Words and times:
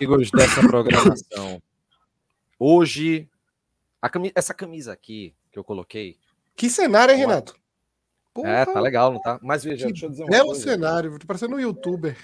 amigos 0.00 0.30
dessa 0.30 0.62
programação. 0.62 1.62
Hoje, 2.58 3.28
camisa, 4.10 4.32
essa 4.34 4.54
camisa 4.54 4.92
aqui 4.92 5.34
que 5.52 5.58
eu 5.58 5.64
coloquei. 5.64 6.16
Que 6.56 6.70
cenário, 6.70 7.12
hein, 7.12 7.20
Renato? 7.20 7.54
Porra. 8.32 8.48
É, 8.48 8.64
tá 8.64 8.80
legal, 8.80 9.12
não 9.12 9.20
tá? 9.20 9.38
Mas 9.42 9.62
veja, 9.62 9.86
deixa 9.86 10.06
eu 10.06 10.10
dizer 10.10 10.22
uma 10.22 10.30
belo 10.30 10.46
coisa. 10.48 10.62
cenário, 10.62 11.18
tô 11.18 11.26
parecendo 11.26 11.56
um 11.56 11.60
youtuber. 11.60 12.16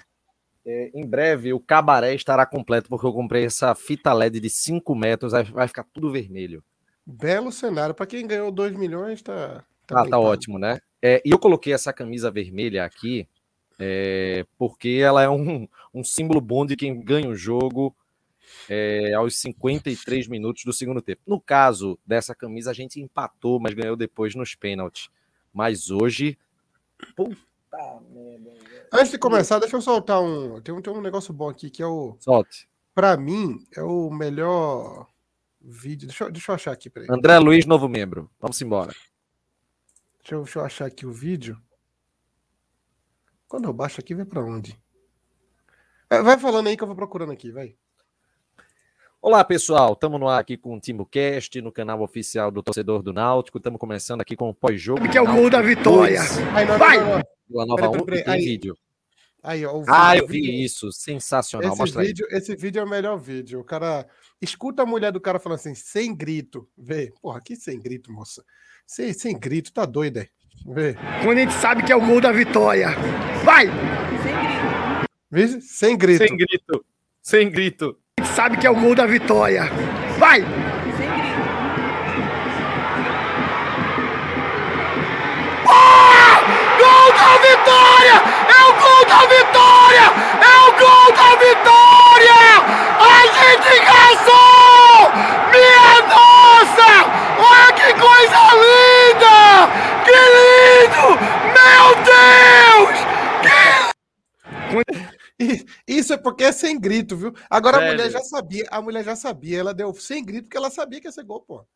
É, 0.64 0.90
em 0.94 1.06
breve 1.06 1.52
o 1.52 1.60
cabaré 1.60 2.14
estará 2.14 2.46
completo, 2.46 2.88
porque 2.88 3.06
eu 3.06 3.12
comprei 3.12 3.44
essa 3.44 3.74
fita 3.74 4.12
LED 4.12 4.40
de 4.40 4.50
5 4.50 4.94
metros, 4.94 5.32
vai 5.52 5.68
ficar 5.68 5.84
tudo 5.84 6.10
vermelho. 6.10 6.64
Belo 7.04 7.52
cenário. 7.52 7.94
Para 7.94 8.06
quem 8.06 8.26
ganhou 8.26 8.50
2 8.50 8.74
milhões, 8.76 9.22
tá. 9.22 9.64
Tá, 9.86 10.02
ah, 10.02 10.08
tá 10.08 10.18
ótimo, 10.18 10.58
né? 10.58 10.80
É, 11.00 11.22
e 11.24 11.30
eu 11.30 11.38
coloquei 11.38 11.72
essa 11.72 11.92
camisa 11.92 12.30
vermelha 12.30 12.84
aqui 12.84 13.28
é, 13.78 14.46
porque 14.58 15.00
ela 15.02 15.22
é 15.22 15.28
um, 15.28 15.68
um 15.92 16.02
símbolo 16.02 16.40
bom 16.40 16.64
de 16.64 16.76
quem 16.76 17.00
ganha 17.00 17.28
o 17.28 17.34
jogo 17.34 17.94
é, 18.68 19.12
aos 19.14 19.38
53 19.38 20.28
minutos 20.28 20.64
do 20.64 20.72
segundo 20.72 21.02
tempo. 21.02 21.22
No 21.26 21.40
caso 21.40 21.98
dessa 22.06 22.34
camisa, 22.34 22.70
a 22.70 22.74
gente 22.74 23.00
empatou, 23.00 23.60
mas 23.60 23.74
ganhou 23.74 23.96
depois 23.96 24.34
nos 24.34 24.54
pênaltis. 24.54 25.08
Mas 25.52 25.90
hoje. 25.90 26.38
Puta 27.14 27.36
merda. 28.10 28.52
Antes 28.92 29.10
de 29.10 29.18
começar, 29.18 29.58
deixa 29.58 29.76
eu 29.76 29.82
soltar 29.82 30.20
um. 30.22 30.60
Tem 30.60 30.74
um, 30.74 30.80
tem 30.80 30.92
um 30.92 31.00
negócio 31.00 31.32
bom 31.32 31.48
aqui 31.48 31.70
que 31.70 31.82
é 31.82 31.86
o. 31.86 32.16
Solte. 32.20 32.68
Para 32.94 33.16
mim, 33.16 33.62
é 33.76 33.82
o 33.82 34.10
melhor 34.10 35.06
vídeo. 35.60 36.08
Deixa, 36.08 36.24
eu, 36.24 36.32
deixa 36.32 36.52
eu 36.52 36.54
achar 36.54 36.72
aqui. 36.72 36.88
Peraí. 36.88 37.08
André 37.10 37.38
Luiz, 37.38 37.66
novo 37.66 37.88
membro. 37.88 38.30
Vamos 38.40 38.60
embora. 38.62 38.94
Deixa 40.22 40.34
eu, 40.34 40.42
deixa 40.42 40.58
eu 40.58 40.64
achar 40.64 40.86
aqui 40.86 41.04
o 41.04 41.12
vídeo. 41.12 41.60
Quando 43.48 43.66
eu 43.66 43.72
baixo 43.72 44.00
aqui, 44.00 44.14
vai 44.14 44.24
para 44.24 44.44
onde? 44.44 44.76
É, 46.10 46.20
vai 46.20 46.38
falando 46.38 46.66
aí 46.66 46.76
que 46.76 46.82
eu 46.82 46.86
vou 46.86 46.96
procurando 46.96 47.32
aqui, 47.32 47.52
vai. 47.52 47.76
Olá, 49.22 49.44
pessoal. 49.44 49.92
Estamos 49.92 50.18
no 50.18 50.28
ar 50.28 50.40
aqui 50.40 50.56
com 50.56 50.76
o 50.76 50.80
TimoCast, 50.80 51.60
no 51.60 51.70
canal 51.70 52.02
oficial 52.02 52.50
do 52.50 52.62
Torcedor 52.62 53.02
do 53.02 53.12
Náutico. 53.12 53.58
Estamos 53.58 53.78
começando 53.78 54.20
aqui 54.20 54.36
com 54.36 54.48
o 54.48 54.54
pós-jogo. 54.54 55.08
Que 55.08 55.18
é 55.18 55.22
o 55.22 55.26
gol 55.26 55.48
da 55.48 55.62
vitória. 55.62 56.20
Aí, 56.54 56.66
não, 56.66 56.78
vai! 56.78 56.98
Não, 56.98 57.22
não, 57.48 57.66
Nova 57.66 57.90
peraí, 57.90 58.04
peraí, 58.04 58.24
peraí. 58.24 58.44
vídeo. 58.44 58.76
Aí, 59.42 59.64
ó, 59.64 59.78
vídeo, 59.78 59.94
ah, 59.94 60.16
eu 60.16 60.26
vi 60.26 60.64
isso. 60.64 60.90
Sensacional. 60.90 61.70
Esse 61.70 61.78
Mostra 61.78 62.02
vídeo, 62.02 62.26
aí. 62.30 62.38
esse 62.38 62.56
vídeo 62.56 62.80
é 62.80 62.84
o 62.84 62.88
melhor 62.88 63.16
vídeo. 63.16 63.60
O 63.60 63.64
cara 63.64 64.06
escuta 64.40 64.82
a 64.82 64.86
mulher 64.86 65.12
do 65.12 65.20
cara 65.20 65.38
falando 65.38 65.58
assim, 65.58 65.74
sem 65.74 66.14
grito. 66.14 66.68
Vê. 66.76 67.12
Porra, 67.22 67.40
que 67.40 67.54
sem 67.54 67.80
grito, 67.80 68.12
moça. 68.12 68.44
Sem, 68.84 69.12
sem 69.12 69.38
grito, 69.38 69.72
tá 69.72 69.86
doida 69.86 70.20
aí. 70.20 70.28
Vê. 70.64 70.96
Quando 71.22 71.38
a 71.38 71.40
gente 71.40 71.54
sabe 71.54 71.82
que 71.82 71.92
é 71.92 71.96
o 71.96 72.00
gol 72.00 72.20
da 72.20 72.32
vitória. 72.32 72.90
Vai! 73.44 73.66
Sem 74.22 74.36
grito. 74.36 75.06
Vê? 75.30 75.48
Sem 75.60 75.96
grito. 75.98 76.26
Sem 76.26 76.36
grito. 76.36 76.84
Sem 77.22 77.50
grito. 77.50 77.98
A 78.18 78.22
gente 78.22 78.34
sabe 78.34 78.56
que 78.56 78.66
é 78.66 78.70
o 78.70 78.76
gol 78.76 78.94
da 78.94 79.06
vitória. 79.06 79.64
Vai! 80.18 80.40
Sem 80.40 81.08
grito. 81.10 81.40
Oh! 85.66 86.78
Gol 86.78 87.12
da 87.12 87.36
vitória! 87.38 88.36
gol 88.96 89.04
da 89.06 89.20
vitória! 89.26 90.06
É 90.40 90.54
o 90.60 90.72
gol 90.72 91.12
da 91.12 91.30
vitória! 91.36 92.40
A 93.00 93.26
gente 93.36 93.68
engraçou! 93.80 95.12
Minha 95.50 95.90
nossa! 96.14 96.90
Olha 97.38 97.72
que 97.74 97.92
coisa 98.00 98.40
linda! 98.64 99.68
Que 100.04 100.18
lindo! 100.36 101.06
Meu 101.56 101.86
Deus! 102.04 102.96
Que... 105.38 105.66
Isso 105.86 106.12
é 106.12 106.16
porque 106.16 106.44
é 106.44 106.52
sem 106.52 106.78
grito, 106.78 107.16
viu? 107.16 107.34
Agora 107.50 107.76
a 107.78 107.92
mulher 107.92 108.10
já 108.10 108.20
sabia, 108.20 108.66
a 108.70 108.80
mulher 108.80 109.04
já 109.04 109.14
sabia, 109.14 109.58
ela 109.58 109.74
deu 109.74 109.94
sem 109.94 110.24
grito 110.24 110.44
porque 110.44 110.56
ela 110.56 110.70
sabia 110.70 111.00
que 111.00 111.06
ia 111.08 111.12
ser 111.12 111.24
gol, 111.24 111.42
pô. 111.42 111.66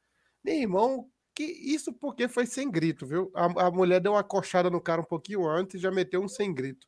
Meu 0.42 0.54
irmão, 0.54 1.08
que 1.34 1.44
isso 1.44 1.92
porque 1.92 2.26
foi 2.26 2.46
sem 2.46 2.70
grito, 2.70 3.06
viu? 3.06 3.30
A, 3.34 3.66
a 3.66 3.70
mulher 3.70 4.00
deu 4.00 4.12
uma 4.12 4.24
coxada 4.24 4.70
no 4.70 4.80
cara 4.80 5.00
um 5.00 5.04
pouquinho 5.04 5.46
antes 5.46 5.76
e 5.76 5.78
já 5.78 5.90
meteu 5.90 6.22
um 6.22 6.28
sem 6.28 6.52
grito. 6.54 6.86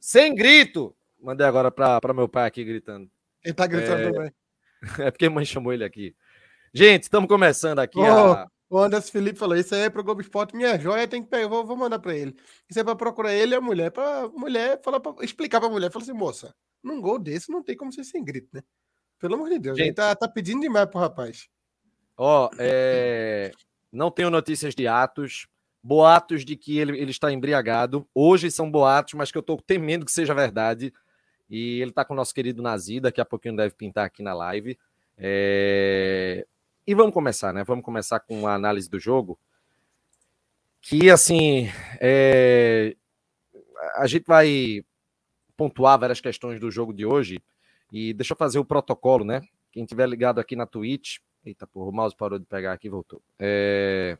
Sem 0.00 0.34
grito! 0.34 0.96
Mandei 1.20 1.46
agora 1.46 1.70
para 1.70 2.14
meu 2.14 2.28
pai 2.28 2.46
aqui 2.46 2.64
gritando. 2.64 3.10
Ele 3.42 3.54
tá 3.54 3.66
gritando 3.66 4.02
é... 4.02 4.12
também. 4.12 4.34
É 4.98 5.10
porque 5.10 5.24
a 5.24 5.30
mãe 5.30 5.46
chamou 5.46 5.72
ele 5.72 5.82
aqui. 5.82 6.14
Gente, 6.76 7.04
estamos 7.04 7.28
começando 7.28 7.78
aqui. 7.78 8.00
Oh, 8.00 8.32
a... 8.32 8.48
O 8.68 8.78
Anderson 8.78 9.12
Felipe 9.12 9.38
falou: 9.38 9.56
Isso 9.56 9.72
aí 9.76 9.82
é 9.82 9.90
pro 9.90 10.02
Globo 10.02 10.20
Esporte, 10.20 10.56
minha 10.56 10.76
joia, 10.76 11.06
tem 11.06 11.22
que 11.22 11.30
pegar, 11.30 11.46
vou, 11.46 11.64
vou 11.64 11.76
mandar 11.76 12.00
para 12.00 12.16
ele. 12.16 12.34
Isso 12.68 12.80
é 12.80 12.82
para 12.82 12.96
procurar 12.96 13.32
ele 13.32 13.54
e 13.54 13.56
a 13.56 13.60
mulher. 13.60 13.92
Para 13.92 14.28
mulher 14.30 14.80
falar 14.82 14.98
pra, 14.98 15.14
explicar 15.24 15.60
para 15.60 15.68
a 15.68 15.72
mulher: 15.72 15.92
Fala 15.92 16.02
assim, 16.02 16.12
moça, 16.12 16.52
num 16.82 17.00
gol 17.00 17.20
desse 17.20 17.48
não 17.48 17.62
tem 17.62 17.76
como 17.76 17.92
ser 17.92 18.02
sem 18.02 18.24
grito, 18.24 18.48
né? 18.52 18.60
Pelo 19.20 19.36
amor 19.36 19.50
de 19.50 19.60
Deus, 19.60 19.78
gente, 19.78 19.94
tá, 19.94 20.16
tá 20.16 20.26
pedindo 20.26 20.62
demais 20.62 20.86
pro 20.86 20.98
rapaz. 20.98 21.48
Ó, 22.16 22.50
é... 22.58 23.52
não 23.92 24.10
tenho 24.10 24.28
notícias 24.28 24.74
de 24.74 24.88
atos, 24.88 25.46
boatos 25.80 26.44
de 26.44 26.56
que 26.56 26.76
ele, 26.76 26.98
ele 26.98 27.12
está 27.12 27.30
embriagado. 27.30 28.04
Hoje 28.12 28.50
são 28.50 28.68
boatos, 28.68 29.14
mas 29.14 29.30
que 29.30 29.38
eu 29.38 29.40
estou 29.40 29.62
temendo 29.62 30.04
que 30.04 30.10
seja 30.10 30.34
verdade. 30.34 30.92
E 31.48 31.80
ele 31.80 31.90
está 31.90 32.04
com 32.04 32.14
o 32.14 32.16
nosso 32.16 32.34
querido 32.34 32.60
Nazi, 32.60 32.98
daqui 32.98 33.20
a 33.20 33.24
pouquinho 33.24 33.54
deve 33.54 33.76
pintar 33.76 34.06
aqui 34.06 34.24
na 34.24 34.34
live. 34.34 34.76
É... 35.16 36.44
E 36.86 36.94
vamos 36.94 37.14
começar, 37.14 37.52
né? 37.52 37.64
Vamos 37.64 37.84
começar 37.84 38.20
com 38.20 38.46
a 38.46 38.54
análise 38.54 38.88
do 38.88 38.98
jogo. 38.98 39.38
Que, 40.82 41.10
assim, 41.10 41.68
é... 41.98 42.94
a 43.96 44.06
gente 44.06 44.26
vai 44.26 44.84
pontuar 45.56 45.98
várias 45.98 46.20
questões 46.20 46.60
do 46.60 46.70
jogo 46.70 46.92
de 46.92 47.06
hoje. 47.06 47.42
E 47.90 48.12
deixa 48.12 48.34
eu 48.34 48.36
fazer 48.36 48.58
o 48.58 48.64
protocolo, 48.64 49.24
né? 49.24 49.40
Quem 49.72 49.86
tiver 49.86 50.08
ligado 50.08 50.38
aqui 50.38 50.54
na 50.54 50.66
Twitch. 50.66 51.18
Eita, 51.44 51.66
porra, 51.66 51.90
o 51.90 51.92
mouse 51.92 52.14
parou 52.16 52.38
de 52.38 52.44
pegar 52.44 52.72
aqui 52.72 52.88
voltou. 52.88 53.22
É... 53.38 54.18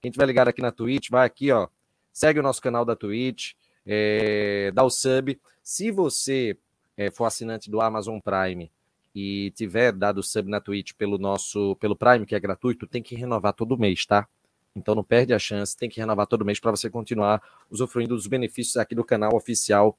Quem 0.00 0.10
tiver 0.10 0.26
ligado 0.26 0.48
aqui 0.48 0.60
na 0.60 0.72
Twitch, 0.72 1.08
vai 1.10 1.24
aqui, 1.24 1.50
ó. 1.50 1.68
Segue 2.12 2.38
o 2.38 2.42
nosso 2.42 2.60
canal 2.60 2.84
da 2.84 2.94
Twitch, 2.94 3.54
é, 3.86 4.70
dá 4.72 4.84
o 4.84 4.90
sub. 4.90 5.40
Se 5.62 5.90
você 5.90 6.56
é, 6.96 7.10
for 7.10 7.24
assinante 7.24 7.70
do 7.70 7.80
Amazon 7.80 8.18
Prime 8.20 8.70
e 9.14 9.52
tiver 9.52 9.92
dado 9.92 10.22
sub 10.22 10.50
na 10.50 10.60
Twitch 10.60 10.92
pelo 10.94 11.18
nosso 11.18 11.76
pelo 11.76 11.94
Prime, 11.94 12.26
que 12.26 12.34
é 12.34 12.40
gratuito, 12.40 12.86
tem 12.86 13.02
que 13.02 13.14
renovar 13.14 13.52
todo 13.52 13.78
mês, 13.78 14.04
tá? 14.04 14.26
Então 14.74 14.94
não 14.94 15.04
perde 15.04 15.32
a 15.32 15.38
chance, 15.38 15.76
tem 15.76 15.88
que 15.88 16.00
renovar 16.00 16.26
todo 16.26 16.44
mês 16.44 16.58
para 16.58 16.72
você 16.72 16.90
continuar 16.90 17.40
usufruindo 17.70 18.14
dos 18.14 18.26
benefícios 18.26 18.76
aqui 18.76 18.94
do 18.94 19.04
canal 19.04 19.34
oficial 19.34 19.96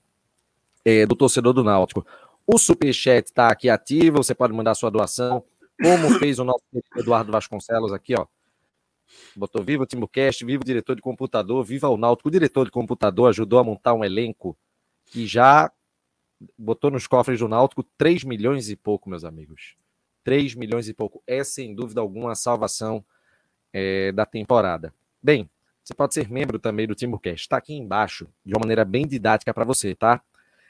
é, 0.83 1.06
do 1.06 1.15
torcedor 1.15 1.53
do 1.53 1.63
Náutico. 1.63 2.06
O 2.45 2.57
Superchat 2.57 3.27
está 3.27 3.47
aqui 3.47 3.69
ativo, 3.69 4.17
você 4.17 4.35
pode 4.35 4.53
mandar 4.53 4.75
sua 4.75 4.91
doação, 4.91 5.44
como 5.81 6.19
fez 6.19 6.38
o 6.39 6.44
nosso 6.44 6.63
Eduardo 6.97 7.31
Vasconcelos 7.31 7.94
aqui, 7.94 8.13
ó. 8.15 8.27
Botou 9.35 9.63
viva 9.63 9.83
o 9.83 9.85
Timbucast, 9.85 10.44
viva 10.44 10.61
o 10.61 10.65
diretor 10.65 10.95
de 10.95 11.01
computador, 11.01 11.63
viva 11.63 11.88
o 11.88 11.97
Náutico. 11.97 12.27
O 12.27 12.31
diretor 12.31 12.65
de 12.65 12.71
computador 12.71 13.29
ajudou 13.29 13.59
a 13.59 13.63
montar 13.63 13.94
um 13.94 14.03
elenco 14.03 14.57
que 15.06 15.25
já 15.25 15.71
botou 16.57 16.92
nos 16.92 17.07
cofres 17.07 17.39
do 17.39 17.47
Náutico 17.47 17.83
3 17.97 18.24
milhões 18.24 18.69
e 18.69 18.75
pouco, 18.75 19.09
meus 19.09 19.24
amigos. 19.24 19.75
3 20.24 20.56
milhões 20.56 20.88
e 20.88 20.94
pouco. 20.94 21.21
É, 21.25 21.44
sem 21.44 21.75
dúvida 21.75 22.01
alguma, 22.01 22.31
a 22.31 22.36
salvação 22.36 23.03
é, 23.71 24.12
da 24.12 24.25
temporada. 24.25 24.94
Bem, 25.21 25.50
você 25.83 25.94
pode 25.94 26.13
ser 26.13 26.30
membro 26.30 26.57
também 26.57 26.88
do 26.88 26.95
Timbucast. 26.95 27.42
Está 27.42 27.57
aqui 27.57 27.74
embaixo, 27.74 28.27
de 28.44 28.53
uma 28.53 28.62
maneira 28.62 28.83
bem 28.83 29.06
didática 29.06 29.53
para 29.53 29.63
você, 29.63 29.94
tá? 29.94 30.21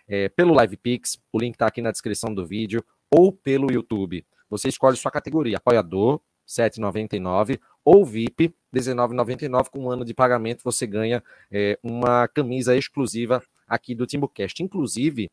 É, 0.07 0.30
pelo 0.30 0.60
LivePix, 0.60 1.19
o 1.31 1.39
link 1.39 1.56
está 1.56 1.68
aqui 1.68 1.81
na 1.81 1.92
descrição 1.92 2.33
do 2.33 2.45
vídeo, 2.45 2.83
ou 3.10 3.31
pelo 3.31 3.72
YouTube. 3.72 4.25
Você 4.50 4.68
escolhe 4.68 4.98
sua 4.98 5.12
categoria, 5.12 5.57
apoiador, 5.57 6.19
7,99 6.48 7.60
ou 7.83 8.06
VIP, 8.06 8.54
R$19,99 8.74 9.69
com 9.69 9.86
um 9.86 9.92
ano 9.92 10.04
de 10.04 10.13
pagamento, 10.13 10.63
você 10.63 10.86
ganha 10.86 11.24
é, 11.51 11.77
uma 11.81 12.27
camisa 12.27 12.75
exclusiva 12.75 13.42
aqui 13.68 13.95
do 13.95 14.06
Timbucast. 14.06 14.62
Inclusive, 14.62 15.31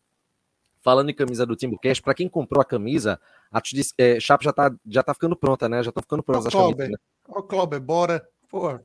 falando 0.82 1.10
em 1.10 1.14
camisa 1.14 1.46
do 1.46 1.56
Timbucast, 1.56 2.02
para 2.02 2.14
quem 2.14 2.28
comprou 2.28 2.60
a 2.60 2.64
camisa, 2.64 3.20
a 3.50 3.62
é, 3.98 4.20
Chapa 4.20 4.44
já 4.44 4.52
tá, 4.52 4.74
já 4.86 5.02
tá 5.02 5.14
ficando 5.14 5.36
pronta, 5.36 5.68
né? 5.68 5.82
Já 5.82 5.90
estão 5.90 6.02
ficando 6.02 6.22
prontas 6.22 6.46
as 6.46 6.52
camisas. 6.52 6.90
Né? 6.90 6.96
Ó, 7.28 7.42
Cláudio, 7.42 7.80
bora. 7.80 8.26
Pô, 8.48 8.78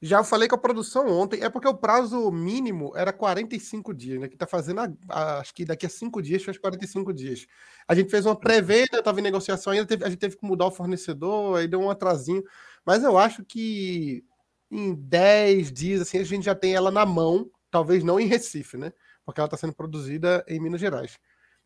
já 0.00 0.22
falei 0.22 0.48
com 0.48 0.54
a 0.54 0.58
produção 0.58 1.08
ontem, 1.08 1.42
é 1.42 1.48
porque 1.48 1.68
o 1.68 1.74
prazo 1.74 2.30
mínimo 2.30 2.92
era 2.94 3.12
45 3.12 3.94
dias, 3.94 4.20
né? 4.20 4.28
Que 4.28 4.36
tá 4.36 4.46
fazendo, 4.46 4.80
a, 4.80 4.92
a, 5.08 5.38
acho 5.38 5.54
que 5.54 5.64
daqui 5.64 5.86
a 5.86 5.88
cinco 5.88 6.20
dias 6.20 6.42
faz 6.42 6.58
45 6.58 7.12
dias. 7.12 7.46
A 7.88 7.94
gente 7.94 8.10
fez 8.10 8.26
uma 8.26 8.36
pré-venda, 8.36 9.02
tava 9.02 9.20
em 9.20 9.22
negociação 9.22 9.72
ainda, 9.72 9.86
teve, 9.86 10.04
a 10.04 10.08
gente 10.08 10.18
teve 10.18 10.36
que 10.36 10.46
mudar 10.46 10.66
o 10.66 10.70
fornecedor, 10.70 11.58
aí 11.58 11.66
deu 11.66 11.80
um 11.80 11.90
atrasinho. 11.90 12.42
Mas 12.84 13.02
eu 13.02 13.16
acho 13.16 13.44
que 13.44 14.24
em 14.70 14.94
10 14.94 15.72
dias, 15.72 16.00
assim, 16.02 16.18
a 16.18 16.24
gente 16.24 16.44
já 16.44 16.54
tem 16.54 16.74
ela 16.74 16.90
na 16.90 17.06
mão, 17.06 17.50
talvez 17.70 18.04
não 18.04 18.20
em 18.20 18.26
Recife, 18.26 18.76
né? 18.76 18.92
Porque 19.26 19.40
ela 19.40 19.46
está 19.46 19.58
sendo 19.58 19.74
produzida 19.74 20.42
em 20.48 20.58
Minas 20.58 20.80
Gerais. 20.80 21.18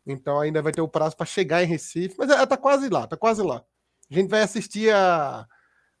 Então 0.05 0.41
ainda 0.41 0.61
vai 0.61 0.73
ter 0.73 0.81
o 0.81 0.87
prazo 0.89 1.15
para 1.15 1.25
chegar 1.25 1.63
em 1.63 1.67
Recife, 1.67 2.15
mas 2.17 2.29
ela 2.29 2.45
tá 2.45 2.57
quase 2.57 2.89
lá, 2.89 3.07
tá 3.07 3.15
quase 3.15 3.41
lá. 3.41 3.63
A 4.09 4.13
gente 4.13 4.29
vai 4.29 4.41
assistir 4.41 4.93
a 4.93 5.47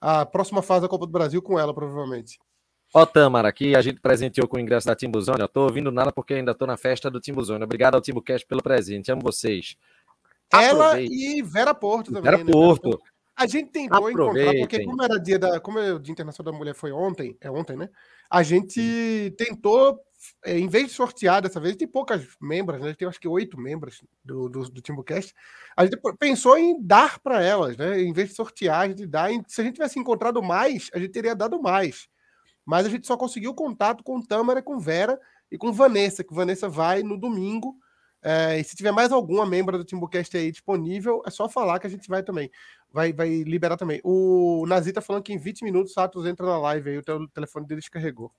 a 0.01 0.25
próxima 0.25 0.63
fase 0.63 0.81
da 0.81 0.89
Copa 0.89 1.05
do 1.05 1.11
Brasil 1.11 1.41
com 1.41 1.59
ela, 1.59 1.73
provavelmente. 1.73 2.39
Ó, 2.93 3.05
Tamara, 3.05 3.47
aqui 3.47 3.75
a 3.75 3.81
gente 3.81 4.01
presenteou 4.01 4.47
com 4.47 4.57
o 4.57 4.59
ingresso 4.59 4.87
da 4.87 4.95
Timbuzone. 4.95 5.39
Eu 5.39 5.47
tô 5.47 5.61
ouvindo 5.61 5.91
nada 5.91 6.11
porque 6.11 6.33
ainda 6.33 6.55
tô 6.55 6.65
na 6.65 6.75
festa 6.75 7.09
do 7.09 7.21
Timbuzone. 7.21 7.63
Obrigado 7.63 7.95
ao 7.95 8.01
Timbucast 8.01 8.45
pelo 8.47 8.63
presente. 8.63 9.11
Amo 9.11 9.21
vocês. 9.21 9.77
Ela 10.51 10.99
e 10.99 11.41
Vera 11.41 11.73
Porto 11.73 12.07
também. 12.07 12.23
Vera 12.23 12.43
né? 12.43 12.51
Porto. 12.51 12.99
A 13.37 13.47
gente 13.47 13.69
tentou 13.69 14.11
encontrar, 14.11 14.53
porque 14.59 14.83
como 14.83 15.01
era 15.01 15.17
dia 15.17 15.39
da. 15.39 15.59
Como 15.59 15.79
é 15.79 15.93
o 15.93 15.99
Dia 15.99 16.11
Internacional 16.11 16.51
da 16.51 16.57
Mulher 16.57 16.75
foi 16.75 16.91
ontem, 16.91 17.37
é 17.39 17.49
ontem, 17.49 17.77
né? 17.77 17.89
A 18.29 18.43
gente 18.43 19.33
tentou, 19.37 19.97
é, 20.43 20.57
em 20.57 20.67
vez 20.67 20.87
de 20.87 20.93
sortear 20.93 21.41
dessa 21.41 21.59
vez, 21.59 21.75
tem 21.75 21.87
poucas 21.87 22.27
membros, 22.41 22.81
né? 22.81 22.93
Tem 22.93 23.07
acho 23.07 23.19
que 23.19 23.27
oito 23.27 23.59
membros 23.59 24.01
do, 24.25 24.49
do, 24.49 24.69
do 24.69 24.81
Timbucast. 24.81 25.33
A 25.77 25.85
gente 25.85 25.97
pensou 26.17 26.57
em 26.57 26.81
dar 26.81 27.19
para 27.19 27.43
elas, 27.43 27.77
né? 27.77 28.01
Em 28.01 28.11
vez 28.11 28.29
de 28.29 28.35
sortear, 28.35 28.81
a 28.81 28.87
gente 28.87 29.05
dá. 29.05 29.27
Se 29.47 29.61
a 29.61 29.63
gente 29.63 29.75
tivesse 29.75 29.99
encontrado 29.99 30.41
mais, 30.41 30.89
a 30.93 30.99
gente 30.99 31.11
teria 31.11 31.35
dado 31.35 31.61
mais. 31.61 32.07
Mas 32.65 32.85
a 32.85 32.89
gente 32.89 33.05
só 33.05 33.15
conseguiu 33.15 33.53
contato 33.53 34.03
com 34.03 34.21
Tâmara, 34.21 34.61
com 34.61 34.79
Vera 34.79 35.19
e 35.51 35.57
com 35.57 35.71
Vanessa, 35.71 36.23
que 36.23 36.33
Vanessa 36.33 36.67
vai 36.67 37.03
no 37.03 37.17
domingo. 37.17 37.75
É, 38.23 38.59
e 38.59 38.63
se 38.63 38.75
tiver 38.75 38.91
mais 38.91 39.11
alguma 39.11 39.45
membro 39.45 39.77
do 39.77 39.83
Timbucast 39.83 40.35
aí 40.37 40.51
disponível, 40.51 41.23
é 41.25 41.31
só 41.31 41.49
falar 41.49 41.79
que 41.79 41.87
a 41.87 41.89
gente 41.89 42.07
vai 42.07 42.23
também. 42.23 42.51
Vai, 42.91 43.13
vai 43.13 43.43
liberar 43.43 43.77
também. 43.77 43.99
O 44.03 44.65
Nazi 44.67 44.93
tá 44.93 45.01
falando 45.01 45.23
que 45.23 45.33
em 45.33 45.37
20 45.37 45.63
minutos 45.63 45.93
Satos 45.93 46.25
entra 46.25 46.45
na 46.45 46.57
live 46.59 46.89
aí, 46.89 46.97
o 46.97 47.27
telefone 47.29 47.65
dele 47.65 47.81
descarregou. 47.81 48.31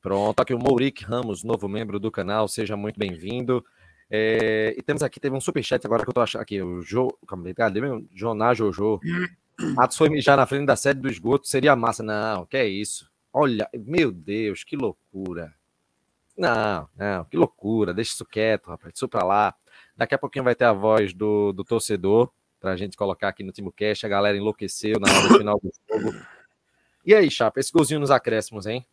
Pronto, 0.00 0.40
aqui 0.40 0.54
o 0.54 0.58
Mourik 0.58 1.04
Ramos, 1.04 1.44
novo 1.44 1.68
membro 1.68 2.00
do 2.00 2.10
canal, 2.10 2.48
seja 2.48 2.74
muito 2.74 2.98
bem-vindo. 2.98 3.62
É, 4.10 4.74
e 4.76 4.82
temos 4.82 5.02
aqui, 5.02 5.20
teve 5.20 5.36
um 5.36 5.40
superchat 5.40 5.86
agora 5.86 6.02
que 6.02 6.08
eu 6.08 6.14
tô 6.14 6.22
achando 6.22 6.40
aqui, 6.40 6.60
o 6.62 6.80
Jo, 6.80 7.08
cadê 7.54 7.80
meu? 7.80 8.04
Joná 8.14 8.54
Jojo. 8.54 8.98
Atos 9.76 9.98
foi 9.98 10.08
mijar 10.08 10.38
na 10.38 10.46
frente 10.46 10.64
da 10.64 10.74
sede 10.74 11.00
do 11.00 11.08
esgoto, 11.08 11.46
seria 11.46 11.76
massa. 11.76 12.02
Não, 12.02 12.46
que 12.46 12.56
é 12.56 12.66
isso. 12.66 13.10
Olha, 13.30 13.68
meu 13.74 14.10
Deus, 14.10 14.64
que 14.64 14.74
loucura. 14.74 15.54
Não, 16.36 16.88
não, 16.96 17.24
que 17.26 17.36
loucura. 17.36 17.92
Deixa 17.92 18.12
isso 18.14 18.24
quieto, 18.24 18.68
rapaz. 18.68 18.94
Isso 18.94 19.06
pra 19.06 19.22
lá. 19.22 19.54
Daqui 19.94 20.14
a 20.14 20.18
pouquinho 20.18 20.44
vai 20.44 20.54
ter 20.54 20.64
a 20.64 20.72
voz 20.72 21.12
do, 21.12 21.52
do 21.52 21.62
torcedor 21.62 22.32
pra 22.58 22.74
gente 22.74 22.96
colocar 22.96 23.28
aqui 23.28 23.44
no 23.44 23.52
Timo 23.52 23.70
Cash. 23.70 24.04
A 24.04 24.08
galera 24.08 24.36
enlouqueceu 24.36 24.98
na 24.98 25.12
hora 25.12 25.28
do 25.28 25.36
final 25.36 25.60
do 25.60 25.70
jogo. 25.88 26.18
E 27.04 27.14
aí, 27.14 27.30
Chapa, 27.30 27.60
esse 27.60 27.72
golzinho 27.72 28.00
nos 28.00 28.10
acréscimos, 28.10 28.66
hein? 28.66 28.86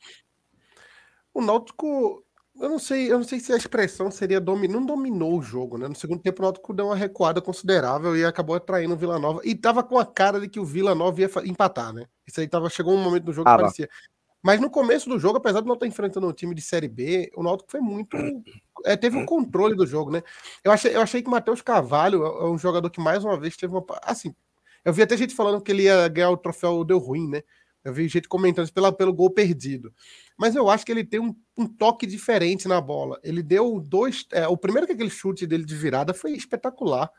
O 1.38 1.42
Náutico, 1.42 2.26
eu 2.60 2.68
não 2.68 2.80
sei, 2.80 3.12
eu 3.12 3.20
não 3.20 3.24
sei 3.24 3.40
se 3.40 3.54
a 3.54 3.58
expressão 3.58 4.10
seria 4.10 4.40
não 4.40 4.84
dominou 4.84 5.38
o 5.38 5.42
jogo, 5.44 5.78
né? 5.78 5.88
No 5.88 5.94
segundo 5.94 6.20
tempo 6.20 6.42
o 6.42 6.46
Náutico 6.46 6.74
deu 6.74 6.88
uma 6.88 6.96
recuada 6.96 7.40
considerável 7.40 8.18
e 8.18 8.26
acabou 8.26 8.56
atraindo 8.56 8.96
o 8.96 8.98
Vila 8.98 9.20
Nova 9.20 9.40
e 9.44 9.54
tava 9.54 9.84
com 9.84 10.00
a 10.00 10.06
cara 10.06 10.40
de 10.40 10.50
que 10.50 10.60
o 10.60 10.66
Vila 10.66 10.96
Nova 10.96 11.22
ia 11.22 11.30
empatar, 11.46 11.94
né? 11.94 12.08
Isso 12.26 12.40
aí 12.40 12.48
tava 12.48 12.72
chegou 12.72 12.92
um 12.92 13.04
momento 13.04 13.26
do 13.26 13.34
jogo 13.34 13.48
ah, 13.48 13.56
que 13.56 13.62
parecia. 13.62 13.90
Mas 14.42 14.60
no 14.60 14.68
começo 14.68 15.08
do 15.08 15.20
jogo, 15.20 15.38
apesar 15.38 15.62
de 15.62 15.68
não 15.68 15.76
estar 15.76 15.86
enfrentando 15.86 16.28
um 16.28 16.34
time 16.34 16.56
de 16.56 16.62
Série 16.64 16.88
B, 16.88 17.30
o 17.36 17.44
Náutico 17.44 17.70
foi 17.70 17.82
muito. 17.82 18.18
É, 18.84 18.98
teve 18.98 19.16
um 19.16 19.26
controle 19.28 19.76
do 19.76 19.86
jogo, 19.86 20.10
né? 20.10 20.24
Eu 20.64 20.72
achei, 20.72 20.96
eu 20.96 21.02
achei 21.02 21.22
que 21.22 21.28
o 21.28 21.32
Matheus 21.32 21.62
Carvalho 21.62 22.26
é, 22.26 22.50
um 22.50 22.58
jogador 22.58 22.90
que 22.90 23.00
mais 23.00 23.24
uma 23.24 23.40
vez 23.40 23.56
teve 23.56 23.74
uma. 23.74 23.86
Assim, 24.02 24.34
eu 24.84 24.92
vi 24.92 25.04
até 25.04 25.16
gente 25.16 25.36
falando 25.36 25.62
que 25.62 25.72
ele 25.72 25.84
ia 25.84 26.08
ganhar 26.08 26.32
o 26.32 26.38
troféu 26.38 26.84
Deu 26.84 26.98
Ruim, 26.98 27.28
né? 27.30 27.44
Eu 27.84 27.94
vi 27.94 28.08
gente 28.08 28.28
comentando 28.28 28.66
isso 28.66 28.74
pela, 28.74 28.92
pelo 28.92 29.14
gol 29.14 29.30
perdido. 29.30 29.94
Mas 30.38 30.56
eu 30.56 30.70
acho 30.70 30.86
que 30.86 30.92
ele 30.92 31.04
tem 31.04 31.20
um, 31.20 31.36
um 31.58 31.68
toque 31.68 32.06
diferente 32.06 32.68
na 32.68 32.80
bola. 32.80 33.20
Ele 33.24 33.42
deu 33.42 33.80
dois. 33.80 34.26
É, 34.32 34.48
o 34.48 34.56
primeiro 34.56 34.86
que 34.86 34.94
aquele 34.94 35.10
chute 35.10 35.48
dele 35.48 35.66
de 35.66 35.76
virada 35.76 36.14
foi 36.14 36.34
espetacular. 36.34 37.10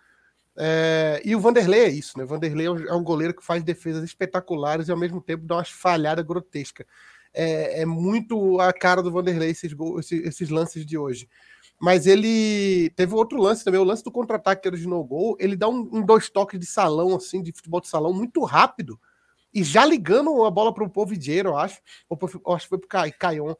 É, 0.56 1.20
e 1.24 1.34
o 1.34 1.40
Vanderlei 1.40 1.80
é 1.80 1.88
isso, 1.88 2.16
né? 2.16 2.24
O 2.24 2.26
Vanderlei 2.26 2.66
é 2.66 2.70
um, 2.70 3.00
é 3.00 3.02
goleiro 3.02 3.34
que 3.34 3.44
faz 3.44 3.62
defesas 3.62 4.04
espetaculares 4.04 4.88
e 4.88 4.92
ao 4.92 4.98
mesmo 4.98 5.20
tempo 5.20 5.44
dá 5.44 5.56
umas 5.56 5.70
falhadas 5.70 6.24
grotescas. 6.24 6.86
É, 7.34 7.82
é 7.82 7.86
muito 7.86 8.60
a 8.60 8.72
cara 8.72 9.02
do 9.02 9.12
Vanderlei 9.12 9.50
esses, 9.50 9.72
esses, 9.98 10.24
esses, 10.24 10.48
lances 10.48 10.86
de 10.86 10.96
hoje. 10.96 11.28
Mas 11.80 12.06
ele 12.06 12.90
teve 12.90 13.14
outro 13.14 13.40
lance 13.40 13.64
também, 13.64 13.80
o 13.80 13.84
lance 13.84 14.02
do 14.02 14.10
contra-ataque 14.10 14.62
que 14.62 14.68
originou 14.68 15.00
o 15.00 15.04
gol. 15.04 15.36
Ele 15.38 15.56
dá 15.56 15.68
um, 15.68 15.88
um, 15.92 16.04
dois 16.04 16.28
toques 16.28 16.58
de 16.58 16.66
salão, 16.66 17.14
assim, 17.14 17.40
de 17.42 17.52
futebol 17.52 17.80
de 17.80 17.88
salão, 17.88 18.12
muito 18.12 18.42
rápido. 18.42 18.98
E 19.52 19.64
já 19.64 19.84
ligando 19.84 20.44
a 20.44 20.50
bola 20.50 20.72
para 20.72 20.84
o 20.84 20.90
Povidiero, 20.90 21.50
eu 21.50 21.56
acho. 21.56 21.80
Ou, 22.08 22.18
eu 22.46 22.52
acho 22.54 22.64
que 22.64 22.68
foi 22.68 22.78
para 22.78 23.08
o 23.08 23.12
Caion. 23.18 23.54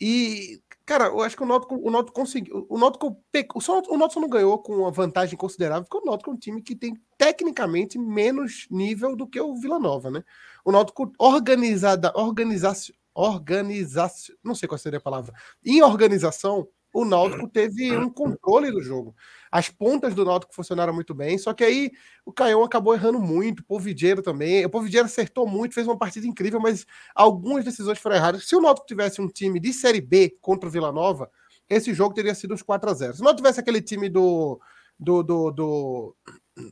E, 0.00 0.60
cara, 0.84 1.06
eu 1.06 1.20
acho 1.22 1.36
que 1.36 1.42
o 1.42 1.46
Náutico, 1.46 1.74
o 1.76 1.90
Náutico 1.90 2.14
conseguiu. 2.14 2.66
O 2.68 2.78
Náutico, 2.78 3.08
o, 3.08 3.94
o 3.94 3.98
Náutico 3.98 4.20
não 4.20 4.28
ganhou 4.28 4.58
com 4.58 4.76
uma 4.76 4.90
vantagem 4.90 5.36
considerável, 5.36 5.84
porque 5.84 6.06
o 6.06 6.10
Náutico 6.10 6.30
é 6.30 6.34
um 6.34 6.38
time 6.38 6.62
que 6.62 6.76
tem 6.76 6.94
tecnicamente 7.16 7.98
menos 7.98 8.66
nível 8.70 9.16
do 9.16 9.26
que 9.26 9.40
o 9.40 9.56
Vila 9.56 9.78
Nova, 9.78 10.10
né? 10.10 10.22
O 10.64 10.70
Náutico 10.70 11.10
organizada, 11.18 12.12
organização, 12.14 12.94
organização, 13.14 14.36
não 14.44 14.54
sei 14.54 14.68
qual 14.68 14.78
seria 14.78 14.98
a 14.98 15.02
palavra, 15.02 15.32
em 15.64 15.82
organização, 15.82 16.68
o 16.96 17.04
Náutico 17.04 17.46
teve 17.46 17.94
um 17.94 18.08
controle 18.08 18.70
do 18.70 18.80
jogo. 18.80 19.14
As 19.52 19.68
pontas 19.68 20.14
do 20.14 20.24
Náutico 20.24 20.54
funcionaram 20.54 20.94
muito 20.94 21.14
bem, 21.14 21.36
só 21.36 21.52
que 21.52 21.62
aí 21.62 21.90
o 22.24 22.32
Caião 22.32 22.64
acabou 22.64 22.94
errando 22.94 23.20
muito, 23.20 23.60
o 23.60 23.64
Povidiero 23.64 24.22
também. 24.22 24.64
O 24.64 24.70
Povidiero 24.70 25.04
acertou 25.04 25.46
muito, 25.46 25.74
fez 25.74 25.86
uma 25.86 25.98
partida 25.98 26.26
incrível, 26.26 26.58
mas 26.58 26.86
algumas 27.14 27.66
decisões 27.66 27.98
foram 27.98 28.16
erradas. 28.16 28.48
Se 28.48 28.56
o 28.56 28.62
Náutico 28.62 28.86
tivesse 28.86 29.20
um 29.20 29.28
time 29.28 29.60
de 29.60 29.74
Série 29.74 30.00
B 30.00 30.38
contra 30.40 30.70
o 30.70 30.72
Vila 30.72 30.90
Nova, 30.90 31.30
esse 31.68 31.92
jogo 31.92 32.14
teria 32.14 32.34
sido 32.34 32.54
uns 32.54 32.62
4 32.62 32.88
a 32.88 32.94
0 32.94 33.14
Se 33.14 33.22
não 33.22 33.36
tivesse 33.36 33.60
aquele 33.60 33.82
time 33.82 34.08
do, 34.08 34.58
do, 34.98 35.22
do, 35.22 35.50
do 35.50 36.16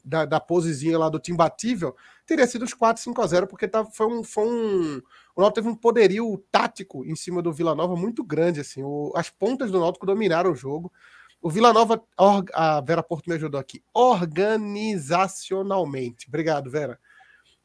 da, 0.05 0.25
da 0.25 0.41
posezinha 0.41 0.99
lá 0.99 1.09
do 1.09 1.19
time 1.19 1.37
batível, 1.37 1.95
teria 2.27 2.47
sido 2.47 2.65
uns 2.65 2.75
4, 2.75 3.03
5 3.03 3.21
a 3.21 3.27
0 3.27 3.47
porque 3.47 3.69
tá, 3.69 3.85
foi 3.85 4.07
um, 4.07 4.25
foi 4.25 4.47
um, 4.47 5.03
o 5.37 5.41
Náutico 5.41 5.57
teve 5.57 5.69
um 5.69 5.75
poderio 5.75 6.43
tático 6.51 7.05
em 7.05 7.15
cima 7.17 7.43
do 7.43 7.53
Vila 7.53 7.75
Nova 7.75 7.95
muito 7.97 8.25
grande. 8.25 8.61
assim. 8.61 8.83
O, 8.83 9.13
as 9.15 9.29
pontas 9.31 9.71
do 9.71 9.81
Náutico 9.81 10.07
dominaram 10.07 10.53
o 10.53 10.57
jogo. 10.57 10.91
O 11.43 11.51
Vila 11.51 11.75
Nova, 11.75 12.03
a 12.55 12.81
Vera 12.81 13.03
Porto 13.03 13.29
me 13.29 13.35
ajudou 13.35 13.61
aqui, 13.61 13.83
organizacionalmente. 13.93 16.27
Obrigado, 16.29 16.71
Vera. 16.71 16.99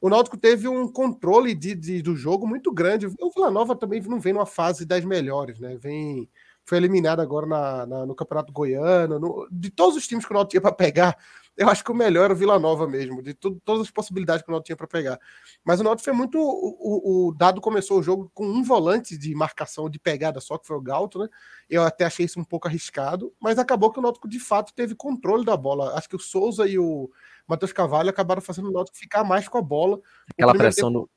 O 0.01 0.09
Náutico 0.09 0.37
teve 0.37 0.67
um 0.67 0.91
controle 0.91 1.55
de, 1.55 1.75
de, 1.75 2.01
do 2.01 2.15
jogo 2.15 2.47
muito 2.47 2.73
grande. 2.73 3.05
O 3.05 3.31
Vila 3.33 3.49
Nova 3.49 3.73
também 3.75 4.01
não 4.01 4.19
vem 4.19 4.33
numa 4.33 4.45
fase 4.45 4.85
das 4.85 5.05
melhores, 5.05 5.59
né? 5.59 5.77
Vem 5.77 6.29
foi 6.65 6.77
eliminado 6.77 7.19
agora 7.19 7.47
na, 7.47 7.85
na, 7.85 8.05
no 8.05 8.13
Campeonato 8.13 8.53
Goiano. 8.53 9.19
No, 9.19 9.47
de 9.51 9.71
todos 9.71 9.97
os 9.97 10.07
times 10.07 10.25
que 10.25 10.31
o 10.31 10.35
Náutico 10.35 10.51
tinha 10.51 10.61
para 10.61 10.71
pegar, 10.71 11.17
eu 11.59 11.69
acho 11.69 11.83
que 11.83 11.91
o 11.91 11.95
melhor 11.95 12.23
era 12.23 12.33
o 12.33 12.35
Vila 12.37 12.57
Nova 12.57 12.87
mesmo, 12.87 13.21
de 13.21 13.33
tudo, 13.33 13.61
todas 13.65 13.81
as 13.81 13.91
possibilidades 13.91 14.41
que 14.41 14.49
o 14.49 14.51
Náutico 14.53 14.67
tinha 14.67 14.77
para 14.77 14.87
pegar. 14.87 15.19
Mas 15.61 15.81
o 15.81 15.83
Náutico 15.83 16.05
foi 16.05 16.13
muito. 16.13 16.39
O, 16.39 17.27
o, 17.27 17.33
Dado 17.33 17.59
começou 17.59 17.99
o 17.99 18.01
jogo 18.01 18.31
com 18.33 18.45
um 18.45 18.63
volante 18.63 19.17
de 19.17 19.35
marcação 19.35 19.89
de 19.89 19.99
pegada 19.99 20.39
só, 20.39 20.57
que 20.57 20.65
foi 20.65 20.77
o 20.77 20.81
Galto, 20.81 21.19
né? 21.19 21.27
Eu 21.69 21.83
até 21.83 22.05
achei 22.05 22.25
isso 22.25 22.39
um 22.39 22.45
pouco 22.45 22.69
arriscado, 22.69 23.33
mas 23.41 23.59
acabou 23.59 23.91
que 23.91 23.99
o 23.99 24.01
Náutico 24.01 24.29
de 24.29 24.39
fato 24.39 24.73
teve 24.73 24.95
controle 24.95 25.43
da 25.43 25.57
bola. 25.57 25.97
Acho 25.97 26.07
que 26.07 26.15
o 26.15 26.19
Souza 26.19 26.65
e 26.65 26.79
o 26.79 27.11
Matheus 27.45 27.73
Cavalho 27.73 28.09
acabaram 28.09 28.41
fazendo 28.41 28.69
o 28.69 28.71
Náutico 28.71 28.97
ficar 28.97 29.25
mais 29.25 29.49
com 29.49 29.57
a 29.57 29.61
bola. 29.61 29.99
Aquela 30.31 30.53
pressão 30.53 30.87
tempo... 30.87 31.01
no. 31.01 31.09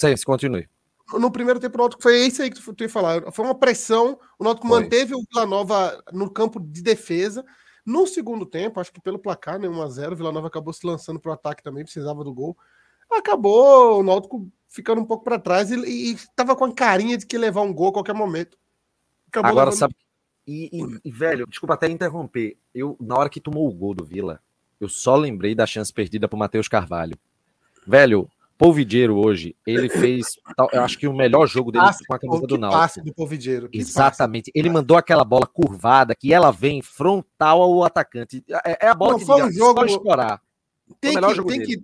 Sim, 0.00 0.16
se 0.16 0.24
continue 0.24 0.68
no 1.18 1.30
primeiro 1.30 1.60
tempo 1.60 1.76
o 1.76 1.80
Náutico 1.80 2.02
foi 2.02 2.24
isso 2.24 2.40
aí 2.40 2.50
que 2.50 2.58
tu, 2.58 2.72
tu 2.72 2.84
ia 2.84 2.88
falar. 2.88 3.30
Foi 3.32 3.44
uma 3.44 3.54
pressão. 3.54 4.18
O 4.38 4.44
Náutico 4.44 4.66
foi. 4.66 4.80
manteve 4.80 5.14
o 5.14 5.22
Vila 5.30 5.44
Nova 5.44 6.02
no 6.12 6.30
campo 6.30 6.58
de 6.58 6.80
defesa. 6.80 7.44
No 7.84 8.06
segundo 8.06 8.46
tempo, 8.46 8.80
acho 8.80 8.92
que 8.92 9.00
pelo 9.00 9.18
placar, 9.18 9.58
né, 9.58 9.68
1x0, 9.68 10.12
o 10.12 10.16
Vila 10.16 10.32
Nova 10.32 10.46
acabou 10.46 10.72
se 10.72 10.86
lançando 10.86 11.18
para 11.18 11.30
o 11.30 11.34
ataque 11.34 11.62
também, 11.62 11.84
precisava 11.84 12.22
do 12.22 12.32
gol. 12.32 12.56
Acabou 13.10 14.00
o 14.00 14.02
Náutico 14.02 14.48
ficando 14.68 15.00
um 15.00 15.04
pouco 15.04 15.24
para 15.24 15.38
trás 15.38 15.70
e 15.70 16.12
estava 16.12 16.56
com 16.56 16.64
a 16.64 16.72
carinha 16.72 17.18
de 17.18 17.26
que 17.26 17.36
levar 17.36 17.60
um 17.62 17.74
gol 17.74 17.88
a 17.88 17.92
qualquer 17.92 18.14
momento. 18.14 18.56
Acabou 19.28 19.50
Agora, 19.50 19.66
levando... 19.66 19.78
sabe. 19.78 19.94
E, 20.46 20.70
e, 20.72 21.00
e, 21.04 21.10
velho, 21.10 21.46
desculpa 21.46 21.74
até 21.74 21.88
interromper. 21.88 22.56
Eu, 22.74 22.96
na 23.00 23.16
hora 23.16 23.28
que 23.28 23.40
tomou 23.40 23.68
o 23.68 23.72
gol 23.72 23.94
do 23.94 24.04
Vila, 24.04 24.40
eu 24.80 24.88
só 24.88 25.14
lembrei 25.14 25.54
da 25.54 25.66
chance 25.66 25.92
perdida 25.92 26.26
para 26.26 26.38
Matheus 26.38 26.68
Carvalho. 26.68 27.16
Velho, 27.86 28.28
Polvidiero 28.62 29.18
hoje, 29.18 29.56
ele 29.66 29.88
fez, 29.90 30.38
eu 30.72 30.82
acho 30.82 30.96
que 30.96 31.08
o 31.08 31.12
melhor 31.12 31.48
jogo 31.48 31.72
dele 31.72 31.84
passe, 31.84 32.06
com 32.06 32.14
a 32.14 32.18
camisa 32.18 32.46
do 32.46 32.56
Náutico. 32.56 32.80
Passe 32.80 33.02
do 33.02 33.12
Polvidiero. 33.12 33.68
Exatamente. 33.72 34.52
Passe. 34.52 34.58
Ele 34.58 34.70
mandou 34.70 34.96
aquela 34.96 35.24
bola 35.24 35.48
curvada 35.48 36.14
que 36.14 36.32
ela 36.32 36.52
vem 36.52 36.80
frontal 36.80 37.60
ao 37.60 37.82
atacante. 37.82 38.44
É, 38.64 38.86
é 38.86 38.88
a 38.88 38.94
bola 38.94 39.12
Não, 39.12 39.18
que 39.18 39.24
foi 39.24 39.42
um 39.42 39.50
jogo 39.50 39.80
só 39.80 39.86
explorar. 39.86 40.40
Tem 41.00 41.20
que, 41.20 41.44
tem 41.44 41.60
que, 41.60 41.82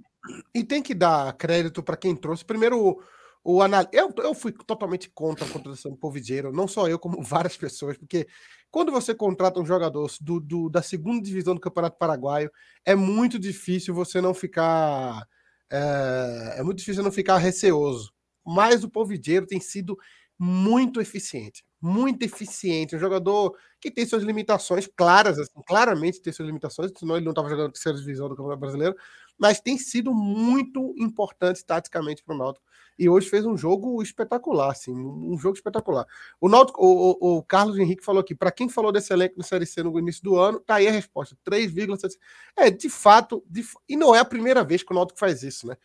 e 0.55 0.63
tem 0.63 0.83
que 0.83 0.95
dar 0.95 1.33
crédito 1.33 1.83
para 1.83 1.97
quem 1.97 2.15
trouxe. 2.15 2.45
Primeiro, 2.45 2.79
o, 2.79 3.03
o 3.43 3.61
anal... 3.61 3.85
eu, 3.93 4.15
eu 4.19 4.33
fui 4.33 4.53
totalmente 4.53 5.11
contra 5.11 5.45
a 5.45 5.49
contratação 5.49 5.91
do 5.91 5.97
Polvidiero, 5.97 6.53
não 6.53 6.69
só 6.69 6.87
eu, 6.87 6.99
como 6.99 7.21
várias 7.25 7.57
pessoas, 7.57 7.99
porque 7.99 8.29
quando 8.71 8.93
você 8.93 9.13
contrata 9.15 9.59
um 9.59 9.67
jogador 9.67 10.09
do, 10.21 10.39
do, 10.39 10.69
da 10.69 10.83
segunda 10.83 11.23
divisão 11.23 11.57
do 11.57 11.61
Campeonato 11.61 11.99
Paraguaio, 11.99 12.53
é 12.85 12.95
muito 12.95 13.37
difícil 13.37 13.93
você 13.93 14.21
não 14.21 14.33
ficar 14.33 15.27
é, 15.71 16.57
é 16.59 16.63
muito 16.63 16.79
difícil 16.79 17.03
não 17.03 17.13
ficar 17.13 17.39
receoso. 17.39 18.13
Mas 18.47 18.83
o 18.85 18.91
Polvidiero 18.91 19.47
tem 19.47 19.61
sido 19.61 19.97
muito 20.39 21.01
eficiente, 21.01 21.65
muito 21.81 22.23
eficiente. 22.23 22.97
Um 22.97 22.99
jogador 22.99 23.57
que 23.81 23.91
tem 23.91 24.07
suas 24.07 24.23
limitações 24.23 24.89
claras, 24.97 25.39
assim, 25.39 25.61
claramente 25.67 26.23
tem 26.23 26.33
suas 26.33 26.47
limitações, 26.47 26.93
senão 26.97 27.17
ele 27.17 27.25
não 27.25 27.33
estava 27.33 27.49
jogando 27.49 27.73
terceira 27.73 27.99
divisão 27.99 28.29
do 28.29 28.37
Campeonato 28.37 28.61
Brasileiro. 28.61 28.97
mas 29.39 29.61
tem 29.61 29.79
sido 29.79 30.13
muito 30.15 30.95
importante 30.99 31.65
taticamente 31.65 32.23
para 32.25 32.35
o 32.35 32.39
Náutico. 32.39 32.65
E 32.99 33.09
hoje 33.09 33.29
fez 33.29 33.47
um 33.47 33.57
jogo 33.57 34.03
espetacular, 34.03 34.73
assim, 34.73 34.93
um 34.93 35.39
jogo 35.39 35.55
espetacular. 35.55 36.05
O, 36.41 36.49
Náutico, 36.49 36.85
o, 36.85 37.17
o, 37.21 37.39
o 37.39 37.43
Carlos 37.45 37.79
Henrique 37.79 38.05
falou 38.05 38.21
aqui, 38.21 38.35
para 38.35 38.51
quem 38.51 38.69
falou 38.69 38.91
desse 38.91 39.13
elenco 39.13 39.37
no 39.39 39.45
Série 39.45 39.67
C 39.67 39.83
no 39.83 39.97
início 39.99 40.23
do 40.25 40.37
ano, 40.37 40.59
tá 40.59 40.77
aí 40.77 40.89
a 40.89 40.91
resposta, 40.91 41.37
3,7. 41.49 42.15
É, 42.57 42.71
de 42.71 42.89
fato, 42.89 43.45
de, 43.49 43.65
e 43.89 43.97
não 43.97 44.15
é 44.15 44.19
a 44.19 44.25
primeira 44.25 44.65
vez 44.65 44.83
que 44.83 44.93
o 44.93 44.97
Náutico 44.97 45.19
faz 45.19 45.45
isso, 45.45 45.69
né? 45.69 45.77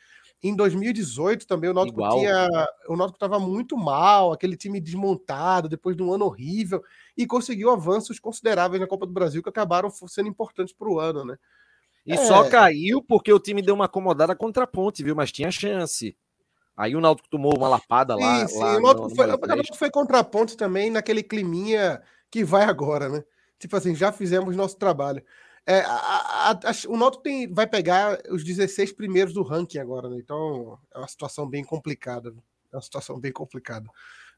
Em 0.42 0.56
2018 0.56 1.48
também 1.48 1.70
o 1.70 1.74
Náutico 1.74 2.00
Igual. 2.00 2.20
tinha, 2.20 2.50
o 2.90 2.98
Náutico 2.98 3.16
estava 3.16 3.40
muito 3.40 3.78
mal, 3.78 4.34
aquele 4.34 4.58
time 4.58 4.82
desmontado 4.82 5.70
depois 5.70 5.96
de 5.96 6.04
um 6.04 6.12
ano 6.12 6.26
horrível 6.26 6.84
e 7.16 7.26
conseguiu 7.26 7.70
avanços 7.70 8.20
consideráveis 8.20 8.82
na 8.82 8.88
Copa 8.88 9.06
do 9.06 9.14
Brasil 9.14 9.42
que 9.42 9.50
acabaram 9.50 9.90
sendo 9.90 10.28
importantes 10.28 10.74
para 10.74 10.90
o 10.90 11.00
ano, 11.00 11.24
né? 11.24 11.38
E 12.06 12.12
é... 12.12 12.18
só 12.18 12.50
caiu 12.50 13.02
porque 13.02 13.32
o 13.32 13.40
time 13.40 13.62
deu 13.62 13.76
uma 13.76 13.86
acomodada 13.86 14.36
contra 14.36 14.66
a 14.66 14.68
ponte, 14.68 15.02
viu? 15.02 15.16
Mas 15.16 15.32
tinha 15.32 15.50
chance. 15.50 16.18
Aí 16.76 16.96
o 16.96 17.02
Náutico 17.02 17.30
tomou 17.30 17.56
uma 17.56 17.70
lapada 17.70 18.16
lá. 18.16 18.48
Sim, 18.48 18.54
sim. 18.56 18.60
lá 18.60 18.78
o 18.78 18.82
Náutico 18.82 19.10
no, 19.10 19.16
foi, 19.16 19.26
o 19.28 19.48
Náutico 19.48 19.78
foi 19.78 19.92
contra 19.92 20.20
a 20.20 20.24
ponte 20.24 20.58
também 20.58 20.90
naquele 20.90 21.22
climinha 21.22 22.02
que 22.32 22.44
vai 22.44 22.64
agora, 22.64 23.10
né? 23.10 23.24
Tipo 23.60 23.78
assim, 23.78 23.96
já 23.96 24.12
fizemos 24.12 24.56
nosso 24.56 24.78
trabalho. 24.78 25.24
É, 25.66 25.80
a, 25.82 25.94
a, 25.94 26.52
a, 26.52 26.90
o 26.90 26.98
Náutico 26.98 27.24
tem, 27.24 27.52
vai 27.54 27.68
pegar 27.68 28.20
os 28.30 28.44
16 28.44 28.92
primeiros 28.94 29.34
do 29.34 29.44
ranking 29.44 29.78
agora, 29.78 30.10
né? 30.10 30.18
Então 30.18 30.78
é 30.94 30.98
uma 30.98 31.08
situação 31.08 31.48
bem 31.48 31.64
complicada. 31.64 32.34
É 32.72 32.76
uma 32.76 32.82
situação 32.82 33.20
bem 33.20 33.32
complicada. 33.32 33.88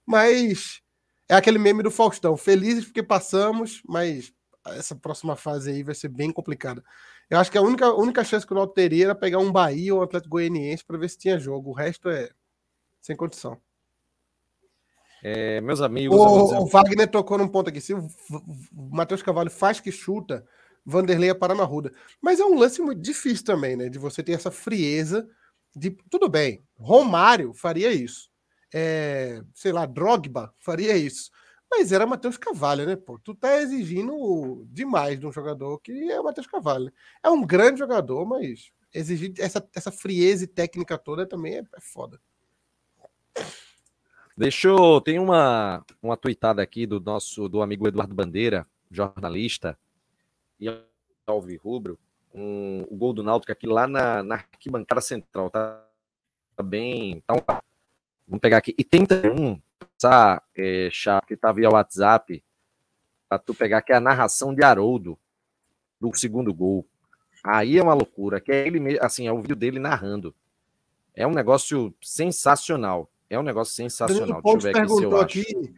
Mas 0.05 0.81
é 1.29 1.35
aquele 1.35 1.57
meme 1.57 1.81
do 1.81 1.89
Faustão. 1.89 2.37
Felizes 2.37 2.85
porque 2.85 3.01
passamos, 3.01 3.81
mas 3.87 4.31
essa 4.67 4.95
próxima 4.95 5.35
fase 5.35 5.71
aí 5.71 5.83
vai 5.83 5.95
ser 5.95 6.09
bem 6.09 6.31
complicada. 6.31 6.83
Eu 7.29 7.39
acho 7.39 7.51
que 7.51 7.57
a 7.57 7.61
única, 7.61 7.91
única 7.93 8.23
chance 8.23 8.45
que 8.45 8.53
o 8.53 8.55
Náutico 8.55 8.75
teria 8.75 9.05
era 9.05 9.15
pegar 9.15 9.39
um 9.39 9.51
Bahia 9.51 9.93
ou 9.93 9.99
um 9.99 10.03
Atlético 10.03 10.31
Goianiense 10.31 10.85
para 10.85 10.97
ver 10.97 11.09
se 11.09 11.17
tinha 11.17 11.39
jogo. 11.39 11.71
O 11.71 11.73
resto 11.73 12.09
é 12.09 12.29
sem 13.01 13.15
condição. 13.15 13.59
É, 15.23 15.59
meus 15.59 15.81
amigos. 15.81 16.15
O, 16.15 16.61
o, 16.61 16.65
Wagner 16.67 17.09
tocou 17.09 17.37
num 17.37 17.47
ponto 17.47 17.69
aqui. 17.69 17.81
Se 17.81 17.93
o, 17.93 18.07
o 18.29 18.95
Matheus 18.95 19.23
Cavalho 19.23 19.49
faz 19.49 19.79
que 19.79 19.91
chuta, 19.91 20.45
Vanderlei 20.85 21.31
é 21.31 21.33
para 21.33 21.55
na 21.55 21.63
ruda. 21.63 21.91
Mas 22.21 22.39
é 22.39 22.45
um 22.45 22.59
lance 22.59 22.79
muito 22.79 23.01
difícil 23.01 23.43
também, 23.43 23.75
né? 23.75 23.89
De 23.89 23.97
você 23.97 24.21
ter 24.21 24.33
essa 24.33 24.51
frieza 24.51 25.27
de. 25.75 25.89
Tudo 26.11 26.29
bem, 26.29 26.63
Romário 26.77 27.53
faria 27.55 27.91
isso. 27.91 28.29
É, 28.71 29.41
sei 29.53 29.71
lá, 29.71 29.87
Drogba 29.87 30.53
faria 30.59 30.95
isso. 30.95 31.31
Mas 31.77 31.91
era 31.91 32.07
Matheus 32.07 32.37
Cavalho, 32.37 32.85
né? 32.85 32.95
Pô, 32.95 33.19
tu 33.19 33.35
tá 33.35 33.57
exigindo 33.57 34.65
demais 34.71 35.19
de 35.19 35.27
um 35.27 35.31
jogador 35.31 35.77
que 35.79 35.91
é 36.09 36.17
o 36.17 36.23
Matheus 36.23 36.47
Cavalho. 36.47 36.91
É 37.21 37.29
um 37.29 37.45
grande 37.45 37.79
jogador, 37.79 38.25
mas 38.25 38.71
exigir 38.93 39.33
essa, 39.39 39.67
essa 39.75 39.91
frieza 39.91 40.47
técnica 40.47 40.97
toda 40.97 41.27
também 41.27 41.55
é, 41.55 41.59
é 41.59 41.81
foda. 41.81 42.17
Deixa 44.37 44.69
eu. 44.69 45.01
Tem 45.01 45.19
uma, 45.19 45.85
uma 46.01 46.15
tweetada 46.15 46.61
aqui 46.61 46.87
do 46.87 47.01
nosso 47.01 47.49
do 47.49 47.61
amigo 47.61 47.89
Eduardo 47.89 48.15
Bandeira, 48.15 48.65
jornalista 48.89 49.77
e 50.57 50.67
Alvirrubro, 51.27 51.99
um, 52.33 52.85
o 52.89 52.95
gol 52.95 53.11
do 53.11 53.21
Náutico 53.21 53.51
aqui 53.51 53.67
lá 53.67 53.85
na, 53.85 54.23
na 54.23 54.35
arquibancada 54.35 55.01
central, 55.01 55.49
tá, 55.49 55.85
tá 56.55 56.63
bem. 56.63 57.21
Tá 57.27 57.33
um, 57.33 57.41
vamos 58.25 58.39
pegar 58.39 58.57
aqui. 58.57 58.73
E 58.77 58.83
tem 58.83 59.05
um 59.37 59.59
essa 59.97 60.41
é, 60.55 60.89
que 61.27 61.35
tá 61.35 61.51
via 61.51 61.69
WhatsApp 61.69 62.43
para 63.27 63.39
tu 63.39 63.53
pegar 63.53 63.81
que 63.81 63.91
é 63.91 63.95
a 63.95 64.01
narração 64.01 64.53
de 64.53 64.63
Haroldo 64.63 65.17
do 65.99 66.13
segundo 66.15 66.53
gol. 66.53 66.87
Aí 67.43 67.77
é 67.77 67.83
uma 67.83 67.93
loucura, 67.93 68.41
que 68.41 68.51
é 68.51 68.67
ele 68.67 68.99
assim, 68.99 69.27
é 69.27 69.31
o 69.31 69.41
vídeo 69.41 69.55
dele 69.55 69.79
narrando. 69.79 70.35
É 71.13 71.25
um 71.25 71.31
negócio 71.31 71.93
sensacional. 72.01 73.09
É 73.29 73.39
um 73.39 73.43
negócio 73.43 73.73
sensacional. 73.73 74.41
Deixa 74.41 74.67
eu 74.67 74.73
ver 74.73 74.79
aqui 74.79 75.05
acho. 75.05 75.21
Aqui 75.21 75.75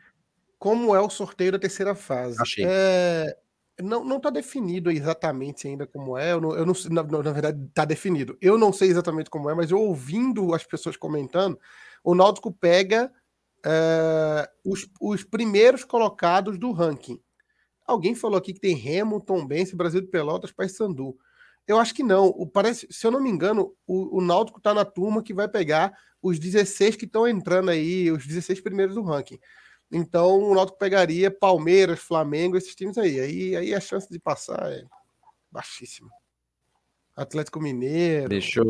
como 0.58 0.96
é 0.96 1.00
o 1.00 1.10
sorteio 1.10 1.52
da 1.52 1.60
terceira 1.60 1.94
fase. 1.94 2.38
Achei. 2.42 2.66
É, 2.68 3.38
não, 3.80 4.04
não 4.04 4.20
tá 4.20 4.30
definido 4.30 4.90
exatamente 4.90 5.68
ainda 5.68 5.86
como 5.86 6.18
é. 6.18 6.32
Eu 6.32 6.42
não, 6.42 6.56
eu 6.56 6.66
não 6.66 6.74
na, 6.90 7.04
na 7.04 7.32
verdade, 7.32 7.64
está 7.66 7.86
definido. 7.86 8.38
Eu 8.42 8.58
não 8.58 8.74
sei 8.74 8.90
exatamente 8.90 9.30
como 9.30 9.50
é, 9.50 9.54
mas 9.54 9.70
eu 9.70 9.80
ouvindo 9.80 10.54
as 10.54 10.64
pessoas 10.64 10.98
comentando, 10.98 11.60
o 12.04 12.16
Náutico 12.16 12.52
pega 12.52 13.12
é, 13.66 14.50
os, 14.64 14.88
os 15.00 15.24
primeiros 15.24 15.84
colocados 15.84 16.58
do 16.58 16.72
ranking. 16.72 17.20
Alguém 17.86 18.16
falou 18.16 18.38
aqui 18.38 18.54
que 18.54 18.60
tem 18.60 18.76
Remo, 18.76 19.22
Tom 19.22 19.46
Bense, 19.46 19.76
Brasil 19.76 20.02
de 20.02 20.08
Pelotas, 20.08 20.52
Paysandu. 20.52 21.18
Eu 21.68 21.80
acho 21.80 21.94
que 21.94 22.04
não. 22.04 22.28
O, 22.28 22.48
parece, 22.48 22.88
se 22.90 23.06
eu 23.06 23.12
não 23.12 23.22
me 23.22 23.30
engano, 23.30 23.74
o, 23.86 24.18
o 24.18 24.22
Náutico 24.22 24.58
está 24.58 24.74
na 24.74 24.86
turma 24.86 25.24
que 25.24 25.34
vai 25.34 25.48
pegar 25.48 25.98
os 26.22 26.40
16 26.40 26.96
que 26.96 27.06
estão 27.06 27.28
entrando 27.28 27.70
aí, 27.70 28.12
os 28.12 28.26
16 28.26 28.62
primeiros 28.62 28.96
do 28.96 29.04
ranking. 29.04 29.40
Então 29.92 30.40
o 30.40 30.54
Náutico 30.54 30.78
pegaria 30.78 31.32
Palmeiras, 31.32 32.00
Flamengo, 32.00 32.58
esses 32.58 32.76
times 32.76 32.98
aí. 32.98 33.20
Aí, 33.20 33.56
aí 33.56 33.74
a 33.74 33.80
chance 33.80 34.10
de 34.10 34.20
passar 34.20 34.72
é 34.72 34.84
baixíssima. 35.52 36.10
Atlético 37.16 37.60
Mineiro. 37.60 38.30
Deixa. 38.30 38.62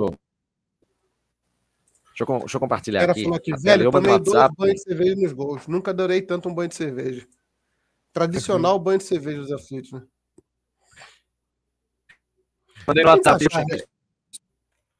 Deixa 2.18 2.32
eu, 2.32 2.40
deixa 2.40 2.58
eu 2.58 2.60
compartilhar 2.60 3.04
Era 3.04 3.12
aqui. 3.12 3.24
Falar 3.24 3.38
aqui 3.38 3.56
velho, 3.56 3.92
tomei 3.92 4.20
dois 4.20 4.50
banhos 4.58 4.76
de 4.76 4.82
cerveja 4.82 5.16
nos 5.16 5.34
gols. 5.34 5.68
Nunca 5.68 5.92
adorei 5.92 6.22
tanto 6.22 6.50
um 6.50 6.54
banho 6.54 6.70
de 6.70 6.76
cerveja. 6.76 7.28
Tradicional 8.12 8.80
banho 8.80 8.98
de 8.98 9.04
cerveja 9.04 9.40
dos 9.40 9.52
aflitos, 9.52 9.92
né? 9.92 10.04
Mandei 12.88 13.04
no 13.04 13.10
WhatsApp. 13.10 13.46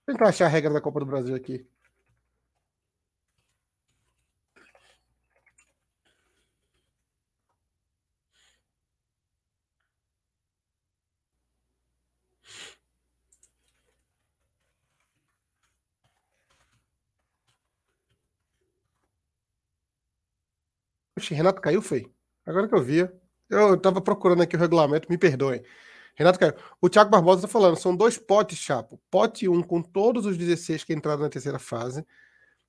Tentar 0.06 0.30
achar 0.30 0.46
a 0.46 0.50
regra 0.50 0.72
da 0.72 0.80
Copa 0.80 1.00
do 1.00 1.06
Brasil 1.08 1.36
aqui. 1.36 1.68
Oxe, 21.18 21.34
Renato 21.34 21.62
caiu, 21.62 21.82
foi? 21.82 22.12
Agora 22.46 22.68
que 22.68 22.76
eu 22.76 22.84
via. 22.84 23.12
Eu 23.50 23.78
tava 23.80 24.00
procurando 24.02 24.44
aqui 24.44 24.56
o 24.56 24.60
regulamento, 24.60 25.10
me 25.10 25.18
perdoem. 25.18 25.64
Renato 26.16 26.40
caiu. 26.40 26.54
O 26.80 26.90
Thiago 26.90 27.10
Barbosa 27.10 27.42
tá 27.44 27.48
falando, 27.48 27.76
são 27.76 27.96
dois 27.96 28.18
potes, 28.18 28.60
Chapo. 28.60 29.02
Pote 29.10 29.50
1 29.50 29.54
um, 29.54 29.64
com 29.64 29.82
todos 29.82 30.26
os 30.26 30.38
16 30.38 30.84
que 30.84 30.94
entraram 30.94 31.24
na 31.24 31.30
terceira 31.30 31.60
fase 31.60 32.06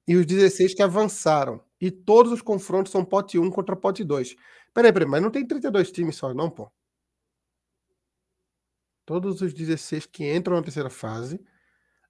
e 0.06 0.16
os 0.16 0.24
16 0.24 0.74
que 0.74 0.82
avançaram. 0.82 1.62
E 1.80 1.90
todos 1.90 2.32
os 2.32 2.40
confrontos 2.40 2.90
são 2.90 3.04
pote 3.04 3.38
1 3.38 3.44
um 3.44 3.50
contra 3.50 3.76
pote 3.76 4.02
2. 4.02 4.34
Peraí, 4.72 4.92
peraí, 4.92 5.08
mas 5.08 5.22
não 5.22 5.30
tem 5.30 5.46
32 5.46 5.92
times 5.92 6.16
só, 6.16 6.32
não, 6.32 6.50
pô. 6.50 6.70
Todos 9.04 9.42
os 9.42 9.52
16 9.52 10.06
que 10.06 10.34
entram 10.34 10.56
na 10.56 10.62
terceira 10.62 10.90
fase. 10.90 11.40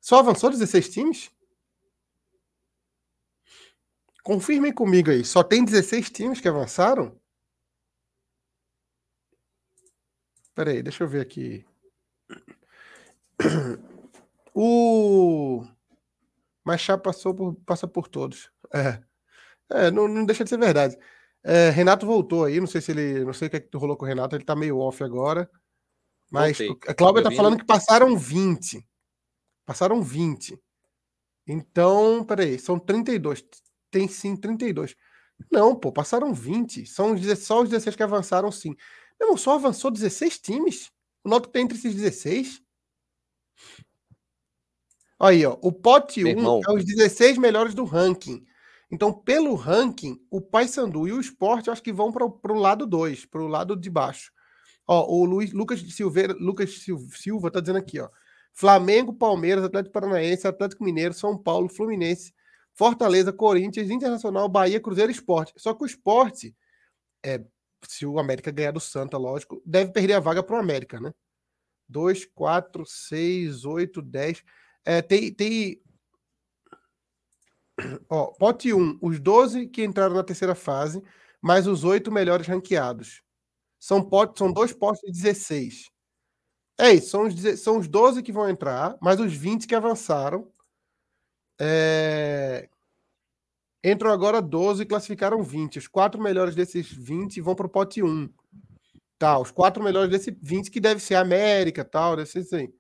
Só 0.00 0.21
avançou 0.21 0.50
16 0.50 0.88
times? 0.88 1.30
Confirmem 4.28 4.75
comigo 4.75 5.11
aí. 5.11 5.25
Só 5.25 5.42
tem 5.42 5.64
16 5.64 6.11
times 6.11 6.38
que 6.38 6.49
avançaram? 6.49 7.18
Espera 10.42 10.70
aí, 10.70 10.82
deixa 10.82 11.02
eu 11.02 11.08
ver 11.08 11.23
aqui. 11.23 11.64
O 14.61 15.64
Machá 16.64 16.99
passou 16.99 17.32
por, 17.32 17.54
passa 17.64 17.87
por 17.87 18.08
todos. 18.08 18.50
É, 18.75 19.00
é 19.70 19.90
não, 19.90 20.08
não, 20.08 20.26
deixa 20.26 20.42
de 20.42 20.50
ser 20.50 20.58
verdade. 20.58 20.99
É, 21.44 21.70
Renato 21.70 22.04
voltou 22.04 22.44
aí, 22.44 22.58
não 22.58 22.66
sei 22.66 22.80
se 22.80 22.90
ele, 22.90 23.25
não 23.25 23.32
sei 23.32 23.47
o 23.47 23.50
que, 23.50 23.56
é 23.56 23.61
que 23.61 23.76
rolou 23.76 23.97
com 23.97 24.04
o 24.04 24.08
Renato, 24.08 24.35
ele 24.35 24.44
tá 24.44 24.56
meio 24.56 24.78
off 24.78 25.02
agora. 25.04 25.49
Mas 26.28 26.58
a 26.87 26.92
Cláudia 26.92 27.23
tá 27.23 27.30
falando 27.30 27.56
que 27.56 27.64
passaram 27.64 28.18
20. 28.18 28.85
Passaram 29.64 30.02
20. 30.02 30.61
Então, 31.47 32.25
peraí, 32.25 32.58
são 32.58 32.78
32 32.78 33.42
tem 33.90 34.09
sim 34.09 34.37
32. 34.37 34.97
Não, 35.50 35.75
pô, 35.75 35.92
passaram 35.92 36.33
20. 36.35 36.87
São 36.87 37.16
só 37.37 37.62
os 37.62 37.71
16 37.71 37.97
que 37.97 38.02
avançaram, 38.02 38.50
sim. 38.50 38.75
Irmão, 39.21 39.37
só 39.37 39.54
avançou 39.54 39.90
16 39.90 40.38
times. 40.38 40.90
O 41.25 41.28
Náutico 41.28 41.52
tem 41.52 41.64
entre 41.64 41.78
esses 41.78 41.95
16. 41.95 42.62
Aí, 45.18 45.45
ó. 45.45 45.57
O 45.62 45.73
pote 45.73 46.25
1 46.25 46.61
é 46.68 46.73
os 46.73 46.85
16 46.85 47.38
melhores 47.38 47.75
do 47.75 47.85
ranking. 47.85 48.45
Então, 48.90 49.12
pelo 49.12 49.54
ranking, 49.54 50.18
o 50.30 50.40
Paysandu 50.40 51.07
e 51.07 51.12
o 51.12 51.21
Sport, 51.21 51.66
eu 51.66 51.73
acho 51.73 51.83
que 51.83 51.92
vão 51.92 52.11
para 52.11 52.25
o 52.25 52.59
lado 52.59 52.87
2, 52.87 53.26
para 53.26 53.42
o 53.42 53.47
lado 53.47 53.76
de 53.76 53.90
baixo. 53.90 54.33
Ó, 54.87 55.07
o 55.12 55.25
Luiz, 55.25 55.52
Lucas 55.52 55.80
Silveira, 55.80 56.35
Lucas 56.40 56.85
Silva 57.12 57.50
tá 57.50 57.61
dizendo 57.61 57.78
aqui, 57.78 58.00
ó. 58.00 58.09
Flamengo, 58.54 59.12
Palmeiras, 59.12 59.62
Atlético 59.62 59.92
Paranaense, 59.92 60.47
Atlético 60.47 60.83
Mineiro, 60.83 61.12
São 61.12 61.37
Paulo, 61.37 61.68
Fluminense, 61.68 62.33
Fortaleza, 62.78 63.32
Corinthians, 63.32 63.90
Internacional, 63.90 64.49
Bahia, 64.49 64.80
Cruzeiro 64.80 65.11
Esporte. 65.11 65.52
Só 65.56 65.75
que 65.75 65.82
o 65.82 65.87
esporte, 65.87 66.56
é, 67.26 67.44
se 67.85 68.06
o 68.06 68.20
América 68.20 68.52
ganhar 68.52 68.70
do 68.70 68.78
Santa, 68.78 69.18
lógico, 69.18 69.61
deve 69.66 69.90
perder 69.90 70.12
a 70.12 70.20
vaga 70.20 70.44
para 70.44 70.54
o 70.54 70.61
América, 70.61 71.00
né? 71.00 71.12
2, 71.88 72.26
4, 72.26 72.87
6, 72.87 73.64
8, 73.64 74.00
10. 74.00 74.44
É, 74.85 75.02
tem, 75.02 75.35
tem. 75.35 75.82
Ó, 78.08 78.26
pote 78.38 78.73
1, 78.73 78.99
os 79.02 79.18
12 79.18 79.66
que 79.66 79.82
entraram 79.82 80.14
na 80.14 80.23
terceira 80.23 80.54
fase, 80.54 81.02
mais 81.42 81.66
os 81.66 81.82
oito 81.82 82.12
melhores 82.12 82.47
ranqueados. 82.47 83.23
São, 83.80 84.00
potes, 84.08 84.38
são 84.38 84.52
dois 84.52 84.73
potes 84.73 85.00
de 85.00 85.11
16. 85.11 85.90
É 86.78 86.92
isso, 86.92 87.11
são 87.11 87.26
os, 87.26 87.61
são 87.61 87.78
os 87.78 87.88
12 87.88 88.23
que 88.23 88.30
vão 88.30 88.49
entrar, 88.49 88.97
mais 89.00 89.18
os 89.18 89.32
20 89.32 89.66
que 89.66 89.75
avançaram. 89.75 90.49
É... 91.59 92.69
Entram 93.83 94.11
agora 94.11 94.43
12 94.43 94.83
e 94.83 94.87
classificaram 94.87 95.43
20. 95.43 95.79
Os 95.79 95.88
quatro 95.88 96.21
melhores 96.21 96.55
desses 96.55 96.91
20 96.93 97.41
vão 97.41 97.55
para 97.55 97.67
o 97.67 97.71
pote 97.71 98.03
1. 98.03 98.29
Tá, 99.19 99.38
os 99.38 99.50
quatro 99.50 99.83
melhores 99.83 100.11
desses 100.11 100.35
20, 100.41 100.71
que 100.71 100.79
deve 100.79 101.00
ser 101.00 101.17
América 101.17 101.85
tal, 101.85 102.15
deve 102.15 102.31
ser 102.31 102.41
assim. 102.41 102.73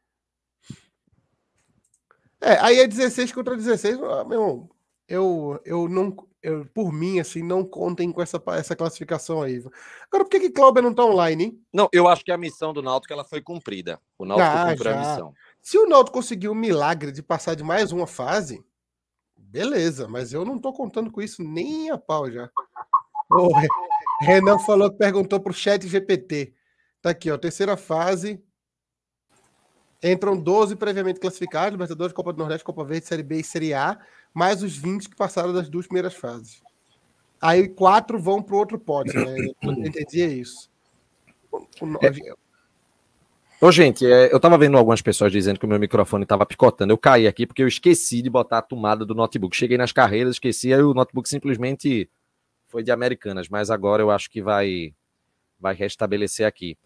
É, 2.40 2.52
aí 2.60 2.78
é 2.78 2.86
16 2.86 3.32
contra 3.32 3.56
16. 3.56 3.98
Ah, 4.02 4.24
meu 4.24 4.40
irmão, 4.40 4.70
eu, 5.08 5.60
eu 5.64 5.88
não. 5.88 6.14
Eu, 6.40 6.64
por 6.66 6.92
mim, 6.92 7.18
assim, 7.18 7.42
não 7.42 7.64
contem 7.64 8.12
com 8.12 8.22
essa, 8.22 8.40
essa 8.52 8.76
classificação 8.76 9.42
aí. 9.42 9.58
Agora, 10.06 10.24
por 10.24 10.28
que, 10.28 10.38
que 10.38 10.50
Cláudio 10.50 10.82
não 10.82 10.94
tá 10.94 11.04
online, 11.04 11.44
hein? 11.44 11.60
Não, 11.72 11.88
eu 11.92 12.06
acho 12.06 12.24
que 12.24 12.30
a 12.30 12.38
missão 12.38 12.72
do 12.72 12.80
Náutico 12.80 13.12
ela 13.12 13.24
foi 13.24 13.42
cumprida. 13.42 14.00
O 14.16 14.24
Náutico 14.24 14.48
ah, 14.48 14.70
cumpriu 14.70 14.92
já. 14.92 14.96
a 14.96 15.00
missão. 15.00 15.34
Se 15.60 15.76
o 15.76 15.88
Náutico 15.88 16.16
conseguiu 16.16 16.52
o 16.52 16.54
milagre 16.54 17.10
de 17.10 17.24
passar 17.24 17.56
de 17.56 17.64
mais 17.64 17.90
uma 17.90 18.06
fase, 18.06 18.64
beleza, 19.48 20.06
mas 20.08 20.32
eu 20.32 20.44
não 20.44 20.58
tô 20.58 20.72
contando 20.72 21.10
com 21.10 21.20
isso 21.20 21.42
nem 21.42 21.90
a 21.90 21.98
pau 21.98 22.30
já. 22.30 22.50
O 23.30 23.48
Renan 24.22 24.58
falou 24.60 24.90
que 24.90 24.98
perguntou 24.98 25.40
pro 25.40 25.52
chat 25.52 25.86
GPT. 25.86 26.54
Tá 27.00 27.10
aqui, 27.10 27.30
ó, 27.30 27.38
terceira 27.38 27.76
fase, 27.76 28.42
Entram 30.02 30.36
12 30.36 30.76
previamente 30.76 31.18
classificados, 31.18 31.72
Libertadores, 31.72 32.12
Copa 32.12 32.32
do 32.32 32.38
Nordeste, 32.38 32.64
Copa 32.64 32.84
Verde, 32.84 33.06
Série 33.06 33.22
B 33.22 33.40
e 33.40 33.44
Série 33.44 33.74
A, 33.74 33.98
mais 34.32 34.62
os 34.62 34.76
20 34.76 35.08
que 35.08 35.16
passaram 35.16 35.52
das 35.52 35.68
duas 35.68 35.86
primeiras 35.86 36.14
fases. 36.14 36.62
Aí 37.40 37.68
quatro 37.68 38.20
vão 38.20 38.40
para 38.40 38.54
o 38.54 38.58
outro 38.58 38.78
pote, 38.78 39.16
né? 39.16 39.34
Eu 39.62 39.72
entendi 39.72 40.22
é 40.22 40.26
isso. 40.26 40.70
É. 42.00 42.47
Ô, 43.60 43.72
gente, 43.72 44.06
é, 44.06 44.32
eu 44.32 44.38
tava 44.38 44.56
vendo 44.56 44.78
algumas 44.78 45.02
pessoas 45.02 45.32
dizendo 45.32 45.58
que 45.58 45.66
o 45.66 45.68
meu 45.68 45.80
microfone 45.80 46.24
tava 46.24 46.46
picotando. 46.46 46.92
Eu 46.92 46.98
caí 46.98 47.26
aqui 47.26 47.44
porque 47.44 47.62
eu 47.62 47.66
esqueci 47.66 48.22
de 48.22 48.30
botar 48.30 48.58
a 48.58 48.62
tomada 48.62 49.04
do 49.04 49.16
notebook. 49.16 49.56
Cheguei 49.56 49.76
nas 49.76 49.90
carreiras, 49.90 50.36
esqueci, 50.36 50.72
aí 50.72 50.80
o 50.80 50.94
notebook 50.94 51.28
simplesmente 51.28 52.08
foi 52.68 52.84
de 52.84 52.92
Americanas, 52.92 53.48
mas 53.48 53.68
agora 53.68 54.00
eu 54.00 54.12
acho 54.12 54.30
que 54.30 54.40
vai, 54.40 54.94
vai 55.58 55.74
restabelecer 55.74 56.46
aqui. 56.46 56.78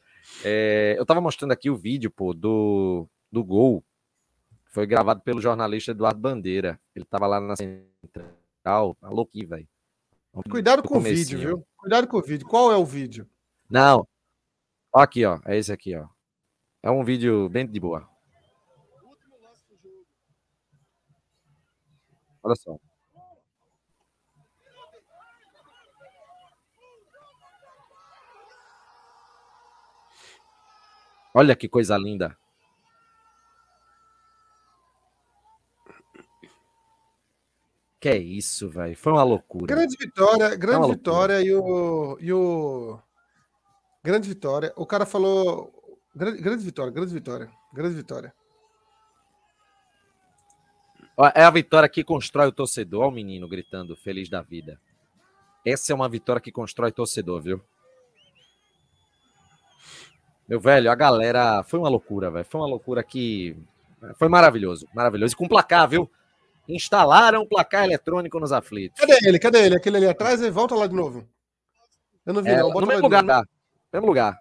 É, 0.42 0.94
eu 0.96 1.02
estava 1.02 1.20
mostrando 1.20 1.52
aqui 1.52 1.68
o 1.68 1.76
vídeo, 1.76 2.10
pô, 2.10 2.32
do, 2.32 3.06
do 3.30 3.44
gol. 3.44 3.84
Foi 4.64 4.86
gravado 4.86 5.20
pelo 5.20 5.42
jornalista 5.42 5.90
Eduardo 5.90 6.20
Bandeira. 6.20 6.80
Ele 6.96 7.04
estava 7.04 7.26
lá 7.26 7.38
na 7.38 7.54
central. 7.54 8.96
Tá 8.98 9.10
louco, 9.10 9.32
velho. 9.46 9.68
Cuidado 10.50 10.82
com 10.82 10.96
o 10.96 11.00
vídeo, 11.02 11.38
viu? 11.38 11.66
Cuidado 11.76 12.06
com 12.06 12.16
o 12.16 12.22
vídeo. 12.22 12.46
Qual 12.46 12.72
é 12.72 12.76
o 12.76 12.86
vídeo? 12.86 13.28
Não. 13.68 14.08
Aqui, 14.94 15.26
ó. 15.26 15.38
É 15.44 15.58
esse 15.58 15.70
aqui, 15.70 15.94
ó. 15.94 16.06
É 16.82 16.90
um 16.90 17.04
vídeo 17.04 17.48
bem 17.48 17.64
de 17.64 17.78
boa. 17.78 18.08
Olha 22.42 22.56
só. 22.56 22.76
Olha 31.34 31.56
que 31.56 31.68
coisa 31.68 31.96
linda. 31.96 32.36
Que 38.00 38.08
é 38.08 38.16
isso, 38.16 38.68
velho? 38.68 38.96
Foi 38.96 39.12
uma 39.12 39.22
loucura. 39.22 39.66
Grande 39.66 39.96
vitória, 39.96 40.56
grande 40.56 40.90
vitória 40.90 41.40
e 41.40 41.54
o, 41.54 42.18
e 42.20 42.32
o 42.32 42.98
grande 44.02 44.28
vitória. 44.28 44.72
O 44.76 44.84
cara 44.84 45.06
falou 45.06 45.81
grande, 46.14 46.42
grande 46.42 46.64
vitória, 46.64 46.92
grande 46.92 47.12
vitória, 47.12 47.50
grande 47.72 47.94
vitória. 47.94 48.34
É 51.34 51.44
a 51.44 51.50
vitória 51.50 51.88
que 51.88 52.02
constrói 52.02 52.48
o 52.48 52.52
torcedor. 52.52 53.02
Olha 53.02 53.08
o 53.08 53.12
menino 53.12 53.46
gritando, 53.46 53.94
feliz 53.94 54.28
da 54.28 54.40
vida. 54.40 54.80
Essa 55.64 55.92
é 55.92 55.94
uma 55.94 56.08
vitória 56.08 56.40
que 56.40 56.50
constrói 56.50 56.90
torcedor, 56.90 57.40
viu? 57.42 57.62
Meu 60.48 60.58
velho, 60.58 60.90
a 60.90 60.94
galera. 60.94 61.62
Foi 61.62 61.78
uma 61.78 61.88
loucura, 61.88 62.30
velho. 62.30 62.44
Foi 62.44 62.60
uma 62.60 62.66
loucura 62.66 63.02
que. 63.02 63.56
Foi 64.18 64.28
maravilhoso, 64.28 64.88
maravilhoso. 64.92 65.34
E 65.34 65.36
com 65.36 65.46
placar, 65.46 65.88
viu? 65.88 66.10
Instalaram 66.68 67.46
placar 67.46 67.84
eletrônico 67.84 68.40
nos 68.40 68.52
aflitos. 68.52 68.98
Cadê 68.98 69.18
ele? 69.26 69.38
Cadê 69.38 69.66
ele? 69.66 69.76
Aquele 69.76 69.98
ali 69.98 70.08
atrás 70.08 70.40
e 70.40 70.50
volta 70.50 70.74
lá 70.74 70.86
de 70.86 70.94
novo. 70.94 71.28
Eu 72.24 72.34
não 72.34 72.42
vi, 72.42 72.50
é, 72.50 72.58
não. 72.58 72.70
Bota 72.70 72.80
no 72.80 72.86
mesmo 72.86 73.02
lugar, 73.02 73.24
tá? 73.24 73.44
Mesmo 73.92 74.06
lugar. 74.06 74.38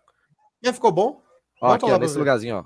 E 0.64 0.74
ficou 0.74 0.92
bom? 0.92 1.22
Ó, 1.62 1.74
aqui, 1.74 1.86
ó, 1.86 1.98
nesse 2.00 2.18
lugarzinho, 2.18 2.58
ó. 2.58 2.66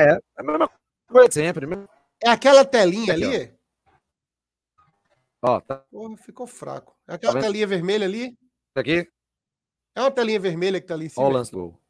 É, 0.00 0.12
é 0.12 0.20
a 0.36 0.42
mesma 0.44 0.70
coisa 1.08 1.32
sempre. 1.32 1.66
Mesmo... 1.66 1.88
É 2.22 2.30
aquela 2.30 2.64
telinha 2.64 3.12
aqui, 3.12 3.24
ali? 3.24 3.54
Ó, 5.42 5.56
ó 5.56 5.60
tá. 5.60 5.78
Porra, 5.90 6.16
ficou 6.16 6.46
fraco. 6.46 6.96
É 7.08 7.14
aquela 7.14 7.32
tá 7.32 7.40
telinha 7.40 7.66
vermelha 7.66 8.06
ali? 8.06 8.38
Aqui? 8.76 9.10
É 9.94 10.00
uma 10.00 10.10
telinha 10.10 10.38
vermelha 10.38 10.80
que 10.80 10.86
tá 10.86 10.94
ali 10.94 11.06
em 11.06 11.08
cima. 11.08 11.26
Ó 11.26 11.28
o 11.28 11.32
lance 11.32 11.50
do 11.50 11.58
gol. 11.58 11.80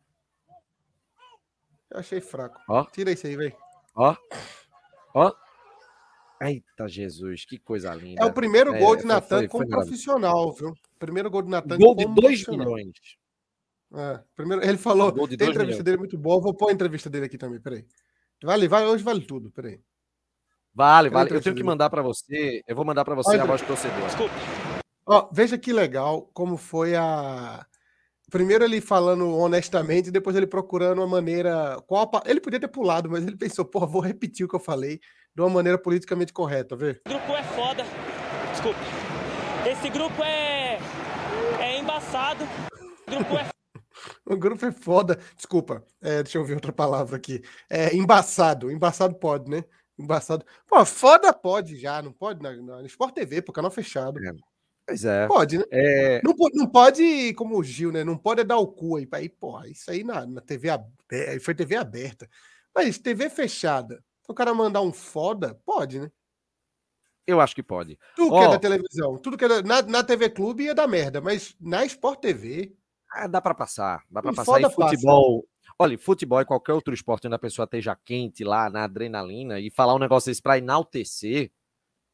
Eu 1.91 2.01
achei 2.01 2.21
fraco. 2.21 2.59
Ó. 2.69 2.85
Tira 2.87 3.13
isso 3.13 3.27
aí, 3.27 3.37
velho. 3.37 3.57
Ó. 3.95 4.17
Ó. 5.15 5.33
Eita, 6.41 6.89
Jesus, 6.89 7.45
que 7.45 7.59
coisa 7.59 7.95
linda. 7.95 8.23
É 8.23 8.25
o 8.25 8.33
primeiro 8.33 8.73
gol 8.79 8.95
é, 8.95 8.99
de 8.99 9.07
Natan 9.07 9.49
como 9.49 9.69
profissional, 9.69 10.53
viu? 10.53 10.73
Primeiro 10.99 11.31
gol 11.31 11.43
de 11.43 11.51
Natan 11.51 11.77
Gol 11.77 11.95
de 11.95 12.07
2 12.07 12.47
milhões. 12.47 13.18
É, 13.95 14.21
primeiro, 14.37 14.65
ele 14.65 14.77
falou, 14.77 15.13
tem 15.13 15.25
entrevista 15.25 15.63
milhões. 15.63 15.83
dele 15.83 15.97
muito 15.97 16.19
boa, 16.19 16.41
vou 16.41 16.55
pôr 16.55 16.71
a 16.71 16.73
entrevista 16.73 17.09
dele 17.09 17.27
aqui 17.27 17.39
também, 17.39 17.61
peraí. 17.61 17.87
Vale, 18.43 18.69
vale, 18.69 18.87
hoje 18.87 19.03
vale 19.03 19.21
tudo, 19.23 19.51
peraí. 19.51 19.81
Vale, 20.75 21.09
vale. 21.11 21.35
Eu 21.35 21.41
tenho 21.41 21.57
que 21.57 21.65
mandar 21.65 21.91
para 21.91 22.03
você, 22.03 22.63
eu 22.67 22.77
vou 22.77 22.85
mandar 22.85 23.05
para 23.05 23.15
você 23.15 23.31
Olha, 23.31 23.43
a 23.43 23.47
voz 23.47 23.61
do 23.61 23.67
torcedor. 23.67 24.05
Desculpa. 24.05 24.35
Ó, 25.07 25.29
veja 25.33 25.57
que 25.57 25.73
legal 25.73 26.31
como 26.35 26.57
foi 26.57 26.95
a 26.95 27.67
Primeiro 28.31 28.63
ele 28.63 28.81
falando 28.81 29.35
honestamente, 29.39 30.11
depois 30.11 30.37
ele 30.37 30.47
procurando 30.47 30.99
uma 30.99 31.07
maneira. 31.07 31.81
Qual 31.87 32.11
Ele 32.27 32.41
podia 32.41 32.61
ter 32.61 32.69
pulado, 32.69 33.11
mas 33.11 33.27
ele 33.27 33.37
pensou, 33.37 33.65
pô, 33.65 33.87
vou 33.87 34.03
repetir 34.03 34.45
o 34.45 34.49
que 34.49 34.55
eu 34.55 34.61
falei 34.61 35.01
de 35.35 35.41
uma 35.41 35.49
maneira 35.49 35.79
politicamente 35.79 36.33
correta, 36.33 36.77
vê? 36.77 37.01
O 37.07 37.09
grupo 37.09 37.33
é 37.33 37.43
foda. 37.43 37.85
Desculpa. 38.51 38.79
Esse 39.67 39.89
grupo 39.89 40.23
é. 40.23 40.79
É 41.59 41.79
embaçado. 41.79 42.45
O 43.07 43.11
grupo 43.11 43.39
é. 43.39 43.49
O 44.25 44.37
grupo 44.37 44.65
é 44.67 44.73
foda. 44.73 45.19
Desculpa, 45.37 45.85
é, 46.01 46.23
deixa 46.23 46.39
eu 46.39 46.45
ver 46.45 46.55
outra 46.55 46.73
palavra 46.73 47.17
aqui. 47.17 47.43
É 47.69 47.95
embaçado. 47.95 48.71
Embaçado 48.71 49.15
pode, 49.15 49.51
né? 49.51 49.65
Embaçado. 49.99 50.45
Pô, 50.67 50.85
foda 50.85 51.33
pode 51.33 51.77
já, 51.77 52.01
não 52.01 52.13
pode 52.13 52.43
na, 52.43 52.55
na 52.57 52.83
Sport 52.83 53.15
TV, 53.15 53.43
por 53.43 53.53
canal 53.53 53.71
fechado. 53.71 54.19
É. 54.25 54.33
Pois 54.87 55.05
é. 55.05 55.27
Pode, 55.27 55.59
né? 55.59 55.65
É... 55.71 56.23
Não, 56.25 56.35
não 56.55 56.67
pode, 56.67 57.35
como 57.35 57.59
o 57.59 57.63
Gil, 57.63 57.93
né? 57.93 58.03
Não 58.03 58.17
pode 58.17 58.43
dar 58.43 58.57
o 58.57 58.67
cu 58.67 58.97
aí. 58.97 59.07
Aí, 59.13 59.29
porra, 59.29 59.69
isso 59.69 59.91
aí 59.91 60.03
na, 60.03 60.25
na 60.25 60.41
TV 60.41 60.71
aberta, 60.71 61.41
foi 61.43 61.55
TV 61.55 61.77
aberta. 61.77 62.29
Mas 62.75 62.99
TV 62.99 63.29
fechada, 63.29 64.03
o 64.27 64.33
cara 64.33 64.55
mandar 64.55 64.81
um 64.81 64.93
foda, 64.93 65.61
pode, 65.67 66.01
né? 66.01 66.11
Eu 67.27 67.39
acho 67.39 67.55
que 67.55 67.63
pode. 67.63 67.99
Tudo 68.17 68.35
oh, 68.35 68.39
que 68.39 68.45
é 68.47 68.49
da 68.49 68.59
televisão, 68.59 69.19
tudo 69.19 69.37
que 69.37 69.45
é 69.45 69.49
da, 69.49 69.63
na, 69.63 69.83
na 69.83 70.03
TV 70.03 70.31
Clube 70.31 70.65
ia 70.65 70.75
dar 70.75 70.89
merda, 70.89 71.21
mas 71.21 71.55
na 71.61 71.85
Sport 71.85 72.21
TV. 72.21 72.75
Ah, 73.21 73.27
dá 73.27 73.41
para 73.41 73.55
passar, 73.55 74.05
dá 74.09 74.23
para 74.23 74.33
passar. 74.33 74.61
E 74.61 74.71
futebol, 74.71 75.43
passa. 75.43 75.75
olha, 75.77 75.99
futebol 75.99 76.41
e 76.41 76.45
qualquer 76.45 76.73
outro 76.73 76.95
esporte 76.95 77.27
onde 77.27 77.35
a 77.35 77.39
pessoa 77.39 77.65
esteja 77.65 77.97
quente 77.97 78.45
lá 78.45 78.71
na 78.71 78.85
adrenalina 78.85 79.59
e 79.59 79.71
falar 79.71 79.95
um 79.95 79.99
negócio 79.99 80.31
desse 80.31 80.41
para 80.41 80.59
enaltecer, 80.59 81.51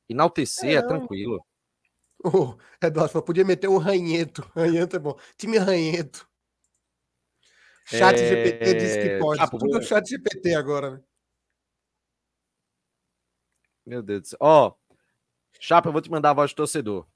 enaltecer 0.08 0.70
é, 0.70 0.74
é 0.76 0.82
tranquilo. 0.82 1.44
O 2.24 2.56
Eduardo 2.82 3.12
falou, 3.12 3.26
podia 3.26 3.44
meter 3.44 3.68
um 3.68 3.76
ranhento. 3.76 4.50
Ranhento 4.56 4.96
é 4.96 4.98
bom. 4.98 5.14
Time 5.36 5.58
ranhento. 5.58 6.26
Chat 7.84 8.18
é... 8.18 8.28
GPT 8.28 8.74
disse 8.74 9.02
que 9.02 9.18
pode. 9.18 9.42
Ah, 9.42 9.46
Tudo 9.46 9.76
é 9.76 9.78
o 9.78 9.82
chat 9.82 10.08
GPT 10.08 10.54
agora, 10.54 10.90
né? 10.92 11.02
Meu 13.84 14.02
Deus 14.02 14.22
do 14.22 14.28
céu. 14.28 14.38
Ó, 14.40 14.68
oh, 14.68 14.96
Chapa, 15.60 15.90
eu 15.90 15.92
vou 15.92 16.00
te 16.00 16.10
mandar 16.10 16.30
a 16.30 16.34
voz 16.34 16.52
do 16.52 16.56
torcedor. 16.56 17.06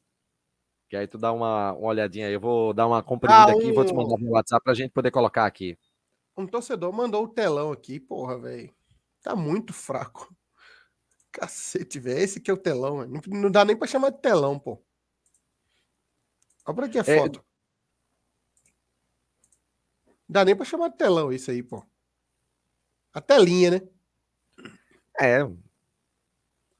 Que 0.88 0.96
aí 0.96 1.06
tu 1.06 1.18
dá 1.18 1.32
uma, 1.32 1.72
uma 1.72 1.88
olhadinha 1.88 2.26
aí. 2.26 2.32
Eu 2.32 2.40
vou 2.40 2.72
dar 2.72 2.86
uma 2.86 3.02
comprimida 3.02 3.52
ah, 3.52 3.54
um... 3.54 3.58
aqui 3.58 3.68
e 3.68 3.72
vou 3.72 3.84
te 3.84 3.92
mandar 3.92 4.16
no 4.18 4.30
WhatsApp 4.30 4.64
pra 4.64 4.74
gente 4.74 4.90
poder 4.90 5.10
colocar 5.10 5.44
aqui. 5.44 5.78
Um 6.36 6.46
torcedor 6.46 6.92
mandou 6.92 7.24
o 7.24 7.28
telão 7.28 7.72
aqui, 7.72 8.00
porra, 8.00 8.38
velho. 8.38 8.72
Tá 9.22 9.36
muito 9.36 9.72
fraco. 9.72 10.34
Cacete, 11.30 11.98
velho. 11.98 12.20
Esse 12.20 12.38
aqui 12.38 12.50
é 12.50 12.54
o 12.54 12.56
telão, 12.56 13.06
não, 13.06 13.20
não 13.26 13.50
dá 13.50 13.64
nem 13.64 13.76
pra 13.76 13.86
chamar 13.86 14.10
de 14.10 14.20
telão, 14.20 14.58
pô. 14.58 14.82
Olha 16.64 16.74
pra 16.74 16.86
aqui 16.86 16.98
a 16.98 17.02
é, 17.02 17.18
foto. 17.18 17.40
É... 17.40 17.48
Dá 20.28 20.44
nem 20.44 20.54
pra 20.54 20.64
chamar 20.64 20.88
de 20.88 20.96
telão 20.96 21.32
isso 21.32 21.50
aí, 21.50 21.62
pô. 21.62 21.84
A 23.12 23.20
telinha, 23.20 23.70
né? 23.72 23.80
É. 25.18 25.38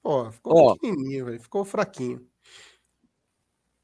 Pô, 0.02 0.30
ficou 0.30 0.56
Ó. 0.56 0.74
pequenininho, 0.74 1.26
velho. 1.26 1.40
Ficou 1.40 1.64
fraquinho. 1.64 2.27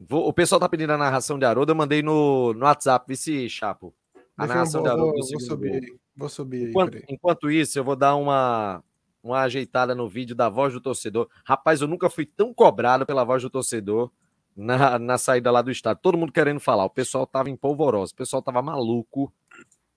Vou- 0.09 0.29
o 0.29 0.33
pessoal 0.33 0.61
tá 0.61 0.69
pedindo 0.69 0.93
a 0.93 0.99
narração 0.99 1.38
de 1.38 1.45
Haroldo, 1.45 1.73
eu 1.73 1.77
mandei 1.77 2.03
no, 2.03 2.53
no 2.55 2.64
WhatsApp, 2.64 3.05
vice 3.09 3.49
Chapo. 3.49 3.95
A 4.37 4.43
Deixa 4.43 4.55
narração 4.55 4.83
de 4.83 4.88
Haroldo 4.88 5.19
vou, 5.19 5.29
vou 5.31 5.40
subir 5.40 5.73
aí. 5.73 5.97
Vou 6.17 6.29
subir 6.29 6.64
aí, 6.64 6.71
Enquanto, 6.71 6.99
enquanto 7.09 7.51
isso, 7.51 7.79
eu 7.79 7.85
vou 7.85 7.97
dar 7.97 8.17
uma, 8.17 8.83
uma 9.23 9.40
ajeitada 9.40 9.95
no 9.95 10.09
vídeo 10.09 10.35
da 10.35 10.49
voz 10.49 10.73
do 10.73 10.81
torcedor. 10.81 11.29
Rapaz, 11.45 11.81
eu 11.81 11.88
nunca 11.88 12.11
fui 12.11 12.27
tão 12.27 12.53
cobrado 12.53 13.05
pela 13.07 13.25
voz 13.25 13.43
do 13.43 13.51
torcedor 13.51 14.11
na, 14.57 14.99
na 14.99 15.19
saída 15.19 15.51
lá 15.51 15.62
do 15.62 15.71
estádio. 15.71 16.03
Todo 16.03 16.19
mundo 16.19 16.33
querendo 16.33 16.61
falar. 16.61 16.85
O 16.85 16.90
pessoal 16.90 17.27
tava 17.27 17.51
em 17.51 17.57
polvorosa, 17.57 18.12
o 18.12 18.17
pessoal 18.17 18.43
tava 18.43 18.61
maluco 18.62 19.33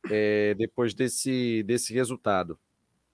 é, 0.09 0.53
depois 0.55 0.93
desse, 0.93 1.63
desse 1.63 1.93
resultado. 1.93 2.57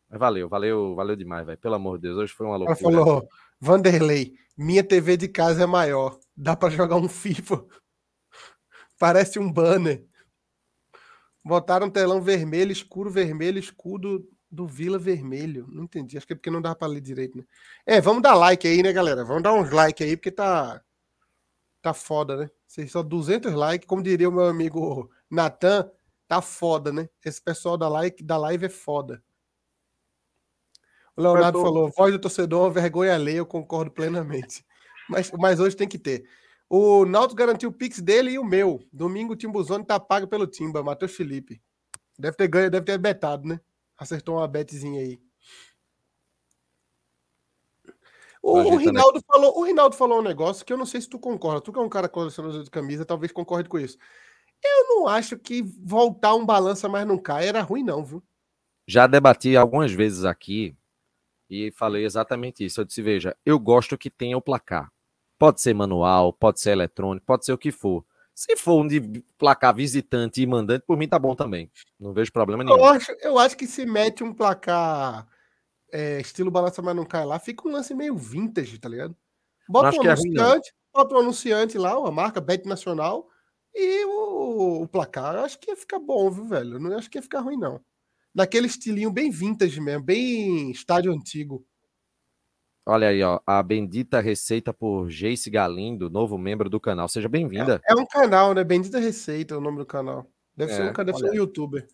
Mas 0.10 0.19
valeu, 0.19 0.47
valeu, 0.47 0.93
valeu 0.95 1.15
demais, 1.15 1.45
velho. 1.45 1.58
Pelo 1.58 1.75
amor 1.75 1.97
de 1.97 2.03
Deus, 2.03 2.17
hoje 2.17 2.34
foi 2.34 2.45
uma 2.45 2.56
Ela 2.56 2.65
loucura. 2.65 2.95
falou, 2.95 3.27
Vanderlei, 3.60 4.34
minha 4.58 4.84
TV 4.84 5.17
de 5.17 5.27
casa 5.27 5.63
é 5.63 5.65
maior. 5.65 6.19
Dá 6.36 6.56
pra 6.56 6.69
jogar 6.69 6.96
um 6.98 7.08
FIFA. 7.10 7.65
Parece 9.00 9.39
um 9.39 9.52
banner. 9.52 10.06
Botaram 11.43 11.88
um 11.88 11.89
telão 11.91 12.22
vermelho, 12.22 12.72
escuro 12.72 13.10
vermelho, 13.10 13.60
escudo 13.60 14.28
do 14.50 14.65
Vila 14.65 14.98
Vermelho. 14.98 15.67
Não 15.67 15.84
entendi. 15.84 16.17
Acho 16.17 16.26
que 16.26 16.34
é 16.34 16.36
porque 16.36 16.50
não 16.50 16.62
dá 16.62 16.74
pra 16.74 16.88
ler 16.88 17.02
direito, 17.02 17.38
né? 17.38 17.43
É, 17.86 18.00
vamos 18.00 18.22
dar 18.24 18.36
like 18.36 18.67
aí, 18.67 18.82
né, 18.82 18.93
galera? 18.93 19.26
Vamos 19.26 19.43
dar 19.43 19.54
uns 19.54 19.72
like 19.72 20.04
aí, 20.04 20.15
porque 20.15 20.32
tá. 20.32 20.82
Tá 21.82 21.93
foda, 21.93 22.38
né? 22.38 22.50
Vocês 22.65 22.89
só 22.91 23.04
200 23.04 23.54
likes, 23.54 23.86
como 23.86 24.02
diria 24.02 24.30
o 24.30 24.32
meu 24.32 24.46
amigo 24.46 25.12
Natan, 25.30 25.91
tá 26.30 26.41
foda, 26.41 26.93
né? 26.93 27.10
Esse 27.26 27.41
pessoal 27.41 27.78
da, 27.78 27.89
like, 27.89 28.24
da 28.24 28.38
live 28.38 28.67
é 28.67 28.69
foda. 28.69 29.22
O 31.15 31.22
Leonardo 31.22 31.60
tô- 31.60 31.65
falou: 31.65 31.91
voz 31.96 32.13
do 32.13 32.19
torcedor 32.19 32.62
uma 32.63 32.72
vergonha 32.72 33.13
alheia, 33.15 33.39
eu 33.39 33.46
concordo 33.46 33.91
plenamente. 33.91 34.65
Mas, 35.09 35.31
mas 35.31 35.59
hoje 35.59 35.75
tem 35.75 35.87
que 35.87 35.97
ter. 35.97 36.25
O 36.69 37.05
Náutico 37.05 37.35
garantiu 37.35 37.69
o 37.69 37.73
Pix 37.73 37.99
dele 37.99 38.31
e 38.31 38.39
o 38.39 38.43
meu. 38.43 38.81
Domingo 38.91 39.33
o 39.33 39.35
Timbuzone 39.35 39.85
tá 39.85 39.99
pago 39.99 40.27
pelo 40.27 40.47
Timba, 40.47 40.83
Matheus 40.83 41.15
Felipe. 41.15 41.61
Deve 42.17 42.37
ter 42.37 42.47
ganho, 42.47 42.71
deve 42.71 42.85
ter 42.85 42.97
betado, 42.97 43.47
né? 43.47 43.59
Acertou 43.97 44.37
uma 44.37 44.47
betezinha 44.47 45.01
aí. 45.01 45.19
O, 48.41 48.57
o 48.57 48.75
Rinaldo 48.75 49.21
falou, 49.25 49.57
o 49.57 49.63
Rinaldo 49.63 49.95
falou 49.95 50.19
um 50.19 50.23
negócio 50.23 50.65
que 50.65 50.73
eu 50.73 50.77
não 50.77 50.85
sei 50.85 50.99
se 50.99 51.07
tu 51.07 51.17
concorda. 51.17 51.61
Tu 51.61 51.71
que 51.71 51.79
é 51.79 51.81
um 51.81 51.89
cara 51.89 52.09
colecionador 52.09 52.63
de 52.63 52.69
camisa, 52.69 53.05
talvez 53.05 53.31
concorde 53.31 53.69
com 53.69 53.79
isso. 53.79 53.97
Eu 54.61 54.87
não 54.89 55.07
acho 55.07 55.37
que 55.37 55.61
voltar 55.61 56.35
um 56.35 56.45
balança 56.45 56.89
mais 56.89 57.07
não 57.07 57.17
cai 57.17 57.47
era 57.47 57.61
ruim, 57.61 57.83
não, 57.83 58.03
viu? 58.03 58.23
Já 58.85 59.07
debati 59.07 59.55
algumas 59.55 59.91
vezes 59.91 60.25
aqui 60.25 60.75
e 61.49 61.71
falei 61.71 62.05
exatamente 62.05 62.65
isso. 62.65 62.81
Eu 62.81 62.85
disse: 62.85 63.01
veja, 63.01 63.35
eu 63.45 63.57
gosto 63.57 63.97
que 63.97 64.09
tenha 64.09 64.37
o 64.37 64.41
placar. 64.41 64.92
Pode 65.43 65.60
ser 65.60 65.73
manual, 65.73 66.32
pode 66.32 66.62
ser 66.62 66.71
eletrônico, 66.71 67.25
pode 67.25 67.43
ser 67.43 67.51
o 67.51 67.58
que 67.58 67.69
for. 67.69 68.06
Se 68.34 68.56
for 68.56 68.82
um 68.82 68.88
de 68.88 69.21
placar 69.38 69.75
visitante 69.75 70.41
e 70.41 70.47
mandante, 70.47 70.86
por 70.88 70.95
mim 70.95 71.06
tá 71.06 71.19
bom 71.19 71.36
também. 71.36 71.69
Não 71.99 72.13
vejo 72.13 72.32
problema 72.32 72.63
nenhum. 72.63 72.77
Eu 72.77 72.86
acho, 72.86 73.12
eu 73.19 73.38
acho 73.38 73.58
que 73.58 73.67
se 73.67 73.86
mete 73.86 74.23
um 74.23 74.34
placar 74.34 75.27
é, 75.91 76.21
estilo 76.21 76.49
balança, 76.49 76.82
mas 76.82 76.95
não 76.95 77.03
cai 77.03 77.25
lá, 77.25 77.38
fica 77.39 77.67
um 77.67 77.73
lance 77.73 77.93
meio 77.93 78.15
vintage, 78.15 78.79
tá 78.79 78.88
ligado? 78.88 79.13
Bota 79.67 79.99
um 79.99 80.06
é 80.06 80.12
anunciante, 80.12 80.73
bota 80.93 81.13
um 81.13 81.19
anunciante 81.19 81.77
lá, 81.77 81.99
uma 81.99 82.10
marca, 82.10 82.39
Bet 82.39 82.65
Nacional, 82.65 83.27
e 83.75 84.06
o, 84.06 84.84
o 84.84 84.88
placar. 84.88 85.36
Eu 85.36 85.43
acho 85.43 85.60
que 85.60 85.71
ia 85.71 85.75
ficar 85.75 85.99
bom, 85.99 86.32
viu, 86.32 86.45
velho? 86.45 86.75
Eu 86.75 86.79
não 86.79 86.97
acho 86.97 87.10
que 87.10 87.17
ia 87.17 87.21
ficar 87.21 87.41
ruim, 87.41 87.58
não. 87.58 87.82
Daquele 88.34 88.67
estilinho 88.67 89.12
bem 89.12 89.29
vintage 89.29 89.82
mesmo, 89.82 90.06
bem 90.06 90.71
estádio 90.71 91.12
antigo. 91.12 91.67
Olha 92.86 93.08
aí, 93.08 93.24
ó, 93.24 93.39
a 93.48 93.63
bendita 93.63 94.19
receita 94.19 94.74
por 94.74 95.10
Jace 95.10 95.50
Galindo, 95.50 96.10
novo 96.10 96.38
membro 96.38 96.69
do 96.69 96.82
canal. 96.82 97.08
Seja 97.08 97.30
bem-vinda. 97.30 97.82
É 97.88 97.96
um 97.96 98.06
canal, 98.06 98.54
né? 98.54 98.62
Bendita 98.62 99.00
Receita 99.00 99.54
é 99.54 99.58
o 99.58 99.62
nome 99.62 99.78
do 99.78 99.86
canal. 99.86 100.28
Deve 100.56 100.74
ser 100.74 100.82
É, 100.82 100.89
um, 100.89 101.06
deve 101.06 101.17
ser 101.17 101.30
um 101.30 101.34
youtuber. 101.34 101.88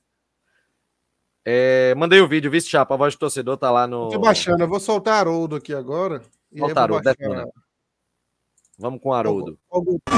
É, 1.45 1.93
mandei 1.95 2.19
o 2.21 2.27
vídeo, 2.27 2.49
vice 2.49 2.67
chapa, 2.67 2.95
a 2.95 2.97
voz 2.97 3.13
do 3.13 3.19
torcedor 3.19 3.55
tá 3.57 3.69
lá 3.69 3.85
no. 3.85 4.09
Tô 4.09 4.19
baixando, 4.19 4.63
eu 4.63 4.67
vou 4.67 4.79
soltar 4.79 5.19
Haroldo 5.19 5.55
aqui 5.55 5.73
agora. 5.73 6.17
Aí 6.51 6.59
eu 6.59 6.65
Solta 6.65 6.87
vou 6.87 6.97
Haroldo. 6.97 7.53
Vamos 8.81 9.01
com 9.03 9.09
o 9.09 9.13
Haroldo. 9.13 9.57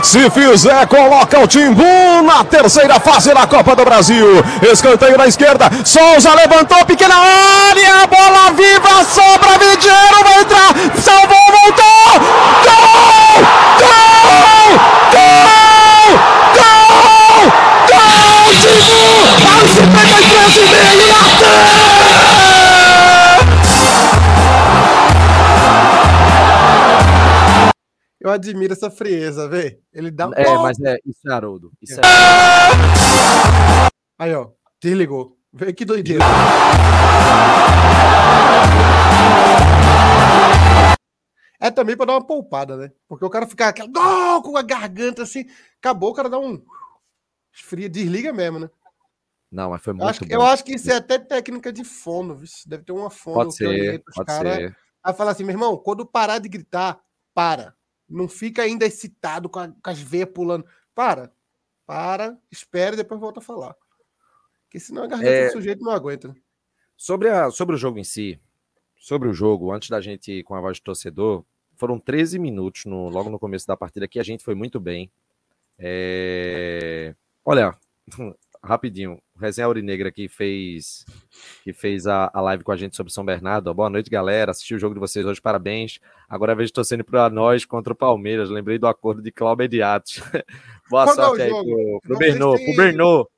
Se 0.04 0.30
fizer, 0.30 0.86
coloca 0.88 1.39
o 1.39 1.47
Timbu 1.47 1.84
na 2.24 2.43
terceira 2.43 3.00
fase 3.00 3.34
da 3.34 3.47
Copa 3.47 3.76
do 3.76 3.84
Brasil. 3.84 4.24
Escanteio 4.71 5.17
na 5.17 5.26
esquerda. 5.26 5.65
Souza 5.84 6.36
levantou, 6.36 6.86
pequena 6.86 7.15
área. 7.15 8.06
Bola 8.06 8.52
viva, 8.52 9.04
sobra. 9.04 9.58
Vidiero 9.58 10.24
vai 10.24 10.41
entrar. 10.41 10.76
Salvou, 11.02 11.38
voltou. 11.47 12.19
Gol! 12.63 13.41
Gol! 13.80 14.78
Gol! 15.12 16.19
Gol! 16.54 17.50
Gol! 17.89 18.54
Timbu! 18.62 19.02
Aos 19.58 19.71
53 19.71 20.58
e 20.58 20.62
meio, 20.69 21.08
Natan! 21.08 22.40
Eu 28.24 28.30
admiro 28.30 28.72
essa 28.72 28.92
frieza, 28.92 29.48
vê? 29.50 29.82
Ele 29.92 30.12
dá 30.12 30.30
um. 30.30 30.34
É, 30.36 30.56
mas 30.60 30.80
é, 30.80 30.96
isso 31.04 31.28
é 31.28 31.34
Haroldo. 31.34 31.72
Isso 31.82 32.00
é. 32.00 32.04
Aí, 34.20 34.32
ó. 34.36 34.52
Desligou. 34.80 35.40
Vê 35.52 35.74
que 35.74 35.84
doideira. 35.84 36.24
É 41.60 41.70
também 41.70 41.96
pra 41.96 42.06
dar 42.06 42.14
uma 42.14 42.26
poupada, 42.26 42.76
né? 42.76 42.92
Porque 43.08 43.24
o 43.26 43.30
cara 43.30 43.46
fica 43.48 43.68
aquela 43.68 43.90
gol 43.90 44.42
com 44.42 44.58
a 44.58 44.62
garganta 44.64 45.24
assim. 45.24 45.46
Acabou, 45.80 46.10
o 46.12 46.14
cara 46.14 46.30
dá 46.30 46.40
um. 46.40 46.64
Esfria, 47.54 47.90
desliga 47.90 48.32
mesmo, 48.34 48.60
né? 48.60 48.70
Não, 49.52 49.70
mas 49.72 49.82
foi 49.82 49.92
Eu 49.92 49.96
muito 49.98 50.10
acho, 50.10 50.20
que- 50.22 50.26
bom. 50.28 50.34
eu 50.36 50.42
acho 50.44 50.64
que 50.64 50.74
isso 50.76 50.92
é 50.92 50.96
até 50.96 51.20
técnica 51.20 51.72
de 51.74 51.84
fono, 51.84 52.36
viu? 52.36 52.48
Deve 52.66 52.84
ter 52.84 52.94
uma 52.94 53.10
fono 53.10 53.36
Pode 53.36 53.56
ser, 53.56 54.02
pode 54.16 54.26
cara 54.26 54.56
ser. 54.56 54.78
a 55.04 55.14
falar 55.14 55.32
assim, 55.32 55.44
meu 55.44 55.54
irmão, 55.54 55.76
quando 55.78 56.06
parar 56.06 56.40
de 56.40 56.48
gritar, 56.48 57.00
para. 57.34 57.76
Não 58.12 58.28
fica 58.28 58.62
ainda 58.63 58.86
excitado 58.86 59.50
com, 59.50 59.60
a- 59.60 59.69
com 59.69 59.89
as 59.89 60.00
veias 60.00 60.30
pulando. 60.30 60.65
Para. 60.93 61.32
Para, 61.86 62.38
espere 62.52 62.93
e 62.93 62.97
depois 62.97 63.19
volta 63.19 63.39
a 63.39 63.43
falar. 63.43 63.76
Porque 64.63 64.80
senão 64.80 65.04
a 65.04 65.08
garganta 65.08 65.32
É. 65.32 65.47
do 65.47 65.52
sujeito 65.54 65.84
não 65.84 65.91
aguenta. 65.91 66.36
Sobre, 66.95 67.30
a, 67.30 67.50
sobre 67.50 67.76
o 67.76 67.78
jogo 67.78 67.97
em 68.00 68.04
si, 68.04 68.39
sobre 68.97 69.28
o 69.28 69.34
jogo, 69.34 69.71
antes 69.74 69.89
da 69.89 70.00
gente 70.00 70.32
ir 70.32 70.43
com 70.43 70.54
a 70.56 70.62
voz 70.62 70.80
do 70.80 70.84
torcedor, 70.84 71.43
foram 71.76 72.00
13 72.00 72.38
minutos 72.38 72.86
no, 72.86 73.10
logo 73.10 73.30
no 73.30 73.39
começo 73.39 73.65
da 73.67 73.76
partida 73.76 74.08
que 74.08 74.19
a 74.19 74.24
gente 74.24 74.43
foi 74.43 74.54
muito 74.56 74.80
bem. 74.80 75.12
É, 75.80 77.15
Olha, 77.43 77.76
rapidinho, 78.63 79.19
Resenha 79.41 79.65
Aurinegra 79.65 80.10
aqui 80.10 80.27
fez, 80.30 81.04
que 81.63 81.73
fez 81.73 82.06
a, 82.08 82.30
a 82.34 82.39
live 82.41 82.63
com 82.63 82.71
a 82.71 82.77
gente 82.77 82.95
sobre 82.95 83.12
São 83.12 83.25
Bernardo. 83.25 83.73
Boa 83.73 83.89
noite, 83.89 84.10
galera. 84.10 84.51
Assisti 84.51 84.75
o 84.75 84.80
jogo 84.80 84.93
de 84.93 84.99
vocês 84.99 85.25
hoje, 85.25 85.41
parabéns. 85.41 85.99
Agora 86.30 86.56
vez 86.56 86.71
torcendo 86.71 87.04
para 87.04 87.30
nós 87.30 87.65
contra 87.65 87.91
o 87.91 87.95
Palmeiras. 87.95 88.49
Lembrei 88.49 88.77
do 88.77 88.88
acordo 88.88 89.21
de 89.21 89.32
Cláudio 89.32 89.63
Mediatos. 89.63 90.21
Boa 90.89 91.06
Quando 91.06 91.19
é 91.21 91.25
sorte 91.25 91.41
aí 91.41 91.49
jogo? 91.49 91.63
pro, 91.69 91.99
pro 92.04 92.17
Bernô, 92.17 92.56
têm- 92.56 92.65
pro 92.65 92.75
Bernô. 92.84 93.30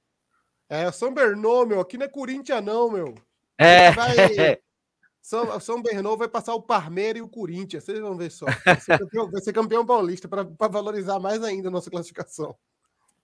É, 0.70 0.92
São 0.92 1.14
Bernô, 1.14 1.66
meu. 1.66 1.80
Aqui 1.80 1.98
não 1.98 2.06
é 2.06 2.10
Corinthians, 2.10 2.64
não, 2.64 2.92
meu. 2.92 3.16
É, 3.58 3.92
Vai- 3.92 4.14
São, 5.22 5.58
São 5.62 5.82
Bernô 5.82 6.18
vai 6.18 6.28
passar 6.28 6.54
o 6.54 6.62
Parmeira 6.62 7.18
e 7.18 7.22
o 7.22 7.30
Corinthians. 7.30 7.86
Vocês 7.86 8.00
vão 8.00 8.18
ver 8.18 8.30
só. 8.30 8.46
Vai 8.66 8.78
ser 8.80 9.00
campeão, 9.00 9.32
vai 9.32 9.42
ser 9.42 9.54
campeão 9.54 9.86
paulista 9.86 10.28
para 10.28 10.44
valorizar 10.68 11.18
mais 11.18 11.42
ainda 11.42 11.70
a 11.70 11.72
nossa 11.72 11.90
classificação. 11.90 12.54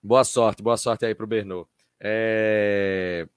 Boa 0.02 0.24
sorte, 0.24 0.62
boa 0.62 0.78
sorte 0.78 1.04
aí 1.04 1.14
pro 1.14 1.26
Bernô. 1.26 1.66
É, 2.00 3.28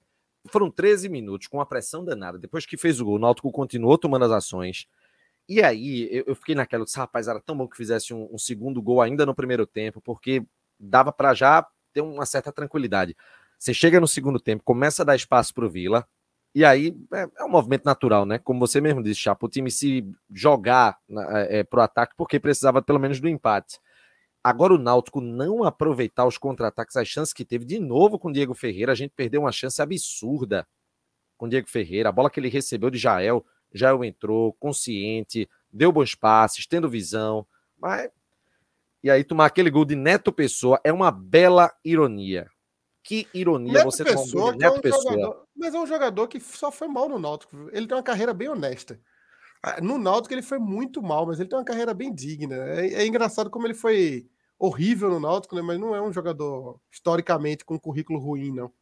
Foram 0.48 0.70
13 0.70 1.08
minutos 1.08 1.46
com 1.46 1.58
uma 1.58 1.66
pressão 1.66 2.04
danada. 2.04 2.38
Depois 2.38 2.66
que 2.66 2.76
fez 2.76 3.00
o 3.00 3.04
gol, 3.04 3.16
o 3.16 3.18
Náutico 3.18 3.50
continuou 3.50 3.96
tomando 3.98 4.24
as 4.24 4.30
ações. 4.30 4.86
E 5.48 5.62
aí 5.62 6.08
eu, 6.26 6.34
fiquei 6.34 6.54
naquela, 6.54 6.84
disse, 6.84 6.96
rapaz, 6.96 7.28
era 7.28 7.40
tão 7.40 7.56
bom 7.56 7.68
que 7.68 7.76
fizesse 7.76 8.14
um, 8.14 8.28
um 8.32 8.38
segundo 8.38 8.80
gol 8.80 9.02
ainda 9.02 9.26
no 9.26 9.34
primeiro 9.34 9.66
tempo, 9.66 10.00
porque 10.00 10.42
dava 10.80 11.12
para 11.12 11.34
já 11.34 11.66
ter 11.92 12.00
uma 12.00 12.24
certa 12.24 12.50
tranquilidade. 12.50 13.16
Você 13.58 13.74
chega 13.74 14.00
no 14.00 14.08
segundo 14.08 14.40
tempo, 14.40 14.62
começa 14.64 15.02
a 15.02 15.04
dar 15.04 15.16
espaço 15.16 15.52
pro 15.54 15.68
Vila, 15.68 16.06
e 16.54 16.64
aí 16.64 16.96
é, 17.12 17.28
é 17.38 17.44
um 17.44 17.48
movimento 17.48 17.84
natural, 17.84 18.24
né? 18.24 18.38
Como 18.38 18.60
você 18.60 18.80
mesmo 18.80 19.02
disse, 19.02 19.20
Chapo, 19.20 19.46
o 19.46 19.48
time 19.48 19.70
se 19.70 20.06
jogar 20.30 20.98
é, 21.10 21.58
é, 21.58 21.64
pro 21.64 21.80
ataque 21.80 22.14
porque 22.16 22.38
precisava 22.38 22.80
pelo 22.80 23.00
menos 23.00 23.20
do 23.20 23.28
empate. 23.28 23.78
Agora 24.44 24.74
o 24.74 24.78
Náutico 24.78 25.22
não 25.22 25.64
aproveitar 25.64 26.26
os 26.26 26.36
contra-ataques, 26.36 26.96
as 26.96 27.08
chances 27.08 27.32
que 27.32 27.46
teve 27.46 27.64
de 27.64 27.78
novo 27.80 28.18
com 28.18 28.28
o 28.28 28.32
Diego 28.32 28.52
Ferreira, 28.52 28.92
a 28.92 28.94
gente 28.94 29.12
perdeu 29.16 29.40
uma 29.40 29.50
chance 29.52 29.80
absurda 29.80 30.68
com 31.38 31.46
o 31.46 31.48
Diego 31.48 31.66
Ferreira. 31.66 32.10
A 32.10 32.12
bola 32.12 32.28
que 32.28 32.38
ele 32.38 32.50
recebeu 32.50 32.90
de 32.90 32.98
Jael, 32.98 33.42
Jael 33.72 34.04
entrou 34.04 34.52
consciente, 34.60 35.48
deu 35.72 35.90
bons 35.90 36.14
passes, 36.14 36.66
tendo 36.66 36.90
visão, 36.90 37.46
mas 37.78 38.10
e 39.02 39.10
aí 39.10 39.24
tomar 39.24 39.46
aquele 39.46 39.70
gol 39.70 39.84
de 39.86 39.96
Neto 39.96 40.30
Pessoa 40.30 40.78
é 40.84 40.92
uma 40.92 41.10
bela 41.10 41.72
ironia. 41.82 42.50
Que 43.02 43.26
ironia 43.32 43.72
Neto 43.72 43.84
você 43.84 44.04
tomar 44.04 44.20
um 44.20 44.24
Pessoa, 44.24 44.52
que 44.52 44.56
é 44.56 44.68
Neto 44.68 44.78
um 44.78 44.80
Pessoa. 44.82 45.12
jogador, 45.12 45.46
mas 45.56 45.74
é 45.74 45.78
um 45.78 45.86
jogador 45.86 46.28
que 46.28 46.40
só 46.40 46.70
foi 46.70 46.88
mal 46.88 47.08
no 47.08 47.18
Náutico. 47.18 47.68
Ele 47.72 47.86
tem 47.86 47.96
uma 47.96 48.02
carreira 48.02 48.34
bem 48.34 48.48
honesta. 48.48 49.00
Ah, 49.62 49.80
No 49.80 49.96
Náutico 49.98 50.34
ele 50.34 50.42
foi 50.42 50.58
muito 50.58 51.02
mal, 51.02 51.26
mas 51.26 51.40
ele 51.40 51.48
tem 51.48 51.58
uma 51.58 51.64
carreira 51.64 51.94
bem 51.94 52.14
digna. 52.14 52.54
É, 52.56 53.02
é 53.02 53.06
engraçado 53.06 53.48
como 53.48 53.66
ele 53.66 53.74
foi 53.74 54.26
horrível 54.66 55.10
no 55.10 55.20
Náutico, 55.20 55.54
né? 55.54 55.62
Mas 55.62 55.78
não 55.78 55.94
é 55.94 56.00
um 56.00 56.12
jogador 56.12 56.80
historicamente 56.90 57.64
com 57.64 57.78
currículo 57.78 58.18
ruim, 58.18 58.50
não. 58.50 58.72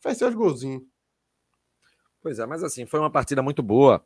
Faz 0.00 0.18
seus 0.18 0.34
golzinhos. 0.34 0.82
Pois 2.22 2.38
é, 2.38 2.46
mas 2.46 2.62
assim, 2.62 2.86
foi 2.86 3.00
uma 3.00 3.10
partida 3.10 3.42
muito 3.42 3.62
boa. 3.62 4.04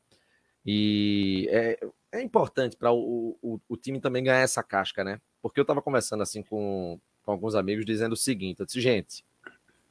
E 0.64 1.48
é, 1.50 1.78
é 2.12 2.22
importante 2.22 2.76
para 2.76 2.92
o, 2.92 3.36
o, 3.42 3.60
o 3.68 3.76
time 3.76 4.00
também 4.00 4.24
ganhar 4.24 4.40
essa 4.40 4.62
casca, 4.62 5.02
né? 5.02 5.20
Porque 5.40 5.58
eu 5.58 5.62
estava 5.62 5.82
conversando 5.82 6.22
assim 6.22 6.42
com, 6.42 7.00
com 7.22 7.30
alguns 7.30 7.54
amigos 7.54 7.84
dizendo 7.84 8.12
o 8.12 8.16
seguinte: 8.16 8.60
eu 8.60 8.66
disse, 8.66 8.80
gente, 8.80 9.24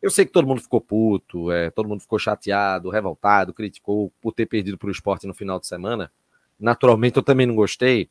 eu 0.02 0.10
sei 0.10 0.26
que 0.26 0.32
todo 0.32 0.48
mundo 0.48 0.62
ficou 0.62 0.80
puto, 0.80 1.52
é, 1.52 1.70
todo 1.72 1.90
mundo 1.90 2.02
ficou 2.02 2.20
chateado, 2.20 2.90
revoltado, 2.90 3.54
criticou 3.54 4.12
por 4.22 4.34
ter 4.34 4.46
perdido 4.46 4.78
para 4.78 4.88
o 4.88 4.92
esporte 4.92 5.26
no 5.26 5.34
final 5.34 5.60
de 5.60 5.68
semana. 5.68 6.12
Naturalmente, 6.60 7.18
eu 7.18 7.24
também 7.24 7.46
não 7.46 7.56
gostei. 7.56 8.10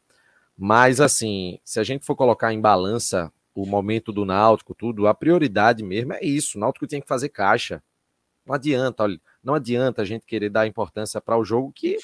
Mas, 0.57 1.01
assim, 1.01 1.59
se 1.65 1.79
a 1.79 1.85
gente 1.85 2.07
for 2.07 2.17
colocar 2.17 2.53
em 2.53 2.61
balança 2.61 3.33
o 3.55 3.67
momento 3.67 4.13
do 4.13 4.25
Náutico, 4.25 4.75
tudo, 4.75 5.07
a 5.07 5.15
prioridade 5.15 5.83
mesmo 5.83 6.13
é 6.13 6.23
isso. 6.23 6.57
O 6.57 6.61
Náutico 6.61 6.87
tem 6.87 7.01
que 7.01 7.09
fazer 7.09 7.31
caixa. 7.31 7.83
Não 8.45 8.55
adianta, 8.55 9.03
olha, 9.03 9.21
não 9.43 9.55
adianta 9.55 10.03
a 10.03 10.05
gente 10.05 10.27
querer 10.27 10.51
dar 10.51 10.67
importância 10.67 11.21
para 11.21 11.37
o 11.37 11.45
jogo 11.45 11.73
que 11.73 11.99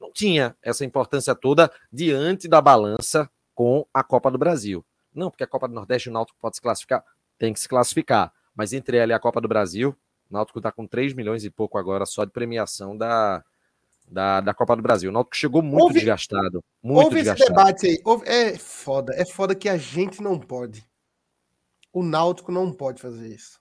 não 0.00 0.12
tinha 0.12 0.56
essa 0.62 0.84
importância 0.84 1.34
toda 1.34 1.70
diante 1.92 2.46
da 2.46 2.60
balança 2.60 3.28
com 3.54 3.86
a 3.92 4.04
Copa 4.04 4.30
do 4.30 4.38
Brasil. 4.38 4.84
Não, 5.14 5.30
porque 5.30 5.42
a 5.42 5.46
Copa 5.46 5.66
do 5.66 5.74
Nordeste 5.74 6.08
o 6.08 6.12
Náutico 6.12 6.38
pode 6.38 6.56
se 6.56 6.62
classificar, 6.62 7.02
tem 7.38 7.52
que 7.52 7.60
se 7.60 7.68
classificar. 7.68 8.32
Mas 8.54 8.72
entre 8.72 8.98
ela 8.98 9.12
e 9.12 9.14
a 9.14 9.18
Copa 9.18 9.40
do 9.40 9.48
Brasil, 9.48 9.96
o 10.30 10.34
Náutico 10.34 10.58
está 10.58 10.70
com 10.70 10.86
3 10.86 11.14
milhões 11.14 11.44
e 11.44 11.50
pouco 11.50 11.78
agora 11.78 12.04
só 12.06 12.24
de 12.24 12.30
premiação 12.30 12.96
da, 12.96 13.42
da, 14.08 14.40
da 14.40 14.54
Copa 14.54 14.76
do 14.76 14.82
Brasil. 14.82 15.10
O 15.10 15.12
Náutico 15.12 15.36
chegou 15.36 15.62
muito 15.62 15.82
Houve- 15.84 15.94
desgastado. 15.94 16.62
Muito 16.82 17.04
Houve 17.04 17.20
esse 17.20 17.30
desgastado. 17.30 17.50
debate 17.56 17.86
aí. 17.86 18.00
houve- 18.04 18.26
É 18.28 18.56
foda. 18.58 19.12
É 19.16 19.24
foda 19.24 19.54
que 19.54 19.68
a 19.68 19.76
gente 19.76 20.22
não 20.22 20.38
pode. 20.38 20.86
O 21.92 22.02
Náutico 22.02 22.52
não 22.52 22.72
pode 22.72 23.00
fazer 23.00 23.28
isso. 23.34 23.60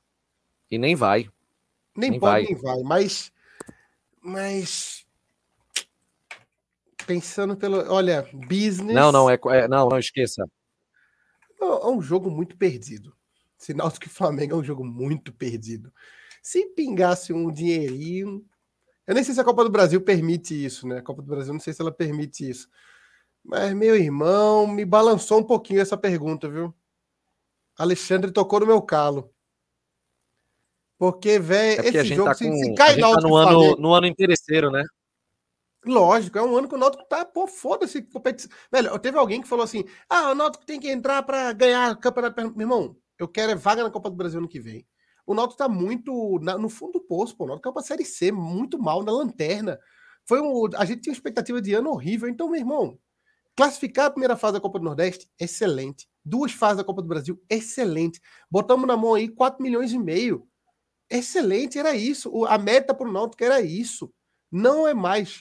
E 0.69 0.77
nem 0.77 0.95
vai. 0.95 1.29
Nem, 1.95 2.12
Nem 2.12 2.19
pode, 2.19 2.31
vai. 2.31 2.43
nem 2.43 2.55
vai. 2.55 2.84
Mas. 2.84 3.31
Mas. 4.21 5.05
Pensando 7.08 7.55
pelo. 7.55 7.77
Olha, 7.91 8.27
business. 8.34 8.95
Não, 8.95 9.12
não, 9.12 9.29
é, 9.29 9.38
é- 9.51 9.67
não, 9.67 9.88
não 9.89 9.99
esqueça. 9.99 10.43
É 11.62 11.65
é 11.65 11.88
um 11.88 12.01
jogo 12.01 12.29
muito 12.29 12.58
perdido. 12.58 13.15
Se 13.58 13.73
Náutico 13.73 14.08
e 14.08 14.10
Flamengo 14.10 14.53
é 14.55 14.58
um 14.58 14.63
jogo 14.63 14.84
muito 14.84 15.31
perdido. 15.34 15.91
Se 16.41 16.65
pingasse 16.75 17.31
um 17.34 17.51
dinheirinho. 17.51 18.45
Eu 19.07 19.13
nem 19.13 19.23
sei 19.23 19.33
se 19.35 19.39
a 19.39 19.43
Copa 19.43 19.63
do 19.63 19.69
Brasil 19.69 20.01
permite 20.01 20.53
isso, 20.65 20.87
né? 20.87 20.97
A 20.97 21.01
Copa 21.01 21.21
do 21.21 21.27
Brasil, 21.27 21.53
não 21.53 21.59
sei 21.59 21.73
se 21.73 21.81
ela 21.81 21.91
permite 21.91 22.49
isso. 22.49 22.67
Mas, 23.43 23.73
meu 23.73 23.95
irmão, 23.95 24.65
me 24.65 24.83
balançou 24.83 25.39
um 25.39 25.43
pouquinho 25.43 25.79
essa 25.79 25.95
pergunta, 25.95 26.49
viu? 26.49 26.73
Alexandre 27.77 28.31
tocou 28.31 28.59
no 28.61 28.65
meu 28.65 28.81
calo. 28.81 29.31
Porque, 30.97 31.31
É 31.31 31.39
velho, 31.39 31.81
a 31.81 31.85
esse 31.85 32.05
jogo, 32.05 32.29
tá 32.29 32.33
se, 32.33 32.47
com. 32.47 32.55
se 32.55 32.71
a 32.71 32.75
cai 32.75 32.95
tá 32.95 33.01
Náutico 33.01 33.27
no 33.27 33.37
e 33.37 33.41
ano, 33.41 33.49
Flamengo, 33.51 33.81
no 33.81 33.93
ano 33.93 34.07
interesseiro, 34.07 34.71
né? 34.71 34.83
Lógico, 35.85 36.37
é 36.39 36.41
um 36.41 36.57
ano 36.57 36.67
que 36.67 36.73
o 36.73 36.77
Náutico 36.79 37.05
tá, 37.07 37.23
pô, 37.23 37.45
foda-se 37.45 38.01
competição. 38.01 38.49
Velho, 38.71 38.97
teve 38.97 39.17
alguém 39.19 39.41
que 39.41 39.47
falou 39.47 39.63
assim: 39.63 39.83
ah, 40.09 40.31
o 40.31 40.35
Náutico 40.35 40.65
tem 40.65 40.79
que 40.79 40.89
entrar 40.89 41.21
pra 41.21 41.51
ganhar 41.53 41.91
o 41.91 41.99
Campeonato. 41.99 42.41
Meu 42.55 42.61
irmão, 42.61 42.97
eu 43.19 43.27
quero 43.27 43.51
é 43.51 43.55
vaga 43.55 43.83
na 43.83 43.91
Copa 43.91 44.09
do 44.09 44.15
Brasil 44.15 44.39
ano 44.39 44.47
que 44.49 44.59
vem. 44.59 44.87
O 45.27 45.35
Náutico 45.35 45.57
tá 45.57 45.69
muito 45.69 46.39
na- 46.41 46.57
no 46.57 46.69
fundo 46.69 46.93
do 46.93 46.94
poço, 47.07 47.35
pô. 47.37 47.45
O 47.45 47.47
Náutico 47.47 47.69
é 47.69 47.71
uma 47.71 47.81
Série 47.83 48.05
C, 48.05 48.31
muito 48.31 48.79
mal, 48.79 49.03
na 49.03 49.11
lanterna. 49.11 49.79
Foi 50.27 50.41
um, 50.41 50.67
a 50.75 50.85
gente 50.85 51.01
tinha 51.01 51.11
uma 51.13 51.17
expectativa 51.17 51.61
de 51.61 51.73
ano 51.73 51.89
horrível. 51.91 52.27
Então, 52.29 52.49
meu 52.49 52.59
irmão, 52.59 52.97
classificar 53.55 54.07
a 54.07 54.11
primeira 54.11 54.37
fase 54.37 54.53
da 54.55 54.61
Copa 54.61 54.79
do 54.79 54.85
Nordeste, 54.85 55.29
excelente. 55.39 56.07
Duas 56.23 56.51
fases 56.53 56.77
da 56.77 56.83
Copa 56.83 57.01
do 57.01 57.07
Brasil, 57.07 57.41
excelente. 57.49 58.19
Botamos 58.51 58.87
na 58.87 58.97
mão 58.97 59.13
aí 59.15 59.29
4 59.29 59.61
milhões 59.63 59.91
e 59.93 59.99
meio. 59.99 60.47
Excelente, 61.09 61.77
era 61.77 61.95
isso. 61.95 62.29
O- 62.33 62.45
A 62.45 62.57
meta 62.57 62.93
pro 62.93 63.11
Náutico 63.11 63.43
era 63.43 63.61
isso. 63.61 64.11
Não 64.51 64.87
é 64.87 64.93
mais. 64.93 65.39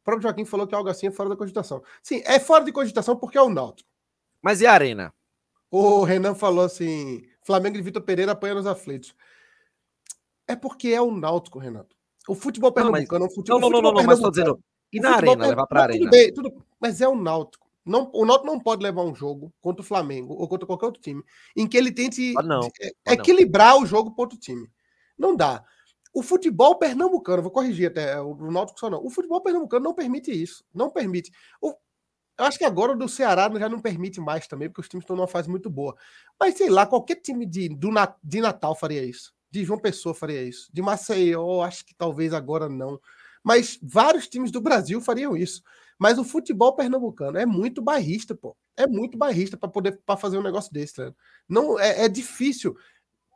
O 0.00 0.04
próprio 0.04 0.22
Joaquim 0.24 0.44
falou 0.44 0.66
que 0.66 0.74
algo 0.74 0.88
assim 0.88 1.06
é 1.08 1.10
fora 1.10 1.28
da 1.30 1.36
cogitação. 1.36 1.82
Sim, 2.02 2.22
é 2.24 2.38
fora 2.40 2.64
de 2.64 2.72
cogitação 2.72 3.16
porque 3.16 3.38
é 3.38 3.42
o 3.42 3.50
Náutico. 3.50 3.88
Mas 4.42 4.60
e 4.60 4.66
a 4.66 4.72
Arena? 4.72 5.12
O 5.70 6.04
Renan 6.04 6.34
falou 6.34 6.64
assim: 6.64 7.22
Flamengo 7.44 7.76
de 7.76 7.82
Vitor 7.82 8.02
Pereira 8.02 8.32
apanha 8.32 8.54
nos 8.54 8.66
aflitos. 8.66 9.14
É 10.48 10.56
porque 10.56 10.88
é 10.88 11.00
o 11.00 11.10
Náutico, 11.10 11.58
Renato. 11.58 11.94
O 12.26 12.34
futebol 12.34 12.72
Não, 12.74 12.90
mas- 12.90 13.06
pernambucano 13.06 13.24
é 13.24 13.28
um 13.28 13.30
futebol. 13.30 13.60
Não, 13.60 13.70
não, 13.70 13.82
não, 13.82 13.92
não, 13.92 13.98
não, 14.00 14.06
mas 14.06 14.18
tô 14.20 14.30
dizendo. 14.30 14.58
E 14.92 14.98
o 14.98 15.02
na 15.02 15.10
Arena, 15.16 15.46
levar 15.46 15.56
Não, 15.62 15.66
tudo 15.66 15.78
Arena? 15.80 16.10
bem, 16.10 16.32
tudo- 16.34 16.64
mas 16.80 17.00
é 17.00 17.08
o 17.08 17.14
Náutico. 17.14 17.68
Não, 17.84 18.10
o 18.12 18.24
Náutico 18.24 18.46
não 18.46 18.58
pode 18.60 18.82
levar 18.82 19.02
um 19.02 19.14
jogo 19.14 19.52
contra 19.60 19.82
o 19.82 19.84
Flamengo 19.84 20.34
ou 20.34 20.48
contra 20.48 20.66
qualquer 20.66 20.86
outro 20.86 21.00
time 21.00 21.22
em 21.56 21.66
que 21.66 21.76
ele 21.76 21.90
tente 21.92 22.32
Pode 22.34 22.48
não, 22.48 22.60
é, 22.80 22.92
não. 23.06 23.12
equilibrar 23.14 23.78
o 23.78 23.86
jogo 23.86 24.10
para 24.14 24.22
outro 24.24 24.38
time. 24.38 24.68
Não 25.18 25.34
dá. 25.36 25.64
O 26.12 26.22
futebol 26.22 26.76
pernambucano, 26.78 27.42
vou 27.42 27.50
corrigir 27.50 27.88
até, 27.88 28.18
o 28.20 28.34
do 28.34 28.50
Náutico 28.50 28.78
só 28.80 28.90
não. 28.90 29.04
O 29.04 29.10
futebol 29.10 29.40
pernambucano 29.42 29.84
não 29.84 29.94
permite 29.94 30.30
isso. 30.30 30.64
Não 30.74 30.90
permite. 30.90 31.30
O- 31.62 31.74
eu 32.38 32.44
acho 32.44 32.58
que 32.58 32.64
agora 32.64 32.92
o 32.92 32.96
do 32.96 33.08
Ceará 33.08 33.50
já 33.58 33.68
não 33.68 33.80
permite 33.80 34.20
mais 34.20 34.46
também, 34.46 34.68
porque 34.68 34.80
os 34.82 34.88
times 34.88 35.04
estão 35.04 35.16
numa 35.16 35.26
fase 35.28 35.48
muito 35.50 35.68
boa. 35.70 35.94
Mas 36.38 36.56
sei 36.56 36.68
lá, 36.70 36.86
qualquer 36.86 37.16
time 37.16 37.44
de, 37.46 37.68
do, 37.68 37.88
de 38.22 38.40
Natal 38.40 38.74
faria 38.76 39.04
isso. 39.04 39.32
De 39.50 39.64
João 39.64 39.78
Pessoa 39.78 40.14
faria 40.14 40.42
isso. 40.42 40.68
De 40.72 40.82
Maceió, 40.82 41.62
acho 41.62 41.84
que 41.84 41.94
talvez 41.94 42.32
agora 42.32 42.68
não. 42.68 43.00
Mas 43.42 43.78
vários 43.82 44.28
times 44.28 44.50
do 44.50 44.60
Brasil 44.60 45.00
fariam 45.00 45.36
isso. 45.36 45.62
Mas 45.98 46.18
o 46.18 46.24
futebol 46.24 46.74
pernambucano 46.76 47.38
é 47.38 47.46
muito 47.46 47.82
bairrista, 47.82 48.34
pô. 48.34 48.56
É 48.76 48.86
muito 48.86 49.18
bairrista 49.18 49.56
para 49.56 49.68
poder 49.68 50.00
para 50.06 50.16
fazer 50.16 50.38
um 50.38 50.42
negócio 50.42 50.72
desse, 50.72 51.00
ligado? 51.00 51.16
Não 51.48 51.78
é, 51.78 52.04
é 52.04 52.08
difícil. 52.08 52.76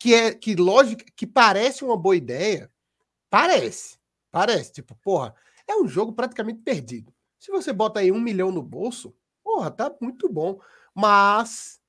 Que 0.01 0.15
é 0.15 0.35
que 0.35 0.55
lógica, 0.55 1.05
que 1.17 1.27
parece 1.27 1.85
uma 1.85 1.97
boa 1.97 2.17
ideia. 2.17 2.71
Parece. 3.31 3.99
Parece. 4.31 4.73
Tipo, 4.73 4.95
porra, 4.97 5.35
é 5.67 5.77
um 5.77 5.89
jogo 5.89 6.13
praticamente 6.13 6.61
perdido. 6.61 7.13
Se 7.39 7.51
você 7.51 7.73
bota 7.73 8.01
aí 8.01 8.13
um 8.13 8.21
milhão 8.21 8.53
no 8.53 8.63
bolso, 8.63 9.15
porra, 9.43 9.71
tá 9.71 9.93
muito 10.01 10.29
bom. 10.29 10.61
Mas 10.95 11.81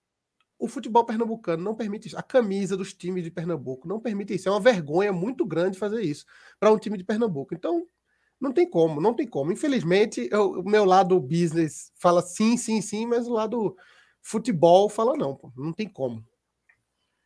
o 0.64 0.68
futebol 0.70 1.04
pernambucano 1.04 1.62
não 1.62 1.76
permite 1.76 2.08
isso. 2.08 2.18
A 2.18 2.24
camisa 2.24 2.78
dos 2.78 2.94
times 2.94 3.26
de 3.26 3.30
Pernambuco 3.30 3.86
não 3.86 4.00
permite 4.00 4.34
isso. 4.34 4.48
É 4.48 4.52
uma 4.52 4.62
vergonha 4.62 5.12
muito 5.12 5.46
grande 5.46 5.78
fazer 5.78 6.02
isso 6.02 6.26
para 6.58 6.72
um 6.72 6.78
time 6.78 6.98
de 6.98 7.04
Pernambuco. 7.04 7.54
Então, 7.54 7.86
não 8.40 8.54
tem 8.54 8.70
como, 8.70 9.02
não 9.02 9.14
tem 9.14 9.28
como. 9.28 9.52
Infelizmente, 9.52 10.30
eu- 10.32 10.62
o 10.62 10.64
meu 10.64 10.86
lado 10.86 11.20
business 11.20 11.92
fala 11.96 12.22
sim, 12.22 12.56
sim, 12.56 12.82
sim, 12.82 13.06
mas 13.06 13.28
o 13.28 13.34
lado 13.34 13.76
futebol 14.22 14.88
fala 14.88 15.18
não, 15.18 15.36
pô. 15.36 15.52
Não 15.58 15.74
tem 15.74 15.90
como. 15.90 16.26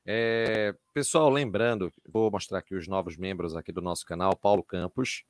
É, 0.03 0.73
pessoal, 0.91 1.29
lembrando, 1.29 1.93
vou 2.11 2.31
mostrar 2.31 2.57
aqui 2.57 2.73
os 2.73 2.87
novos 2.87 3.17
membros 3.17 3.55
aqui 3.55 3.71
do 3.71 3.83
nosso 3.83 4.03
canal, 4.03 4.35
Paulo 4.35 4.63
Campos, 4.63 5.23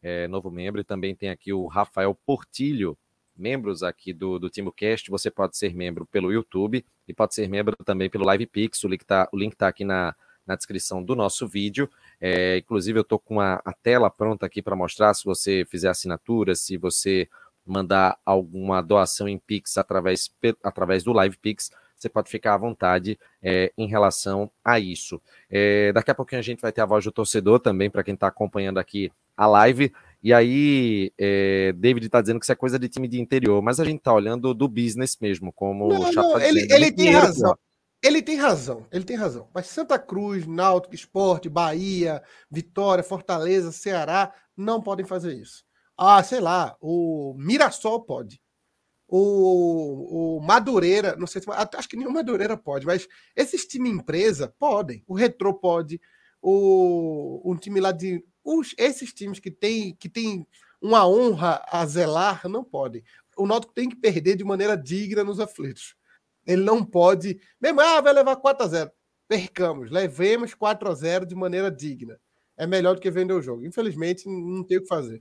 é, 0.00 0.26
novo 0.28 0.50
membro, 0.50 0.80
e 0.80 0.84
também 0.84 1.14
tem 1.14 1.28
aqui 1.28 1.52
o 1.52 1.66
Rafael 1.66 2.14
Portilho, 2.24 2.96
membros 3.36 3.82
aqui 3.82 4.12
do, 4.12 4.38
do 4.38 4.48
TimoCast. 4.48 5.10
Você 5.10 5.30
pode 5.30 5.58
ser 5.58 5.74
membro 5.74 6.06
pelo 6.06 6.32
YouTube 6.32 6.86
e 7.10 7.14
pode 7.14 7.34
ser 7.34 7.48
membro 7.48 7.76
também 7.84 8.08
pelo 8.08 8.30
LivePix. 8.30 8.84
O 8.84 8.88
link 8.88 9.02
está 9.02 9.28
tá 9.58 9.68
aqui 9.68 9.84
na, 9.84 10.14
na 10.46 10.54
descrição 10.54 11.02
do 11.02 11.16
nosso 11.16 11.46
vídeo. 11.46 11.90
É, 12.20 12.58
inclusive, 12.58 12.98
eu 12.98 13.02
estou 13.02 13.18
com 13.18 13.40
a, 13.40 13.60
a 13.64 13.72
tela 13.72 14.08
pronta 14.08 14.46
aqui 14.46 14.62
para 14.62 14.76
mostrar 14.76 15.12
se 15.14 15.24
você 15.24 15.64
fizer 15.68 15.88
assinatura, 15.88 16.54
se 16.54 16.76
você 16.76 17.28
mandar 17.66 18.18
alguma 18.24 18.80
doação 18.80 19.28
em 19.28 19.38
Pix 19.38 19.76
através, 19.76 20.30
através 20.62 21.02
do 21.02 21.12
LivePix, 21.12 21.70
você 21.96 22.08
pode 22.08 22.30
ficar 22.30 22.54
à 22.54 22.58
vontade 22.58 23.18
é, 23.42 23.72
em 23.76 23.86
relação 23.86 24.50
a 24.64 24.78
isso. 24.78 25.20
É, 25.50 25.92
daqui 25.92 26.10
a 26.10 26.14
pouquinho 26.14 26.38
a 26.38 26.44
gente 26.44 26.60
vai 26.60 26.72
ter 26.72 26.80
a 26.80 26.86
voz 26.86 27.04
do 27.04 27.12
torcedor 27.12 27.58
também, 27.58 27.90
para 27.90 28.02
quem 28.02 28.14
está 28.14 28.28
acompanhando 28.28 28.78
aqui 28.78 29.12
a 29.36 29.46
live. 29.46 29.92
E 30.22 30.34
aí, 30.34 31.12
é, 31.18 31.72
David 31.72 32.06
está 32.06 32.20
dizendo 32.20 32.38
que 32.38 32.44
isso 32.44 32.52
é 32.52 32.56
coisa 32.56 32.78
de 32.78 32.88
time 32.88 33.08
de 33.08 33.20
interior, 33.20 33.62
mas 33.62 33.80
a 33.80 33.84
gente 33.84 33.98
está 33.98 34.12
olhando 34.12 34.52
do 34.52 34.68
business 34.68 35.16
mesmo, 35.20 35.52
como 35.52 35.88
Não, 35.88 36.00
o 36.00 36.12
Chapo 36.12 36.28
não, 36.28 36.40
ele, 36.40 36.62
dizendo. 36.62 36.74
ele 36.74 36.92
tem 36.92 37.10
razão. 37.10 37.58
Ele 38.02 38.22
tem 38.22 38.36
razão, 38.36 38.86
ele 38.90 39.04
tem 39.04 39.16
razão. 39.16 39.48
Mas 39.54 39.66
Santa 39.66 39.98
Cruz, 39.98 40.46
Náutico, 40.46 40.94
Esporte, 40.94 41.48
Bahia, 41.50 42.22
Vitória, 42.50 43.04
Fortaleza, 43.04 43.72
Ceará 43.72 44.32
não 44.56 44.80
podem 44.80 45.04
fazer 45.04 45.34
isso. 45.34 45.64
Ah, 45.96 46.22
sei 46.22 46.40
lá, 46.40 46.76
o 46.80 47.34
Mirassol 47.38 48.02
pode. 48.02 48.40
O, 49.06 50.36
o 50.38 50.40
Madureira, 50.40 51.16
não 51.16 51.26
sei 51.26 51.42
se. 51.42 51.48
Acho 51.50 51.88
que 51.88 51.96
nenhum 51.96 52.12
Madureira 52.12 52.56
pode, 52.56 52.86
mas 52.86 53.06
esses 53.36 53.66
times 53.66 53.92
empresa 53.92 54.54
podem. 54.58 55.02
O 55.06 55.14
Retro 55.14 55.52
pode. 55.52 56.00
O, 56.40 57.42
um 57.44 57.56
time 57.56 57.80
lá 57.80 57.92
de. 57.92 58.24
Os, 58.52 58.74
esses 58.76 59.12
times 59.12 59.38
que 59.38 59.50
tem, 59.50 59.94
que 59.94 60.08
tem 60.08 60.46
uma 60.82 61.06
honra 61.06 61.64
a 61.70 61.86
zelar 61.86 62.48
não 62.48 62.64
podem. 62.64 63.04
O 63.36 63.46
Náutico 63.46 63.72
tem 63.72 63.88
que 63.88 63.94
perder 63.94 64.36
de 64.36 64.44
maneira 64.44 64.76
digna 64.76 65.22
nos 65.22 65.38
aflitos. 65.38 65.94
Ele 66.44 66.62
não 66.62 66.84
pode. 66.84 67.40
Mesmo, 67.60 67.80
ah, 67.80 68.00
vai 68.00 68.12
levar 68.12 68.36
4 68.36 68.64
a 68.64 68.68
0 68.68 68.90
Percamos, 69.28 69.90
levemos 69.90 70.54
4 70.54 70.90
a 70.90 70.94
0 70.94 71.24
de 71.24 71.36
maneira 71.36 71.70
digna. 71.70 72.18
É 72.56 72.66
melhor 72.66 72.96
do 72.96 73.00
que 73.00 73.10
vender 73.10 73.32
o 73.32 73.40
jogo. 73.40 73.64
Infelizmente, 73.64 74.28
não 74.28 74.64
tem 74.64 74.78
o 74.78 74.82
que 74.82 74.88
fazer. 74.88 75.20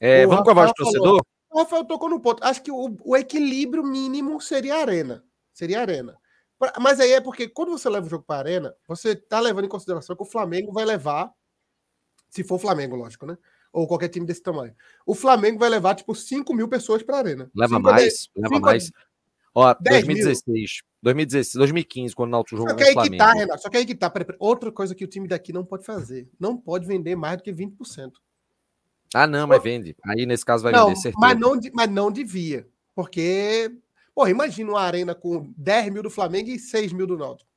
É, 0.00 0.26
vamos 0.26 0.42
com 0.42 0.50
a 0.50 0.54
voz 0.54 0.68
do 0.68 0.70
Rafael 0.70 0.92
torcedor? 0.92 1.22
O 1.50 1.58
Rafael 1.58 1.84
tocou 1.84 2.08
no 2.08 2.20
ponto. 2.20 2.42
Acho 2.42 2.62
que 2.62 2.70
o, 2.70 2.96
o 3.04 3.14
equilíbrio 3.14 3.84
mínimo 3.84 4.40
seria 4.40 4.76
a 4.76 4.80
arena. 4.80 5.22
Seria 5.52 5.80
a 5.80 5.82
arena. 5.82 6.18
Mas 6.78 7.00
aí 7.00 7.12
é 7.12 7.20
porque 7.20 7.48
quando 7.48 7.72
você 7.72 7.88
leva 7.88 8.06
o 8.06 8.10
jogo 8.10 8.24
para 8.24 8.36
a 8.36 8.38
arena, 8.38 8.74
você 8.88 9.14
tá 9.14 9.40
levando 9.40 9.66
em 9.66 9.68
consideração 9.68 10.16
que 10.16 10.22
o 10.22 10.26
Flamengo 10.26 10.72
vai 10.72 10.84
levar, 10.84 11.32
se 12.30 12.42
for 12.44 12.54
o 12.54 12.58
Flamengo, 12.58 12.96
lógico, 12.96 13.26
né? 13.26 13.36
Ou 13.72 13.86
qualquer 13.86 14.08
time 14.08 14.26
desse 14.26 14.42
tamanho. 14.42 14.74
O 15.06 15.14
Flamengo 15.14 15.58
vai 15.58 15.68
levar, 15.68 15.94
tipo, 15.94 16.14
5 16.14 16.52
mil 16.54 16.68
pessoas 16.68 17.02
para 17.02 17.16
a 17.16 17.18
arena. 17.18 17.50
Leva 17.54 17.76
Cinco 17.76 17.88
a 17.88 17.92
dez- 17.92 18.02
mais, 18.02 18.28
leva 18.36 18.54
cinco 18.54 18.66
a- 18.66 18.70
mais. 18.70 18.92
Ó, 19.54 19.74
10 19.80 20.06
mil. 20.06 20.16
2016, 20.16 20.80
2016, 21.02 21.54
2015, 21.56 22.14
quando 22.14 22.28
o 22.28 22.32
Náutico 22.32 22.56
jogou 22.56 22.70
Só 22.70 22.74
com 22.76 22.78
que 22.78 22.84
o 22.84 22.86
aí 22.86 23.10
que 23.10 23.16
tá, 23.16 23.24
Flamengo. 23.24 23.40
Renato. 23.40 23.62
Só 23.62 23.68
que 23.68 23.76
aí 23.76 23.86
que 23.86 23.94
tá. 23.94 24.08
Peraí, 24.10 24.26
peraí. 24.26 24.38
Outra 24.40 24.70
coisa 24.72 24.94
que 24.94 25.04
o 25.04 25.08
time 25.08 25.26
daqui 25.28 25.52
não 25.52 25.64
pode 25.64 25.84
fazer. 25.84 26.28
Não 26.38 26.56
pode 26.56 26.86
vender 26.86 27.16
mais 27.16 27.36
do 27.36 27.42
que 27.42 27.52
20%. 27.52 28.12
Ah, 29.12 29.26
não, 29.26 29.46
mas 29.48 29.60
vende. 29.62 29.96
Aí, 30.04 30.24
nesse 30.24 30.44
caso, 30.44 30.62
vai 30.62 30.72
não, 30.72 30.86
vender, 30.86 31.00
certeza. 31.00 31.18
mas 31.20 31.38
não, 31.38 31.58
mas 31.74 31.90
não 31.90 32.12
devia. 32.12 32.68
Porque, 32.94 33.72
porra, 34.14 34.30
imagina 34.30 34.70
uma 34.70 34.80
arena 34.80 35.14
com 35.16 35.52
10 35.56 35.92
mil 35.92 36.02
do 36.02 36.10
Flamengo 36.10 36.48
e 36.50 36.58
6 36.58 36.92
mil 36.92 37.06
do 37.08 37.18
Náutico. 37.18 37.50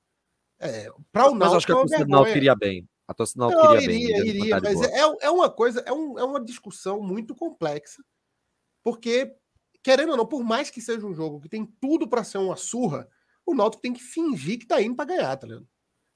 É, 0.60 0.90
para 1.12 1.28
o 1.30 1.32
Mas 1.36 1.40
Náutico 1.52 1.58
acho 1.58 1.66
que 1.68 1.72
a 1.72 1.76
é 1.76 1.78
torcida 1.80 2.06
do. 2.06 2.10
Náutico 2.12 2.38
iria 2.38 2.56
bem. 2.56 2.88
A 3.08 3.14
torcida 3.14 3.42
Náutico 3.42 3.64
Não, 3.66 3.76
iria 3.76 3.88
bem. 3.88 4.02
iria, 4.04 4.62
de 4.62 4.62
mas 4.62 4.74
boa. 4.76 4.88
é, 4.88 5.26
é 5.26 5.30
uma 5.30 5.50
coisa, 5.50 5.82
é, 5.82 5.92
um- 5.92 6.18
é 6.18 6.24
uma 6.24 6.44
discussão 6.44 7.02
muito 7.02 7.36
complexa, 7.36 8.04
porque, 8.84 9.36
querendo 9.84 10.12
ou 10.12 10.18
não, 10.18 10.26
por 10.26 10.44
mais 10.44 10.70
que 10.70 10.82
seja 10.82 11.06
um 11.06 11.14
jogo 11.14 11.42
que 11.42 11.50
tem 11.50 11.66
tudo 11.82 12.08
para 12.08 12.24
ser 12.24 12.38
uma 12.40 12.56
surra, 12.56 13.10
o 13.46 13.54
Náutico 13.56 13.82
tem 13.82 13.94
que 13.94 14.04
fingir 14.04 14.60
que 14.60 14.68
tá 14.68 14.82
indo 14.82 14.96
para 14.96 15.06
ganhar, 15.06 15.36
tá 15.38 15.48
ligado? 15.48 15.68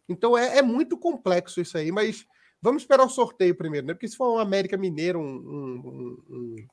Então 0.09 0.37
é, 0.37 0.59
é 0.59 0.61
muito 0.61 0.97
complexo 0.97 1.61
isso 1.61 1.77
aí, 1.77 1.91
mas 1.91 2.25
vamos 2.61 2.83
esperar 2.83 3.05
o 3.05 3.09
sorteio 3.09 3.55
primeiro, 3.57 3.87
né? 3.87 3.93
Porque 3.93 4.07
se 4.07 4.17
for 4.17 4.33
um 4.35 4.39
América 4.39 4.77
Mineiro, 4.77 5.19
um, 5.19 5.23
um, 5.25 6.23
um, 6.29 6.67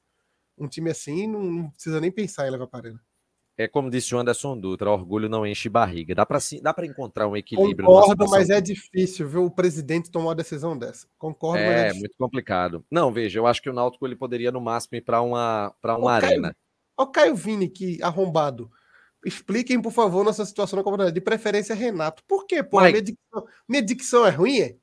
um 0.59 0.69
time 0.69 0.91
assim, 0.91 1.27
não, 1.27 1.43
não 1.43 1.71
precisa 1.71 2.01
nem 2.01 2.13
pensar 2.13 2.47
em 2.47 2.51
levar 2.51 2.67
para 2.69 2.81
arena. 2.89 3.01
É 3.57 3.69
como 3.69 3.89
disse 3.89 4.13
o 4.15 4.19
Anderson 4.19 4.59
Dutra, 4.59 4.91
orgulho 4.91 5.29
não 5.29 5.47
enche 5.47 5.69
barriga. 5.69 6.13
Dá 6.13 6.27
para 6.27 6.41
dá 6.61 6.75
para 6.75 6.87
encontrar 6.87 7.29
um 7.29 7.37
equilíbrio. 7.37 7.87
Concordo, 7.87 8.29
mas 8.29 8.51
é 8.51 8.61
difícil, 8.61 9.29
viu, 9.29 9.45
o 9.45 9.51
presidente 9.51 10.11
tomar 10.11 10.27
uma 10.27 10.35
decisão 10.35 10.77
dessa. 10.77 11.07
Concordo, 11.17 11.63
é 11.63 11.91
É, 11.91 11.93
muito 11.93 12.17
complicado. 12.19 12.85
Não, 12.91 13.13
veja, 13.13 13.39
eu 13.39 13.47
acho 13.47 13.63
que 13.63 13.71
o 13.71 13.73
Náutico 13.73 14.07
ele 14.07 14.17
poderia 14.17 14.51
no 14.51 14.61
máximo 14.61 14.97
ir 14.99 15.03
para 15.03 15.23
uma 15.23 15.73
para 15.81 15.97
uma 15.97 16.21
Caio, 16.21 16.33
arena. 16.33 16.57
Ó, 16.97 17.05
o 17.05 17.07
Caio 17.07 17.37
Vini, 17.37 17.69
que 17.69 18.03
arrombado. 18.03 18.69
Expliquem, 19.25 19.81
por 19.81 19.93
favor, 19.93 20.25
nossa 20.25 20.45
situação 20.45 20.77
na 20.77 20.83
comunidade. 20.83 21.15
De 21.15 21.21
preferência, 21.21 21.77
Renato. 21.77 22.25
Por 22.27 22.47
quê, 22.47 22.63
pô? 22.63 22.81
Minha 22.81 23.01
dicção, 23.01 23.47
minha 23.69 23.83
dicção 23.83 24.27
é 24.27 24.31
ruim? 24.31 24.59
É? 24.59 24.77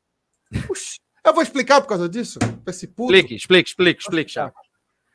Puxa, 0.66 0.96
eu 1.26 1.34
vou 1.34 1.44
explicar 1.44 1.82
por 1.82 1.88
causa 1.88 2.08
disso? 2.08 2.40
Esse 2.66 2.88
puto. 2.88 3.14
Explique, 3.14 3.36
explique, 3.36 3.70
explique, 3.70 4.02
explique, 4.02 4.32
Chaco. 4.32 4.58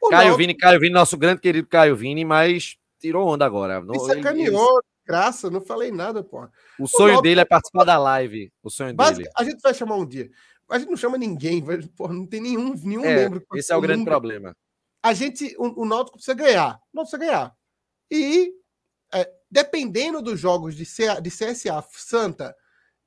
O 0.03 0.11
Caio 0.11 0.37
Vini, 0.37 0.55
Caio 0.55 0.79
Vini, 0.79 0.92
nosso 0.92 1.16
grande 1.16 1.40
querido 1.40 1.66
Caio 1.66 1.97
Vini, 1.97 2.25
mas 2.25 2.77
tirou 2.99 3.27
onda 3.29 3.45
agora. 3.45 3.81
Me 3.81 3.99
sacaneou, 3.99 4.81
graça, 5.07 5.51
não 5.51 5.61
falei 5.61 5.91
nada, 5.91 6.23
pô. 6.25 6.49
o 6.79 6.87
sonho 6.87 7.09
Náutico- 7.09 7.23
dele 7.23 7.41
é 7.41 7.45
participar 7.45 7.85
da 7.85 7.99
live. 7.99 8.53
O 8.63 8.71
sonho 8.71 8.95
Basic, 8.95 9.19
dele. 9.25 9.31
a 9.37 9.45
gente 9.45 9.61
vai 9.61 9.75
chamar 9.75 9.97
um 9.97 10.07
dia. 10.07 10.29
A 10.69 10.79
gente 10.79 10.89
não 10.89 10.97
chama 10.97 11.17
ninguém, 11.17 11.65
pô, 11.97 12.09
não 12.09 12.27
tem 12.27 12.41
nenhum, 12.41 12.75
nenhum 12.75 13.05
É, 13.05 13.15
membro. 13.25 13.45
esse 13.55 13.73
é 13.73 13.77
o 13.77 13.81
grande 13.81 14.05
problema. 14.05 14.57
a 15.03 15.13
gente, 15.15 15.55
o, 15.59 15.83
o 15.83 15.87
Náutico 15.87 16.17
precisa 16.19 16.35
ganhar. 16.35 16.81
O 16.93 16.97
Náutico 16.97 17.17
precisa 17.17 17.19
ganhar. 17.19 17.55
E 18.11 18.53
é, 19.15 19.31
dependendo 19.49 20.21
dos 20.21 20.41
jogos 20.41 20.75
de, 20.75 20.85
CA, 20.85 21.21
de 21.21 21.31
CSA 21.31 21.81
Santa 21.93 22.57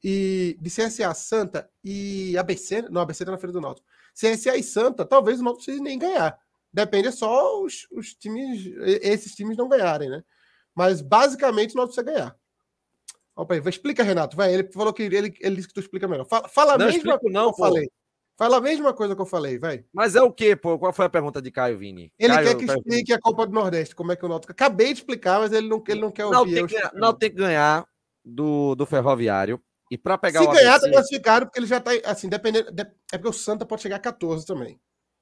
e 0.02 0.58
de 0.62 0.70
CSA 0.70 1.14
Santa 1.14 1.70
e 1.84 2.38
ABC, 2.38 2.84
não, 2.84 3.02
ABC 3.02 3.26
tá 3.26 3.32
na 3.32 3.38
frente 3.38 3.52
do 3.52 3.60
Náutico. 3.62 3.86
CSA 4.14 4.56
e 4.56 4.64
Santa, 4.64 5.06
talvez 5.06 5.42
o 5.42 5.44
Náutico 5.44 5.66
precise 5.66 5.84
nem 5.84 6.00
ganhar. 6.00 6.40
Depende 6.72 7.12
só 7.12 7.62
os, 7.64 7.88
os 7.92 8.14
times, 8.14 8.66
esses 9.02 9.34
times 9.36 9.58
não 9.58 9.68
ganharem, 9.68 10.10
né? 10.10 10.24
Mas 10.76 11.02
basicamente 11.02 11.74
o 11.74 11.78
Náutico 11.78 11.96
precisa 12.02 12.16
ganhar. 12.18 12.36
Opa 13.36 13.54
aí, 13.56 13.62
explica, 13.66 14.04
Renato. 14.04 14.36
Vai, 14.36 14.54
ele 14.54 14.72
falou 14.72 14.94
que 14.94 15.04
ele, 15.04 15.34
ele 15.40 15.56
disse 15.56 15.68
que 15.68 15.74
tu 15.74 15.80
explica 15.80 16.08
melhor. 16.08 16.26
Fala, 16.26 16.48
fala 16.48 16.74
a 16.74 16.78
Não 16.78 16.86
mesma 16.86 16.98
explico 16.98 17.20
coisa 17.20 17.34
não, 17.34 17.46
que 17.46 17.50
eu 17.50 17.56
pô. 17.56 17.64
falei. 17.64 17.90
Fala 18.38 18.58
a 18.58 18.62
mesma 18.62 18.94
coisa 18.94 19.16
que 19.16 19.22
eu 19.22 19.26
falei, 19.26 19.58
vai. 19.60 19.84
Mas 19.94 20.16
é 20.16 20.22
o 20.22 20.32
quê, 20.32 20.56
pô? 20.56 20.78
Qual 20.80 20.94
foi 20.94 21.06
a 21.06 21.10
pergunta 21.10 21.42
de 21.42 21.52
Caio 21.52 21.78
Vini? 21.78 22.14
Ele 22.18 22.34
Caio, 22.34 22.48
quer 22.48 22.56
que 22.58 22.66
Caio 22.66 22.80
explique 22.80 23.14
a 23.14 23.20
Copa 23.20 23.46
do 23.48 23.54
Nordeste, 23.54 23.96
como 23.96 24.12
é 24.12 24.16
que 24.16 24.26
o 24.26 24.30
Náutico. 24.30 24.52
Acabei 24.52 24.94
de 24.94 25.00
explicar, 25.00 25.40
mas 25.40 25.52
ele 25.52 25.68
não, 25.68 25.84
ele 25.88 26.00
não 26.02 26.12
quer 26.12 26.24
Não 26.30 26.40
ouvir. 26.40 26.54
tem, 26.54 26.62
eu 26.62 26.68
que, 26.68 26.76
ganhar- 26.76 26.92
não 26.94 27.14
tem 27.14 27.30
que 27.30 27.36
ganhar 27.36 27.86
do, 28.24 28.76
do 28.76 28.86
Ferroviário. 28.86 29.62
E 29.92 29.98
para 29.98 30.18
pegar 30.18 30.42
Se 30.42 30.48
o 30.48 30.52
ganhar, 30.52 30.76
ABC, 30.76 30.86
tá 30.86 30.92
classificado, 30.94 31.46
porque 31.48 31.60
ele 31.60 31.66
já 31.68 31.82
tá. 31.82 31.92
Assim, 32.06 32.30
dependendo. 32.30 32.72
de- 32.72 32.84
É 33.12 33.18
porque 33.18 33.28
o 33.30 33.34
Santa 33.34 33.66
pode 33.66 33.82
chegar 33.82 33.96
a 33.96 34.00
14 34.00 34.46
também. 34.46 34.80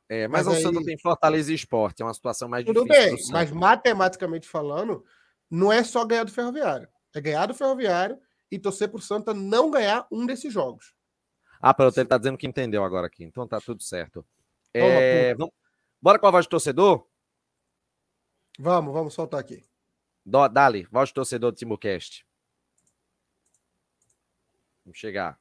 É, 0.10 0.28
mas, 0.28 0.46
mas 0.48 0.58
o 0.58 0.62
Santa 0.62 0.80
aí- 0.80 0.86
tem 0.86 0.98
Fortaleza 0.98 1.52
e 1.52 1.56
Esporte. 1.56 2.02
É 2.02 2.06
uma 2.06 2.14
situação 2.14 2.48
mais 2.48 2.66
Tudo 2.66 2.84
difícil. 2.84 3.02
bem, 3.04 3.16
pro 3.16 3.24
Santa. 3.26 3.34
mas 3.34 3.52
matematicamente 3.52 4.48
falando, 4.48 5.04
não 5.50 5.72
é 5.72 5.84
só 5.84 6.06
ganhar 6.06 6.24
do 6.24 6.32
Ferroviário. 6.32 6.88
É 7.14 7.22
ganhar 7.22 7.46
do 7.46 7.54
Ferroviário 7.54 8.18
e 8.52 8.58
torcer 8.58 8.90
pro 8.90 9.02
Santa 9.02 9.34
não 9.34 9.70
ganhar 9.72 10.08
um 10.12 10.26
desses 10.26 10.54
jogos. 10.54 10.94
Ah, 11.60 11.74
pronto, 11.74 11.98
ele 11.98 12.08
tá 12.08 12.18
dizendo 12.18 12.38
que 12.38 12.48
entendeu 12.48 12.84
agora 12.84 13.08
aqui. 13.08 13.24
Então 13.24 13.48
tá 13.48 13.60
tudo 13.60 13.82
certo. 13.84 14.26
É, 14.74 15.34
vamos... 15.36 15.54
Bora 16.02 16.20
com 16.20 16.28
a 16.28 16.32
voz 16.32 16.46
do 16.46 16.50
torcedor? 16.50 17.08
Vamos, 18.60 18.94
vamos 18.94 19.14
soltar 19.14 19.40
aqui. 19.40 19.64
Dali, 20.26 20.88
voz 20.92 21.10
do 21.10 21.16
torcedor 21.16 21.52
do 21.52 21.58
Timocast. 21.58 22.26
Vamos 24.86 25.00
chegar. 25.00 25.40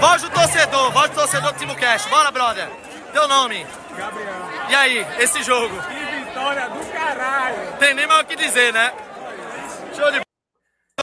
Voz 0.00 0.22
do 0.22 0.30
torcedor, 0.30 0.92
voz 0.92 1.10
do 1.10 1.14
torcedor 1.14 1.52
do 1.52 1.58
Timocast. 1.58 2.08
Bora, 2.08 2.30
brother. 2.30 2.68
Teu 3.12 3.26
nome? 3.26 3.66
Gabriel. 3.96 4.70
E 4.70 4.74
aí, 4.74 5.06
esse 5.18 5.42
jogo? 5.42 5.74
Que 5.82 6.24
vitória 6.24 6.68
do 6.68 6.92
caralho! 6.92 7.78
Tem 7.78 7.94
nem 7.94 8.06
mais 8.06 8.22
o 8.22 8.26
que 8.26 8.36
dizer, 8.36 8.72
né? 8.72 8.92
Show 9.96 10.10
de 10.12 10.20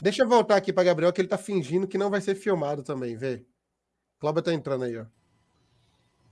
Deixa 0.02 0.22
eu 0.22 0.28
voltar 0.28 0.56
aqui 0.56 0.72
para 0.72 0.84
Gabriel, 0.84 1.12
que 1.12 1.20
ele 1.20 1.28
tá 1.28 1.36
fingindo 1.36 1.86
que 1.86 1.98
não 1.98 2.10
vai 2.10 2.20
ser 2.20 2.34
filmado 2.34 2.82
também, 2.82 3.16
vê. 3.16 3.44
Cláudio 4.18 4.42
tá 4.42 4.52
entrando 4.52 4.84
aí, 4.84 4.96
ó. 4.96 5.04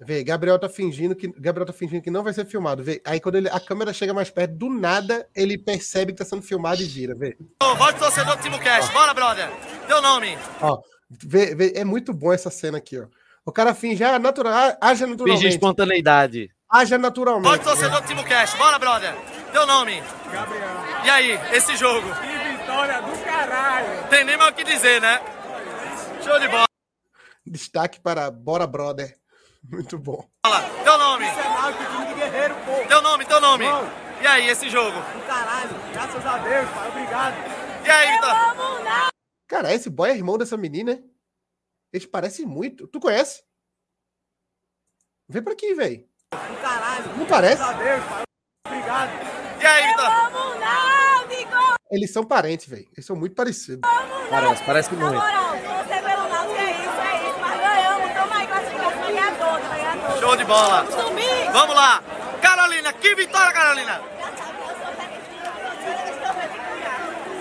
Vê, 0.01 0.25
Gabriel 0.25 0.59
tá 0.59 0.69
fingindo 0.69 1.15
que 1.15 1.29
Gabriel 1.39 1.67
tá 1.67 1.73
fingindo 1.73 2.03
que 2.03 2.11
não 2.11 2.23
vai 2.23 2.33
ser 2.33 2.47
filmado, 2.47 2.83
vê. 2.83 3.01
Aí 3.07 3.21
quando 3.21 3.37
ele, 3.37 3.49
a 3.49 3.61
câmera 3.61 3.93
chega 3.93 4.13
mais 4.13 4.31
perto, 4.31 4.55
do 4.55 4.69
nada 4.69 5.29
ele 5.35 5.57
percebe 5.57 6.13
que 6.13 6.19
tá 6.19 6.25
sendo 6.25 6.43
filmado 6.43 6.83
e 6.83 6.85
vira, 6.85 7.15
vê. 7.15 7.37
voz 7.77 7.95
do 7.95 8.01
torcedor 8.01 8.37
do 8.37 8.43
Timocast. 8.43 8.93
Bora, 8.93 9.15
brother. 9.15 9.49
Teu 9.87 10.03
nome? 10.03 10.37
Ó, 10.61 10.81
vê, 11.23 11.55
vê, 11.55 11.73
é 11.77 11.85
muito 11.85 12.13
bom 12.13 12.33
essa 12.33 12.51
cena 12.51 12.79
aqui, 12.79 12.99
ó. 12.99 13.07
O 13.47 13.53
cara 13.53 13.75
finge, 13.75 14.03
ah, 14.03 14.19
natural, 14.19 14.53
ah, 14.53 14.77
haja 14.81 15.05
Finge 15.05 15.11
naturalmente. 15.13 15.49
espontaneidade. 15.49 16.51
Haja 16.71 16.97
naturalmente. 16.97 17.59
do 17.59 17.65
torcedor 17.65 18.01
do 18.01 18.07
Timocast. 18.07 18.57
Bora, 18.57 18.79
brother. 18.79 19.15
Teu 19.53 19.67
nome? 19.67 20.03
Gabriel. 20.33 21.05
E 21.05 21.11
aí, 21.11 21.41
esse 21.53 21.77
jogo? 21.77 22.09
Que 22.15 22.57
vitória 22.57 23.03
do 23.03 23.25
caralho! 23.25 24.09
Tem 24.09 24.25
nem 24.25 24.37
mais 24.37 24.51
o 24.51 24.55
que 24.55 24.65
dizer, 24.65 25.01
né? 25.01 25.21
Show 26.23 26.41
de 26.41 26.49
bola. 26.49 26.65
Destaque 27.47 28.01
para 28.01 28.31
Bora 28.31 28.67
Brother. 28.67 29.15
Muito 29.63 29.99
bom. 29.99 30.27
Teu 30.83 30.99
nome? 30.99 31.27
pô! 32.65 32.89
Teu 32.89 33.03
nome, 33.03 33.25
teu 33.27 33.41
nome? 33.41 33.65
Bom. 33.67 33.89
E 34.23 34.27
aí, 34.27 34.49
esse 34.49 34.71
jogo? 34.71 34.99
Do 34.99 35.27
caralho! 35.27 35.71
Graças 35.93 36.27
a 36.27 36.39
Deus, 36.39 36.71
pai, 36.71 36.89
obrigado! 36.89 37.35
E 37.85 37.91
aí, 37.91 38.13
Vitor? 38.13 39.14
Cara, 39.47 39.73
esse 39.75 39.91
boy 39.91 40.11
é 40.11 40.15
irmão 40.17 40.39
dessa 40.39 40.57
menina, 40.57 40.95
né? 40.95 41.03
Eles 41.93 42.07
parecem 42.07 42.47
muito. 42.47 42.87
Tu 42.89 42.99
conhece? 42.99 43.43
Vem 45.29 45.43
pra 45.43 45.53
aqui, 45.53 45.75
velho. 45.75 46.07
Caralho! 46.61 47.17
Não 47.17 47.27
parece? 47.27 47.63
Deus, 47.63 48.05
obrigado! 48.67 49.11
E 49.61 49.67
aí, 49.67 49.89
Vitor? 49.89 51.77
Eles 51.91 52.13
são 52.13 52.25
parentes, 52.25 52.67
velho. 52.67 52.89
Eles 52.93 53.07
são 53.07 53.15
muito 53.15 53.35
parecidos. 53.37 53.89
Parece, 54.29 54.65
parece 54.65 54.95
Na 54.95 55.01
muito. 55.01 55.15
moral, 55.15 55.51
você 55.57 55.95
pelo 56.03 56.29
Náutico 56.29 56.59
é 56.59 56.71
isso, 56.73 57.01
é 57.01 57.29
isso. 57.31 57.39
Mas 57.41 57.61
ganhamos, 57.61 58.13
tamo 58.15 58.33
aí 58.33 58.47
classificados 58.47 58.95
pra 58.99 59.07
ganhador, 59.07 59.61
pra 59.61 59.77
ganhador. 59.77 60.19
Show 60.21 60.37
de 60.37 60.45
bola. 60.45 60.83
Domingo. 60.85 61.53
Vamos 61.53 61.77
lá. 61.77 62.03
Carolina, 62.43 62.93
que 62.95 63.15
vitória, 63.15 63.53
Carolina. 63.53 64.01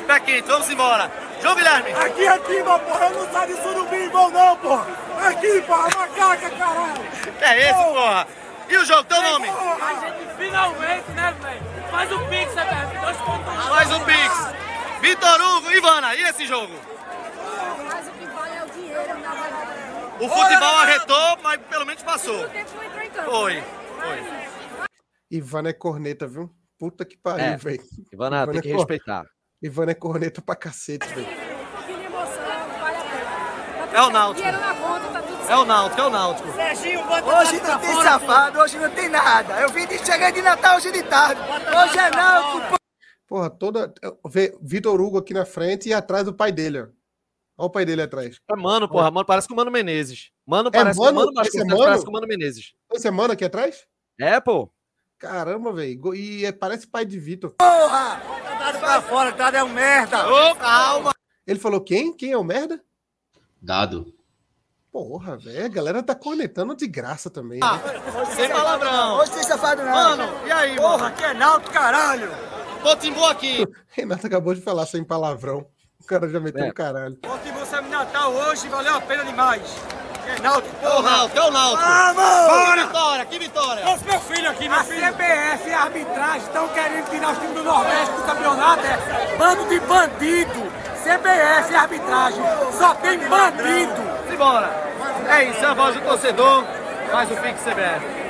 Pé 0.06 0.20
quente, 0.20 0.48
vamos 0.48 0.70
embora. 0.70 1.10
João 1.44 1.56
Guilherme. 1.56 1.92
Aqui, 1.92 2.26
aqui, 2.28 2.64
meu 2.64 2.80
porra, 2.80 3.06
eu 3.08 3.20
não 3.20 3.32
saio 3.34 3.54
de 3.56 3.62
surubim, 3.62 4.10
bom 4.10 4.30
não, 4.30 4.56
porra! 4.58 4.88
Aqui, 5.28 5.62
porra, 5.64 5.90
macaca, 5.98 6.50
caralho! 6.52 7.02
Que 7.38 7.44
é 7.44 7.70
esse, 7.70 7.84
porra? 7.84 8.28
E 8.70 8.78
o 8.78 8.86
jogo, 8.86 9.04
teu 9.04 9.22
nome? 9.22 9.50
A 9.50 9.94
gente 10.00 10.36
finalmente, 10.38 11.12
né, 11.12 11.36
velho? 11.42 11.92
Faz 11.92 12.12
o 12.14 12.20
Pix, 12.30 12.56
né, 12.56 12.64
velho? 12.64 13.02
Dois 13.02 13.18
pontos. 13.18 13.70
Mais 13.70 13.92
um 13.92 14.00
Pix. 14.06 14.48
Vitor 15.02 15.42
Hugo, 15.42 15.72
Ivana, 15.72 16.16
e 16.16 16.22
esse 16.24 16.46
jogo? 16.46 16.74
Mas 17.86 18.08
o 18.08 18.12
que 18.12 18.26
vale 18.26 18.56
é 18.56 18.64
o 18.64 18.70
dinheiro, 18.70 19.20
não 19.20 19.36
vai 19.36 19.52
dar. 19.52 20.18
O 20.22 20.30
futebol 20.30 20.76
arretou, 20.78 21.38
mas 21.44 21.62
pelo 21.70 21.86
menos 21.86 22.02
passou. 22.04 22.48
Em 22.48 23.10
campo. 23.10 23.32
Foi, 23.32 23.62
foi. 24.00 24.24
Ivana 25.30 25.70
é 25.70 25.74
corneta, 25.74 26.26
viu? 26.26 26.50
Puta 26.80 27.04
que 27.04 27.18
pariu, 27.18 27.46
É. 27.46 27.58
velho. 27.58 27.84
Ivana, 28.14 28.48
tem 28.48 28.62
que 28.62 28.72
Pô. 28.72 28.78
respeitar. 28.78 29.26
Ivana 29.64 29.92
é 29.92 29.96
corneta 29.96 30.42
pra 30.42 30.56
cacete, 30.58 31.08
velho. 31.08 31.26
É 33.94 34.02
o 34.02 34.10
Náutico. 34.10 34.46
Tá 34.46 35.24
É 35.50 35.56
o 35.56 35.66
Náutico, 35.66 36.02
é 36.02 36.06
o 36.06 36.10
Náutico. 36.10 36.52
Serginho, 36.54 37.06
bota 37.06 37.40
Hoje 37.40 37.62
não 37.62 37.80
tem 37.80 37.94
safado, 38.02 38.60
hoje 38.60 38.78
não 38.78 38.90
tem 38.90 39.08
nada. 39.08 39.62
Eu 39.62 39.70
vim 39.70 39.88
de 39.88 40.00
chegar 40.00 40.32
de 40.32 40.42
Natal 40.42 40.76
hoje 40.78 40.92
de 40.92 41.04
tarde. 41.04 41.40
Hoje 41.42 41.98
é 41.98 42.12
pô. 42.70 42.76
Porra, 43.26 43.50
toda. 43.50 43.94
Vê 44.28 44.58
Vitor 44.62 45.00
Hugo 45.00 45.20
aqui 45.20 45.34
na 45.34 45.46
frente 45.46 45.88
e 45.88 45.94
atrás 45.94 46.26
do 46.26 46.34
pai 46.34 46.52
dele, 46.52 46.82
ó. 46.82 46.88
Olha 47.56 47.68
o 47.68 47.70
pai 47.70 47.86
dele 47.86 48.02
atrás. 48.02 48.42
É 48.52 48.56
mano, 48.56 48.90
porra. 48.90 49.12
Mano, 49.12 49.26
parece 49.26 49.48
com 49.48 49.54
o 49.54 49.58
Mano 49.58 49.72
Menezes. 49.72 50.32
Mano, 50.46 50.70
É 50.70 50.72
parece 50.72 51.00
Mano? 51.00 51.14
com 51.22 51.22
o 51.22 51.34
Mano 51.34 51.42
Esse 51.48 51.58
é 51.58 51.60
Vasconcelos, 51.62 51.70
Mano? 51.80 51.86
parece 51.86 52.04
com 52.04 52.10
o 52.10 52.14
Mano 52.14 52.28
Menezes. 52.28 52.74
Essa 52.92 53.02
semana 53.02 53.34
aqui 53.34 53.46
atrás? 53.46 53.86
É, 54.20 54.40
pô. 54.42 54.70
Caramba, 55.24 55.72
velho. 55.72 56.14
E 56.14 56.46
é- 56.46 56.52
parece 56.52 56.86
pai 56.86 57.06
de 57.06 57.18
Vitor. 57.18 57.52
Porra! 57.52 58.22
Tá 58.60 58.74
pra 58.78 59.02
fora, 59.02 59.32
tá 59.32 59.50
é 59.58 59.64
um 59.64 59.70
merda. 59.70 60.28
Ô, 60.30 60.56
calma. 60.56 61.14
Ele 61.48 61.58
falou 61.58 61.80
quem? 61.80 62.14
Quem 62.14 62.34
é 62.34 62.38
o 62.38 62.44
merda? 62.44 62.82
Dado. 63.62 64.14
Porra, 64.92 65.38
velho. 65.38 65.66
A 65.66 65.70
galera 65.70 66.04
tá 66.04 66.14
cornetando 66.14 66.76
de 66.76 66.86
graça 66.88 67.30
também. 67.30 67.62
né? 67.62 67.68
Sem 68.36 68.50
palavrão. 68.50 69.18
Hoje 69.20 69.32
tem 69.32 69.44
safado 69.44 69.82
não. 69.82 69.92
Mano, 69.92 70.24
e 70.46 70.52
aí, 70.52 70.76
Porra, 70.76 70.90
mano? 70.98 71.06
aqui 71.06 71.24
é 71.24 71.34
Náutico, 71.34 71.72
caralho. 71.74 72.30
Ô, 72.84 72.96
Timbu 72.98 73.24
aqui. 73.26 73.66
Renato 73.88 74.28
acabou 74.28 74.54
de 74.54 74.60
falar 74.62 74.86
sem 74.86 75.06
palavrão. 75.06 75.66
O 76.02 76.06
cara 76.06 76.28
já 76.28 76.38
meteu 76.40 76.66
É. 76.66 76.68
um 76.68 76.74
caralho. 76.74 77.18
Você 77.24 77.82
me 77.82 77.90
Natal 77.90 78.34
hoje, 78.34 78.68
valeu 78.68 78.94
a 78.96 79.02
pena 79.02 79.24
demais. 79.24 79.62
É 80.26 80.40
Náutico, 80.40 80.76
É 80.82 80.90
o 80.90 81.02
Náutico, 81.02 81.38
é 81.38 81.42
o 81.44 81.52
Náutico. 81.52 81.84
Vamos! 82.16 82.74
Que 82.74 82.88
vitória, 82.88 83.26
que 83.26 83.40
vitória. 83.40 83.94
Esse 83.94 84.06
meu 84.06 84.20
filho 84.22 84.50
aqui, 84.50 84.70
meu 84.70 84.80
filho. 84.84 85.06
A 85.06 85.12
CBF 85.12 85.70
e 85.70 85.74
a 85.74 85.82
arbitragem 85.82 86.42
estão 86.42 86.68
querendo 86.70 87.10
tirar 87.10 87.32
os 87.34 87.38
times 87.40 87.56
do 87.56 87.64
Nordeste 87.64 88.16
do 88.16 88.24
campeonato. 88.24 88.84
É 88.86 89.38
bando 89.38 89.68
de 89.70 89.80
bandido. 89.82 90.84
CBF 91.04 91.72
e 91.72 91.76
arbitragem. 91.76 92.44
Só 92.78 92.96
tem 92.96 93.20
bandido. 93.20 93.94
Simbora. 94.30 94.68
É 95.30 95.44
isso, 95.50 95.60
é 95.60 95.66
a 95.66 95.74
voz 95.74 95.96
do 95.96 96.02
torcedor. 96.02 96.64
Faz 97.12 97.30
o 97.30 97.36
Pix 97.36 97.60
CBF. 97.62 98.24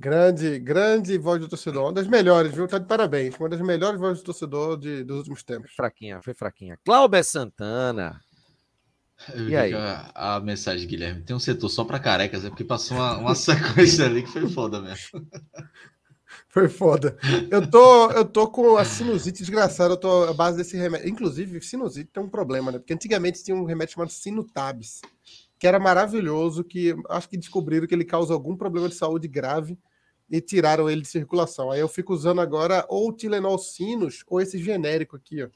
Grande, 0.00 0.60
grande 0.60 1.18
voz 1.18 1.40
do 1.40 1.48
torcedor. 1.48 1.86
Uma 1.86 1.92
das 1.92 2.06
melhores, 2.06 2.54
viu? 2.54 2.68
Tá 2.68 2.78
de 2.78 2.86
parabéns. 2.86 3.34
Uma 3.36 3.48
das 3.48 3.60
melhores 3.60 3.98
vozes 3.98 4.22
do 4.22 4.26
torcedor 4.26 4.78
de, 4.78 5.02
dos 5.02 5.18
últimos 5.18 5.42
tempos. 5.42 5.72
Fraquinha, 5.74 6.22
foi 6.22 6.34
fraquinha. 6.34 6.78
Cláudio 6.84 7.24
Santana. 7.24 8.20
Eu 9.34 9.48
E 9.48 9.56
aí? 9.56 9.74
A, 9.74 10.36
a 10.36 10.40
mensagem, 10.40 10.86
Guilherme, 10.86 11.22
tem 11.22 11.34
um 11.34 11.40
setor 11.40 11.68
só 11.68 11.84
pra 11.84 11.98
carecas, 11.98 12.44
é 12.44 12.48
porque 12.48 12.64
passou 12.64 12.96
uma, 12.96 13.18
uma 13.18 13.34
sequência 13.36 14.04
ali 14.04 14.22
que 14.22 14.30
foi 14.30 14.48
foda 14.48 14.80
mesmo. 14.80 15.26
Foi 16.50 16.68
foda. 16.68 17.16
Eu 17.50 17.68
tô, 17.70 18.10
eu 18.10 18.24
tô 18.24 18.48
com 18.48 18.76
a 18.76 18.84
sinusite 18.84 19.40
desgraçada. 19.40 19.94
Eu 19.94 19.98
tô 19.98 20.24
à 20.24 20.32
base 20.32 20.56
desse 20.56 20.76
remédio. 20.76 21.08
Inclusive, 21.08 21.60
sinusite 21.60 22.10
tem 22.12 22.22
um 22.22 22.28
problema, 22.28 22.72
né? 22.72 22.78
Porque 22.78 22.92
antigamente 22.92 23.44
tinha 23.44 23.56
um 23.56 23.64
remédio 23.64 23.94
chamado 23.94 24.10
Sinutabs, 24.10 25.00
que 25.58 25.66
era 25.66 25.78
maravilhoso, 25.78 26.64
que 26.64 26.94
acho 27.10 27.28
que 27.28 27.36
descobriram 27.36 27.86
que 27.86 27.94
ele 27.94 28.04
causa 28.04 28.32
algum 28.32 28.56
problema 28.56 28.88
de 28.88 28.94
saúde 28.94 29.28
grave 29.28 29.78
e 30.30 30.40
tiraram 30.40 30.88
ele 30.88 31.02
de 31.02 31.08
circulação. 31.08 31.70
Aí 31.70 31.80
eu 31.80 31.88
fico 31.88 32.12
usando 32.12 32.40
agora 32.40 32.84
ou 32.88 33.08
o 33.08 33.12
Tilenol 33.12 33.58
Sinus 33.58 34.24
ou 34.26 34.40
esse 34.40 34.62
genérico 34.62 35.16
aqui, 35.16 35.42
ó. 35.42 35.48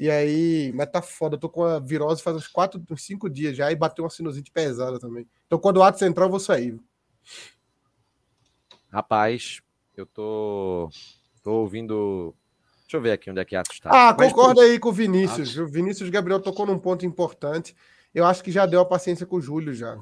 E 0.00 0.10
aí, 0.10 0.72
mas 0.74 0.90
tá 0.90 1.02
foda. 1.02 1.36
Eu 1.36 1.38
tô 1.38 1.50
com 1.50 1.62
a 1.62 1.78
virose 1.78 2.22
faz 2.22 2.34
uns 2.34 2.48
4, 2.48 2.82
uns 2.90 3.04
5 3.04 3.28
dias 3.28 3.54
já 3.54 3.70
e 3.70 3.76
bateu 3.76 4.02
uma 4.02 4.08
sinusite 4.10 4.50
pesada 4.50 4.98
também. 4.98 5.28
Então 5.46 5.58
quando 5.58 5.76
o 5.76 5.82
ato 5.82 6.02
entrar, 6.02 6.24
eu 6.24 6.30
vou 6.30 6.40
sair. 6.40 6.80
Rapaz, 8.90 9.60
eu 9.94 10.06
tô. 10.06 10.88
Tô 11.42 11.52
ouvindo. 11.52 12.34
Deixa 12.80 12.96
eu 12.96 13.02
ver 13.02 13.12
aqui 13.12 13.30
onde 13.30 13.40
é 13.40 13.44
que 13.44 13.54
Atos 13.54 13.78
tá. 13.78 13.90
Ah, 13.92 14.16
Mas, 14.18 14.32
concordo 14.32 14.62
aí 14.62 14.78
com 14.78 14.88
o 14.88 14.92
Vinícius. 14.92 15.54
O 15.58 15.66
Vinícius 15.66 16.08
Gabriel 16.08 16.40
tocou 16.40 16.64
num 16.64 16.78
ponto 16.78 17.04
importante. 17.04 17.76
Eu 18.14 18.24
acho 18.24 18.42
que 18.42 18.50
já 18.50 18.64
deu 18.64 18.80
a 18.80 18.86
paciência 18.86 19.26
com 19.26 19.36
o 19.36 19.40
Júlio 19.42 19.74
já. 19.74 19.98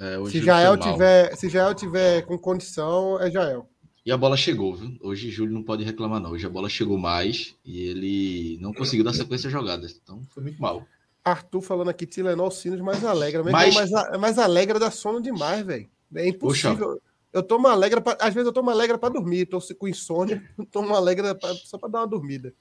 É, 0.00 0.16
Se 0.30 0.42
Jael 0.42 0.78
tiver, 0.78 1.36
se 1.36 1.50
Jael 1.50 1.74
tiver 1.74 2.22
com 2.22 2.38
condição, 2.38 3.20
é 3.20 3.30
Jael. 3.30 3.68
E 4.06 4.12
a 4.12 4.16
bola 4.16 4.36
chegou, 4.36 4.72
viu? 4.76 4.96
Hoje 5.02 5.30
Júlio 5.30 5.52
não 5.52 5.64
pode 5.64 5.82
reclamar, 5.82 6.20
não. 6.20 6.30
Hoje 6.30 6.46
a 6.46 6.48
bola 6.48 6.68
chegou 6.68 6.96
mais 6.96 7.56
e 7.64 7.80
ele 7.80 8.56
não 8.60 8.72
conseguiu 8.72 9.04
dar 9.04 9.12
sequência 9.12 9.48
às 9.48 9.52
jogadas. 9.52 10.00
Então 10.00 10.22
foi 10.32 10.44
muito 10.44 10.62
mal. 10.62 10.86
Arthur 11.24 11.60
falando 11.60 11.88
aqui, 11.90 12.06
Tilenol 12.06 12.52
Sinos 12.52 12.80
mais 12.80 13.04
alegra. 13.04 13.42
Mas, 13.42 13.52
Mas- 13.52 13.74
mas, 13.74 13.92
a- 13.92 14.16
mas 14.18 14.38
alegra 14.38 14.78
dá 14.78 14.92
sono 14.92 15.20
demais, 15.20 15.66
velho. 15.66 15.88
É 16.14 16.28
impossível. 16.28 17.02
Eu 17.32 17.42
tomo 17.42 17.66
alegra, 17.66 18.00
pra, 18.00 18.16
às 18.20 18.32
vezes 18.32 18.46
eu 18.46 18.52
tomo 18.52 18.70
alegra 18.70 18.96
pra 18.96 19.08
dormir. 19.08 19.46
Tô 19.46 19.58
com 19.76 19.88
insônia, 19.88 20.40
tomo 20.70 20.94
alegra 20.94 21.34
pra- 21.34 21.52
só 21.54 21.76
pra 21.76 21.88
dar 21.88 21.98
uma 22.02 22.06
dormida. 22.06 22.54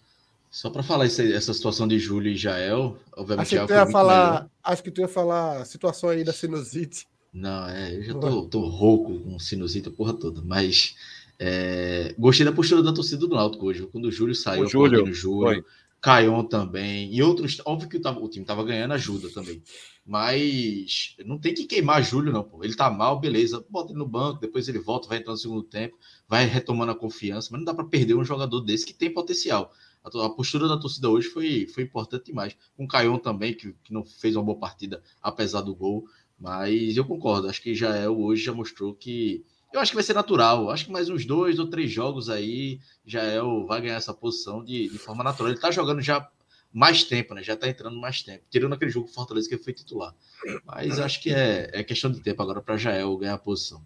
Só 0.49 0.71
para 0.71 0.81
falar 0.81 1.05
esse- 1.05 1.31
essa 1.31 1.53
situação 1.53 1.87
de 1.87 1.99
Júlio 1.99 2.31
e 2.31 2.35
Jael, 2.35 2.97
obviamente 3.15 3.51
Jael 3.51 3.67
que 3.67 3.73
ia 3.73 3.85
falar, 3.85 4.31
melhor. 4.33 4.49
acho 4.63 4.81
que 4.83 4.89
tu 4.89 5.01
ia 5.01 5.07
falar 5.07 5.61
a 5.61 5.65
situação 5.65 6.09
aí 6.09 6.23
da 6.23 6.33
sinusite. 6.33 7.07
Não, 7.31 7.67
é, 7.67 7.95
eu 7.97 8.01
já 8.03 8.13
tô, 8.15 8.45
tô 8.47 8.61
rouco 8.67 9.19
com 9.19 9.37
sinusite, 9.37 9.89
a 9.89 9.91
porra 9.91 10.13
toda, 10.13 10.41
mas 10.41 10.95
é, 11.39 12.15
gostei 12.17 12.45
da 12.45 12.51
postura 12.51 12.81
da 12.81 12.93
torcida 12.93 13.27
do 13.27 13.35
Náutico 13.35 13.65
hoje. 13.65 13.87
Quando 13.87 14.05
o 14.05 14.11
Júlio 14.11 14.35
saiu, 14.35 14.63
O 14.63 14.67
Júlio, 14.67 15.03
o 15.03 15.13
Júlio, 15.13 15.65
Caion 16.01 16.43
também, 16.43 17.13
e 17.13 17.21
outros. 17.23 17.59
Óbvio 17.65 17.89
que 17.89 17.97
o, 17.97 18.29
time 18.29 18.45
tava 18.45 18.63
ganhando 18.63 18.93
ajuda 18.93 19.29
também. 19.29 19.61
Mas 20.05 21.15
não 21.25 21.39
tem 21.39 21.53
que 21.53 21.65
queimar 21.65 22.03
Júlio, 22.03 22.31
não, 22.31 22.43
pô. 22.43 22.63
Ele 22.63 22.75
tá 22.75 22.91
mal, 22.91 23.19
beleza. 23.19 23.65
Bota 23.69 23.91
ele 23.91 23.97
no 23.97 24.07
banco, 24.07 24.39
depois 24.39 24.67
ele 24.67 24.77
volta, 24.77 25.07
vai 25.07 25.17
entrar 25.17 25.31
no 25.31 25.37
segundo 25.37 25.63
tempo, 25.63 25.97
vai 26.27 26.45
retomando 26.45 26.91
a 26.91 26.95
confiança, 26.95 27.49
mas 27.51 27.59
não 27.59 27.65
dá 27.65 27.73
para 27.73 27.85
perder 27.85 28.13
um 28.13 28.23
jogador 28.23 28.61
desse 28.61 28.85
que 28.85 28.93
tem 28.93 29.11
potencial. 29.11 29.73
A, 30.03 30.25
a 30.25 30.29
postura 30.29 30.67
da 30.67 30.77
torcida 30.77 31.09
hoje 31.09 31.27
foi, 31.27 31.65
foi 31.67 31.83
importante 31.83 32.25
demais. 32.25 32.55
Com 32.77 32.85
o 32.85 32.87
Caion 32.87 33.17
também, 33.17 33.55
que, 33.55 33.73
que 33.83 33.91
não 33.91 34.05
fez 34.05 34.35
uma 34.35 34.43
boa 34.43 34.59
partida, 34.59 35.01
apesar 35.21 35.61
do 35.61 35.75
gol. 35.75 36.05
Mas 36.39 36.95
eu 36.95 37.05
concordo, 37.05 37.47
acho 37.47 37.61
que 37.61 37.73
Jael 37.73 38.19
hoje 38.19 38.43
já 38.43 38.53
mostrou 38.53 38.93
que. 38.93 39.43
Eu 39.75 39.81
acho 39.81 39.91
que 39.91 39.95
vai 39.95 40.05
ser 40.05 40.13
natural. 40.13 40.69
Acho 40.69 40.85
que 40.85 40.91
mais 40.91 41.09
uns 41.09 41.25
dois 41.25 41.59
ou 41.59 41.67
três 41.67 41.91
jogos 41.91 42.29
aí, 42.29 42.79
Jael 43.05 43.65
vai 43.65 43.81
ganhar 43.81 43.95
essa 43.95 44.13
posição 44.13 44.63
de, 44.63 44.87
de 44.87 44.97
forma 44.97 45.21
natural. 45.21 45.51
Ele 45.51 45.59
tá 45.59 45.69
jogando 45.69 46.01
já 46.01 46.31
mais 46.71 47.03
tempo, 47.03 47.33
né? 47.33 47.43
Já 47.43 47.57
tá 47.57 47.67
entrando 47.67 47.99
mais 47.99 48.23
tempo. 48.23 48.45
Tirando 48.49 48.71
aquele 48.71 48.89
jogo 48.89 49.09
Fortaleza 49.09 49.49
que 49.49 49.55
ele 49.55 49.61
foi 49.61 49.73
titular. 49.73 50.15
Mas 50.63 50.97
acho 50.97 51.21
que 51.21 51.29
é, 51.29 51.69
é 51.73 51.83
questão 51.83 52.09
de 52.09 52.21
tempo 52.21 52.41
agora 52.41 52.61
para 52.61 52.77
Jael 52.77 53.17
ganhar 53.17 53.33
a 53.33 53.37
posição. 53.37 53.85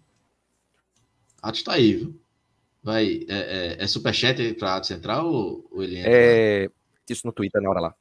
Atos 1.42 1.64
tá 1.64 1.72
aí, 1.72 1.94
viu? 1.94 2.20
Vai. 2.84 3.26
É, 3.28 3.76
é, 3.80 3.82
é 3.82 3.86
superchat 3.88 4.54
para 4.54 4.76
Atos 4.76 4.86
Central 4.86 5.26
ou, 5.26 5.66
ou 5.72 5.82
ele 5.82 5.98
entra? 5.98 6.12
É, 6.12 6.70
isso 7.08 7.26
no 7.26 7.32
Twitter 7.32 7.60
na 7.60 7.68
hora 7.68 7.80
lá. 7.80 7.94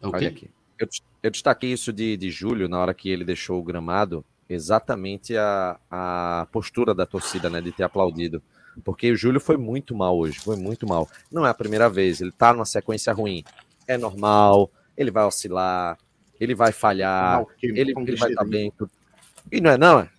É 0.00 0.06
o 0.06 0.10
Olha 0.10 0.28
aqui. 0.28 0.50
Eu, 0.78 0.88
eu 1.22 1.30
destaquei 1.30 1.70
isso 1.70 1.92
de, 1.92 2.16
de 2.16 2.30
Júlio 2.30 2.66
na 2.66 2.78
hora 2.78 2.94
que 2.94 3.10
ele 3.10 3.26
deixou 3.26 3.60
o 3.60 3.62
gramado, 3.62 4.24
exatamente 4.48 5.36
a, 5.36 5.78
a 5.90 6.46
postura 6.52 6.94
da 6.94 7.06
torcida, 7.06 7.48
né, 7.50 7.60
de 7.60 7.72
ter 7.72 7.82
aplaudido. 7.84 8.42
Porque 8.84 9.12
o 9.12 9.16
Júlio 9.16 9.40
foi 9.40 9.56
muito 9.56 9.94
mal 9.94 10.18
hoje, 10.18 10.38
foi 10.40 10.56
muito 10.56 10.86
mal. 10.86 11.08
Não 11.30 11.46
é 11.46 11.50
a 11.50 11.54
primeira 11.54 11.88
vez, 11.88 12.20
ele 12.20 12.32
tá 12.32 12.52
numa 12.52 12.64
sequência 12.64 13.12
ruim. 13.12 13.44
É 13.86 13.96
normal, 13.96 14.70
ele 14.96 15.10
vai 15.10 15.24
oscilar, 15.24 15.96
ele 16.40 16.54
vai 16.54 16.72
falhar, 16.72 17.38
Não, 17.38 17.46
que- 17.56 17.66
ele, 17.68 17.80
ele 17.80 17.94
vai 17.94 18.16
chega 18.16 18.30
estar 18.30 18.44
bem. 18.44 18.72
E 19.52 19.60
não 19.60 19.70
é 19.70 19.78
não, 19.78 20.00
é? 20.00 20.10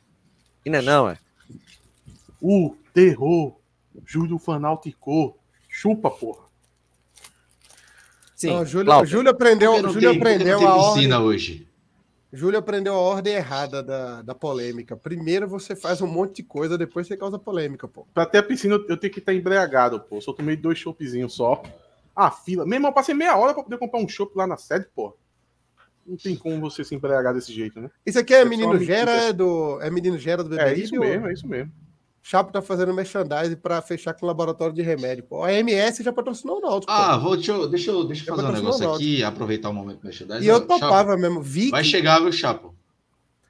E 0.65 0.69
não 0.69 0.80
é 0.80 0.82
não, 0.82 1.09
é? 1.09 1.17
O 2.41 2.76
terror. 2.93 3.55
Júlio 4.05 4.38
Fanalticou. 4.38 5.38
Chupa, 5.69 6.09
porra. 6.11 6.45
Sim, 8.36 8.49
Não, 8.49 8.65
Júlio. 8.65 9.05
Júlio 9.05 9.32
aprendeu, 9.32 9.76
Júlio 9.91 10.11
aprendeu 10.11 10.67
a 10.67 10.76
ordem. 10.76 11.13
hoje. 11.13 11.64
Júlio 12.36 12.60
aprendeu 12.60 12.94
a 12.94 13.00
ordem 13.00 13.34
errada 13.34 13.82
da, 13.82 14.22
da 14.22 14.36
polêmica. 14.36 14.96
Primeiro 14.98 15.48
você 15.48 15.76
faz 15.76 16.02
um 16.02 16.08
monte 16.08 16.38
de 16.38 16.44
coisa, 16.44 16.78
depois 16.78 17.08
você 17.08 17.16
causa 17.16 17.40
polêmica, 17.40 17.88
pô. 17.88 18.06
Pra 18.14 18.26
ter 18.26 18.40
a 18.40 18.44
piscina, 18.44 18.76
eu 18.90 18.98
tenho 18.98 19.12
que 19.14 19.20
estar 19.20 19.34
embriagado, 19.34 20.00
pô. 20.00 20.20
Só 20.20 20.34
tomei 20.34 20.56
dois 20.56 20.78
choppzinhos 20.78 21.34
só. 21.34 21.64
A 22.16 22.30
fila. 22.32 22.66
Meu 22.66 22.76
irmão, 22.76 22.90
eu 22.92 22.96
passei 22.96 23.16
meia 23.16 23.38
hora 23.38 23.54
pra 23.54 23.64
poder 23.64 23.78
comprar 23.78 24.00
um 24.00 24.08
chopp 24.08 24.36
lá 24.36 24.46
na 24.46 24.58
sede, 24.58 24.86
pô. 24.96 25.16
Não 26.06 26.18
tem 26.18 26.36
como 26.36 26.60
você 26.62 26.84
se 26.84 26.94
embriagar 26.94 27.34
desse 27.34 27.52
jeito, 27.52 27.82
né? 27.82 27.90
Isso 28.06 28.20
aqui 28.20 28.34
é 28.34 28.44
só 28.44 28.50
Menino 28.50 28.80
Gera 28.80 29.12
é 29.12 29.34
do. 29.34 29.80
É 29.82 29.90
Menino 29.90 30.18
Gera 30.20 30.44
do 30.44 30.54
É 30.54 30.58
Beberibe? 30.58 30.84
isso 30.84 30.96
ou- 30.96 31.02
mesmo, 31.02 31.28
é 31.28 31.34
isso 31.34 31.48
mesmo. 31.48 31.72
Chapo 32.28 32.51
tá 32.51 32.59
fazendo 32.59 32.91
merchandising 32.91 33.55
pra 33.57 33.84
fechar 33.84 34.11
com 34.15 34.26
o 34.26 34.28
laboratório 34.28 34.73
de 34.73 34.82
remédio. 34.82 35.23
Pô. 35.26 35.43
A 35.43 35.53
MS 35.53 36.01
já 36.03 36.11
patrocinou 36.11 36.57
o 36.57 36.59
Náutico. 36.59 36.91
pô. 36.91 36.97
Ah, 36.99 37.17
vou, 37.19 37.36
deixa, 37.36 37.51
eu, 37.51 37.67
deixa, 37.69 37.91
eu, 37.91 38.03
deixa 38.03 38.32
eu 38.32 38.36
fazer 38.36 38.47
um 38.47 38.51
negócio 38.51 38.93
aqui, 38.95 39.23
aproveitar 39.23 39.69
o 39.69 39.73
momento 39.76 39.99
do 39.99 40.05
merchandising. 40.05 40.43
e 40.43 40.47
eu 40.47 40.55
Ó, 40.55 40.59
Chapo, 40.61 40.80
topava 40.80 41.15
mesmo. 41.15 41.39
Vi 41.39 41.69
Vai 41.69 41.84
que 41.84 41.88
chegar, 41.89 42.19
viu, 42.19 42.32
Chapo? 42.32 42.73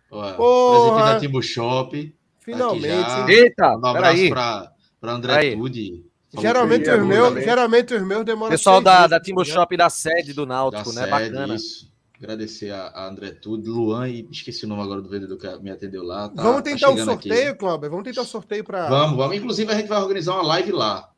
Presente 0.10 1.06
da 1.06 1.20
Timbu 1.22 1.42
Shop. 1.42 2.16
finalmente. 2.42 2.84
já. 2.86 3.20
hein? 3.20 3.26
Eita, 3.30 3.78
Um 3.78 3.86
abraço 3.86 4.30
para 4.30 4.72
André. 5.04 5.56
Tude. 5.56 6.04
Geralmente 6.38 6.90
os, 6.92 7.06
meus, 7.06 7.34
geralmente 7.46 7.94
os 7.94 8.06
meus 8.06 8.26
demoram 8.26 8.52
Pessoal 8.52 8.82
da, 8.82 9.08
da 9.08 9.22
Timbu. 9.22 9.46
Shop 9.46 9.78
da 9.78 9.90
sede 9.90 10.34
do 10.34 10.46
da 10.46 10.54
Náutico, 10.56 10.92
né? 10.92 11.04
sede, 11.04 11.12
Bacana. 11.12 11.56
isso. 11.56 11.90
Agradecer 12.26 12.72
a, 12.72 12.88
a 12.88 13.08
André 13.08 13.30
Tude, 13.32 13.70
Luan 13.70 14.10
e 14.10 14.28
esqueci 14.32 14.66
o 14.66 14.68
nome 14.68 14.82
agora 14.82 15.00
do 15.00 15.08
vendedor 15.08 15.38
que 15.38 15.48
me 15.60 15.70
atendeu 15.70 16.04
lá. 16.04 16.28
Tá- 16.28 16.42
Vamos 16.42 16.58
tá 16.58 16.62
tentar 16.64 16.90
chegando 16.90 17.12
aqui. 17.12 17.30
sorteio, 17.30 17.56
Cláudio. 17.56 17.90
Vamos 17.92 18.04
tentar 18.04 18.22
um 18.22 18.26
sorteio 18.26 18.64
pra. 18.64 18.90
Vamos, 18.90 19.16
vamos. 19.16 19.38
Inclusive, 19.38 19.72
a 19.72 19.76
gente 19.76 19.88
vai 19.88 20.02
organizar 20.02 20.34
uma 20.34 20.42
live 20.44 20.72
lá. 20.72 21.12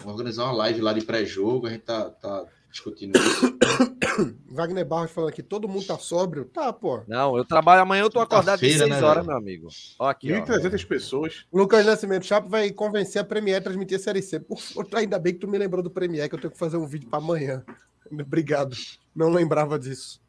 Vamos 0.00 0.14
organizar 0.14 0.44
uma 0.44 0.52
live 0.54 0.80
lá 0.80 0.92
de 0.92 1.04
pré-jogo. 1.04 1.68
A 1.68 1.70
gente 1.70 1.82
tá, 1.82 2.10
tá 2.10 2.44
discutindo 2.68 3.16
isso. 3.16 3.58
Wagner 4.50 4.84
Barros 4.84 5.12
falando 5.12 5.30
aqui, 5.30 5.40
todo 5.40 5.68
mundo 5.68 5.86
tá 5.86 5.96
sóbrio. 5.96 6.46
Tá, 6.46 6.72
pô. 6.72 7.02
Não, 7.06 7.36
eu 7.36 7.44
trabalho 7.44 7.82
amanhã, 7.82 8.02
eu 8.02 8.10
tô 8.10 8.18
acordado 8.18 8.58
de 8.58 8.66
Quinta-feira, 8.66 8.92
6 8.92 9.00
né, 9.00 9.08
horas, 9.08 9.24
velho? 9.24 9.28
meu 9.28 9.36
amigo. 9.36 9.68
Ó 10.00 10.08
aqui, 10.08 10.32
ó. 10.32 10.44
1.300 10.44 10.84
pessoas. 10.84 11.44
Lucas 11.52 11.86
Nascimento 11.86 12.26
Chapo 12.26 12.48
vai 12.48 12.70
convencer 12.72 13.22
a 13.22 13.24
Premiere 13.24 13.58
a 13.58 13.62
transmitir 13.62 13.98
a 13.98 14.00
Série 14.00 14.20
C. 14.20 14.40
Por 14.40 14.58
ainda 14.94 15.16
bem 15.16 15.32
que 15.32 15.38
tu 15.38 15.46
me 15.46 15.58
lembrou 15.58 15.80
do 15.80 15.90
Premiere, 15.90 16.28
que 16.28 16.34
eu 16.34 16.40
tenho 16.40 16.52
que 16.52 16.58
fazer 16.58 16.76
um 16.76 16.86
vídeo 16.86 17.08
pra 17.08 17.20
amanhã. 17.20 17.62
Obrigado. 18.10 18.76
Não 19.14 19.30
lembrava 19.30 19.78
disso. 19.78 20.20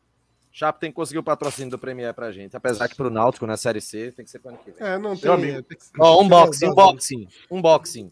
Chapo 0.51 0.79
tem 0.79 0.91
que 0.91 0.95
conseguir 0.95 1.19
o 1.19 1.23
patrocínio 1.23 1.71
do 1.71 1.79
Premier 1.79 2.13
pra 2.13 2.31
gente. 2.31 2.55
Apesar 2.57 2.87
que 2.89 2.95
pro 2.95 3.09
Náutico, 3.09 3.47
na 3.47 3.55
Série 3.55 3.79
C, 3.79 4.11
tem 4.11 4.25
que 4.25 4.31
ser 4.31 4.39
pro 4.39 4.49
ano 4.49 4.59
que 4.59 4.71
vem. 4.71 4.85
É, 4.85 4.97
não 4.97 5.15
tem. 5.15 5.31
Amigo. 5.31 5.63
tem 5.63 5.77
que 5.77 5.83
Ó, 5.97 6.21
unboxing, 6.21 6.67
unboxing, 6.67 7.27
unboxing. 7.49 8.11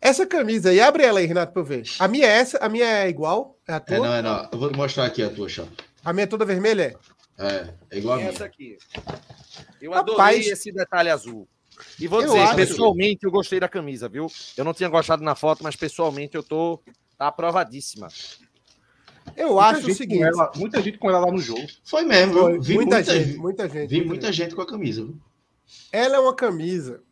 Essa 0.00 0.26
camisa 0.26 0.70
aí, 0.70 0.80
abre 0.80 1.04
ela 1.04 1.18
aí, 1.18 1.26
Renato, 1.26 1.52
pra 1.52 1.62
eu 1.62 1.66
ver. 1.66 1.82
A 1.98 2.06
minha 2.06 2.26
é 2.26 2.38
essa, 2.38 2.58
a 2.58 2.68
minha 2.68 2.86
é 2.86 3.08
igual? 3.08 3.58
É 3.66 3.72
a 3.72 3.80
tua? 3.80 3.96
É, 3.96 4.00
não, 4.00 4.14
é 4.14 4.22
não. 4.22 4.48
Eu 4.52 4.58
vou 4.58 4.72
mostrar 4.76 5.06
aqui 5.06 5.22
a 5.22 5.30
tua, 5.30 5.48
chapa. 5.48 5.70
A 6.04 6.12
minha 6.12 6.24
é 6.24 6.26
toda 6.26 6.44
vermelha? 6.44 6.96
é? 7.38 7.74
É, 7.90 7.96
igual 7.98 8.14
a 8.14 8.18
minha. 8.18 8.28
Essa 8.30 8.44
aqui. 8.44 8.76
Eu 9.80 9.92
Rapaz, 9.92 10.12
adorei 10.12 10.52
esse 10.52 10.70
detalhe 10.70 11.08
azul. 11.08 11.48
E 11.98 12.06
vou 12.06 12.22
dizer, 12.22 12.38
acho- 12.40 12.56
pessoalmente 12.56 13.24
eu 13.24 13.30
gostei 13.30 13.58
da 13.58 13.68
camisa, 13.68 14.08
viu? 14.08 14.30
Eu 14.56 14.64
não 14.64 14.74
tinha 14.74 14.88
gostado 14.88 15.22
na 15.22 15.34
foto, 15.34 15.62
mas 15.64 15.76
pessoalmente 15.76 16.36
eu 16.36 16.42
tô 16.42 16.80
tá 17.16 17.28
aprovadíssima. 17.28 18.08
Eu 19.36 19.48
Muita 19.54 19.64
acho 19.66 19.90
o 19.90 19.94
seguinte. 19.94 20.22
ela- 20.22 20.52
muita 20.56 20.80
gente 20.82 20.98
com 20.98 21.08
ela 21.08 21.20
lá 21.20 21.30
no 21.32 21.38
jogo. 21.38 21.66
Foi 21.84 22.04
mesmo? 22.04 22.34
Foi, 22.34 22.58
Vi 22.60 22.74
muita, 22.74 22.96
muita, 22.96 23.12
gente, 23.14 23.26
gente. 23.28 23.38
muita 23.38 23.68
gente. 23.68 23.88
Vi 23.90 24.04
muita 24.04 24.32
gente 24.32 24.54
com 24.54 24.62
a 24.62 24.66
camisa, 24.66 25.04
viu? 25.04 25.16
Ela 25.92 26.16
é 26.16 26.18
uma 26.18 26.34
camisa. 26.34 27.02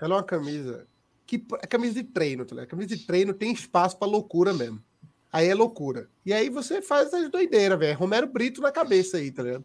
Ela 0.00 0.14
é 0.14 0.16
uma 0.18 0.22
camisa 0.24 0.86
que 1.26 1.44
é 1.62 1.66
camisa 1.66 1.94
de 1.94 2.04
treino, 2.04 2.44
tá 2.44 2.54
ligado? 2.54 2.68
Camisa 2.70 2.96
de 2.96 3.04
treino 3.06 3.32
tem 3.34 3.52
espaço 3.52 3.98
pra 3.98 4.06
loucura 4.06 4.52
mesmo. 4.54 4.80
Aí 5.32 5.48
é 5.48 5.54
loucura. 5.54 6.08
E 6.24 6.32
aí 6.32 6.48
você 6.48 6.80
faz 6.80 7.12
as 7.12 7.28
doideiras, 7.30 7.78
velho. 7.78 7.98
Romero 7.98 8.26
Brito 8.26 8.60
na 8.60 8.70
cabeça 8.72 9.16
aí, 9.16 9.30
tá 9.30 9.42
ligado? 9.42 9.64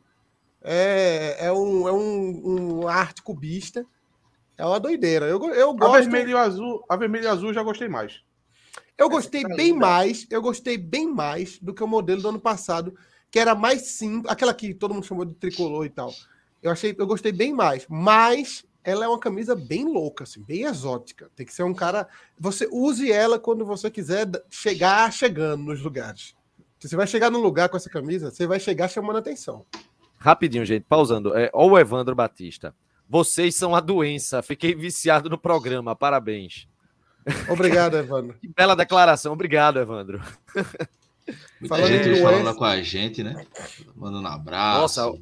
É, 0.63 1.37
é, 1.47 1.51
um, 1.51 1.87
é 1.87 1.91
um, 1.91 2.81
um 2.81 2.87
arte 2.87 3.21
cubista. 3.21 3.85
É 4.57 4.65
uma 4.65 4.79
doideira. 4.79 5.25
Eu, 5.27 5.39
eu 5.53 5.69
A 5.71 5.73
gosto. 5.73 5.93
vermelho 6.03 6.29
e 6.31 6.33
azul, 6.35 6.83
a 6.89 6.95
vermelho 6.95 7.23
e 7.25 7.27
azul 7.27 7.49
eu 7.49 7.53
já 7.53 7.63
gostei 7.63 7.87
mais. 7.87 8.21
Eu 9.01 9.09
gostei 9.09 9.43
bem 9.43 9.73
mais, 9.73 10.27
eu 10.29 10.39
gostei 10.43 10.77
bem 10.77 11.07
mais 11.07 11.57
do 11.57 11.73
que 11.73 11.83
o 11.83 11.87
modelo 11.87 12.21
do 12.21 12.29
ano 12.29 12.39
passado, 12.39 12.93
que 13.31 13.39
era 13.39 13.55
mais 13.55 13.81
simples, 13.87 14.31
aquela 14.31 14.53
que 14.53 14.75
todo 14.75 14.93
mundo 14.93 15.07
chamou 15.07 15.25
de 15.25 15.33
tricolor 15.33 15.87
e 15.87 15.89
tal. 15.89 16.13
Eu 16.61 16.71
achei, 16.71 16.95
eu 16.95 17.07
gostei 17.07 17.31
bem 17.31 17.51
mais, 17.51 17.87
mas 17.89 18.63
ela 18.83 19.03
é 19.03 19.07
uma 19.07 19.17
camisa 19.17 19.55
bem 19.55 19.85
louca, 19.85 20.23
assim, 20.23 20.43
bem 20.43 20.65
exótica. 20.65 21.31
Tem 21.35 21.47
que 21.47 21.51
ser 21.51 21.63
um 21.63 21.73
cara, 21.73 22.07
você 22.39 22.69
use 22.71 23.11
ela 23.11 23.39
quando 23.39 23.65
você 23.65 23.89
quiser 23.89 24.29
chegar 24.51 25.11
chegando 25.11 25.63
nos 25.63 25.81
lugares. 25.81 26.35
Se 26.79 26.87
você 26.87 26.95
vai 26.95 27.07
chegar 27.07 27.31
num 27.31 27.41
lugar 27.41 27.69
com 27.69 27.77
essa 27.77 27.89
camisa, 27.89 28.29
você 28.29 28.45
vai 28.45 28.59
chegar 28.59 28.87
chamando 28.87 29.17
atenção. 29.17 29.65
Rapidinho, 30.19 30.63
gente, 30.63 30.85
pausando. 30.87 31.35
É, 31.35 31.49
ó 31.55 31.65
o 31.65 31.79
Evandro 31.79 32.13
Batista. 32.13 32.75
Vocês 33.09 33.55
são 33.55 33.73
a 33.73 33.79
doença. 33.79 34.43
Fiquei 34.43 34.75
viciado 34.75 35.27
no 35.27 35.39
programa. 35.39 35.95
Parabéns. 35.95 36.69
Obrigado, 37.49 37.95
Evandro. 37.97 38.35
Que 38.39 38.47
bela 38.47 38.75
declaração. 38.75 39.33
Obrigado, 39.33 39.79
Evandro. 39.79 40.21
Muita 41.59 41.75
Falando 41.75 41.87
gente 41.87 42.09
em 42.09 42.21
falando 42.21 42.55
com 42.55 42.65
a 42.65 42.81
gente, 42.81 43.23
né? 43.23 43.45
Mandando 43.95 44.27
abraço. 44.27 44.81
Nossa, 44.81 45.21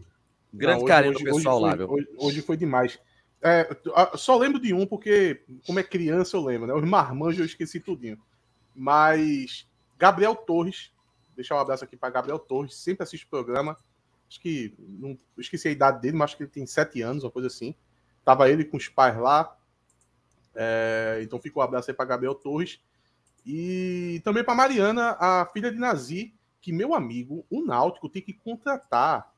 Grande 0.52 0.80
Não, 0.80 0.88
carinho 0.88 1.14
do 1.14 1.24
pessoal 1.24 1.60
foi, 1.60 1.70
lá, 1.70 1.76
viu? 1.76 1.92
Hoje, 1.92 2.08
hoje 2.18 2.42
foi 2.42 2.58
demais. 2.58 3.00
É, 3.42 3.70
só 4.16 4.38
lembro 4.38 4.60
de 4.60 4.74
um, 4.74 4.86
porque, 4.86 5.44
como 5.66 5.80
é 5.80 5.84
criança, 5.84 6.36
eu 6.36 6.44
lembro, 6.44 6.68
né? 6.68 6.74
Os 6.74 6.84
marmanjos 6.84 7.40
eu 7.40 7.46
esqueci 7.46 7.80
tudinho. 7.80 8.20
Mas 8.76 9.68
Gabriel 9.98 10.36
Torres, 10.36 10.92
deixar 11.36 11.56
um 11.56 11.60
abraço 11.60 11.84
aqui 11.84 11.96
para 11.96 12.10
Gabriel 12.10 12.40
Torres, 12.40 12.76
sempre 12.76 13.04
assiste 13.04 13.26
o 13.26 13.30
programa. 13.30 13.78
Acho 14.28 14.42
que 14.42 14.74
não 14.78 15.12
eu 15.12 15.42
esqueci 15.42 15.68
a 15.68 15.72
idade 15.72 16.02
dele, 16.02 16.18
mas 16.18 16.32
acho 16.32 16.38
que 16.38 16.44
ele 16.44 16.52
tem 16.52 16.66
sete 16.66 17.02
anos, 17.02 17.24
uma 17.24 17.32
coisa 17.32 17.48
assim. 17.48 17.76
Tava 18.26 18.50
ele 18.50 18.66
com 18.66 18.78
os 18.78 18.88
pais 18.88 19.18
lá. 19.18 19.56
É, 20.56 21.20
então 21.22 21.40
fica 21.40 21.60
um 21.60 21.62
abraço 21.62 21.90
aí 21.90 21.96
para 21.96 22.06
Gabriel 22.06 22.36
Torres. 22.36 22.80
E 23.46 24.22
também 24.24 24.44
para 24.44 24.56
Mariana, 24.56 25.16
a 25.20 25.46
filha 25.54 25.72
de 25.72 25.78
Nazi, 25.78 26.34
que 26.62 26.72
meu 26.72 26.94
amigo, 26.94 27.46
o 27.50 27.64
Náutico, 27.64 28.10
tem 28.10 28.22
que 28.22 28.34
contratar 28.34 29.34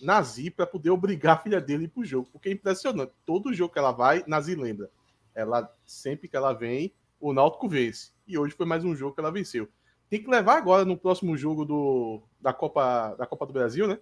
Nazi 0.00 0.50
para 0.50 0.66
poder 0.66 0.90
obrigar 0.90 1.36
a 1.36 1.40
filha 1.40 1.60
dele 1.60 1.84
a 1.84 1.86
ir 1.86 1.90
pro 1.90 2.04
jogo, 2.04 2.28
porque 2.32 2.48
é 2.48 2.52
impressionante. 2.52 3.12
Todo 3.24 3.52
jogo 3.52 3.72
que 3.72 3.78
ela 3.78 3.92
vai, 3.92 4.24
Nazi 4.26 4.54
lembra. 4.54 4.90
Ela 5.34 5.72
sempre 5.84 6.28
que 6.28 6.36
ela 6.36 6.52
vem, 6.52 6.92
o 7.20 7.32
Náutico 7.32 7.68
vence. 7.68 8.10
E 8.26 8.38
hoje 8.38 8.54
foi 8.54 8.66
mais 8.66 8.84
um 8.84 8.94
jogo 8.94 9.14
que 9.14 9.20
ela 9.20 9.30
venceu. 9.30 9.68
Tem 10.08 10.22
que 10.22 10.30
levar 10.30 10.56
agora 10.56 10.84
no 10.84 10.96
próximo 10.96 11.36
jogo 11.36 11.64
do, 11.64 12.22
da 12.40 12.52
Copa 12.52 13.14
da 13.16 13.26
Copa 13.26 13.46
do 13.46 13.52
Brasil, 13.52 13.86
né? 13.86 13.98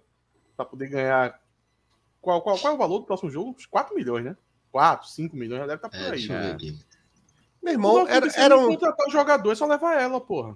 Para 0.55 0.65
poder 0.65 0.87
ganhar. 0.87 1.41
Qual, 2.21 2.41
qual, 2.41 2.57
qual 2.57 2.73
é 2.73 2.75
o 2.75 2.79
valor 2.79 2.99
do 2.99 3.05
próximo 3.05 3.29
jogo? 3.29 3.51
Uns 3.51 3.65
4 3.65 3.95
milhões, 3.95 4.25
né? 4.25 4.37
4, 4.73 5.07
5 5.07 5.35
milhões, 5.37 5.59
já 5.61 5.67
deve 5.67 5.75
estar 5.77 5.89
por 5.89 5.97
É, 5.99 6.05
aí. 6.05 6.11
deixa 6.11 6.33
eu 6.33 6.39
ver 6.39 6.47
né? 6.47 6.53
aqui. 6.53 6.79
Meu 7.61 7.73
irmão, 7.73 8.07
era, 8.07 8.27
era 8.35 8.57
um, 8.57 8.67
contratar 8.69 9.07
o 9.07 9.11
jogador, 9.11 9.51
é 9.51 9.55
só 9.55 9.65
levar 9.67 10.01
ela, 10.01 10.19
porra. 10.19 10.55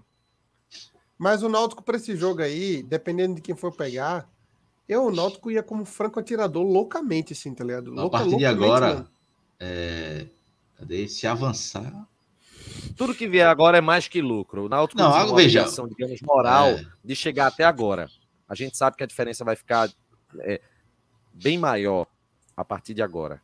Mas 1.18 1.42
o 1.44 1.48
Náutico 1.50 1.84
para 1.84 1.98
esse 1.98 2.16
jogo 2.18 2.42
aí, 2.42 2.84
dependendo 2.84 3.36
de 3.36 3.42
quem 3.42 3.56
for 3.56 3.72
pegar, 3.74 4.28
eu, 4.90 5.06
o 5.06 5.12
Náutico 5.12 5.50
ia 5.52 5.62
como 5.64 5.86
franco 5.86 6.20
atirador 6.20 6.64
loucamente, 6.64 7.34
assim, 7.34 7.54
tá 7.54 7.64
ligado? 7.64 7.92
A 7.92 8.02
Louca- 8.02 8.18
partir 8.20 8.38
de 8.38 8.46
agora, 8.46 9.08
é, 9.60 10.28
cadê? 10.78 11.08
Se 11.08 11.26
avançar. 11.28 12.08
Tudo 12.98 13.16
que 13.16 13.28
vier 13.28 13.48
agora 13.48 13.78
é 13.78 13.82
mais 13.82 14.08
que 14.08 14.22
lucro. 14.22 14.66
O 14.66 14.70
Náutico 14.70 15.00
Não, 15.00 15.12
tem 15.12 15.16
uma 15.22 15.26
veja. 15.36 15.62
obrigação, 15.62 15.88
digamos, 15.88 16.20
moral 16.22 16.68
É. 16.70 16.86
de 17.04 17.16
chegar 17.16 17.48
até 17.48 17.64
agora. 17.64 18.10
A 18.50 18.56
gente 18.56 18.76
sabe 18.78 18.98
que 18.98 19.04
a 19.04 19.08
diferença 19.08 19.46
vai 19.46 19.56
ficar 19.56 19.90
é, 20.42 20.60
bem 21.34 21.58
maior 21.58 22.06
a 22.56 22.66
partir 22.66 22.94
de 22.94 23.02
agora. 23.02 23.42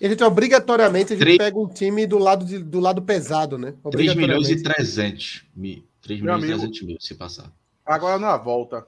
E 0.00 0.06
a 0.06 0.08
gente 0.10 0.22
obrigatoriamente 0.22 1.12
a 1.12 1.16
gente 1.16 1.24
Três- 1.24 1.38
pega 1.38 1.58
um 1.58 1.68
time 1.68 2.06
do 2.06 2.18
lado, 2.18 2.44
de- 2.44 2.58
do 2.58 2.80
lado 2.80 3.00
pesado, 3.02 3.56
né? 3.58 3.74
3 3.90 4.14
milhões 4.14 4.48
e 4.48 4.52
Obrigatoriamente. 4.52 4.62
300 4.62 5.44
mil. 5.54 5.84
3 6.02 6.20
Meu 6.20 6.34
milhões 6.34 6.50
e 6.50 6.52
amigo. 6.52 6.68
300 6.72 6.82
mil, 6.86 6.96
se 7.00 7.14
passar. 7.14 7.52
Agora 7.84 8.18
na 8.18 8.36
volta. 8.36 8.86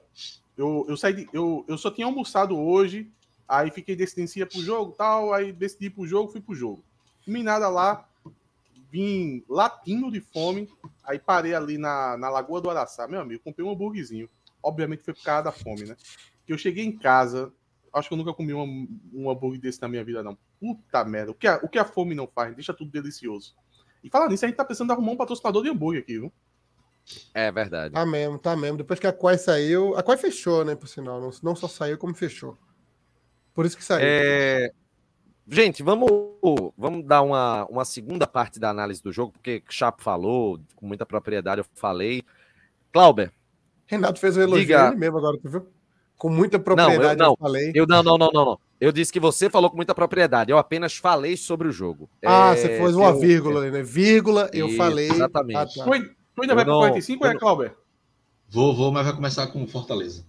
Eu, 0.57 0.85
eu 0.89 0.97
saí 0.97 1.13
de- 1.13 1.29
eu, 1.33 1.63
eu 1.67 1.77
só 1.77 1.89
tinha 1.89 2.05
almoçado 2.05 2.57
hoje, 2.57 3.09
aí 3.47 3.71
fiquei 3.71 3.95
decidindo 3.95 4.27
se 4.29 4.39
ia 4.39 4.45
pro 4.45 4.61
jogo 4.61 4.91
tal, 4.97 5.33
aí 5.33 5.51
decidi 5.51 5.85
ir 5.85 5.89
pro 5.91 6.05
jogo, 6.05 6.31
fui 6.31 6.41
pro 6.41 6.53
jogo. 6.53 6.83
Comi 7.25 7.41
nada 7.43 7.69
lá, 7.69 8.05
vim 8.91 9.43
latino 9.49 10.11
de 10.11 10.19
fome, 10.19 10.67
aí 11.03 11.17
parei 11.19 11.53
ali 11.53 11.77
na, 11.77 12.17
na 12.17 12.29
Lagoa 12.29 12.59
do 12.61 12.69
Araçá. 12.69 13.07
Meu 13.07 13.21
amigo, 13.21 13.41
comprei 13.43 13.65
um 13.65 13.71
hambúrguerzinho. 13.71 14.29
Obviamente 14.61 15.03
foi 15.03 15.13
por 15.13 15.23
causa 15.23 15.43
da 15.45 15.51
fome, 15.51 15.85
né? 15.85 15.95
Que 16.45 16.51
eu 16.53 16.57
cheguei 16.57 16.83
em 16.83 16.91
casa, 16.91 17.51
acho 17.93 18.07
que 18.09 18.13
eu 18.13 18.17
nunca 18.17 18.33
comi 18.33 18.53
um, 18.53 18.87
um 19.13 19.29
hambúrguer 19.29 19.61
desse 19.61 19.81
na 19.81 19.87
minha 19.87 20.03
vida, 20.03 20.21
não. 20.21 20.37
Puta 20.59 21.05
merda, 21.05 21.31
o 21.31 21.35
que, 21.35 21.47
a, 21.47 21.57
o 21.63 21.69
que 21.69 21.79
a 21.79 21.85
fome 21.85 22.13
não 22.13 22.27
faz? 22.27 22.53
Deixa 22.53 22.73
tudo 22.73 22.91
delicioso. 22.91 23.55
E 24.03 24.09
falar 24.09 24.29
nisso, 24.29 24.45
a 24.45 24.47
gente 24.47 24.57
tá 24.57 24.65
precisando 24.65 24.91
arrumar 24.91 25.11
um 25.13 25.17
patrocinador 25.17 25.63
de 25.63 25.69
hambúrguer 25.69 26.01
aqui, 26.01 26.19
viu? 26.19 26.31
É 27.33 27.51
verdade. 27.51 27.93
Tá 27.93 28.05
mesmo, 28.05 28.37
tá 28.37 28.55
mesmo. 28.55 28.77
Depois 28.77 28.99
que 28.99 29.07
a 29.07 29.13
Quai 29.13 29.37
saiu. 29.37 29.97
A 29.97 30.03
Quai 30.03 30.17
fechou, 30.17 30.63
né? 30.63 30.75
Por 30.75 30.87
sinal. 30.87 31.19
Não, 31.19 31.31
não 31.41 31.55
só 31.55 31.67
saiu, 31.67 31.97
como 31.97 32.13
fechou. 32.13 32.57
Por 33.53 33.65
isso 33.65 33.75
que 33.75 33.83
saiu. 33.83 34.01
É, 34.03 34.71
Gente, 35.51 35.81
vamos, 35.81 36.11
vamos 36.77 37.03
dar 37.03 37.23
uma, 37.23 37.65
uma 37.65 37.83
segunda 37.83 38.27
parte 38.27 38.59
da 38.59 38.69
análise 38.69 39.01
do 39.01 39.11
jogo, 39.11 39.31
porque 39.31 39.63
o 39.67 39.73
Chapo 39.73 40.03
falou, 40.03 40.59
com 40.75 40.85
muita 40.85 41.07
propriedade 41.07 41.61
eu 41.61 41.65
falei. 41.73 42.23
Clauber, 42.91 43.31
Renato 43.87 44.19
fez 44.19 44.37
o 44.37 44.41
elogio 44.41 44.67
Diga. 44.67 44.89
ele 44.89 44.97
mesmo 44.97 45.17
agora, 45.17 45.39
tu 45.41 45.49
viu? 45.49 45.67
Com 46.15 46.29
muita 46.29 46.57
não, 46.57 46.61
eu, 46.61 46.63
propriedade, 46.63 47.19
eu, 47.19 47.27
não, 47.27 47.35
falei. 47.35 47.71
eu 47.73 47.87
não, 47.87 48.03
não, 48.03 48.17
não, 48.19 48.29
não, 48.31 48.45
não. 48.45 48.59
Eu 48.79 48.91
disse 48.91 49.11
que 49.11 49.19
você 49.19 49.49
falou 49.49 49.69
com 49.69 49.75
muita 49.75 49.93
propriedade. 49.93 50.51
Eu 50.51 50.57
apenas 50.57 50.95
falei 50.95 51.35
sobre 51.35 51.67
o 51.67 51.71
jogo. 51.71 52.09
Ah, 52.25 52.51
É, 52.53 52.55
você 52.55 52.67
fez 52.77 52.95
uma 52.95 53.09
eu- 53.09 53.19
vírgula 53.19 53.61
ali, 53.61 53.71
né? 53.71 53.83
Vírgula, 53.83 54.49
eu 54.53 54.67
Isso, 54.67 54.77
falei. 54.77 55.09
exatamente. 55.09 55.57
Ah, 55.57 55.65
tá. 55.65 55.83
Tu, 55.83 56.15
tu 56.35 56.41
ainda 56.41 56.53
Eu 56.53 56.55
vai 56.55 56.65
não- 56.65 56.79
pro 56.79 56.89
45 56.89 57.23
ou 57.23 57.27
eu 57.27 57.31
é, 57.31 57.33
não- 57.33 57.39
Clauber? 57.39 57.73
Vou, 58.47 58.75
vou, 58.75 58.91
mas 58.91 59.05
vai 59.05 59.13
começar 59.15 59.47
com 59.47 59.67
Fortaleza. 59.67 60.25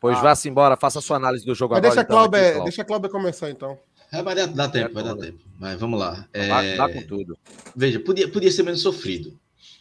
Pois 0.00 0.16
Ah. 0.18 0.20
vá-se 0.20 0.48
embora, 0.48 0.76
faça 0.76 0.98
a 0.98 1.02
sua 1.02 1.16
análise 1.16 1.44
do 1.44 1.54
jogo 1.54 1.74
Mas 1.74 1.78
agora. 1.78 1.90
deixa 1.94 2.00
a 2.00 2.04
então, 2.04 2.18
aqui, 2.18 2.28
Cláudia 2.30 2.48
Cláudio. 2.50 2.64
deixa 2.64 2.82
a 2.82 2.84
Cláudia 2.84 3.10
começar, 3.10 3.50
então. 3.50 3.78
É, 4.12 4.22
mas 4.22 4.36
dá, 4.36 4.46
dá 4.46 4.68
tempo, 4.68 4.90
É, 4.90 4.92
vai 4.92 5.02
dar 5.02 5.16
tempo. 5.16 5.38
Mas 5.58 5.80
vamos 5.80 5.98
lá. 5.98 6.12
Vá, 6.48 6.62
É, 6.62 6.76
vá 6.76 6.92
com 6.92 7.02
tudo. 7.02 7.36
Veja, 7.74 7.98
podia, 7.98 8.28
podia 8.28 8.50
ser 8.52 8.62
menos 8.62 8.80
sofrido. 8.80 9.36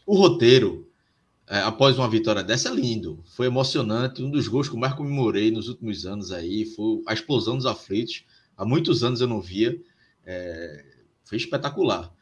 O 0.07 0.15
roteiro, 0.15 0.87
é, 1.47 1.59
após 1.59 1.97
uma 1.97 2.09
vitória 2.09 2.43
dessa, 2.43 2.69
é 2.69 2.73
lindo. 2.73 3.21
Foi 3.35 3.47
emocionante. 3.47 4.23
Um 4.23 4.31
dos 4.31 4.47
gols 4.47 4.69
que 4.69 4.75
eu 4.75 4.79
mais 4.79 4.93
comemorei 4.93 5.51
nos 5.51 5.67
últimos 5.67 6.05
anos 6.05 6.31
aí 6.31 6.65
foi 6.65 7.01
a 7.07 7.13
explosão 7.13 7.57
dos 7.57 7.65
aflitos. 7.65 8.25
Há 8.57 8.65
muitos 8.65 9.03
anos 9.03 9.21
eu 9.21 9.27
não 9.27 9.41
via. 9.41 9.77
É, 10.25 10.85
foi 11.23 11.37
espetacular. 11.37 12.13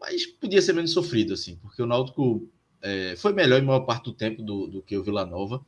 Mas 0.00 0.26
podia 0.26 0.60
ser 0.60 0.72
menos 0.72 0.92
sofrido, 0.92 1.32
assim, 1.34 1.56
porque 1.56 1.82
o 1.82 1.86
Náutico 1.86 2.48
é, 2.80 3.14
foi 3.16 3.32
melhor 3.32 3.60
em 3.62 3.64
maior 3.64 3.80
parte 3.80 4.04
do 4.04 4.12
tempo 4.12 4.42
do, 4.42 4.66
do 4.66 4.82
que 4.82 4.96
o 4.96 5.02
Vila 5.02 5.24
Nova. 5.24 5.64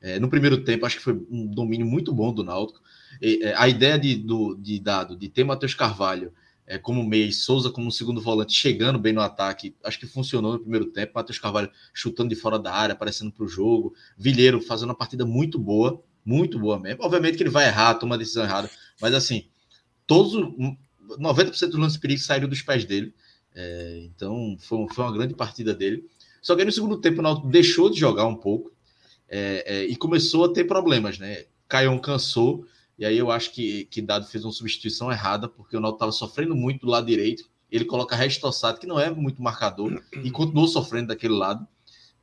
É, 0.00 0.18
no 0.18 0.28
primeiro 0.28 0.64
tempo, 0.64 0.84
acho 0.84 0.96
que 0.96 1.02
foi 1.02 1.14
um 1.30 1.46
domínio 1.46 1.86
muito 1.86 2.12
bom 2.12 2.32
do 2.32 2.42
Náutico. 2.42 2.80
É, 3.22 3.54
a 3.54 3.68
ideia 3.68 3.98
de, 3.98 4.16
do, 4.16 4.54
de 4.56 4.78
dado 4.80 5.16
de 5.16 5.28
ter 5.28 5.44
Matheus 5.44 5.74
Carvalho 5.74 6.32
é, 6.66 6.78
como 6.78 7.04
meia 7.04 7.26
e 7.26 7.32
Souza 7.32 7.70
como 7.70 7.92
segundo 7.92 8.20
volante, 8.20 8.52
chegando 8.52 8.98
bem 8.98 9.12
no 9.12 9.20
ataque. 9.20 9.74
Acho 9.84 9.98
que 10.00 10.06
funcionou 10.06 10.54
no 10.54 10.58
primeiro 10.58 10.86
tempo. 10.86 11.12
Matheus 11.14 11.38
Carvalho 11.38 11.70
chutando 11.94 12.30
de 12.30 12.36
fora 12.36 12.58
da 12.58 12.72
área, 12.72 12.92
aparecendo 12.92 13.30
para 13.30 13.44
o 13.44 13.48
jogo. 13.48 13.94
Vilheiro 14.18 14.60
fazendo 14.60 14.90
uma 14.90 14.94
partida 14.94 15.24
muito 15.24 15.58
boa, 15.58 16.02
muito 16.24 16.58
boa 16.58 16.78
mesmo. 16.78 17.04
Obviamente 17.04 17.36
que 17.36 17.42
ele 17.42 17.50
vai 17.50 17.66
errar, 17.66 17.94
toma 17.94 18.16
a 18.16 18.18
decisão 18.18 18.42
errada, 18.42 18.68
mas 19.00 19.14
assim, 19.14 19.46
todos 20.06 20.34
90% 20.34 21.68
dos 21.68 21.78
lances 21.78 21.98
perigos 21.98 22.24
saíram 22.24 22.48
dos 22.48 22.62
pés 22.62 22.84
dele. 22.84 23.14
É, 23.54 24.00
então 24.04 24.56
foi, 24.60 24.86
foi 24.92 25.04
uma 25.04 25.12
grande 25.12 25.34
partida 25.34 25.72
dele. 25.72 26.04
Só 26.42 26.54
que 26.54 26.62
aí 26.62 26.66
no 26.66 26.72
segundo 26.72 27.00
tempo 27.00 27.20
o 27.20 27.22
Náutico 27.22 27.48
deixou 27.48 27.88
de 27.90 27.98
jogar 27.98 28.26
um 28.26 28.36
pouco 28.36 28.72
é, 29.28 29.64
é, 29.66 29.84
e 29.84 29.96
começou 29.96 30.44
a 30.44 30.52
ter 30.52 30.64
problemas, 30.64 31.18
né? 31.18 31.44
Caion 31.68 31.98
cansou, 31.98 32.66
e 32.98 33.04
aí 33.04 33.18
eu 33.18 33.30
acho 33.30 33.52
que, 33.52 33.84
que 33.86 34.00
Dado 34.00 34.26
fez 34.26 34.44
uma 34.44 34.52
substituição 34.52 35.12
errada, 35.12 35.48
porque 35.48 35.76
o 35.76 35.80
Náutico 35.80 35.96
estava 35.96 36.12
sofrendo 36.12 36.54
muito 36.54 36.86
do 36.86 36.90
lado 36.90 37.06
direito. 37.06 37.48
Ele 37.70 37.84
coloca 37.84 38.16
Restossado, 38.16 38.78
que 38.78 38.86
não 38.86 38.98
é 38.98 39.10
muito 39.10 39.42
marcador, 39.42 40.02
e 40.24 40.30
continuou 40.30 40.66
sofrendo 40.66 41.08
daquele 41.08 41.34
lado. 41.34 41.66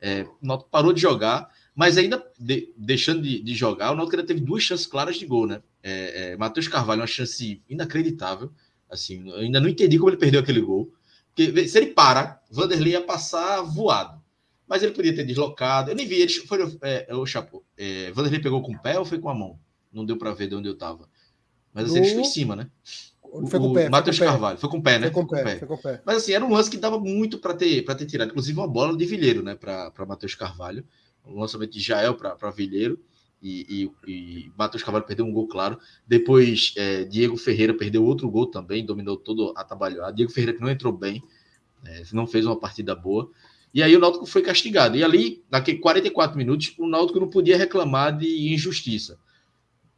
É, 0.00 0.22
o 0.42 0.46
Náutico 0.46 0.70
parou 0.70 0.92
de 0.92 1.00
jogar, 1.00 1.48
mas 1.74 1.96
ainda 1.96 2.24
de, 2.38 2.72
deixando 2.76 3.22
de, 3.22 3.40
de, 3.40 3.54
jogar, 3.54 3.92
o 3.92 3.96
Náutico 3.96 4.16
ainda 4.16 4.26
teve 4.26 4.40
duas 4.40 4.62
chances 4.62 4.86
claras 4.86 5.16
de 5.16 5.26
gol, 5.26 5.46
né? 5.46 5.62
É, 5.82 6.32
é, 6.32 6.36
Matheus 6.36 6.66
Carvalho, 6.66 7.02
uma 7.02 7.06
chance 7.06 7.62
inacreditável. 7.68 8.50
Assim, 8.90 9.28
eu 9.28 9.36
ainda 9.36 9.60
não 9.60 9.68
entendi 9.68 9.96
como 9.96 10.10
ele 10.10 10.16
perdeu 10.16 10.40
aquele 10.40 10.60
gol. 10.60 10.92
Porque 11.34 11.68
se 11.68 11.78
ele 11.78 11.88
para, 11.88 12.40
Vanderlei 12.50 12.92
ia 12.92 13.00
passar 13.00 13.60
voado. 13.62 14.22
Mas 14.66 14.82
ele 14.82 14.92
podia 14.92 15.14
ter 15.14 15.24
deslocado. 15.24 15.90
Eu 15.90 15.96
nem 15.96 16.06
vi. 16.06 16.22
Ele 16.22 16.32
foi, 16.32 16.58
é, 16.82 17.14
o 17.14 17.26
Chapo. 17.26 17.64
É, 17.76 18.10
Vanderlei 18.12 18.40
pegou 18.40 18.62
com 18.62 18.72
o 18.72 18.80
pé 18.80 18.98
ou 18.98 19.04
foi 19.04 19.18
com 19.18 19.28
a 19.28 19.34
mão? 19.34 19.58
Não 19.94 20.04
deu 20.04 20.16
para 20.16 20.32
ver 20.32 20.48
de 20.48 20.54
onde 20.54 20.68
eu 20.68 20.76
tava. 20.76 21.08
Mas 21.72 21.86
assim, 21.86 21.98
ele 21.98 22.10
foi 22.10 22.20
em 22.20 22.24
cima, 22.24 22.56
né? 22.56 22.70
Foi 23.48 23.58
com 23.58 23.70
o 23.70 23.74
pé. 23.74 23.88
Matheus 23.88 24.18
Carvalho. 24.18 24.58
Foi 24.58 24.70
com 24.70 24.78
o 24.78 24.82
pé, 24.82 24.98
né? 24.98 25.10
Foi 25.10 25.22
com 25.22 25.22
o 25.22 25.28
pé, 25.28 25.42
pé. 25.42 25.58
Foi 25.58 25.68
com 25.68 25.74
o 25.74 25.78
pé. 25.78 26.02
Mas 26.04 26.18
assim, 26.18 26.32
era 26.32 26.44
um 26.44 26.52
lance 26.52 26.70
que 26.70 26.76
dava 26.76 27.00
muito 27.00 27.38
para 27.38 27.54
ter, 27.54 27.82
ter 27.82 28.06
tirado. 28.06 28.30
Inclusive 28.30 28.58
uma 28.58 28.68
bola 28.68 28.96
de 28.96 29.04
Vilheiro, 29.04 29.42
né? 29.42 29.54
Para 29.54 30.06
Matheus 30.06 30.34
Carvalho. 30.34 30.84
Um 31.26 31.40
lançamento 31.40 31.72
de 31.72 31.80
Jael 31.80 32.14
para 32.14 32.50
Vilheiro. 32.50 33.00
E, 33.42 33.90
e, 34.06 34.10
e 34.10 34.52
Matheus 34.56 34.82
Carvalho 34.82 35.04
perdeu 35.04 35.26
um 35.26 35.32
gol, 35.32 35.48
claro. 35.48 35.78
Depois, 36.06 36.72
é, 36.76 37.04
Diego 37.04 37.36
Ferreira 37.36 37.74
perdeu 37.74 38.04
outro 38.04 38.30
gol 38.30 38.46
também, 38.46 38.86
dominou 38.86 39.16
todo 39.16 39.52
a 39.56 39.64
trabalhada. 39.64 40.12
Diego 40.12 40.32
Ferreira 40.32 40.54
que 40.54 40.62
não 40.62 40.70
entrou 40.70 40.92
bem, 40.92 41.22
é, 41.84 42.02
não 42.12 42.26
fez 42.26 42.46
uma 42.46 42.58
partida 42.58 42.94
boa. 42.94 43.30
E 43.74 43.82
aí 43.82 43.94
o 43.96 43.98
Náutico 43.98 44.24
foi 44.24 44.40
castigado. 44.40 44.96
E 44.96 45.02
ali, 45.02 45.42
naqueles 45.50 45.80
44 45.80 46.38
minutos, 46.38 46.72
o 46.78 46.86
Náutico 46.86 47.18
não 47.18 47.28
podia 47.28 47.58
reclamar 47.58 48.16
de 48.16 48.54
injustiça. 48.54 49.18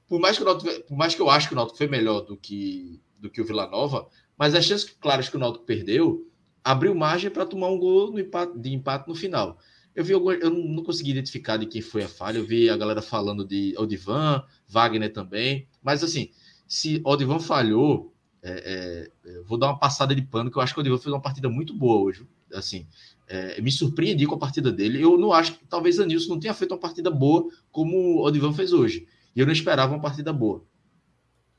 Por 0.09 0.20
mais 0.20 0.38
que, 0.38 0.44
o 0.44 0.57
por 0.57 0.96
mais 0.96 1.14
que 1.14 1.20
eu 1.20 1.28
acho 1.28 1.48
que 1.48 1.54
o 1.54 1.57
Náutico 1.57 1.78
foi 1.78 1.88
melhor 1.88 2.20
do 2.20 2.36
que, 2.36 3.00
do 3.18 3.28
que 3.28 3.40
o 3.40 3.44
Vila 3.44 3.66
Nova, 3.66 4.07
mas 4.38 4.54
as 4.54 4.64
chances 4.64 4.88
claras 5.00 5.28
que 5.28 5.36
o 5.36 5.38
Náutico 5.38 5.64
perdeu 5.64 6.26
abriu 6.66 6.94
margem 6.96 7.30
para 7.30 7.46
tomar 7.46 7.68
um 7.68 7.78
gol 7.78 8.18
empate, 8.18 8.59
de 8.59 8.74
empate 8.74 9.09
no 9.09 9.14
final. 9.14 9.57
Eu 9.94 10.04
vi 10.04 10.12
eu 10.12 10.50
não 10.50 10.82
consegui 10.82 11.12
identificar 11.12 11.57
de 11.57 11.64
quem 11.64 11.80
foi 11.80 12.02
a 12.02 12.09
falha. 12.09 12.38
Eu 12.38 12.44
vi 12.44 12.68
a 12.68 12.76
galera 12.76 13.00
falando 13.00 13.46
de 13.46 13.72
Odivan, 13.78 14.44
Wagner 14.68 15.12
também. 15.12 15.68
Mas 15.80 16.02
assim, 16.02 16.30
se 16.66 17.00
Odivan 17.04 17.38
falhou, 17.38 18.12
é, 18.42 19.09
é, 19.24 19.42
vou 19.44 19.57
dar 19.57 19.68
uma 19.68 19.78
passada 19.78 20.14
de 20.14 20.22
pano, 20.22 20.50
que 20.50 20.59
eu 20.59 20.62
acho 20.62 20.74
que 20.74 20.80
o 20.80 20.82
Odivan 20.82 20.98
fez 20.98 21.12
uma 21.14 21.22
partida 21.22 21.48
muito 21.48 21.72
boa 21.72 22.02
hoje. 22.02 22.26
Assim, 22.52 22.86
é, 23.28 23.61
me 23.61 23.70
surpreendi 23.70 24.26
com 24.26 24.34
a 24.34 24.38
partida 24.38 24.70
dele. 24.70 25.00
Eu 25.00 25.16
não 25.16 25.32
acho 25.32 25.54
que 25.54 25.64
talvez 25.66 25.98
Anilson 25.98 26.34
não 26.34 26.40
tenha 26.40 26.52
feito 26.52 26.72
uma 26.72 26.80
partida 26.80 27.11
boa 27.11 27.48
como 27.70 27.96
o 27.96 28.26
Odivan 28.26 28.52
fez 28.52 28.72
hoje. 28.72 29.07
E 29.37 29.41
eu 29.41 29.47
não 29.47 29.53
esperava 29.53 29.93
uma 29.93 30.01
partida 30.01 30.32
boa. 30.32 30.64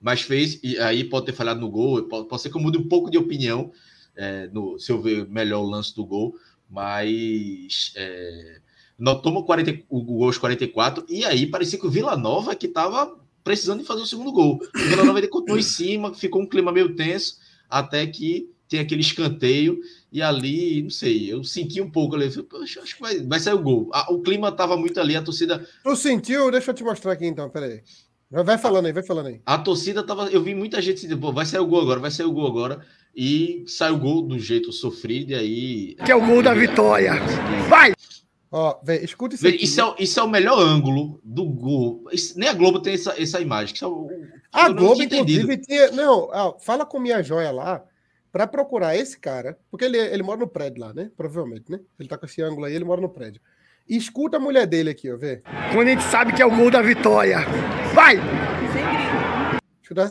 Mas 0.02 0.22
fez, 0.22 0.60
e 0.64 0.78
aí 0.80 1.04
pode 1.04 1.28
ter 1.28 1.34
falhado 1.34 1.62
no 1.62 1.70
gol, 1.70 2.04
pode, 2.04 2.28
pode 2.28 2.42
ser 2.42 2.50
que 2.50 2.58
eu 2.58 2.62
mude 2.62 2.78
um 2.78 2.88
pouco 2.88 3.10
de 3.10 3.18
opinião 3.18 3.72
é, 4.16 4.48
no, 4.48 4.78
se 4.80 4.92
eu 4.92 5.02
ver 5.02 5.28
melhor 5.30 5.62
o 5.62 5.70
lance 5.70 5.96
do 5.96 6.06
gol 6.06 6.36
mas 6.70 7.94
é, 7.96 8.60
nós 8.98 9.22
toma 9.22 9.44
40, 9.44 9.84
o 9.90 10.02
gol 10.02 10.26
aos 10.26 10.38
44, 10.38 11.06
e 11.08 11.24
aí 11.24 11.48
parecia 11.48 11.80
que 11.80 11.88
o 11.88 11.90
Vila 11.92 12.18
Nova 12.18 12.56
que 12.56 12.68
estava 12.68 13.18
precisando 13.44 13.80
de 13.80 13.86
fazer 13.86 14.02
o 14.02 14.08
segundo 14.08 14.32
gol. 14.32 14.60
O 14.76 14.90
Vila 14.90 15.06
Nova 15.06 15.20
ele 15.20 15.28
continuou 15.28 15.60
em 15.60 15.64
cima, 15.64 16.14
ficou 16.14 16.42
um 16.42 16.48
clima 16.48 16.72
meio 16.72 16.96
tenso, 16.96 17.38
até 17.70 18.06
que 18.06 18.50
tem 18.68 18.80
aquele 18.80 19.02
escanteio, 19.02 19.80
e 20.12 20.22
ali, 20.22 20.84
não 20.84 20.90
sei, 20.90 21.32
eu 21.32 21.44
senti 21.44 21.82
um 21.82 21.90
pouco 21.90 22.16
ali, 22.16 22.26
acho 22.26 22.96
que 22.96 23.02
vai, 23.02 23.20
vai 23.20 23.40
sair 23.40 23.54
o 23.54 23.62
gol. 23.62 23.90
o 24.10 24.22
clima 24.22 24.50
estava 24.50 24.76
muito 24.78 25.00
ali, 25.00 25.16
a 25.16 25.22
torcida. 25.22 25.66
Tu 25.84 25.96
sentiu? 25.96 26.52
Deixa 26.52 26.72
eu 26.72 26.76
te 26.76 26.84
mostrar 26.84 27.14
aqui 27.14 27.26
então, 27.26 27.50
peraí. 27.50 27.82
Vai 28.30 28.58
falando 28.58 28.88
aí, 28.88 28.94
vai 28.94 29.04
falando 29.04 29.28
aí. 29.28 29.42
A 29.46 29.58
torcida 29.58 30.04
tava. 30.04 30.28
Eu 30.30 30.44
vi 30.44 30.54
muita 30.54 30.82
gente 30.82 31.02
dizendo, 31.02 31.20
pô, 31.20 31.32
vai 31.32 31.46
sair 31.46 31.62
o 31.62 31.66
gol 31.66 31.82
agora, 31.82 32.00
vai 32.02 32.12
sair 32.12 32.26
o 32.26 32.32
gol 32.34 32.48
agora. 32.48 32.82
E 33.16 33.64
sai 33.68 33.90
o 33.90 33.98
gol 33.98 34.22
do 34.22 34.38
jeito 34.38 34.72
sofrido, 34.74 35.32
e 35.32 35.36
aí. 35.36 35.96
Que 36.06 36.12
é 36.12 36.16
o 36.16 36.26
gol 36.26 36.44
da 36.44 36.54
vitória! 36.54 37.14
Vai! 37.70 37.94
Ó, 38.52 38.80
véio, 38.84 39.04
escuta 39.04 39.36
isso 39.36 39.48
aqui. 39.48 39.64
Isso 39.64 39.82
é, 39.82 39.96
isso 40.00 40.20
é 40.20 40.24
o 40.24 40.30
melhor 40.30 40.60
ângulo 40.60 41.20
do 41.24 41.46
gol. 41.46 42.04
Isso, 42.12 42.38
nem 42.38 42.50
a 42.50 42.54
Globo 42.54 42.82
tem 42.82 42.94
essa, 42.94 43.20
essa 43.22 43.40
imagem. 43.40 43.76
É 43.82 43.88
o, 43.88 44.10
a 44.52 44.70
Globo, 44.70 45.02
inclusive, 45.02 45.58
tinha. 45.58 45.92
Não, 45.92 46.30
fala 46.60 46.86
com 46.86 47.00
minha 47.00 47.24
joia 47.24 47.52
lá 47.52 47.84
para 48.32 48.48
procurar 48.48 48.96
esse 48.96 49.18
cara, 49.20 49.58
porque 49.70 49.86
ele, 49.86 49.98
ele 49.98 50.24
mora 50.24 50.40
no 50.40 50.48
prédio 50.48 50.82
lá, 50.82 50.94
né? 50.94 51.10
Provavelmente, 51.16 51.72
né? 51.72 51.80
Ele 52.00 52.10
tá 52.10 52.18
com 52.18 52.26
esse 52.26 52.42
ângulo 52.42 52.66
aí, 52.66 52.76
ele 52.76 52.86
mora 52.86 53.02
no 53.02 53.10
prédio. 53.10 53.42
E 53.88 53.96
escuta 53.96 54.38
a 54.38 54.40
mulher 54.40 54.68
dele 54.68 54.90
aqui, 54.90 55.12
ó, 55.12 55.18
vê. 55.18 55.42
Quando 55.74 55.88
a 55.88 55.92
gente 55.92 56.04
sabe 56.04 56.34
que 56.34 56.42
é 56.42 56.46
o 56.46 56.56
gol 56.56 56.70
da 56.70 56.82
vitória. 56.82 57.40
Vai! 57.94 58.18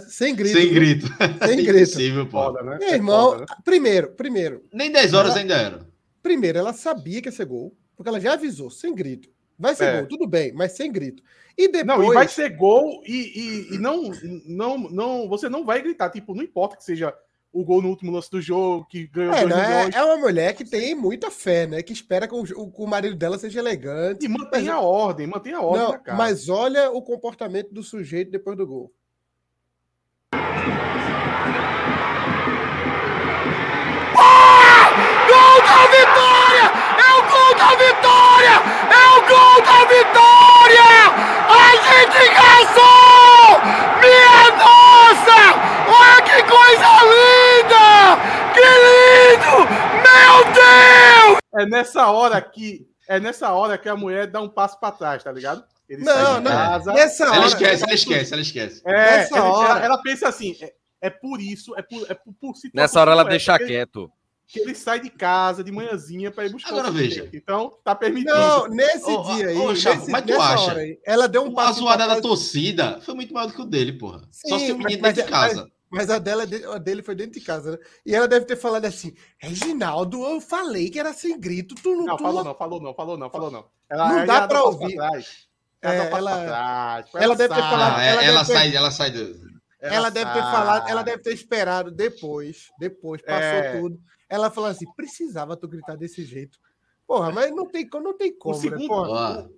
Sem 0.08 0.34
grito. 0.34 0.58
Sem 0.58 0.72
grito. 0.72 1.06
Sem 1.46 1.56
grito. 1.62 1.76
Impossível, 1.76 2.26
pô. 2.26 2.52
né? 2.62 2.78
Meu 2.80 2.94
irmão, 2.94 3.32
foda, 3.32 3.40
né? 3.40 3.56
primeiro, 3.62 4.10
primeiro. 4.12 4.64
Nem 4.72 4.90
10 4.90 5.12
horas 5.12 5.32
ela, 5.32 5.40
ainda 5.40 5.54
era. 5.54 5.86
Primeiro, 6.22 6.58
ela 6.58 6.72
sabia 6.72 7.20
que 7.20 7.28
ia 7.28 7.32
ser 7.32 7.44
gol, 7.44 7.76
porque 7.94 8.08
ela 8.08 8.18
já 8.18 8.32
avisou, 8.32 8.70
sem 8.70 8.94
grito. 8.94 9.28
Vai 9.58 9.74
ser 9.74 9.84
é. 9.84 9.98
gol, 9.98 10.08
tudo 10.08 10.26
bem, 10.26 10.52
mas 10.52 10.72
sem 10.72 10.90
grito. 10.90 11.22
E 11.56 11.68
depois. 11.68 11.86
Não, 11.86 12.10
e 12.10 12.14
vai 12.14 12.28
ser 12.28 12.50
gol 12.50 13.02
e, 13.06 13.68
e, 13.70 13.74
e 13.74 13.78
não, 13.78 14.10
não, 14.46 14.78
não. 14.78 15.28
Você 15.28 15.48
não 15.48 15.64
vai 15.64 15.82
gritar. 15.82 16.10
Tipo, 16.10 16.34
não 16.34 16.42
importa 16.42 16.76
que 16.76 16.84
seja 16.84 17.14
o 17.56 17.64
gol 17.64 17.80
no 17.80 17.88
último 17.88 18.12
lance 18.12 18.30
do 18.30 18.40
jogo, 18.40 18.86
que 18.86 19.06
ganhou 19.06 19.32
é, 19.32 19.40
é, 19.40 19.90
é, 19.94 20.04
uma 20.04 20.18
mulher 20.18 20.54
que 20.54 20.62
tem 20.62 20.94
muita 20.94 21.30
fé, 21.30 21.66
né? 21.66 21.82
Que 21.82 21.92
espera 21.92 22.28
que 22.28 22.34
o, 22.34 22.44
o, 22.54 22.84
o 22.84 22.86
marido 22.86 23.16
dela 23.16 23.38
seja 23.38 23.60
elegante. 23.60 24.26
E 24.26 24.28
mantém 24.28 24.64
mas... 24.64 24.68
a 24.68 24.80
ordem, 24.80 25.26
mantém 25.26 25.54
a 25.54 25.62
ordem. 25.62 26.00
Não, 26.06 26.16
mas 26.16 26.50
olha 26.50 26.90
o 26.90 27.00
comportamento 27.00 27.72
do 27.72 27.82
sujeito 27.82 28.30
depois 28.30 28.58
do 28.58 28.66
gol. 28.66 28.92
Gol 35.28 35.62
da 35.62 35.86
vitória! 35.86 36.64
É 36.98 37.08
o 37.16 37.22
gol 37.30 37.54
da 37.56 37.70
vitória! 37.76 38.54
É 38.92 39.04
o 39.08 39.20
gol 39.26 39.58
da 39.64 39.78
vitória! 39.86 40.90
A 41.48 41.72
gente 41.86 42.20
gastou! 42.34 43.60
Minha 44.00 44.44
nossa! 44.56 45.75
Olha 45.88 46.22
que 46.22 46.42
coisa 46.42 46.86
linda! 47.12 48.16
Que 48.54 48.66
lindo! 48.84 49.56
Meu 50.02 50.44
Deus! 50.52 51.38
É 51.54 51.66
nessa 51.66 52.10
hora 52.10 52.40
que 52.40 52.86
é 53.08 53.20
nessa 53.20 53.52
hora 53.52 53.78
que 53.78 53.88
a 53.88 53.96
mulher 53.96 54.26
dá 54.26 54.40
um 54.40 54.48
passo 54.48 54.78
para 54.80 54.92
trás, 54.92 55.22
tá 55.22 55.30
ligado? 55.30 55.64
Ele 55.88 56.02
não, 56.02 56.40
não. 56.40 56.50
Casa, 56.50 56.92
nessa 56.92 57.24
ela 57.24 57.38
hora, 57.38 57.46
esquece, 57.46 57.84
ela 57.84 57.94
esquece, 57.94 58.32
ela 58.32 58.42
esquece. 58.42 58.82
É, 58.84 59.18
nessa 59.18 59.44
hora, 59.44 59.68
ela, 59.70 59.84
ela 59.84 60.02
pensa 60.02 60.28
assim, 60.28 60.56
é, 60.60 60.72
é, 61.00 61.10
por 61.10 61.40
isso, 61.40 61.76
é 61.76 61.82
por, 61.82 62.04
é 62.10 62.14
por, 62.14 62.34
por 62.34 62.52
Nessa 62.74 63.00
hora 63.00 63.12
ela 63.12 63.22
é, 63.22 63.28
deixa 63.28 63.56
quieto 63.58 64.10
que 64.46 64.60
ele 64.60 64.74
sai 64.74 65.00
de 65.00 65.10
casa 65.10 65.64
de 65.64 65.72
manhãzinha 65.72 66.30
para 66.30 66.46
ir 66.46 66.52
buscar 66.52 66.70
Agora 66.70 66.90
veja. 66.90 67.28
Então, 67.32 67.76
tá 67.82 67.94
permitido. 67.94 68.32
Não, 68.32 68.68
nesse 68.68 69.10
oh, 69.10 69.22
dia 69.34 69.48
aí, 69.48 69.56
oh, 69.56 69.72
nesse, 69.72 70.10
mas 70.10 70.24
tu 70.24 70.40
acha? 70.40 70.72
Aí, 70.74 71.00
ela 71.04 71.26
deu 71.26 71.42
um 71.44 71.58
A 71.58 71.72
zoada 71.72 72.06
da 72.06 72.20
torcida 72.20 73.00
foi 73.00 73.14
muito 73.14 73.34
maior 73.34 73.48
do 73.48 73.54
que 73.54 73.60
o 73.60 73.64
dele, 73.64 73.94
porra. 73.94 74.22
Sim, 74.30 74.48
Só 74.48 74.58
se 74.58 74.72
o 74.72 74.78
menino 74.78 75.02
dentro 75.02 75.24
de 75.24 75.28
casa. 75.28 75.62
Mas, 75.62 75.75
mas 75.96 76.10
a, 76.10 76.18
dela, 76.18 76.44
a 76.74 76.78
dele 76.78 77.02
foi 77.02 77.14
dentro 77.14 77.32
de 77.32 77.40
casa, 77.40 77.72
né? 77.72 77.78
E 78.04 78.14
ela 78.14 78.28
deve 78.28 78.44
ter 78.44 78.56
falado 78.56 78.84
assim: 78.84 79.14
Reginaldo, 79.38 80.22
eu 80.24 80.40
falei 80.40 80.90
que 80.90 81.00
era 81.00 81.12
sem 81.12 81.38
grito, 81.40 81.74
tu 81.74 81.96
não. 81.96 82.04
Não, 82.04 82.16
tu 82.16 82.22
falou 82.22 82.44
não, 82.44 82.54
falou 82.54 82.80
não, 82.80 82.94
falou 82.94 83.16
não, 83.16 83.30
falou 83.30 83.50
não. 83.50 83.64
Ela, 83.88 84.12
não 84.12 84.26
dá 84.26 84.46
para 84.46 84.62
ouvir. 84.62 84.96
Ela, 84.96 85.16
é, 85.82 86.10
ela, 86.10 86.44
trás, 86.44 87.06
ela, 87.12 87.24
ela 87.24 87.36
deve 87.36 87.54
ter 87.54 87.60
falado. 87.60 87.96
Ah, 87.96 88.04
ela, 88.04 88.24
ela 88.24 88.44
sai, 88.44 88.70
ter... 88.70 88.76
ela 88.76 88.90
sai 88.90 89.10
do. 89.10 89.46
Ela, 89.80 89.94
ela 89.94 90.10
deve 90.10 90.32
ter 90.32 90.40
falado, 90.40 90.88
ela 90.88 91.02
deve 91.02 91.22
ter 91.22 91.32
esperado 91.32 91.90
depois, 91.90 92.68
depois, 92.78 93.22
passou 93.22 93.40
é... 93.40 93.80
tudo. 93.80 94.00
Ela 94.28 94.50
falou 94.50 94.70
assim: 94.70 94.86
precisava 94.96 95.56
tu 95.56 95.66
gritar 95.66 95.96
desse 95.96 96.24
jeito. 96.24 96.58
Porra, 97.06 97.30
mas 97.30 97.54
não 97.54 97.66
tem, 97.66 97.88
não 97.92 98.16
tem 98.16 98.36
como, 98.36 98.60
né? 98.60 99.48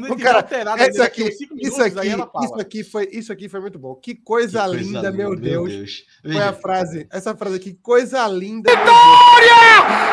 Quando 0.00 0.12
ele 0.14 0.22
cara, 0.22 0.36
alterado, 0.38 0.82
essa 0.82 1.04
aqui, 1.04 1.22
minutos, 1.24 1.68
isso 1.68 1.82
aqui, 1.82 2.08
isso 2.44 2.60
aqui 2.60 2.84
foi, 2.84 3.08
isso 3.12 3.32
aqui 3.32 3.48
foi 3.48 3.60
muito 3.60 3.78
bom. 3.78 3.94
Que 3.94 4.14
coisa, 4.14 4.60
que 4.62 4.66
coisa 4.68 4.82
linda, 4.82 4.98
linda, 4.98 5.12
meu 5.12 5.36
Deus. 5.36 5.72
Deus. 5.72 6.04
Foi 6.22 6.42
a 6.42 6.52
frase, 6.52 7.06
essa 7.10 7.34
frase 7.36 7.56
aqui, 7.56 7.74
coisa 7.74 8.26
linda. 8.28 8.70
Vitória! 8.70 9.56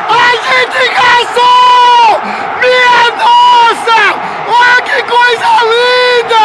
A 0.08 0.30
gente 0.36 0.78
gastou! 0.94 2.20
Minha 2.60 3.16
nossa! 3.16 4.00
Olha 4.48 4.82
que 4.82 5.02
coisa 5.10 5.50
linda! 5.72 6.44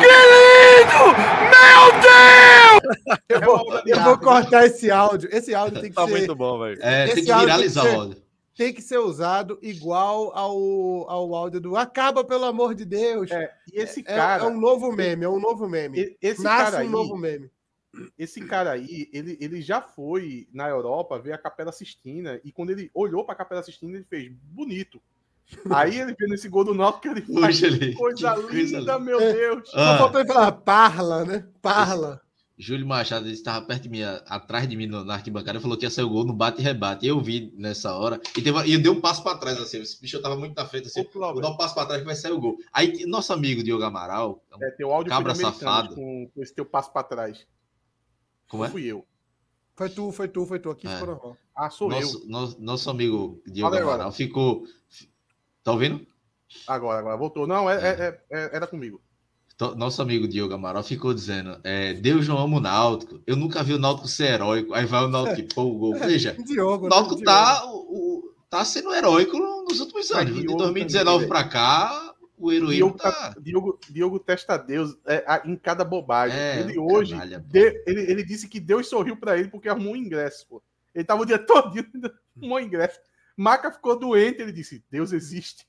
Que 0.00 0.12
lindo! 0.32 1.04
Meu 1.50 2.00
Deus! 2.00 2.80
Eu 3.28 3.40
vou, 3.40 3.80
eu 3.86 4.00
vou 4.02 4.18
cortar 4.18 4.66
esse 4.66 4.90
áudio. 4.90 5.28
Esse 5.32 5.54
áudio 5.54 5.80
tem 5.80 5.90
que 5.90 5.96
Tá 5.96 6.04
ser. 6.06 6.10
muito 6.10 6.34
bom, 6.34 6.58
velho. 6.58 6.78
É, 6.80 7.06
tem 7.06 7.16
que 7.16 7.22
viralizar 7.34 7.84
o 7.84 8.00
áudio. 8.00 8.19
Tem 8.60 8.74
que 8.74 8.82
ser 8.82 8.98
usado 8.98 9.58
igual 9.62 10.36
ao, 10.36 11.08
ao 11.08 11.34
áudio 11.34 11.58
do 11.62 11.76
Acaba, 11.78 12.22
pelo 12.22 12.44
amor 12.44 12.74
de 12.74 12.84
Deus. 12.84 13.30
É, 13.30 13.50
e 13.72 13.80
esse 13.80 14.00
É- 14.00 14.02
cara. 14.02 14.44
é 14.44 14.46
um 14.46 14.60
novo 14.60 14.92
meme, 14.92 15.24
é 15.24 15.28
um 15.30 15.40
novo 15.40 15.66
meme. 15.66 16.14
Esse 16.20 16.42
Nasce 16.42 16.64
cara 16.72 16.76
um 16.76 16.80
aí, 16.80 16.88
novo 16.90 17.16
meme. 17.16 17.50
esse 18.18 18.38
cara 18.44 18.72
aí, 18.72 19.08
ele, 19.14 19.38
ele 19.40 19.62
já 19.62 19.80
foi 19.80 20.46
na 20.52 20.68
Europa 20.68 21.18
ver 21.18 21.32
a 21.32 21.38
Capela 21.38 21.72
Sistina 21.72 22.38
e 22.44 22.52
quando 22.52 22.68
ele 22.68 22.90
olhou 22.92 23.24
pra 23.24 23.34
Capela 23.34 23.62
Sistina, 23.62 23.96
ele 23.96 24.04
fez 24.04 24.30
bonito. 24.30 25.00
Aí 25.70 25.98
ele 25.98 26.14
vê 26.14 26.26
nesse 26.26 26.46
gol 26.48 26.62
do 26.62 26.74
Náutico 26.74 27.00
que 27.00 27.08
ele 27.08 27.22
faz 27.40 27.60
Puxa 27.60 27.78
que 27.78 27.94
coisa 27.94 28.34
que 28.36 28.42
coisa 28.42 28.52
linda, 28.52 28.78
linda. 28.78 28.98
meu 28.98 29.20
É. 29.22 29.32
Deus. 29.32 29.70
Só 29.70 29.78
Ah. 29.78 29.98
faltou 29.98 30.20
ele 30.20 30.28
falar 30.32 30.52
parla, 30.52 31.24
né? 31.24 31.48
Parla. 31.62 32.20
Júlio 32.60 32.86
Machado 32.86 33.26
estava 33.30 33.64
perto 33.64 33.84
de 33.84 33.88
mim, 33.88 34.02
atrás 34.02 34.68
de 34.68 34.76
mim 34.76 34.86
no- 34.86 35.02
na 35.04 35.14
arquibancada, 35.14 35.58
e 35.58 35.62
falou 35.62 35.78
que 35.78 35.86
ia 35.86 35.90
sair 35.90 36.04
o 36.04 36.10
gol 36.10 36.24
no 36.24 36.34
bate 36.34 36.60
e 36.60 36.64
rebate. 36.64 37.06
Eu 37.06 37.18
vi 37.20 37.50
nessa 37.56 37.94
hora, 37.94 38.20
e, 38.36 38.42
teve, 38.42 38.66
e 38.66 38.74
eu 38.74 38.82
dei 38.82 38.90
um 38.90 39.00
passo 39.00 39.22
para 39.22 39.38
trás, 39.38 39.58
assim, 39.58 39.80
esse 39.80 39.98
bicho 40.00 40.20
tava 40.20 40.36
muito 40.36 40.54
na 40.54 40.66
frente, 40.66 40.88
assim, 40.88 41.00
Ô, 41.00 41.04
vou 41.10 41.40
dar 41.40 41.48
um 41.50 41.56
passo 41.56 41.74
para 41.74 41.86
trás 41.86 42.00
que 42.02 42.06
vai 42.06 42.14
sair 42.14 42.32
o 42.32 42.40
gol. 42.40 42.58
Aí, 42.72 43.06
nosso 43.06 43.32
amigo 43.32 43.62
Diogo 43.62 43.82
Amaral, 43.82 44.44
É, 44.60 44.70
teu 44.72 44.92
áudio 44.92 45.10
Cabra 45.10 45.34
safado. 45.34 45.94
Com, 45.94 46.28
com 46.34 46.42
esse 46.42 46.54
teu 46.54 46.66
passo 46.66 46.92
pra 46.92 47.02
trás. 47.02 47.46
como 48.48 48.64
é? 48.64 48.68
Fui 48.68 48.84
eu. 48.84 49.06
Foi 49.74 49.88
tu, 49.88 50.12
foi 50.12 50.28
tu, 50.28 50.44
foi 50.44 50.58
tu. 50.58 50.70
Aqui 50.70 50.86
É. 50.86 50.90
ficou 50.90 51.06
normal. 51.14 51.36
Ah, 51.56 51.70
sou 51.70 51.90
eu. 51.90 52.00
Nosso, 52.00 52.28
nosso, 52.28 52.60
nosso 52.60 52.90
amigo 52.90 53.42
Diogo 53.46 53.70
Fala 53.70 53.80
agora. 53.80 53.94
Amaral 53.94 54.12
ficou. 54.12 54.66
Tá 55.64 55.72
ouvindo? 55.72 56.06
Agora, 56.66 56.98
agora, 56.98 57.16
voltou. 57.16 57.46
Não, 57.46 57.70
é, 57.70 57.76
é- 57.76 58.20
é- 58.30 58.50
era 58.56 58.66
comigo. 58.66 59.00
To- 59.60 59.74
Nosso 59.76 60.00
amigo 60.00 60.26
Diogo 60.26 60.54
Amaral 60.54 60.82
ficou 60.82 61.12
dizendo: 61.12 61.60
é, 61.62 61.92
Deus 61.92 62.26
não 62.26 62.38
ama 62.38 62.56
o 62.56 62.60
Náutico. 62.60 63.20
Eu 63.26 63.36
nunca 63.36 63.62
vi 63.62 63.74
o 63.74 63.78
Náutico 63.78 64.08
ser 64.08 64.32
heróico. 64.32 64.72
Aí 64.72 64.86
vai 64.86 65.04
o 65.04 65.08
Náutico 65.08 65.40
e 65.40 65.54
pô 65.54 65.64
o 65.64 65.76
gol. 65.78 65.94
Veja, 66.00 66.34
Diogo, 66.46 66.86
o 66.86 66.88
né? 66.88 66.96
Náutico 66.96 67.16
Diogo. 67.16 67.24
tá, 67.30 67.66
o, 67.66 67.76
o- 67.76 68.34
tá 68.48 68.64
sendo 68.64 68.94
heróico 68.94 69.36
nos 69.38 69.78
últimos 69.80 70.08
Mas 70.10 70.18
anos. 70.22 70.34
De 70.34 70.40
Diogo 70.40 70.56
2019 70.56 71.14
também, 71.16 71.28
pra 71.28 71.44
cá, 71.46 72.14
o 72.38 72.50
heroísmo 72.50 72.74
Diogo, 72.74 72.96
tá. 72.98 73.12
tá, 73.12 73.34
Diogo, 73.38 73.78
Diogo 73.90 74.18
testa 74.18 74.56
Deus 74.56 74.96
é, 75.06 75.22
a- 75.26 75.42
em 75.44 75.54
cada 75.56 75.84
bobagem. 75.84 76.38
É, 76.38 76.60
ele 76.60 76.78
hoje, 76.78 77.12
canalha, 77.12 77.40
pô. 77.40 77.46
de- 77.52 77.82
ele, 77.86 78.00
ele 78.10 78.22
disse 78.24 78.48
que 78.48 78.58
Deus 78.58 78.88
sorriu 78.88 79.14
pra 79.18 79.36
ele 79.38 79.48
porque 79.48 79.68
arrumou 79.68 79.92
um 79.92 79.96
ingresso. 79.96 80.46
Pô. 80.48 80.62
Ele 80.94 81.04
tava 81.04 81.20
o 81.20 81.26
dia 81.26 81.36
todo 81.46 81.74
arrumou 82.34 82.56
um 82.56 82.60
ingresso. 82.60 82.98
Maca 83.36 83.70
ficou 83.70 83.98
doente, 83.98 84.40
ele 84.40 84.52
disse: 84.52 84.82
Deus 84.90 85.12
existe. 85.12 85.66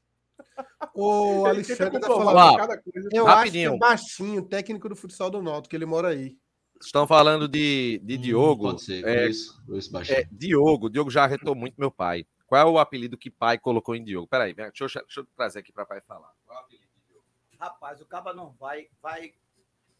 O 0.93 1.45
Alexandre 1.45 1.99
tá 1.99 2.07
falando. 2.07 2.37
Ó, 2.53 2.57
cada 2.57 2.81
coisa. 2.81 3.09
Eu 3.11 3.25
Rapidinho. 3.25 3.69
acho 3.71 3.77
que 3.79 3.85
é 3.85 3.89
baixinho, 3.89 4.41
técnico 4.47 4.89
do 4.89 4.95
futsal 4.95 5.29
do 5.29 5.41
Náutico, 5.41 5.75
ele 5.75 5.85
mora 5.85 6.09
aí. 6.09 6.37
Estão 6.81 7.05
falando 7.07 7.47
de, 7.47 8.01
de 8.03 8.15
Hum, 8.17 8.21
Diogo. 8.21 8.63
Pode 8.69 8.83
ser, 8.83 9.05
É, 9.05 9.21
conheço, 9.21 9.63
conheço 9.65 9.91
bastante. 9.91 10.19
é, 10.21 10.27
Diogo. 10.31 10.89
Diogo 10.89 11.11
já 11.11 11.23
arretou 11.23 11.53
muito 11.55 11.75
meu 11.77 11.91
pai. 11.91 12.25
Qual 12.47 12.59
é 12.61 12.65
o 12.69 12.79
apelido 12.79 13.17
que 13.17 13.29
pai 13.29 13.57
colocou 13.57 13.95
em 13.95 14.03
Diogo? 14.03 14.27
Peraí, 14.27 14.53
deixa, 14.53 14.83
eu, 14.83 14.87
deixa 14.87 15.19
eu 15.21 15.25
trazer 15.37 15.59
aqui 15.59 15.71
para 15.71 15.85
pai 15.85 16.01
falar. 16.01 16.31
Qual 16.45 16.57
é 16.57 16.61
o 16.61 16.63
apelido 16.65 16.87
de 16.95 17.07
Diogo? 17.07 17.25
Rapaz, 17.59 18.01
o 18.01 18.05
Caba 18.05 18.33
não 18.33 18.51
vai, 18.59 18.87
vai 19.01 19.33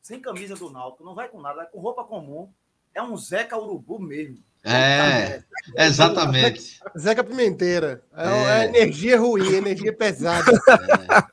sem 0.02 0.20
camisa 0.20 0.56
do 0.56 0.72
Náutico, 0.72 1.04
não 1.04 1.14
vai 1.16 1.30
com 1.30 1.40
nada, 1.40 1.56
vai 1.58 1.68
com 1.68 1.80
roupa 1.80 2.04
comum. 2.04 2.52
É 2.94 3.02
um 3.02 3.16
Zeca 3.18 3.58
Urubu 3.58 4.00
mesmo. 4.00 4.38
É, 4.64 5.42
exatamente. 5.78 6.80
Zeca 6.98 7.24
Pimenteira. 7.24 8.04
É, 8.16 8.28
É. 8.28 8.66
é 8.66 8.66
energia 8.68 9.20
ruim, 9.20 9.54
energia 9.54 9.92
pesada. 9.94 10.52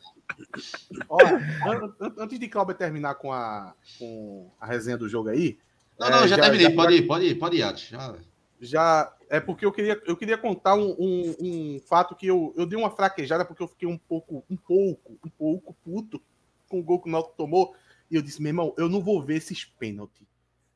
An- 1.11 1.95
an- 2.01 2.15
antes 2.19 2.39
de 2.39 2.49
Cláudio 2.49 2.75
terminar 2.75 3.15
com 3.17 3.33
a, 3.33 3.75
com 3.99 4.51
a 4.61 4.67
resenha 4.67 4.97
do 4.97 5.09
jogo 5.09 5.29
aí. 5.29 5.59
Não, 5.99 6.07
é, 6.07 6.11
não, 6.11 6.29
já, 6.29 6.37
terminei. 6.37 6.71
pode 6.75 6.95
ir, 6.95 7.03
pode 7.07 7.25
ir, 7.27 7.35
pode 7.35 7.57
ir. 7.57 7.77
Já... 7.77 8.15
já 8.61 9.13
é 9.29 9.41
porque 9.41 9.67
eu 9.67 9.73
queria, 9.73 10.01
eu 10.07 10.17
queria 10.17 10.39
contar 10.39 10.75
um, 10.75 10.97
um, 10.99 11.37
um 11.41 11.81
fato 11.87 12.15
que 12.15 12.27
eu, 12.27 12.55
eu 12.57 12.65
dei 12.65 12.79
uma 12.79 12.91
fraquejada 12.91 13.45
porque 13.45 13.63
eu 13.63 13.69
fiquei 13.69 13.87
um 13.89 13.99
pouco, 13.99 14.43
um 14.49 14.57
pouco, 14.57 15.19
um 15.25 15.29
pouco 15.31 15.77
puto 15.85 16.23
com 16.69 16.81
o 16.81 16.83
gol 16.83 17.01
que 17.01 17.09
o 17.09 17.13
Náutico 17.13 17.35
tomou 17.37 17.75
e 18.11 18.17
eu 18.17 18.23
disse, 18.23 18.41
meu 18.41 18.51
irmão, 18.51 18.75
eu 18.79 18.89
não 18.89 19.01
vou 19.03 19.23
ver 19.23 19.37
esses 19.37 19.65
pênaltis. 19.65 20.27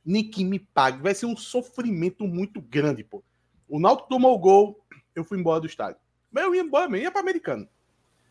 Nem 0.04 0.28
que 0.28 0.44
me 0.44 0.58
pague, 0.58 1.02
vai 1.02 1.14
ser 1.14 1.26
um 1.26 1.36
sofrimento 1.36 2.26
muito 2.26 2.60
grande, 2.60 3.04
pô. 3.04 3.22
O 3.68 3.78
Náutico 3.78 4.08
tomou 4.08 4.34
o 4.34 4.38
gol, 4.38 4.84
eu 5.14 5.24
fui 5.24 5.38
embora 5.38 5.60
do 5.60 5.66
estádio. 5.66 6.00
Mas 6.30 6.44
eu 6.44 6.54
ia 6.54 6.62
embora 6.62 6.88
mesmo, 6.88 7.04
ia 7.04 7.10
para 7.10 7.20
americano. 7.20 7.68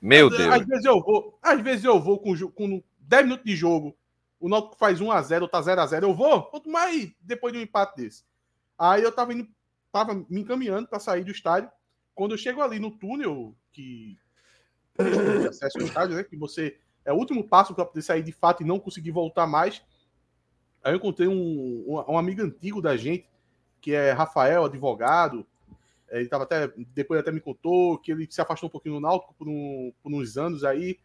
Meu 0.02 0.28
Às 0.28 0.38
Deus. 0.38 0.66
vezes 0.66 0.86
eu 0.86 1.02
vou, 1.02 1.38
às 1.42 1.62
vezes 1.62 1.86
eu 1.86 2.00
vou 2.00 2.20
com, 2.20 2.36
com 2.52 2.84
10 3.00 3.24
minutos 3.24 3.46
de 3.46 3.56
jogo, 3.56 3.96
o 4.40 4.50
Náutico 4.50 4.76
faz 4.76 5.00
1 5.00 5.12
a 5.12 5.22
0, 5.22 5.48
tá 5.48 5.62
0 5.62 5.82
a 5.82 5.86
0, 5.86 6.08
eu 6.08 6.14
vou, 6.16 6.44
quanto 6.44 6.70
mais 6.70 7.14
depois 7.22 7.54
de 7.54 7.60
um 7.60 7.62
empate 7.62 8.02
desse. 8.02 8.24
Aí 8.78 9.04
eu 9.04 9.12
tava 9.12 9.34
indo, 9.34 9.48
tava 9.92 10.16
me 10.16 10.42
encaminhando 10.42 10.88
para 10.88 11.00
sair 11.00 11.24
do 11.24 11.32
estádio. 11.32 11.70
Quando 12.16 12.32
eu 12.32 12.38
chego 12.38 12.62
ali 12.62 12.80
no 12.80 12.90
túnel 12.90 13.56
que 13.72 14.18
acesso 15.48 15.78
ao 15.78 15.86
estádio, 15.86 16.16
né, 16.16 16.24
que 16.24 16.36
você 16.36 16.80
é 17.06 17.14
o 17.14 17.18
último 17.18 17.48
passo 17.48 17.76
para 17.76 17.86
poder 17.86 18.02
sair 18.02 18.24
de 18.24 18.32
fato 18.32 18.64
e 18.64 18.66
não 18.66 18.80
conseguir 18.80 19.12
voltar 19.12 19.46
mais. 19.46 19.84
Aí 20.84 20.94
eu 20.94 20.98
encontrei 20.98 21.28
um, 21.28 21.84
um, 21.88 22.14
um 22.14 22.18
amigo 22.18 22.42
antigo 22.42 22.82
da 22.82 22.98
gente, 22.98 23.30
que 23.80 23.94
é 23.94 24.12
Rafael, 24.12 24.66
advogado. 24.66 25.46
Ele 26.10 26.28
tava 26.28 26.44
até. 26.44 26.68
Depois 26.94 27.20
até 27.20 27.32
me 27.32 27.40
contou 27.40 27.98
que 27.98 28.12
ele 28.12 28.28
se 28.30 28.42
afastou 28.42 28.68
um 28.68 28.72
pouquinho 28.72 28.96
do 28.96 29.02
Náutico 29.02 29.34
por, 29.36 29.48
um- 29.48 29.94
por 30.04 30.12
uns 30.14 30.38
anos 30.38 30.64
aí, 30.64 31.00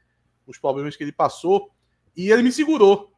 os 0.47 0.59
problemas 0.59 0.97
que 0.97 1.05
ele 1.05 1.12
passou. 1.12 1.70
E 2.16 2.31
ele 2.31 2.43
me 2.43 2.51
segurou. 2.53 3.12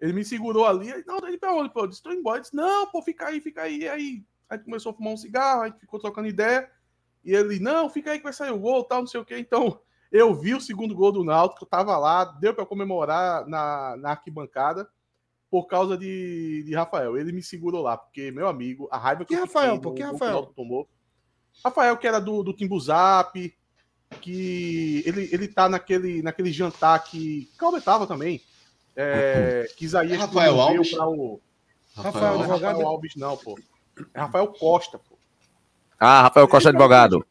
Ele 0.00 0.12
me 0.12 0.24
segurou 0.24 0.66
ali. 0.66 0.88
Não, 1.06 1.18
ele 1.26 1.38
pra 1.38 1.54
onde? 1.54 1.70
Eu 1.74 1.86
disse, 1.86 2.02
tô 2.02 2.12
embora. 2.12 2.36
Ele 2.38 2.42
disse, 2.42 2.54
não, 2.56 2.86
pô, 2.86 3.00
fica 3.02 3.26
aí, 3.26 3.40
fica 3.40 3.62
aí. 3.62 3.88
Aí 3.88 4.22
a 4.48 4.56
gente 4.56 4.64
começou 4.64 4.90
a 4.90 4.94
fumar 4.94 5.12
um 5.14 5.16
cigarro, 5.16 5.62
a 5.62 5.68
gente 5.68 5.80
ficou 5.80 5.98
trocando 5.98 6.28
ideia. 6.28 6.70
E 7.24 7.34
ele, 7.34 7.58
não, 7.58 7.88
fica 7.88 8.10
aí 8.10 8.18
que 8.18 8.24
vai 8.24 8.32
sair 8.32 8.50
o 8.50 8.58
gol, 8.58 8.84
tal, 8.84 9.00
não 9.00 9.06
sei 9.06 9.20
o 9.20 9.24
quê. 9.24 9.38
Então, 9.38 9.80
eu 10.10 10.34
vi 10.34 10.54
o 10.54 10.60
segundo 10.60 10.94
gol 10.94 11.10
do 11.12 11.24
Náutico, 11.24 11.64
tava 11.64 11.96
lá, 11.96 12.24
deu 12.24 12.52
para 12.54 12.66
comemorar 12.66 13.46
na, 13.46 13.96
na 13.96 14.10
arquibancada 14.10 14.88
por 15.52 15.66
causa 15.66 15.98
de, 15.98 16.62
de 16.64 16.74
Rafael. 16.74 17.14
Ele 17.18 17.30
me 17.30 17.42
segurou 17.42 17.82
lá, 17.82 17.94
porque, 17.98 18.30
meu 18.30 18.48
amigo, 18.48 18.88
a 18.90 18.96
raiva 18.96 19.22
que 19.22 19.34
Que 19.34 19.34
eu 19.34 19.40
Rafael, 19.40 19.76
no 19.78 19.94
Que 19.94 20.02
Rafael? 20.02 20.46
Tomou. 20.56 20.88
Rafael, 21.62 21.94
que 21.98 22.08
era 22.08 22.18
do, 22.18 22.42
do 22.42 22.54
Timbu 22.54 22.80
Zap, 22.80 23.54
que 24.22 25.02
ele, 25.04 25.28
ele 25.30 25.46
tá 25.46 25.68
naquele, 25.68 26.22
naquele 26.22 26.50
jantar 26.50 26.98
que 27.04 27.50
Calma 27.58 27.82
tava 27.82 28.06
também. 28.06 28.40
É, 28.96 29.68
que 29.76 29.84
Isaías 29.84 30.14
É 30.14 30.16
Rafael 30.16 30.58
Alves? 30.58 30.90
pra 30.94 31.06
o. 31.06 31.38
Rafael, 31.94 32.32
Não 32.32 32.40
é 32.40 32.44
advogado. 32.44 32.72
Rafael 32.76 32.88
Alves, 32.88 33.16
não, 33.16 33.36
pô. 33.36 33.58
É 34.14 34.20
Rafael 34.20 34.46
Costa, 34.46 34.98
pô. 34.98 35.18
Ah, 36.00 36.22
Rafael 36.22 36.48
Costa 36.48 36.70
Ele 36.70 36.78
tava 36.78 36.94
Advogado. 36.94 37.26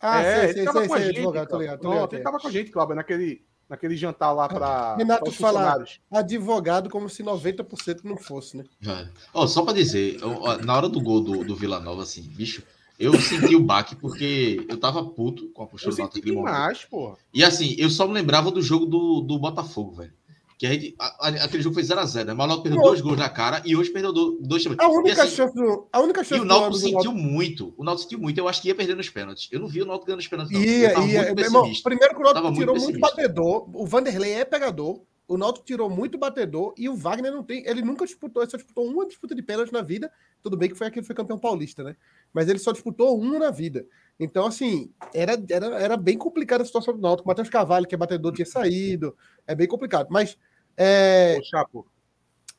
Ah, 0.00 0.22
é, 0.22 0.34
sei, 0.34 0.44
ele 0.44 0.52
sei, 0.54 0.64
tava 0.64 0.78
sei, 0.78 0.88
com 0.88 0.94
a 0.94 1.00
gente. 1.00 1.16
advogado, 1.16 1.48
tô 1.48 1.58
ligado, 1.58 1.80
tô 1.80 1.88
Pronto, 1.88 1.94
ligado. 1.96 2.14
ele 2.14 2.22
tava 2.22 2.38
com 2.38 2.46
a 2.46 2.50
gente, 2.52 2.70
Cláudio, 2.70 2.94
naquele, 2.94 3.44
naquele 3.68 3.96
jantar 3.96 4.32
lá 4.32 4.48
pra, 4.48 4.96
Renato, 4.96 5.22
pra 5.24 5.30
os 5.30 5.36
te 5.36 5.40
falar. 5.40 5.84
Advogado 6.10 6.88
como 6.90 7.08
se 7.08 7.22
90% 7.22 8.00
não 8.04 8.16
fosse, 8.16 8.56
né? 8.56 8.64
É. 8.86 9.08
Ó, 9.32 9.46
só 9.46 9.62
pra 9.62 9.72
dizer, 9.72 10.18
ó, 10.22 10.56
na 10.58 10.76
hora 10.76 10.88
do 10.88 11.00
gol 11.00 11.20
do, 11.20 11.44
do 11.44 11.56
Vila 11.56 11.80
Nova, 11.80 12.02
assim, 12.02 12.22
bicho, 12.22 12.62
eu 12.98 13.12
senti 13.20 13.56
o 13.56 13.60
baque 13.62 13.96
porque 13.96 14.64
eu 14.68 14.76
tava 14.78 15.04
puto 15.04 15.48
com 15.48 15.62
a 15.62 15.64
Eu 15.64 15.68
postura 15.68 15.92
do 15.92 15.96
senti 15.96 16.16
naquele 16.16 16.36
momento. 16.36 16.52
demais, 16.54 16.84
pô. 16.84 17.16
E 17.32 17.42
assim, 17.42 17.74
eu 17.78 17.90
só 17.90 18.06
me 18.06 18.14
lembrava 18.14 18.50
do 18.50 18.62
jogo 18.62 18.86
do, 18.86 19.20
do 19.20 19.38
Botafogo, 19.38 19.92
velho. 19.96 20.12
Que 20.56 20.66
a 20.66 20.72
gente, 20.72 20.94
a- 20.98 21.28
a- 21.28 21.44
aquele 21.44 21.62
jogo 21.62 21.74
foi 21.74 21.82
0x0, 21.82 22.24
né? 22.26 22.32
Mas 22.34 22.44
o 22.44 22.48
Náutico 22.48 22.62
perdeu 22.62 22.82
dois 22.82 23.00
gols 23.00 23.18
na 23.18 23.28
cara 23.28 23.60
e 23.64 23.74
hoje 23.74 23.90
perdeu 23.90 24.12
do- 24.12 24.38
dois 24.40 24.62
também. 24.62 24.78
A 24.80 24.88
única 24.88 25.08
E, 25.18 25.20
assim, 25.20 25.36
chance 25.36 25.54
do. 25.54 25.88
A 25.92 26.00
única 26.00 26.20
E 26.20 26.24
chance 26.24 26.40
o 26.40 26.44
do 26.44 26.48
Náutico 26.48 26.74
sentiu 26.76 26.94
Náutico- 27.12 27.14
muito. 27.16 27.74
O 27.76 27.82
Náutico 27.84 28.02
sentiu 28.04 28.18
muito. 28.20 28.38
Eu 28.38 28.48
acho 28.48 28.62
que 28.62 28.68
ia 28.68 28.74
perder 28.74 28.94
nos 28.94 29.08
pênaltis. 29.10 29.48
Eu 29.50 29.58
não 29.60 29.66
vi 29.66 29.82
o 29.82 29.86
Náutico 29.86 30.06
ganhando 30.06 30.20
os 30.20 30.28
pênaltis. 30.28 30.52
Não. 30.56 30.64
Ia, 30.64 30.92
ia. 31.00 31.22
muito 31.26 31.40
irmão, 31.40 31.72
primeiro 31.82 32.14
que 32.14 32.20
o 32.20 32.24
Náutico 32.24 32.46
muito 32.46 32.58
tirou 32.60 32.74
muito 32.76 32.86
pessimista. 32.86 33.16
batedor. 33.16 33.68
O 33.72 33.86
Vanderlei 33.86 34.32
é 34.34 34.44
pegador. 34.44 35.00
O 35.26 35.38
Náutico 35.38 35.64
tirou 35.64 35.88
muito 35.88 36.18
batedor 36.18 36.74
e 36.76 36.86
o 36.88 36.94
Wagner 36.94 37.32
não 37.32 37.42
tem. 37.42 37.66
Ele 37.66 37.80
nunca 37.80 38.04
disputou, 38.04 38.42
ele 38.42 38.50
só 38.50 38.58
disputou 38.58 38.86
uma 38.86 39.06
disputa 39.06 39.34
de 39.34 39.40
pênalti 39.42 39.72
na 39.72 39.80
vida. 39.80 40.12
Tudo 40.42 40.54
bem 40.56 40.68
que 40.68 40.74
foi 40.74 40.86
aquele 40.86 41.00
que 41.00 41.06
foi 41.06 41.16
campeão 41.16 41.38
paulista, 41.38 41.82
né? 41.82 41.96
Mas 42.32 42.46
ele 42.48 42.58
só 42.58 42.72
disputou 42.72 43.18
uma 43.18 43.38
na 43.38 43.50
vida. 43.50 43.86
Então, 44.18 44.46
assim, 44.46 44.92
era, 45.12 45.32
era, 45.50 45.66
era 45.80 45.96
bem 45.96 46.16
complicada 46.16 46.62
a 46.62 46.66
situação 46.66 46.94
do 46.94 47.00
Náutico. 47.00 47.26
O 47.26 47.30
Matheus 47.30 47.48
Carvalho, 47.48 47.86
que 47.86 47.94
é 47.94 47.98
batedor, 47.98 48.32
tinha 48.32 48.46
saído. 48.46 49.16
É 49.46 49.54
bem 49.54 49.66
complicado. 49.66 50.08
Mas 50.10 50.38
é, 50.76 51.36
Ô, 51.38 51.44
Chapo, 51.44 51.86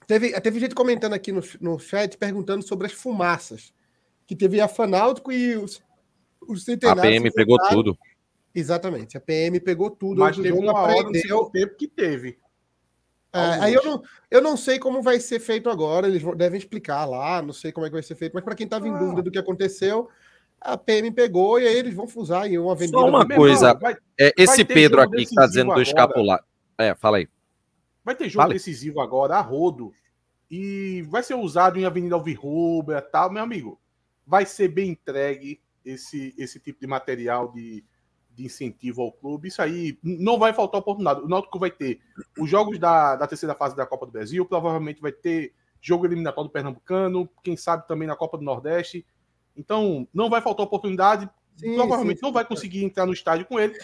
teve, 0.05 0.39
teve 0.41 0.59
gente 0.59 0.75
comentando 0.75 1.13
aqui 1.13 1.31
no, 1.31 1.41
no 1.61 1.79
chat 1.79 2.17
perguntando 2.17 2.65
sobre 2.65 2.87
as 2.87 2.93
fumaças. 2.93 3.73
Que 4.27 4.35
teve 4.35 4.59
a 4.59 4.67
Fanáutico 4.67 5.31
e 5.31 5.55
os, 5.55 5.81
os 6.41 6.61
A 6.61 6.65
centenários. 6.65 7.01
PM 7.05 7.29
se 7.29 7.35
pegou 7.35 7.57
tudo. 7.69 7.97
Exatamente, 8.53 9.17
a 9.17 9.21
PM 9.21 9.59
pegou 9.59 9.89
tudo. 9.91 10.19
mas 10.19 10.35
teve 10.37 10.53
uma 10.53 10.73
hora 10.73 11.03
no 11.03 11.49
tempo 11.51 11.75
que 11.75 11.87
teve. 11.87 12.39
É, 13.33 13.39
aí 13.59 13.73
eu 13.73 13.83
não, 13.83 14.01
eu 14.31 14.41
não 14.41 14.55
sei 14.55 14.79
como 14.79 15.01
vai 15.01 15.19
ser 15.19 15.41
feito 15.41 15.69
agora, 15.69 16.07
eles 16.07 16.23
devem 16.37 16.57
explicar 16.57 17.03
lá, 17.03 17.41
não 17.41 17.51
sei 17.51 17.73
como 17.73 17.85
é 17.85 17.89
que 17.89 17.93
vai 17.95 18.01
ser 18.01 18.15
feito, 18.15 18.31
mas 18.33 18.45
para 18.45 18.55
quem 18.55 18.63
estava 18.63 18.87
em 18.87 18.93
Ah. 18.93 18.97
dúvida 18.97 19.21
do 19.21 19.29
que 19.29 19.37
aconteceu, 19.37 20.07
a 20.65 20.77
PM 20.77 21.11
pegou 21.11 21.59
e 21.59 21.67
aí 21.67 21.75
eles 21.77 21.93
vão 21.93 22.07
fusar 22.07 22.47
em 22.47 22.57
uma 22.57 22.71
avenida. 22.73 22.97
Só 22.97 23.07
uma 23.07 23.21
irmão, 23.21 23.37
coisa. 23.37 23.73
vai, 23.75 23.95
É, 24.19 24.33
esse 24.37 24.65
Pedro 24.65 25.01
aqui 25.01 25.25
que 25.25 25.35
tá 25.35 25.41
decisivo 25.41 25.47
dizendo 25.47 25.65
do 25.67 25.71
agora. 25.71 25.83
escapular. 25.83 26.43
É, 26.77 26.95
fala 26.95 27.17
aí. 27.17 27.27
vai 28.03 28.15
ter 28.15 28.27
jogo 28.29 28.43
Fale. 28.43 28.53
decisivo 28.53 28.99
agora, 29.01 29.35
a 29.37 29.41
rodo. 29.41 29.93
e 30.49 31.03
vai 31.09 31.23
ser 31.23 31.35
usado 31.35 31.79
em 31.79 31.85
Avenida 31.85 32.15
Alvirrubra 32.15 32.99
e 32.99 33.01
tal, 33.11 33.31
meu 33.31 33.41
amigo, 33.43 33.79
vai 34.25 34.45
ser 34.45 34.67
bem 34.67 34.91
entregue 34.91 35.61
esse, 35.83 36.33
esse 36.37 36.59
tipo 36.59 36.79
de 36.79 36.87
material 36.87 37.51
de, 37.51 37.83
de 38.33 38.45
incentivo 38.45 39.01
ao 39.01 39.11
clube. 39.11 39.47
Isso 39.47 39.61
aí 39.61 39.97
não 40.03 40.37
vai 40.37 40.53
faltar 40.53 40.81
oportunidade. 40.81 41.21
O 41.21 41.27
Náutico 41.27 41.57
vai 41.59 41.71
ter 41.71 41.99
os 42.39 42.49
jogos 42.49 42.77
da, 42.79 43.15
da 43.15 43.27
terceira 43.27 43.55
fase 43.55 43.75
da 43.75 43.85
Copa 43.85 44.05
do 44.05 44.11
Brasil, 44.11 44.45
provavelmente 44.45 45.01
vai 45.01 45.11
ter 45.11 45.53
jogo 45.81 46.05
eliminatório 46.05 46.49
do 46.49 46.53
Pernambucano, 46.53 47.29
quem 47.43 47.55
sabe 47.55 47.87
também 47.87 48.07
na 48.07 48.15
Copa 48.15 48.37
do 48.37 48.43
Nordeste. 48.43 49.05
Então, 49.55 50.07
não 50.13 50.29
vai 50.29 50.41
faltar 50.41 50.65
oportunidade. 50.65 51.29
Sim, 51.55 51.75
provavelmente 51.75 52.19
sim, 52.19 52.25
não 52.25 52.33
vai 52.33 52.45
conseguir 52.45 52.83
entrar 52.83 53.05
no 53.05 53.13
estádio 53.13 53.45
com 53.45 53.59
ele. 53.59 53.77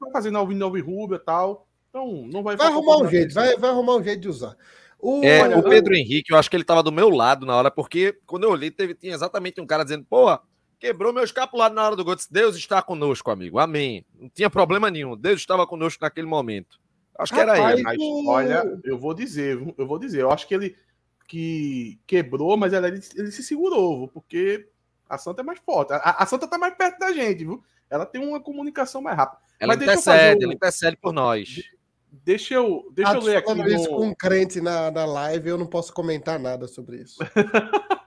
Vai 0.00 0.10
fazer 0.12 0.30
na 0.30 0.38
Alvino 0.38 0.68
Rubra 0.68 1.16
e 1.16 1.20
tal. 1.20 1.66
Então, 1.90 2.26
não 2.26 2.42
vai 2.42 2.56
Vai 2.56 2.70
faltar 2.70 2.72
arrumar 2.72 3.06
um 3.06 3.10
jeito, 3.10 3.34
vai, 3.34 3.56
vai 3.56 3.70
arrumar 3.70 3.96
um 3.96 4.02
jeito 4.02 4.20
de 4.20 4.28
usar. 4.28 4.56
O, 4.98 5.22
É, 5.22 5.42
olha, 5.42 5.58
o 5.58 5.62
Pedro 5.62 5.94
Henrique, 5.94 6.32
eu 6.32 6.38
acho 6.38 6.50
que 6.50 6.56
ele 6.56 6.64
tava 6.64 6.82
do 6.82 6.90
meu 6.90 7.08
lado 7.08 7.46
na 7.46 7.56
hora, 7.56 7.70
porque 7.70 8.18
quando 8.26 8.44
eu 8.44 8.50
olhei, 8.50 8.70
teve, 8.70 8.94
tinha 8.94 9.14
exatamente 9.14 9.60
um 9.60 9.66
cara 9.66 9.84
dizendo, 9.84 10.04
porra, 10.04 10.40
quebrou 10.78 11.12
meu 11.12 11.22
escapulário 11.22 11.74
na 11.74 11.84
hora 11.84 11.96
do 11.96 12.04
gol. 12.04 12.12
Eu 12.12 12.16
disse, 12.16 12.32
Deus 12.32 12.56
está 12.56 12.82
conosco, 12.82 13.30
amigo. 13.30 13.58
Amém. 13.58 14.04
Não 14.18 14.28
tinha 14.28 14.50
problema 14.50 14.90
nenhum. 14.90 15.16
Deus 15.16 15.40
estava 15.40 15.66
conosco 15.66 16.02
naquele 16.02 16.26
momento. 16.26 16.80
Acho 17.18 17.34
que 17.34 17.40
era 17.40 17.72
ele. 17.72 17.82
Mas 17.82 17.98
olha, 18.26 18.80
eu 18.84 18.98
vou 18.98 19.12
dizer, 19.12 19.60
eu 19.76 19.86
vou 19.86 19.98
dizer, 19.98 20.22
eu 20.22 20.30
acho 20.30 20.46
que 20.46 20.54
ele 20.54 20.76
que 21.26 21.98
quebrou, 22.06 22.56
mas 22.56 22.72
ele, 22.72 23.00
ele 23.14 23.30
se 23.30 23.42
segurou, 23.42 24.08
porque 24.08 24.66
a 25.08 25.18
Santa 25.18 25.42
é 25.42 25.44
mais 25.44 25.58
forte. 25.58 25.92
A, 25.92 26.16
a 26.22 26.26
Santa 26.26 26.46
tá 26.46 26.58
mais 26.58 26.74
perto 26.74 26.98
da 26.98 27.12
gente, 27.12 27.44
viu? 27.44 27.62
Ela 27.90 28.04
tem 28.06 28.22
uma 28.22 28.40
comunicação 28.40 29.00
mais 29.00 29.16
rápida. 29.16 29.40
Ela 29.58 29.74
Mas 29.74 29.78
eu 29.86 29.92
intercede, 29.92 30.40
o- 30.40 30.46
ela 30.46 30.54
intercede 30.54 30.96
por 30.96 31.12
nós. 31.12 31.62
Deixa 32.10 32.54
eu, 32.54 32.88
deixa 32.92 33.12
eu 33.12 33.16
Atos 33.16 33.26
ler 33.28 33.36
aqui. 33.36 33.46
falando 33.48 33.68
isso 33.70 33.90
no- 33.90 33.96
com 33.96 34.06
um 34.06 34.14
crente 34.14 34.60
na, 34.60 34.90
na 34.90 35.04
live, 35.04 35.48
eu 35.50 35.58
não 35.58 35.66
posso 35.66 35.92
comentar 35.92 36.38
nada 36.38 36.66
sobre 36.68 36.98
isso. 37.02 37.16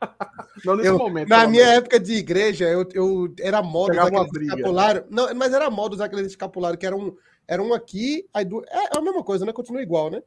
Não 0.65 0.75
nesse 0.75 0.89
Eu- 0.89 0.97
momento. 0.97 1.27
na 1.29 1.47
minha 1.47 1.65
época 1.65 1.99
de 1.99 2.13
igreja, 2.13 2.65
eu, 2.65 2.87
eu 2.93 3.33
era 3.39 3.63
moda 3.63 3.93
usar 3.93 4.03
Pegava 4.05 4.09
uma 4.11 4.21
aquele 4.21 4.31
briga. 4.39 4.55
escapulário. 4.55 5.05
Não, 5.09 5.33
mas 5.33 5.53
era 5.53 5.69
moda 5.71 5.95
usar 5.95 6.05
aquele 6.05 6.21
escapulário 6.23 6.77
que 6.77 6.85
era 6.85 6.95
um, 6.95 7.15
era 7.47 7.61
um 7.63 7.73
aqui, 7.73 8.27
aí 8.33 8.45
do, 8.45 8.63
é, 8.69 8.95
é 8.95 8.97
a 8.97 9.01
mesma 9.01 9.23
coisa, 9.23 9.45
né? 9.45 9.53
Continua 9.53 9.81
igual, 9.81 10.11
né? 10.11 10.21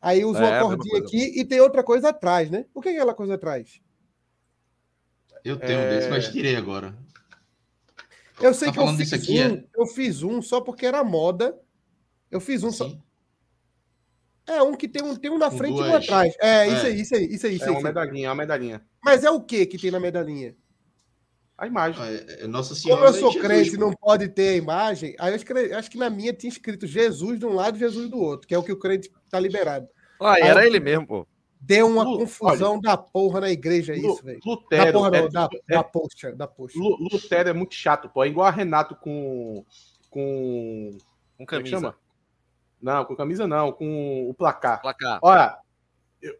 Aí 0.00 0.24
usa 0.24 0.44
É, 0.44 0.58
a 0.58 0.64
uma 0.64 0.76
cordinha 0.76 0.98
aqui 1.00 1.40
e 1.40 1.44
tem 1.44 1.60
outra 1.60 1.82
coisa 1.82 2.10
atrás, 2.10 2.50
né? 2.50 2.66
O 2.74 2.80
que 2.82 2.88
é 2.90 2.92
aquela 2.92 3.14
coisa 3.14 3.34
atrás? 3.34 3.80
Eu 5.44 5.56
tenho 5.58 5.78
um 5.78 5.82
É. 5.82 5.90
desse, 5.96 6.08
mas 6.10 6.28
tirei 6.28 6.56
agora. 6.56 6.94
Eu 8.40 8.54
sei 8.54 8.68
Tá 8.68 8.74
que 8.74 8.78
eu 8.80 8.88
fiz, 8.96 9.12
aqui, 9.12 9.40
um, 9.40 9.54
é? 9.56 9.64
eu 9.76 9.86
fiz 9.86 10.22
um 10.22 10.40
só 10.40 10.60
porque 10.60 10.86
era 10.86 11.02
moda. 11.02 11.58
Eu 12.30 12.40
fiz 12.40 12.62
um 12.62 12.70
só. 12.70 12.86
Assim? 12.86 13.02
É 14.46 14.62
um 14.62 14.74
que 14.74 14.88
tem 14.88 15.02
um, 15.02 15.14
tem 15.16 15.30
um 15.30 15.38
na 15.38 15.50
Com 15.50 15.58
frente 15.58 15.76
e 15.78 15.82
um 15.82 15.86
duas- 15.88 16.04
atrás. 16.04 16.34
É, 16.40 16.66
isso 16.68 16.86
É. 16.86 16.88
aí, 16.88 17.00
isso 17.00 17.14
aí, 17.16 17.24
isso 17.34 17.46
aí. 17.46 17.54
Isso 17.56 17.64
É 17.64 17.66
aí, 17.68 17.72
uma 17.72 17.78
isso 17.78 17.86
medalhinha, 17.86 18.26
é 18.26 18.30
uma 18.30 18.34
medalhinha. 18.36 18.82
Mas 19.04 19.24
é 19.24 19.30
o 19.30 19.40
que 19.40 19.66
que 19.66 19.76
tem 19.78 19.90
na 19.90 20.00
medalhinha? 20.00 20.54
A 21.56 21.66
imagem. 21.66 22.00
Ah, 22.00 22.10
é- 22.12 22.44
é 22.44 22.46
Nossa 22.46 22.68
Como 22.70 22.80
Senhora. 22.80 23.06
eu 23.06 23.10
e 23.10 23.18
sou 23.20 23.32
Jesus, 23.32 23.46
crente 23.46 23.74
e 23.74 23.78
não 23.78 23.92
pode 23.92 24.28
ter 24.28 24.50
a 24.50 24.56
imagem, 24.56 25.14
aí 25.18 25.32
eu 25.32 25.36
escrevi, 25.36 25.74
acho 25.74 25.90
que 25.90 25.98
na 25.98 26.08
minha 26.08 26.32
tinha 26.32 26.48
escrito 26.48 26.86
Jesus 26.86 27.38
de 27.38 27.44
um 27.44 27.52
lado 27.52 27.76
e 27.76 27.80
Jesus 27.80 28.08
do 28.08 28.18
outro, 28.18 28.46
que 28.46 28.54
é 28.54 28.58
o 28.58 28.62
que 28.62 28.70
o 28.72 28.78
crente 28.78 29.10
tá 29.28 29.40
liberado. 29.40 29.88
Ah, 30.20 30.34
Aí 30.34 30.42
era 30.42 30.62
eu- 30.62 30.68
ele 30.68 30.78
mesmo, 30.80 31.06
pô. 31.06 31.26
Deu 31.60 31.86
uma 31.88 32.04
Lu- 32.04 32.18
confusão 32.18 32.80
da 32.80 32.96
porra 32.96 33.40
na 33.40 33.50
igreja 33.50 33.92
Lu- 33.94 34.14
isso, 34.14 34.24
velho. 34.24 34.40
Da 34.40 34.50
Lutero, 34.50 34.92
porra 34.92 35.10
não, 35.10 35.18
é- 35.18 35.28
da, 35.28 35.48
é- 35.68 35.74
da 35.74 35.84
poxa, 35.84 36.32
da 36.34 36.46
poxa. 36.46 36.78
Lutero 36.78 37.48
é 37.48 37.52
muito 37.52 37.74
chato, 37.74 38.08
pô. 38.08 38.22
É 38.24 38.28
igual 38.28 38.46
a 38.46 38.50
Renato 38.50 38.94
com. 38.96 39.64
Com. 40.10 40.90
Com 41.36 41.46
Como 41.46 41.58
é 41.58 41.62
camisa. 41.62 41.70
chama? 41.70 41.94
Não, 42.80 43.04
com 43.04 43.16
camisa 43.16 43.46
não, 43.46 43.72
com 43.72 44.28
o 44.28 44.34
placar. 44.34 44.80
Placar. 44.80 45.18
Olha, 45.22 45.58
eu 46.22 46.34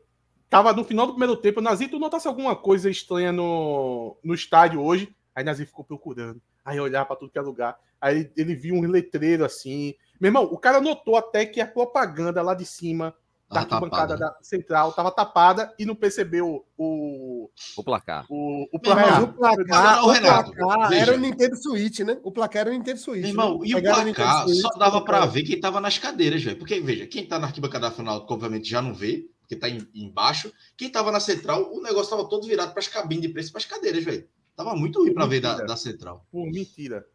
tava 0.48 0.72
no 0.72 0.84
final 0.84 1.06
do 1.06 1.12
primeiro 1.14 1.36
tempo, 1.36 1.60
Nazir, 1.60 1.90
tu 1.90 1.98
notasse 1.98 2.26
alguma 2.28 2.54
coisa 2.56 2.88
estranha 2.88 3.32
no, 3.32 4.16
no 4.22 4.34
estádio 4.34 4.80
hoje? 4.80 5.14
Aí 5.34 5.42
Nazir 5.44 5.66
ficou 5.66 5.84
procurando. 5.84 6.40
Aí 6.64 6.78
olhar 6.80 7.04
pra 7.04 7.16
tudo 7.16 7.30
que 7.30 7.38
é 7.38 7.42
lugar. 7.42 7.76
Aí 8.00 8.16
ele, 8.18 8.32
ele 8.36 8.54
viu 8.54 8.74
um 8.76 8.80
letreiro 8.82 9.44
assim. 9.44 9.94
Meu 10.20 10.28
irmão, 10.28 10.44
o 10.44 10.56
cara 10.58 10.80
notou 10.80 11.16
até 11.16 11.44
que 11.44 11.60
a 11.60 11.66
propaganda 11.66 12.40
lá 12.42 12.54
de 12.54 12.64
cima 12.64 13.14
da 13.50 13.60
arquibancada 13.60 14.14
tapada. 14.14 14.16
da 14.16 14.36
central 14.42 14.92
tava 14.92 15.10
tapada 15.10 15.74
e 15.78 15.86
não 15.86 15.94
percebeu 15.94 16.66
o, 16.76 17.48
O 17.76 17.82
placar. 17.82 18.26
o, 18.28 18.64
o 18.64 18.68
Mas 18.74 18.82
placar. 18.82 19.22
o 19.22 19.32
placar, 19.32 19.66
Mas, 19.96 20.02
o 20.04 20.10
Renato, 20.10 20.52
placar 20.52 20.88
veja. 20.90 21.02
era 21.02 21.14
o 21.14 21.18
Nintendo 21.18 21.56
Switch, 21.56 22.00
né? 22.00 22.18
O 22.22 22.30
placar 22.30 22.60
era 22.62 22.70
o 22.70 22.72
Nintendo 22.74 22.98
Switch. 23.00 23.20
Meu 23.22 23.30
irmão, 23.30 23.58
né? 23.60 23.66
e 23.66 23.74
o 23.74 23.82
placar 23.82 24.42
Switch, 24.44 24.60
só 24.60 24.68
dava 24.70 25.00
pra 25.00 25.14
colocaram. 25.14 25.30
ver 25.32 25.42
quem 25.44 25.58
tava 25.60 25.80
nas 25.80 25.96
cadeiras, 25.98 26.42
velho. 26.42 26.58
Porque, 26.58 26.78
veja, 26.80 27.06
quem 27.06 27.26
tá 27.26 27.38
na 27.38 27.46
arquibancada 27.46 27.90
final, 27.90 28.26
obviamente 28.28 28.68
já 28.68 28.82
não 28.82 28.92
vê, 28.92 29.26
porque 29.40 29.56
tá 29.56 29.68
em- 29.68 29.88
embaixo. 29.94 30.52
Quem 30.76 30.90
tava 30.90 31.10
na 31.10 31.20
central, 31.20 31.72
o 31.72 31.80
negócio 31.80 32.10
tava 32.10 32.28
todo 32.28 32.46
virado 32.46 32.74
pras 32.74 32.86
cabines 32.88 33.22
de 33.22 33.28
preço, 33.30 33.50
pras 33.50 33.64
cadeiras, 33.64 34.04
velho. 34.04 34.28
Tava 34.54 34.74
muito 34.76 34.98
ruim 35.00 35.14
pra 35.14 35.24
ver 35.24 35.40
da, 35.40 35.54
da 35.64 35.76
central. 35.76 36.26
Pô, 36.30 36.44
mentira. 36.44 37.06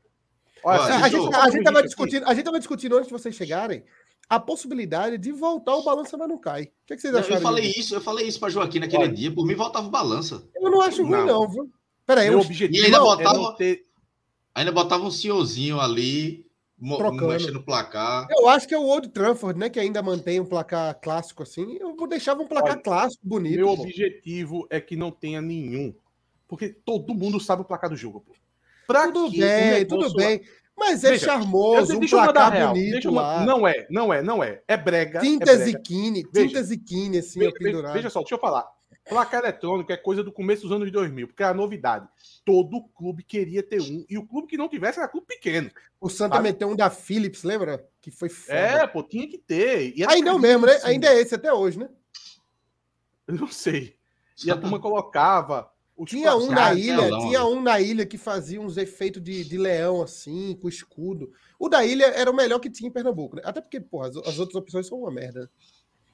Olha, 0.65 0.79
Olha, 0.81 0.95
A, 0.95 1.09
gente, 1.09 1.35
a 1.35 1.49
gente 1.49 1.63
tava 1.63 1.83
discutindo, 1.83 2.25
a 2.25 2.33
gente 2.33 2.45
tava 2.45 2.57
discutindo 2.57 2.95
antes 2.95 3.07
de 3.07 3.13
vocês 3.13 3.35
chegarem 3.35 3.83
a 4.29 4.39
possibilidade 4.39 5.17
de 5.17 5.31
voltar 5.31 5.75
o 5.75 5.83
balança, 5.83 6.17
mas 6.17 6.27
não 6.27 6.37
cai. 6.37 6.63
O 6.63 6.67
que, 6.87 6.93
é 6.93 6.95
que 6.95 7.01
vocês 7.01 7.13
Não, 7.13 7.19
acharam? 7.19 7.35
eu 7.37 7.41
falei 7.41 7.63
disso? 7.67 7.79
isso, 7.79 7.95
eu 7.95 8.01
falei 8.01 8.27
isso 8.27 8.39
pra 8.39 8.49
Joaquim 8.49 8.79
naquele 8.79 9.03
Olha. 9.03 9.13
dia. 9.13 9.31
Por 9.31 9.45
mim, 9.45 9.55
voltava 9.55 9.87
o 9.87 9.91
balança. 9.91 10.43
Eu 10.55 10.71
não 10.71 10.81
acho 10.81 11.01
ruim, 11.03 11.11
Não. 11.11 11.25
não, 11.25 11.49
viu? 11.49 11.71
Peraí, 12.05 12.27
eu, 12.27 12.39
objetivo 12.39 12.73
E 12.81 12.85
ainda 12.85 12.97
é 12.97 12.99
botava- 12.99 13.37
não 13.37 13.55
ter. 13.55 13.85
Ainda 14.55 14.71
botava 14.71 15.03
um 15.05 15.11
senhorzinho 15.11 15.79
ali, 15.79 16.45
Trocando. 16.97 17.27
mexendo 17.27 17.53
no 17.53 17.63
placar. 17.63 18.27
eu 18.29 18.47
acho 18.49 18.67
que 18.67 18.73
é 18.73 18.77
o 18.77 18.83
Old 18.83 19.09
Trafford, 19.09 19.57
né? 19.57 19.69
Que 19.69 19.79
ainda 19.79 20.01
mantém 20.03 20.39
um 20.39 20.45
placar 20.45 20.99
clássico 21.01 21.41
assim. 21.43 21.77
Eu 21.79 21.95
vou 21.95 22.07
deixar 22.07 22.37
um 22.37 22.45
placar 22.47 22.73
Olha, 22.73 22.81
clássico, 22.81 23.21
bonito. 23.25 23.55
Meu 23.55 23.67
pô. 23.75 23.81
objetivo 23.83 24.67
é 24.69 24.79
que 24.81 24.95
não 24.95 25.11
tenha 25.11 25.41
nenhum. 25.41 25.93
Porque 26.47 26.69
todo 26.69 27.13
mundo 27.15 27.39
sabe 27.39 27.61
o 27.61 27.65
placar 27.65 27.89
do 27.89 27.95
jogo, 27.95 28.19
pô. 28.21 28.33
Pra 28.85 29.05
Tudo 29.11 29.31
que 29.31 29.37
o 29.37 29.39
bem, 29.41 29.85
tudo 29.85 30.13
bem. 30.13 30.41
Mas 30.77 31.03
é 31.03 31.11
Veja, 31.11 31.25
charmoso, 31.27 31.97
um 31.97 32.03
eu 32.03 32.09
placar 32.09 32.51
real. 32.51 32.73
bonito 32.73 33.07
eu 33.07 33.13
lá. 33.13 33.45
Não 33.45 33.67
é, 33.67 33.85
não 33.89 34.11
é, 34.13 34.21
não 34.21 34.43
é. 34.43 34.61
É 34.67 34.75
brega. 34.75 35.19
é 35.19 35.21
Tinta 35.21 35.45
brega. 35.45 35.63
ziquine, 35.65 36.23
Veja. 36.33 36.47
tinta 36.47 36.63
ziquine, 36.63 37.17
assim, 37.19 37.39
Veja, 37.39 37.53
pendurado. 37.53 37.93
veja 37.93 38.09
só, 38.09 38.19
deixa 38.19 38.35
eu 38.35 38.39
falar. 38.39 38.65
Placar 39.07 39.43
eletrônico 39.43 39.91
é 39.91 39.97
coisa 39.97 40.23
do 40.23 40.31
começo 40.31 40.61
dos 40.63 40.71
anos 40.71 40.89
2000, 40.89 41.27
porque 41.27 41.43
era 41.43 41.53
novidade. 41.53 42.07
Todo 42.45 42.81
clube 42.95 43.21
queria 43.21 43.61
ter 43.61 43.81
um, 43.81 44.05
e 44.09 44.17
o 44.17 44.25
clube 44.25 44.47
que 44.47 44.55
não 44.57 44.69
tivesse 44.69 44.97
era 44.97 45.09
clube 45.09 45.27
pequeno. 45.27 45.69
O 45.99 46.09
Santa 46.09 46.35
sabe? 46.37 46.47
meteu 46.47 46.69
um 46.69 46.75
da 46.75 46.89
Philips, 46.89 47.43
lembra? 47.43 47.85
Que 48.01 48.09
foi 48.09 48.29
foda. 48.29 48.57
É, 48.57 48.87
pô, 48.87 49.03
tinha 49.03 49.27
que 49.27 49.37
ter. 49.37 49.93
E 49.97 50.05
Ainda 50.07 50.29
é 50.29 50.33
o 50.33 50.39
mesmo, 50.39 50.61
né? 50.65 50.71
caríssimo. 50.73 50.91
Ainda 50.91 51.07
é 51.07 51.19
esse 51.19 51.35
até 51.35 51.53
hoje, 51.53 51.77
né? 51.79 51.89
Eu 53.27 53.35
não 53.35 53.47
sei. 53.47 53.95
E 54.43 54.49
a 54.49 54.55
turma 54.57 54.79
colocava. 54.79 55.69
Os 55.95 56.09
Tinha 56.09 56.35
um 56.35 56.49
na 56.51 56.73
ilha, 56.73 56.97
telão, 57.03 57.19
tinha 57.27 57.45
um 57.45 57.61
na 57.61 57.79
ilha 57.79 58.05
que 58.05 58.17
fazia 58.17 58.59
uns 58.59 58.77
efeitos 58.77 59.21
de, 59.21 59.43
de 59.43 59.57
leão, 59.57 60.01
assim, 60.01 60.57
com 60.61 60.67
escudo. 60.67 61.31
O 61.59 61.69
da 61.69 61.85
ilha 61.85 62.05
era 62.05 62.29
o 62.31 62.35
melhor 62.35 62.59
que 62.59 62.69
tinha 62.69 62.87
em 62.89 62.91
Pernambuco, 62.91 63.35
né? 63.35 63.43
Até 63.45 63.61
porque, 63.61 63.79
porra, 63.79 64.07
as, 64.09 64.17
as 64.17 64.39
outras 64.39 64.55
opções 64.55 64.87
são 64.87 64.99
uma 64.99 65.11
merda. 65.11 65.49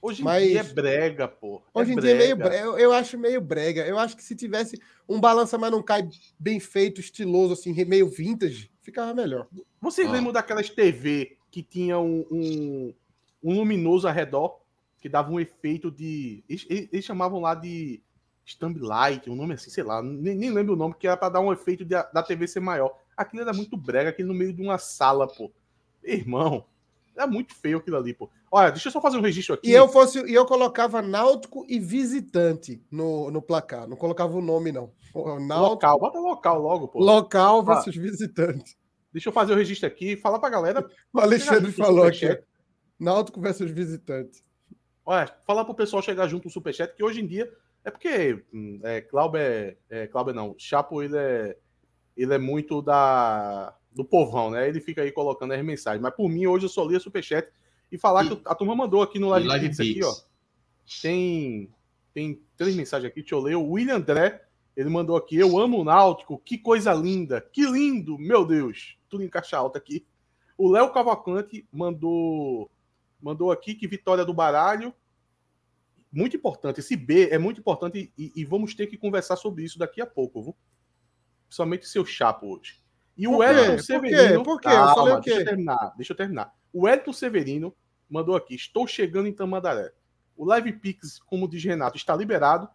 Hoje 0.02 0.22
em 0.22 0.26
Mas- 0.26 0.48
dia 0.48 0.60
é 0.60 0.64
brega, 0.64 1.28
pô. 1.28 1.62
Hoje 1.74 1.92
em 1.94 1.96
dia 1.98 2.12
é 2.12 2.18
meio 2.18 2.36
brega. 2.36 2.58
Eu, 2.64 2.78
eu 2.78 2.94
acho 2.94 3.18
meio 3.18 3.42
brega. 3.42 3.86
Eu 3.86 3.98
acho 4.00 4.16
que 4.16 4.24
se 4.24 4.36
tivesse 4.36 4.80
um 5.08 5.20
balança, 5.20 5.58
mas 5.58 5.72
não 5.72 5.82
cai 5.84 6.08
bem 6.38 6.60
feito, 6.60 7.02
estiloso, 7.02 7.54
assim, 7.54 7.74
meio 7.86 8.08
vintage, 8.10 8.72
ficava 8.82 9.14
melhor. 9.14 9.48
Vocês 9.82 10.08
Ó. 10.08 10.12
lembram 10.12 10.32
daquelas 10.32 10.70
TV 10.70 11.38
que 11.52 11.62
tinha 11.64 12.00
um, 12.00 12.26
um, 12.32 12.94
um 13.44 13.54
luminoso 13.56 14.08
ao 14.08 14.14
redor, 14.14 14.60
que 15.02 15.10
dava 15.10 15.32
um 15.32 15.40
efeito 15.40 15.90
de. 15.92 16.44
Eles, 16.48 16.66
eles- 16.70 16.90
eles 16.94 17.06
chamavam 17.06 17.40
lá 17.42 17.54
de 17.56 18.02
Stamp 18.50 18.78
Light, 18.80 19.30
um 19.30 19.36
nome 19.36 19.54
assim, 19.54 19.70
sei 19.70 19.84
lá, 19.84 20.02
nem, 20.02 20.36
nem 20.36 20.52
lembro 20.52 20.74
o 20.74 20.78
nome, 20.78 20.96
que 20.98 21.08
era 21.08 21.16
pra 21.16 21.30
dar 21.30 21.40
um 21.40 21.54
efeito 21.54 21.86
de 21.86 21.96
da 21.96 22.24
TV 22.24 22.48
ser 22.48 22.60
maior. 22.60 22.96
Aquilo 23.16 23.44
era 23.44 23.54
muito 23.54 23.78
brega, 23.78 24.10
aquele 24.10 24.28
no 24.28 24.34
meio 24.34 24.54
de 24.54 24.62
uma 24.62 24.78
sala, 24.78 25.28
pô. 25.28 25.52
Irmão, 26.04 26.66
era 27.16 27.28
muito 27.28 27.54
feio 27.54 27.78
aquilo 27.78 27.98
ali, 27.98 28.14
pô. 28.14 28.30
Olha, 28.52 28.72
deixa 28.72 28.88
eu 28.88 28.92
só 28.92 29.02
fazer 29.02 29.18
um 29.18 29.22
registro 29.22 29.56
aqui. 29.56 29.70
E 29.70 29.74
eu 29.74 29.88
fosse, 29.88 30.20
e 30.26 30.34
eu 30.34 30.46
colocava 30.46 31.02
náutico 31.02 31.66
e 31.68 31.78
visitante 31.78 32.82
no, 32.90 33.30
no 33.30 33.42
placar. 33.42 33.88
Não 33.88 33.96
colocava 33.96 34.36
o 34.36 34.42
nome, 34.42 34.72
não. 34.72 34.92
O 35.14 35.40
Náutico, 35.40 35.70
Local, 35.70 36.00
bota 36.00 36.20
local 36.20 36.62
logo, 36.62 36.88
pô. 36.88 37.00
local 37.00 37.64
versus 37.64 37.96
visitante. 37.96 38.78
Deixa 39.12 39.30
eu 39.30 39.34
fazer 39.34 39.54
o 39.54 39.56
registro 39.56 39.88
aqui, 39.88 40.16
falar 40.16 40.40
pra 40.40 40.50
galera. 40.50 40.88
O 41.12 41.20
Alexandre 41.20 41.72
falou 41.72 42.06
aqui. 42.06 42.40
Náutico 43.00 43.42
versus 43.42 43.70
visitante. 43.72 44.44
Olha, 45.06 45.28
falar 45.46 45.66
pro 45.66 45.74
pessoal 45.74 46.04
chegar 46.04 46.28
junto 46.28 46.46
no 46.46 46.52
Superchat, 46.52 46.96
que 46.96 47.04
hoje 47.04 47.20
em 47.20 47.28
dia 47.28 47.52
é 47.84 47.92
porque 47.92 48.44
hum, 48.54 48.80
é, 48.84 49.02
Clauber, 49.02 49.78
é, 49.90 50.08
Clauber 50.08 50.34
não, 50.34 50.56
Chapo 50.58 51.02
ele 51.02 51.18
é, 51.18 51.58
ele 52.16 52.34
é 52.34 52.38
muito 52.38 52.82
da, 52.82 53.76
do 53.92 54.04
povão, 54.04 54.52
né? 54.52 54.68
Ele 54.68 54.80
fica 54.80 55.02
aí 55.02 55.12
colocando 55.12 55.54
as 55.54 55.64
mensagens. 55.64 56.02
Mas 56.02 56.14
por 56.14 56.30
mim, 56.30 56.46
hoje 56.48 56.66
eu 56.66 56.70
só 56.70 56.86
li 56.86 56.96
a 56.96 57.00
Superchat 57.00 57.50
e 57.92 57.98
falar 57.98 58.26
E- 58.26 58.36
que 58.36 58.42
a 58.46 58.56
turma 58.56 58.76
mandou 58.76 59.02
aqui 59.02 59.20
no 59.20 59.30
Live, 59.30 59.48
Live 59.48 59.68
Pix 59.68 59.80
aqui, 59.80 60.04
ó. 60.04 60.14
Tem, 61.02 61.70
tem 62.14 62.42
três 62.58 62.76
mensagens 62.76 63.10
aqui, 63.10 63.22
deixa 63.22 63.36
eu 63.36 63.40
ler. 63.40 63.56
O 63.56 63.72
William 63.72 63.96
André, 63.96 64.44
ele 64.76 64.90
mandou 64.90 65.16
aqui, 65.16 65.36
eu 65.38 65.58
amo 65.58 65.80
o 65.80 65.84
Náutico, 65.84 66.38
que 66.40 66.58
coisa 66.58 66.94
linda, 66.94 67.42
que 67.42 67.66
lindo, 67.66 68.18
meu 68.18 68.46
Deus. 68.46 68.98
Tudo 69.10 69.24
em 69.24 69.30
caixa 69.30 69.58
alta 69.58 69.78
aqui. 69.78 70.06
O 70.58 70.70
Léo 70.70 70.92
Cavalcante 70.92 71.66
mandou 71.72 72.70
mandou 73.22 73.52
aqui 73.52 73.76
que 73.76 73.88
vitória 73.88 74.24
do 74.24 74.34
baralho. 74.34 74.94
Muito 76.12 76.36
importante. 76.36 76.80
Esse 76.80 76.96
B 76.96 77.30
é 77.30 77.38
muito 77.38 77.60
importante 77.60 78.12
e, 78.18 78.32
e 78.36 78.46
vamos 78.46 78.74
ter 78.74 78.88
que 78.88 78.98
conversar 78.98 79.36
sobre 79.36 79.64
isso 79.64 79.78
daqui 79.78 80.02
a 80.02 80.06
pouco, 80.06 80.42
viu? 80.44 80.56
Principalmente 81.48 81.88
seu 81.88 82.06
chapo 82.06 82.48
hoje. 82.48 82.82
E 83.18 83.28
o 83.28 83.32
Por? 83.32 83.40
Wellington 83.40 83.76
Por 83.76 83.84
Severino. 83.84 84.38
quê? 84.40 84.44
Por 84.44 84.62
quê? 84.62 84.68
Eu 84.68 84.72
Calma, 84.72 84.96
falei 84.96 85.14
o 85.14 85.22
quê? 85.22 85.30
Deixa 85.30 85.42
eu 85.42 85.46
terminar. 85.46 85.94
Deixa 85.98 86.14
eu 86.14 86.18
terminar. 86.18 86.54
O 86.72 86.82
Wellington 86.86 87.14
Severino 87.14 87.76
mandou 88.10 88.36
aqui: 88.36 88.56
Estou 88.56 88.88
chegando 88.88 89.28
em 89.28 89.34
Tamandaré. 89.34 89.92
O 90.38 90.46
Live 90.46 90.74
Pix, 90.74 91.20
como 91.20 91.48
diz 91.50 91.64
Renato, 91.64 91.98
está 91.98 92.16
liberado. 92.16 92.70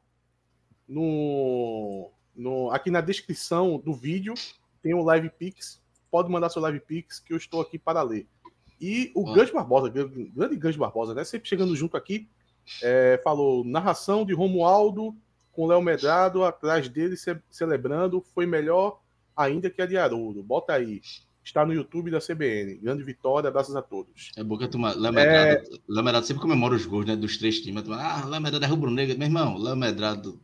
No, 0.86 2.10
no, 2.34 2.70
aqui 2.70 2.90
na 2.90 3.00
descrição 3.00 3.78
do 3.78 3.94
vídeo 3.94 4.34
tem 4.82 4.92
o 4.94 5.02
Live 5.02 5.30
Pix. 5.30 5.82
Pode 6.10 6.30
mandar 6.30 6.50
seu 6.50 6.60
Live 6.62 6.80
Pix 6.80 7.18
que 7.18 7.32
eu 7.32 7.36
estou 7.36 7.60
aqui 7.60 7.78
para 7.78 8.02
ler. 8.02 8.28
E 8.80 9.10
o 9.14 9.28
Ah. 9.30 9.34
Gans 9.34 9.50
Barbosa, 9.50 9.88
grande 9.88 10.24
grande 10.34 10.56
Gans 10.56 10.76
Barbosa, 10.76 11.14
né? 11.14 11.24
Sempre 11.24 11.48
chegando 11.48 11.74
junto 11.74 11.96
aqui, 11.96 12.28
é, 12.82 13.20
falou: 13.22 13.64
narração 13.64 14.24
de 14.24 14.32
Romualdo 14.34 15.14
com 15.52 15.66
Léo 15.66 15.80
Medrado 15.82 16.44
atrás 16.44 16.88
dele 16.88 17.16
ce- 17.16 17.40
celebrando 17.50 18.20
foi 18.34 18.44
melhor 18.46 19.00
ainda 19.36 19.70
que 19.70 19.80
a 19.82 19.86
de 19.86 19.96
Haroldo. 19.96 20.42
Bota 20.42 20.72
aí. 20.74 21.00
Está 21.46 21.64
no 21.66 21.74
YouTube 21.74 22.10
da 22.10 22.20
CBN. 22.20 22.76
Grande 22.76 23.02
vitória, 23.02 23.48
abraços 23.48 23.76
a 23.76 23.82
todos. 23.82 24.30
É 24.34 24.42
bom 24.42 24.56
que 24.56 24.64
a 24.64 24.68
turma. 24.68 24.94
Léo 24.94 25.12
Medrado, 25.12 25.80
Léo 25.86 26.04
Medrado 26.04 26.26
sempre 26.26 26.40
comemora 26.40 26.74
os 26.74 26.86
gols 26.86 27.04
né, 27.04 27.14
dos 27.14 27.36
três 27.36 27.60
times. 27.60 27.82
Turma, 27.82 28.00
Ah, 28.02 28.24
Léo 28.26 28.40
Medrado 28.40 28.64
é 28.64 28.68
rubro-negro. 28.68 29.18
Meu 29.18 29.26
irmão, 29.28 29.58
Léo 29.58 29.76
Medrado. 29.76 30.40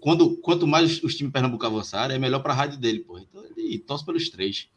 Quando, 0.00 0.36
quanto 0.38 0.66
mais 0.66 1.02
os 1.04 1.14
times 1.14 1.32
Pernambuco 1.32 1.64
avançarem, 1.64 2.16
é 2.16 2.18
melhor 2.18 2.40
para 2.40 2.52
a 2.52 2.56
rádio 2.56 2.78
dele, 2.80 3.00
pô. 3.00 3.16
Então 3.18 3.44
ele 3.56 3.78
torce 3.78 4.04
pelos 4.04 4.28
três. 4.28 4.68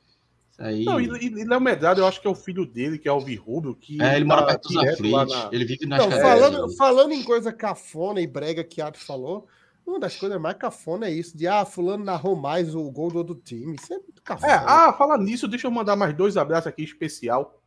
Aí. 0.58 0.84
Não, 0.86 1.00
e, 1.00 1.06
e- 1.06 1.46
Léo 1.46 1.62
Medrado, 1.62 2.02
eu 2.02 2.08
acho 2.08 2.20
que 2.20 2.28
é 2.28 2.30
o 2.30 2.36
filho 2.36 2.66
dele, 2.66 2.98
que 2.98 3.08
é 3.08 3.12
o 3.12 3.20
Virrubro, 3.20 3.76
que. 3.76 4.02
É, 4.02 4.16
ele 4.16 4.26
mora 4.26 4.42
tá 4.42 4.48
perto 4.48 4.70
dos 4.70 4.78
aflitos. 4.78 5.32
na- 5.32 5.50
Ele 5.52 5.66
vive 5.66 5.86
nas 5.86 6.00
Não, 6.00 6.12
falando, 6.12 6.76
falando 6.76 7.12
em 7.12 7.24
coisa 7.24 7.54
cafona 7.54 8.20
e 8.20 8.26
brega 8.28 8.64
que 8.64 8.82
Atos 8.82 9.04
falou, 9.04 9.48
uma 9.86 10.00
das 10.00 10.16
coisas 10.16 10.42
mais 10.42 10.58
cafona 10.58 11.08
é 11.08 11.12
isso, 11.12 11.38
de 11.38 11.48
ah, 11.48 11.64
fulano 11.64 12.04
narrou 12.04 12.36
mais 12.36 12.74
o 12.74 12.90
gol 12.92 13.10
do 13.10 13.20
outro 13.20 13.36
time. 13.36 13.76
Isso 13.76 13.94
é 13.94 14.00
muito 14.00 14.22
cafona. 14.24 14.52
É, 14.52 14.56
ah, 14.56 14.94
falar 14.94 15.18
nisso, 15.20 15.48
deixa 15.48 15.68
eu 15.68 15.72
mandar 15.72 15.96
mais 15.96 16.16
dois 16.16 16.38
abraços 16.38 16.68
aqui 16.68 16.84
especial 16.84 17.62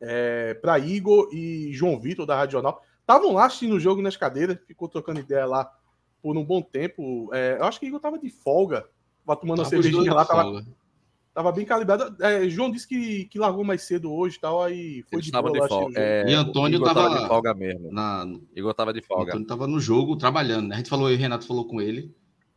é, 0.00 0.54
para 0.54 0.78
Igor 0.78 1.28
e 1.32 1.72
João 1.72 1.98
Vitor 1.98 2.26
da 2.26 2.36
Rádio 2.36 2.52
Jornal. 2.52 2.82
Estavam 3.00 3.32
lá 3.32 3.46
assistindo 3.46 3.74
o 3.74 3.80
jogo 3.80 4.02
nas 4.02 4.16
cadeiras, 4.16 4.58
ficou 4.66 4.88
trocando 4.88 5.20
ideia 5.20 5.46
lá 5.46 5.70
por 6.22 6.36
um 6.36 6.44
bom 6.44 6.60
tempo. 6.62 7.30
É, 7.32 7.56
eu 7.58 7.64
acho 7.64 7.80
que 7.80 7.86
Igor 7.86 8.00
tava 8.00 8.18
de 8.18 8.28
folga, 8.30 8.86
tava 9.26 9.40
tomando 9.40 9.58
uma 9.58 9.64
Tava 9.64 9.82
cervejinha 9.82 10.12
lá, 10.14 10.24
tava, 10.24 10.42
folga. 10.42 10.66
Tava 11.34 11.50
bem 11.52 11.66
calibrado. 11.66 12.14
É, 12.22 12.48
João 12.48 12.70
disse 12.70 12.86
que, 12.88 13.24
que 13.26 13.38
largou 13.38 13.64
mais 13.64 13.82
cedo 13.82 14.10
hoje 14.12 14.36
e 14.36 14.40
tal, 14.40 14.62
aí 14.62 15.02
foi 15.10 15.16
Eles 15.18 15.26
de 15.26 15.32
boa 15.32 15.50
de 15.52 15.68
folga. 15.68 16.00
É, 16.00 16.24
E 16.30 16.32
Antônio 16.34 16.76
Igor 16.76 16.94
tava- 16.94 17.18
de 17.20 17.26
folga 17.26 17.52
mesmo. 17.54 17.92
Na, 17.92 18.26
Igor 18.54 18.72
tava 18.72 18.92
de 18.94 19.02
folga. 19.02 19.32
Antônio 19.32 19.46
tava 19.46 19.66
no 19.66 19.80
jogo 19.80 20.16
trabalhando, 20.16 20.68
né? 20.68 20.76
A 20.76 20.78
gente 20.78 20.88
falou, 20.88 21.08
eu 21.08 21.14
e 21.14 21.16
o 21.16 21.20
Renato 21.20 21.46
falou 21.46 21.66
com 21.66 21.80
ele. 21.80 22.14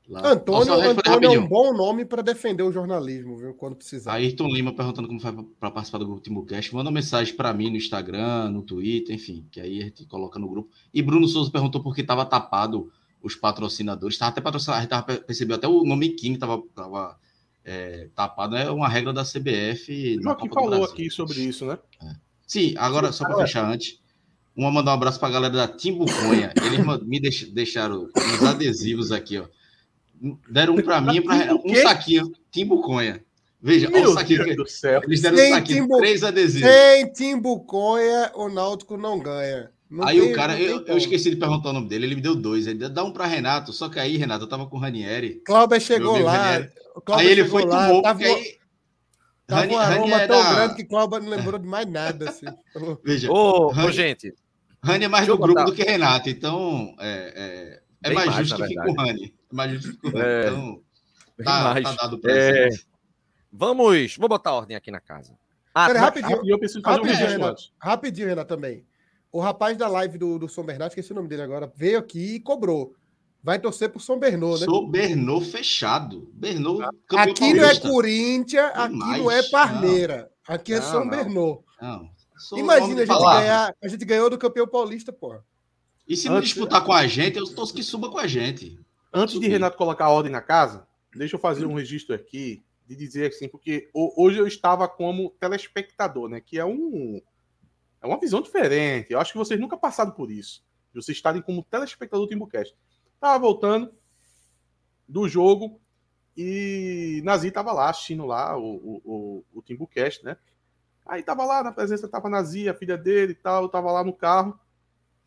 Lá. 0.10 0.32
Antônio, 0.32 0.68
Nossa, 0.68 0.92
Antônio 0.92 1.34
é 1.34 1.38
um 1.38 1.46
bom 1.50 1.74
nome 1.74 2.06
para 2.06 2.22
defender 2.22 2.64
o 2.64 2.72
jornalismo, 2.72 3.36
viu? 3.36 3.54
Quando 3.54 3.76
precisar. 3.76 4.14
Ayrton 4.14 4.48
Lima 4.48 4.72
perguntando 4.74 5.06
como 5.06 5.20
faz 5.20 5.36
para 5.60 5.70
participar 5.70 5.98
do 5.98 6.06
grupo 6.06 6.22
Timbucast. 6.22 6.74
Manda 6.74 6.90
uma 6.90 6.94
mensagem 6.94 7.36
para 7.36 7.54
mim 7.54 7.70
no 7.70 7.76
Instagram, 7.76 8.50
no 8.52 8.62
Twitter, 8.62 9.14
enfim, 9.14 9.46
que 9.52 9.60
aí 9.60 9.82
a 9.82 9.84
gente 9.84 10.06
coloca 10.06 10.40
no 10.40 10.48
grupo. 10.48 10.70
E 10.94 11.02
Bruno 11.02 11.28
Souza 11.28 11.52
perguntou 11.52 11.84
por 11.84 11.94
que 11.94 12.00
estava 12.00 12.26
tapado 12.26 12.90
os 13.22 13.36
patrocinadores. 13.36 14.16
Estava 14.16 14.32
até 14.32 14.40
patrocinado, 14.40 14.78
a 14.78 14.82
gente 14.82 14.90
tava, 14.92 15.04
pe- 15.04 15.18
percebeu 15.26 15.58
até 15.58 15.68
o 15.68 15.84
nome 15.84 16.08
Kim 16.12 16.36
estava 16.36 16.62
tava, 16.74 17.18
é, 17.68 18.08
tapado. 18.16 18.56
É 18.56 18.72
uma 18.72 18.88
regra 18.88 19.12
da 19.12 19.24
CBF. 19.24 20.16
na 20.18 20.32
Joaquim 20.32 20.50
falou 20.50 20.84
aqui 20.86 21.10
sobre 21.12 21.40
isso, 21.42 21.66
né? 21.66 21.78
Sim, 22.48 22.74
agora, 22.78 23.12
só 23.12 23.26
para 23.26 23.36
fechar 23.46 23.70
antes, 23.70 24.00
uma 24.56 24.72
mandar 24.72 24.92
um 24.92 24.94
abraço 24.96 25.20
para 25.20 25.28
a 25.28 25.32
galera 25.32 25.54
da 25.54 25.68
Timbuconha. 25.68 26.54
Eles 26.66 26.80
me 27.06 27.20
deix- 27.20 27.52
deixaram 27.52 28.08
uns 28.16 28.44
adesivos 28.44 29.12
aqui, 29.12 29.38
ó. 29.38 29.46
Deram 30.50 30.74
um 30.76 30.82
para 30.82 31.00
mim, 31.02 31.22
pra, 31.22 31.54
um 31.54 31.76
saquinho, 31.76 32.32
Timbuconha. 32.50 33.22
Veja, 33.62 33.90
olha 33.94 34.10
o 34.10 34.14
saquinho. 34.14 34.40
Deus 34.46 34.50
que- 34.52 34.56
do 34.64 34.68
céu. 34.70 35.02
Eles 35.04 35.22
deram 35.22 35.36
um 35.36 35.40
Sem 35.40 35.54
saquinho, 35.54 35.82
Timbu- 35.84 35.98
três 35.98 36.24
adesivos. 36.24 36.70
Sem 36.70 37.12
Timbuconha, 37.12 38.32
o 38.36 38.50
Náutico 38.50 38.98
não 38.98 39.20
ganha. 39.20 39.70
Não 39.90 40.06
aí 40.08 40.20
tem- 40.20 40.32
o 40.32 40.36
cara, 40.36 40.60
eu, 40.60 40.86
eu 40.86 40.98
esqueci 40.98 41.30
de 41.30 41.36
perguntar 41.38 41.70
o 41.70 41.74
nome 41.74 41.88
dele, 41.88 42.06
ele 42.06 42.16
me 42.16 42.22
deu 42.22 42.36
dois. 42.36 42.68
Ele 42.68 42.88
dá 42.90 43.04
um 43.04 43.12
para 43.12 43.26
Renato, 43.26 43.72
só 43.74 43.88
que 43.90 44.00
aí, 44.00 44.18
Renato, 44.18 44.44
eu 44.46 44.50
tava 44.50 44.66
com 44.68 44.78
o 44.78 44.80
Ranieri. 44.80 45.42
Cláudio 45.46 45.80
chegou 45.82 46.18
lá. 46.20 46.38
Ranieri. 46.54 46.72
Cláudio 47.02 47.28
Aí 47.28 47.32
ele 47.32 47.46
foi 47.48 47.66
lá, 47.66 47.88
tomou, 47.88 48.02
tava, 48.02 48.24
aí. 48.24 48.58
tava 49.46 49.62
Rani- 49.62 49.74
um 49.74 49.78
aroma 49.80 50.18
Rani 50.18 50.28
tão 50.28 50.40
era- 50.40 50.56
grande 50.56 50.76
que 50.76 50.84
Cláudio 50.86 51.20
não 51.20 51.30
lembrou 51.30 51.60
de 51.60 51.68
mais 51.68 51.88
nada. 51.90 52.30
Assim. 52.30 52.46
Veja, 53.04 53.32
Ô, 53.32 53.68
ô, 53.68 53.68
Rani- 53.70 53.94
gente, 53.94 54.34
Rani 54.84 55.06
é 55.06 55.08
mais 55.08 55.28
do 55.28 55.38
grupo 55.38 55.64
do 55.66 55.74
que 55.74 55.84
Renato, 55.84 56.30
então 56.30 56.96
é, 57.00 57.82
é, 58.04 58.10
é 58.10 58.14
mais, 58.14 58.28
mais, 58.30 58.48
justo 58.48 58.62
que 58.62 58.68
fique 58.68 58.86
com. 58.86 58.94
Rani. 58.94 59.34
É 59.52 59.56
mais 59.56 59.72
justo 59.72 59.88
que 59.90 59.96
fique 59.96 60.12
com 60.12 60.18
o 60.18 60.22
Rani. 60.22 60.34
É. 60.34 60.48
Então, 60.48 60.82
tá, 61.46 61.82
tá 61.82 61.92
dado 61.94 62.20
o 62.24 62.30
É, 62.30 62.70
vamos, 63.52 64.18
vou 64.18 64.28
botar 64.30 64.54
ordem 64.54 64.76
aqui 64.76 64.92
na 64.92 65.00
casa. 65.00 65.38
Ah, 65.74 65.88
Pera, 65.88 66.00
tá- 66.00 66.06
rapidinho, 66.06 66.42
E 66.44 66.50
eu 66.50 66.58
preciso 66.60 66.82
fazer 66.82 67.00
um 67.00 67.04
rapidinho, 67.04 67.30
Renato. 67.30 67.52
antes. 67.52 67.72
Rapidinho, 67.80 68.28
Renato, 68.28 68.48
também. 68.56 68.86
O 69.32 69.40
rapaz 69.40 69.78
da 69.78 69.88
live 69.88 70.18
do, 70.18 70.40
do 70.40 70.50
São 70.50 70.64
Bernardo, 70.64 70.92
esqueci 70.92 71.12
o 71.12 71.16
nome 71.16 71.28
dele 71.28 71.44
agora, 71.44 71.72
veio 71.76 72.00
aqui 72.00 72.36
e 72.36 72.40
cobrou. 72.40 72.96
Vai 73.44 73.60
torcer 73.60 73.90
pro 73.90 74.00
São 74.00 74.20
Bernardo, 74.20 74.60
né? 74.60 74.66
Sou 74.66 74.88
Bernô 74.88 75.40
fechado. 75.40 76.30
Bernô, 76.34 76.80
campeão 77.08 77.32
Aqui 77.32 77.54
não 77.54 77.64
é. 77.64 77.80
Corinthians, 77.80 78.72
aqui 78.74 78.90
Demais. 78.94 79.22
não 79.22 79.32
é 79.32 79.44
Parmeira. 79.50 80.32
Aqui 80.48 80.74
é 80.74 80.80
Não, 80.80 80.86
São 80.86 81.06
não. 81.06 81.64
Não, 81.82 82.10
sou 82.38 82.58
Imagina 82.58 82.86
a 82.92 82.96
de 82.96 83.00
gente 83.02 83.08
palavra. 83.08 83.42
ganhar. 83.42 83.76
A 83.82 83.88
gente 83.88 84.04
ganhou 84.06 84.30
do 84.30 84.38
campeão 84.38 84.68
paulista, 84.68 85.14
porra. 85.14 85.46
E 86.08 86.16
se 86.18 86.28
não 86.28 86.38
Antes- 86.38 86.50
disputar 86.50 86.84
com 86.84 86.92
a 86.94 87.06
gente, 87.08 87.38
eu 87.38 87.46
torço 87.54 87.74
que 87.74 87.84
suba 87.84 88.10
com 88.10 88.18
a 88.18 88.28
gente. 88.28 88.80
Antes 89.14 89.34
de 89.34 89.40
Subir. 89.42 89.50
Renato 89.52 89.78
colocar 89.78 90.06
a 90.06 90.10
ordem 90.10 90.32
na 90.32 90.42
casa, 90.42 90.86
deixa 91.16 91.36
eu 91.36 91.40
fazer 91.40 91.66
um 91.66 91.74
registro 91.74 92.14
aqui 92.16 92.64
de 92.86 92.96
dizer 92.96 93.28
assim, 93.30 93.48
porque 93.48 93.90
ho- 93.94 94.14
hoje 94.18 94.38
eu 94.40 94.48
estava 94.48 94.88
como 94.88 95.30
telespectador, 95.40 96.30
né? 96.30 96.40
Que 96.42 96.58
é 96.60 96.66
um 96.66 97.22
é 98.02 98.08
uma 98.08 98.20
visão 98.20 98.42
diferente. 98.42 99.12
Eu 99.12 99.20
acho 99.20 99.32
que 99.32 99.38
vocês 99.38 99.60
nunca 99.60 99.76
passaram 99.78 100.12
por 100.12 100.32
isso. 100.32 100.64
De 100.94 101.02
vocês 101.02 101.18
estarem 101.18 101.42
como 101.42 101.64
telespectador 101.64 102.26
do 102.26 102.30
Timbucast. 102.30 102.76
Tava 103.20 103.40
voltando 103.40 103.94
do 105.08 105.28
jogo 105.28 105.80
e 106.36 107.22
Nazi 107.24 107.50
tava 107.50 107.72
lá 107.72 107.90
assistindo 107.90 108.26
lá 108.26 108.58
o, 108.58 108.76
o, 108.76 109.02
o, 109.04 109.46
o 109.56 109.62
Timbucast, 109.62 110.24
né? 110.24 110.38
Aí 111.06 111.24
tava 111.24 111.46
lá 111.46 111.64
na 111.64 111.72
presença, 111.72 112.08
tava 112.08 112.30
Nazi, 112.30 112.68
a 112.68 112.74
filha 112.74 112.98
dele 112.98 113.32
e 113.32 113.36
tal, 113.36 113.70
tava 113.70 113.92
lá 113.92 114.04
no 114.04 114.14
carro. 114.14 114.60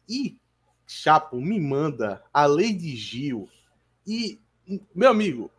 E 0.09 0.39
Chapo 0.87 1.41
me 1.41 1.61
manda 1.61 2.23
a 2.33 2.47
Lady 2.47 2.97
Gil. 2.97 3.49
E, 4.07 4.41
meu 4.95 5.11
amigo, 5.11 5.51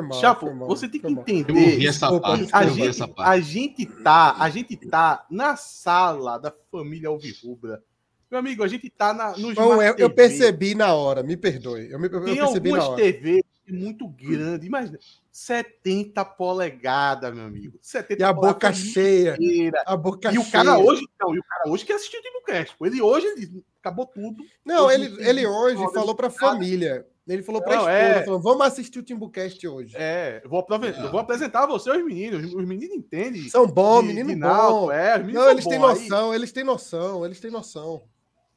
mal. 0.00 0.12
Chapo, 0.20 0.54
mal, 0.54 0.68
você 0.68 0.88
tem 0.88 1.00
que 1.00 1.06
entender. 1.08 1.84
essa 1.86 2.20
parte. 2.20 2.48
A 2.52 2.66
gente, 2.66 2.88
essa 2.88 3.08
parte. 3.08 3.28
a 3.28 3.40
gente 3.40 3.86
tá, 3.86 4.36
a 4.38 4.48
gente 4.48 4.76
tá 4.76 5.26
na 5.30 5.56
sala 5.56 6.38
da 6.38 6.54
família 6.70 7.08
Alvirrubra. 7.08 7.82
Meu 8.30 8.38
amigo, 8.38 8.62
a 8.62 8.68
gente 8.68 8.88
tá 8.88 9.12
na, 9.12 9.36
no 9.36 9.50
Smart 9.50 9.84
eu, 9.84 9.94
eu 10.06 10.10
percebi 10.10 10.74
na 10.74 10.94
hora, 10.94 11.22
me 11.22 11.36
perdoe. 11.36 11.90
Eu, 11.90 11.98
me, 11.98 12.06
eu 12.06 12.24
Tem 12.24 12.36
percebi 12.36 12.70
na 12.70 12.78
algumas 12.78 12.84
hora. 12.84 12.96
TV 13.12 13.44
muito 13.68 14.08
grandes, 14.08 14.66
imagina, 14.66 14.98
70 15.30 16.24
polegadas, 16.24 17.32
meu 17.34 17.44
amigo. 17.44 17.78
70 17.80 18.20
E 18.20 18.24
a 18.24 18.32
boca 18.32 18.72
cheia. 18.72 19.34
inteira. 19.34 19.82
A 19.86 19.96
boca 19.96 20.32
E 20.32 20.38
o 20.38 20.42
cheia. 20.42 20.52
cara 20.52 20.78
hoje, 20.78 21.02
não, 21.20 21.34
e 21.34 21.38
o 21.38 21.42
cara 21.44 21.68
hoje 21.70 21.84
que 21.84 21.92
assistiu 21.92 22.18
o 22.20 22.22
Timbucast. 22.22 22.76
Ele 22.80 23.00
hoje 23.02 23.26
ele 23.26 23.64
acabou 23.80 24.06
tudo. 24.06 24.42
Não, 24.64 24.86
Hoje 24.86 24.94
ele, 24.94 25.28
ele 25.28 25.46
hoje 25.46 25.82
falou 25.92 26.14
pra 26.14 26.28
nada. 26.28 26.38
família. 26.38 27.06
Ele 27.28 27.44
falou 27.44 27.62
pra 27.62 27.76
Não, 27.76 27.80
esposa, 27.82 27.96
é. 27.96 28.24
falou, 28.24 28.40
vamos 28.40 28.66
assistir 28.66 28.98
o 28.98 29.02
Timbucast 29.04 29.68
hoje. 29.68 29.94
É, 29.96 30.40
eu 30.42 30.50
vou, 30.50 30.66
vou 31.12 31.20
apresentar 31.20 31.64
você 31.66 31.88
aos 31.90 32.04
meninos. 32.04 32.52
Os 32.52 32.64
meninos 32.66 32.96
entendem. 32.96 33.48
São 33.48 33.68
bons, 33.68 34.02
menino 34.04 34.30
de 34.30 34.34
bom. 34.34 34.40
náutico, 34.40 34.90
é, 34.90 35.12
os 35.16 35.20
meninos 35.26 35.42
Não, 35.44 35.50
eles 35.52 35.64
têm. 35.64 35.72
Aí- 35.74 35.78
noção, 35.78 36.34
eles 36.34 36.50
têm 36.52 36.64
noção, 36.64 37.24
eles 37.24 37.38
têm 37.40 37.50
noção. 37.52 38.02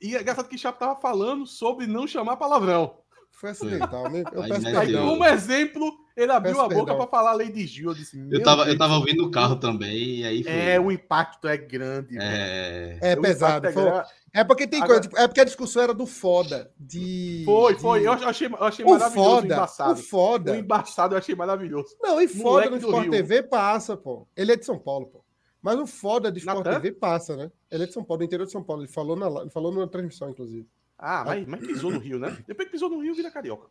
E 0.04 0.16
é 0.16 0.22
engraçado 0.22 0.49
que 0.49 0.58
Chapo 0.58 0.78
tava 0.80 0.99
falando 0.99 1.45
sobre 1.47 1.88
não 1.88 2.06
chamar 2.06 2.36
palavrão. 2.38 2.97
Foi 3.32 3.49
acidental, 3.49 4.10
né? 4.12 4.24
Eu 4.32 4.43
Aí, 4.43 4.49
peço 4.49 4.62
né, 4.62 4.70
Aí, 4.78 4.88
perdão. 4.88 5.08
como 5.10 5.26
exemplo, 5.26 5.91
ele 6.16 6.32
abriu 6.32 6.54
Peço 6.54 6.66
a 6.66 6.70
boca 6.70 6.76
perdão. 6.86 6.97
para 6.97 7.08
falar 7.08 7.34
Lady 7.34 7.66
Gil. 7.66 7.89
Eu 7.89 7.95
disse, 7.95 8.18
Eu 8.20 8.26
"Meu 8.26 8.43
tava, 8.43 8.68
eu 8.70 8.78
tava 8.78 8.93
ouvindo 8.95 9.24
no 9.24 9.32
carro 9.32 9.56
também, 9.56 10.20
e 10.20 10.26
aí 10.26 10.43
foi. 10.43 10.51
É, 10.51 10.80
o 10.80 10.91
impacto 10.91 11.47
é 11.47 11.58
grande. 11.58 12.16
É, 12.20 12.99
É 13.01 13.14
O 13.16 13.22
pesado. 13.22 13.68
impacto 13.70 13.74
Foi, 13.82 14.04
é 14.34 14.43
porque 14.43 14.68
tem 14.68 14.80
Agora- 14.82 14.99
coisa, 14.99 15.10
tipo, 15.10 15.18
é 15.20 15.28
porque 15.28 15.41
a 15.41 15.45
discussão 15.45 15.82
era 15.82 15.93
do 15.93 16.06
foda. 16.06 16.72
De, 16.80 17.41
Foi, 17.43 17.74
de- 17.76 17.82
foi. 17.82 18.06
Eu 18.08 18.12
achei, 18.14 18.47
eu 18.47 18.64
achei 18.64 18.86
O 18.86 18.89
maravilhoso 18.89 19.20
o 19.20 19.26
foda, 19.32 19.41
o 19.41 19.45
embaçado. 19.58 19.91
O 19.93 19.95
foda. 20.04 20.58
embaçado 20.58 21.14
eu 21.16 21.18
achei 21.18 21.36
maravilhoso. 21.36 21.95
Não, 22.01 22.22
e 22.22 22.28
foda 22.28 22.43
Moleque 22.43 22.70
no 22.72 22.78
Sport. 22.78 23.10
TV 23.10 23.43
passa, 23.43 23.97
pô. 23.97 24.28
Ele 24.38 24.51
é 24.51 24.56
de 24.56 24.66
São 24.66 24.78
Paulo, 24.78 25.08
pô. 25.08 25.23
Mas 25.64 25.80
o 25.80 25.88
foda 25.88 26.30
do 26.30 26.38
Sport 26.38 26.57
Natan? 26.66 26.80
TV 26.82 26.91
passa, 26.91 27.36
né? 27.38 27.49
Ele 27.72 27.84
é 27.84 27.88
de 27.88 27.93
São 27.93 28.03
Paulo, 28.03 28.20
do 28.20 28.26
interior 28.26 28.45
de 28.45 28.51
São 28.51 28.61
Paulo. 28.61 28.84
Ele 28.84 28.91
falou 28.91 29.16
na, 29.16 29.28
ele 29.41 29.49
falou 29.49 29.74
na 29.74 29.88
transmissão, 29.88 30.30
inclusive. 30.30 30.68
Ah, 30.99 31.24
mas, 31.26 31.47
mas 31.47 31.66
pisou 31.66 31.89
no 31.89 31.99
Rio, 31.99 32.20
né? 32.20 32.38
Depois 32.45 32.68
que 32.68 32.74
pisou 32.74 32.89
no 32.89 32.99
Rio, 33.01 33.16
vira 33.16 33.32
carioca. 33.32 33.68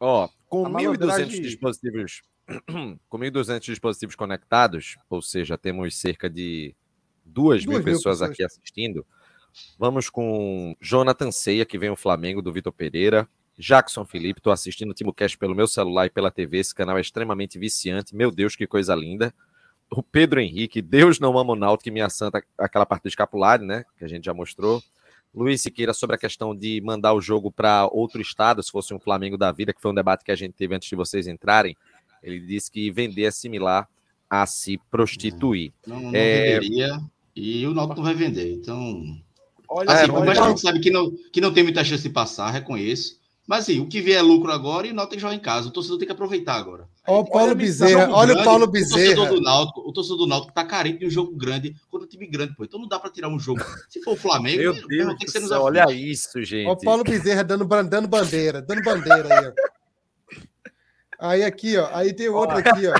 Ó, 0.00 0.28
com 0.48 0.66
A 0.66 0.70
1.200 0.70 0.72
malandragem- 0.72 1.40
dispositivos, 1.42 2.22
com 3.08 3.18
1.200 3.18 3.60
dispositivos 3.60 4.16
conectados, 4.16 4.96
ou 5.08 5.22
seja, 5.22 5.56
temos 5.56 5.96
cerca 5.96 6.28
de 6.28 6.74
2 7.24 7.64
mil 7.64 7.74
Duas 7.74 7.84
mil 7.84 7.94
pessoas 7.94 8.18
pessoas. 8.18 8.30
aqui 8.30 8.44
assistindo. 8.44 9.06
Vamos 9.78 10.10
com 10.10 10.76
Jonathan 10.80 11.30
Ceia, 11.30 11.64
que 11.64 11.78
vem 11.78 11.90
o 11.90 11.96
Flamengo, 11.96 12.42
do 12.42 12.52
Vitor 12.52 12.72
Pereira. 12.72 13.28
Jackson 13.56 14.04
Felipe, 14.04 14.40
estou 14.40 14.52
assistindo 14.52 14.90
o 14.90 14.94
Timocast 14.94 15.38
pelo 15.38 15.54
meu 15.54 15.68
celular 15.68 16.06
e 16.06 16.10
pela 16.10 16.28
TV. 16.28 16.58
Esse 16.58 16.74
canal 16.74 16.98
é 16.98 17.00
extremamente 17.00 17.56
viciante. 17.56 18.14
Meu 18.16 18.32
Deus, 18.32 18.56
que 18.56 18.66
coisa 18.66 18.96
linda. 18.96 19.32
O 19.90 20.02
Pedro 20.02 20.40
Henrique, 20.40 20.82
Deus 20.82 21.20
não 21.20 21.38
ama 21.38 21.52
o 21.52 21.56
Náutico, 21.56 21.84
que 21.84 21.90
minha 21.90 22.08
santa, 22.08 22.42
aquela 22.58 22.84
parte 22.86 23.02
do 23.04 23.08
escapulário, 23.08 23.64
né? 23.64 23.84
Que 23.98 24.04
a 24.04 24.08
gente 24.08 24.24
já 24.24 24.34
mostrou. 24.34 24.82
Luiz 25.34 25.60
Siqueira 25.60 25.92
sobre 25.92 26.16
a 26.16 26.18
questão 26.18 26.54
de 26.54 26.80
mandar 26.80 27.12
o 27.12 27.20
jogo 27.20 27.50
para 27.50 27.88
outro 27.92 28.20
estado, 28.20 28.62
se 28.62 28.70
fosse 28.70 28.94
um 28.94 29.00
Flamengo 29.00 29.36
da 29.36 29.50
vida, 29.52 29.72
que 29.72 29.80
foi 29.80 29.90
um 29.90 29.94
debate 29.94 30.24
que 30.24 30.30
a 30.30 30.36
gente 30.36 30.52
teve 30.54 30.74
antes 30.74 30.88
de 30.88 30.94
vocês 30.96 31.26
entrarem. 31.26 31.76
Ele 32.22 32.40
disse 32.40 32.70
que 32.70 32.90
vender 32.90 33.24
é 33.24 33.30
similar 33.30 33.88
a 34.30 34.46
se 34.46 34.78
prostituir. 34.90 35.72
Não, 35.86 36.00
não 36.00 36.10
É, 36.14 36.58
venderia 36.58 37.00
e 37.34 37.66
o 37.66 37.74
Náutico 37.74 37.96
não 37.96 38.04
vai 38.04 38.14
vender. 38.14 38.52
Então, 38.52 39.02
Olha, 39.68 39.90
assim, 39.90 40.04
É, 40.04 40.06
mas- 40.06 40.38
a 40.38 40.48
gente 40.48 40.60
sabe 40.60 40.80
que 40.80 40.90
não, 40.90 41.10
que 41.32 41.40
não 41.40 41.52
tem 41.52 41.64
muita 41.64 41.82
chance 41.84 42.02
de 42.02 42.10
passar, 42.10 42.50
reconheço. 42.50 43.18
Mas 43.46 43.64
assim, 43.64 43.80
o 43.80 43.86
que 43.86 44.00
vier 44.00 44.18
é 44.18 44.22
lucro 44.22 44.52
agora 44.52 44.86
e 44.86 44.90
o 44.90 44.94
Náutico 44.94 45.10
tem 45.10 45.16
que 45.18 45.22
jogar 45.22 45.34
em 45.34 45.40
casa. 45.40 45.68
O 45.68 45.70
torcedor 45.72 45.98
tem 45.98 46.06
que 46.06 46.12
aproveitar 46.12 46.54
agora. 46.54 46.88
Olha 47.06 47.18
o 47.20 47.24
Paulo 47.30 47.46
Olha, 47.48 47.54
Bezerra, 47.54 48.10
olha 48.10 48.32
o 48.34 48.44
Paulo 48.44 48.64
O 48.64 48.70
torcedor 48.72 48.96
Bezerra. 48.98 49.26
do 49.28 49.40
Náutico, 49.40 49.80
o 49.80 49.92
torcedor 49.92 50.18
do 50.18 50.26
Náutico 50.26 50.52
tá 50.54 50.64
carente 50.64 50.98
de 51.00 51.06
um 51.06 51.10
jogo 51.10 51.36
grande 51.36 51.76
contra 51.90 52.06
um 52.06 52.08
time 52.08 52.26
grande, 52.26 52.54
pô. 52.56 52.64
Então 52.64 52.80
não 52.80 52.88
dá 52.88 52.98
pra 52.98 53.10
tirar 53.10 53.28
um 53.28 53.38
jogo. 53.38 53.60
Se 53.90 54.02
for 54.02 54.12
o 54.12 54.16
Flamengo, 54.16 54.58
Meu 54.58 54.72
Deus 54.72 55.08
tem 55.08 55.16
que 55.18 55.30
ser 55.30 55.40
nos 55.40 55.50
olha 55.50 55.84
isso, 55.92 56.42
gente. 56.42 56.66
Olha 56.66 56.72
o 56.74 56.80
Paulo 56.80 57.04
Bezerra 57.04 57.44
dando, 57.44 57.64
dando 57.84 58.08
bandeira, 58.08 58.62
dando 58.62 58.82
bandeira 58.82 59.38
aí, 59.38 59.48
ó. 59.48 59.52
Aí 61.18 61.42
aqui, 61.44 61.76
ó. 61.76 61.88
Aí 61.92 62.12
tem 62.12 62.28
outro 62.28 62.56
aqui, 62.56 62.86
ó. 62.86 62.94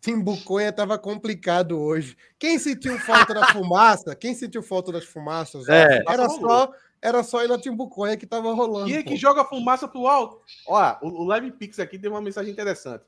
Timbuconha 0.00 0.72
tava 0.72 0.98
complicado 0.98 1.78
hoje. 1.80 2.16
Quem 2.38 2.58
sentiu 2.58 2.98
falta 2.98 3.32
da 3.34 3.46
fumaça? 3.52 4.14
Quem 4.14 4.34
sentiu 4.34 4.62
falta 4.62 4.92
das 4.92 5.04
fumaças? 5.04 5.66
ó, 5.68 5.72
É. 5.72 6.02
Era 6.08 6.28
só, 6.28 6.70
era 7.04 7.22
só 7.22 7.44
ir 7.44 7.48
na 7.48 7.58
Timbuconha 7.58 8.16
que 8.16 8.26
tava 8.26 8.54
rolando. 8.54 8.86
Quem 8.86 8.96
é 8.96 9.02
pô. 9.02 9.10
que 9.10 9.16
joga 9.16 9.44
fumaça 9.44 9.86
pro 9.86 10.06
alto? 10.06 10.40
Olha, 10.66 10.98
o, 11.02 11.22
o 11.22 11.24
Live 11.24 11.52
Pix 11.52 11.78
aqui 11.78 11.98
tem 11.98 12.10
uma 12.10 12.22
mensagem 12.22 12.50
interessante. 12.50 13.04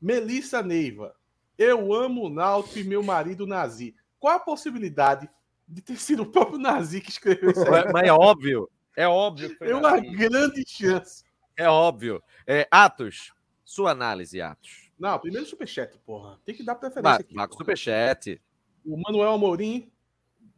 Melissa 0.00 0.62
Neiva. 0.62 1.16
Eu 1.56 1.94
amo 1.94 2.26
o 2.26 2.28
Náutico 2.28 2.78
e 2.78 2.84
meu 2.84 3.02
marido 3.02 3.46
Nazi. 3.46 3.96
Qual 4.18 4.36
a 4.36 4.40
possibilidade 4.40 5.28
de 5.66 5.80
ter 5.80 5.96
sido 5.96 6.24
o 6.24 6.26
próprio 6.30 6.58
Nazi 6.58 7.00
que 7.00 7.08
escreveu 7.08 7.50
isso 7.50 7.62
aí? 7.62 7.90
Mas 7.90 8.08
é 8.08 8.12
óbvio. 8.12 8.68
É 8.94 9.08
óbvio. 9.08 9.58
Tem 9.58 9.72
uma 9.72 9.96
assim. 9.96 10.12
grande 10.12 10.62
chance. 10.66 11.24
É 11.56 11.66
óbvio. 11.66 12.22
É, 12.46 12.68
Atos, 12.70 13.32
sua 13.64 13.92
análise, 13.92 14.38
Atos. 14.38 14.90
Não, 14.98 15.18
primeiro 15.18 15.46
superchat, 15.46 15.96
porra. 16.04 16.38
Tem 16.44 16.54
que 16.54 16.62
dar 16.62 16.74
preferência 16.74 17.20
aqui. 17.20 17.34
porra. 17.34 17.48
superchat. 17.50 18.40
O 18.84 18.98
Manuel 18.98 19.32
Amorim 19.32 19.90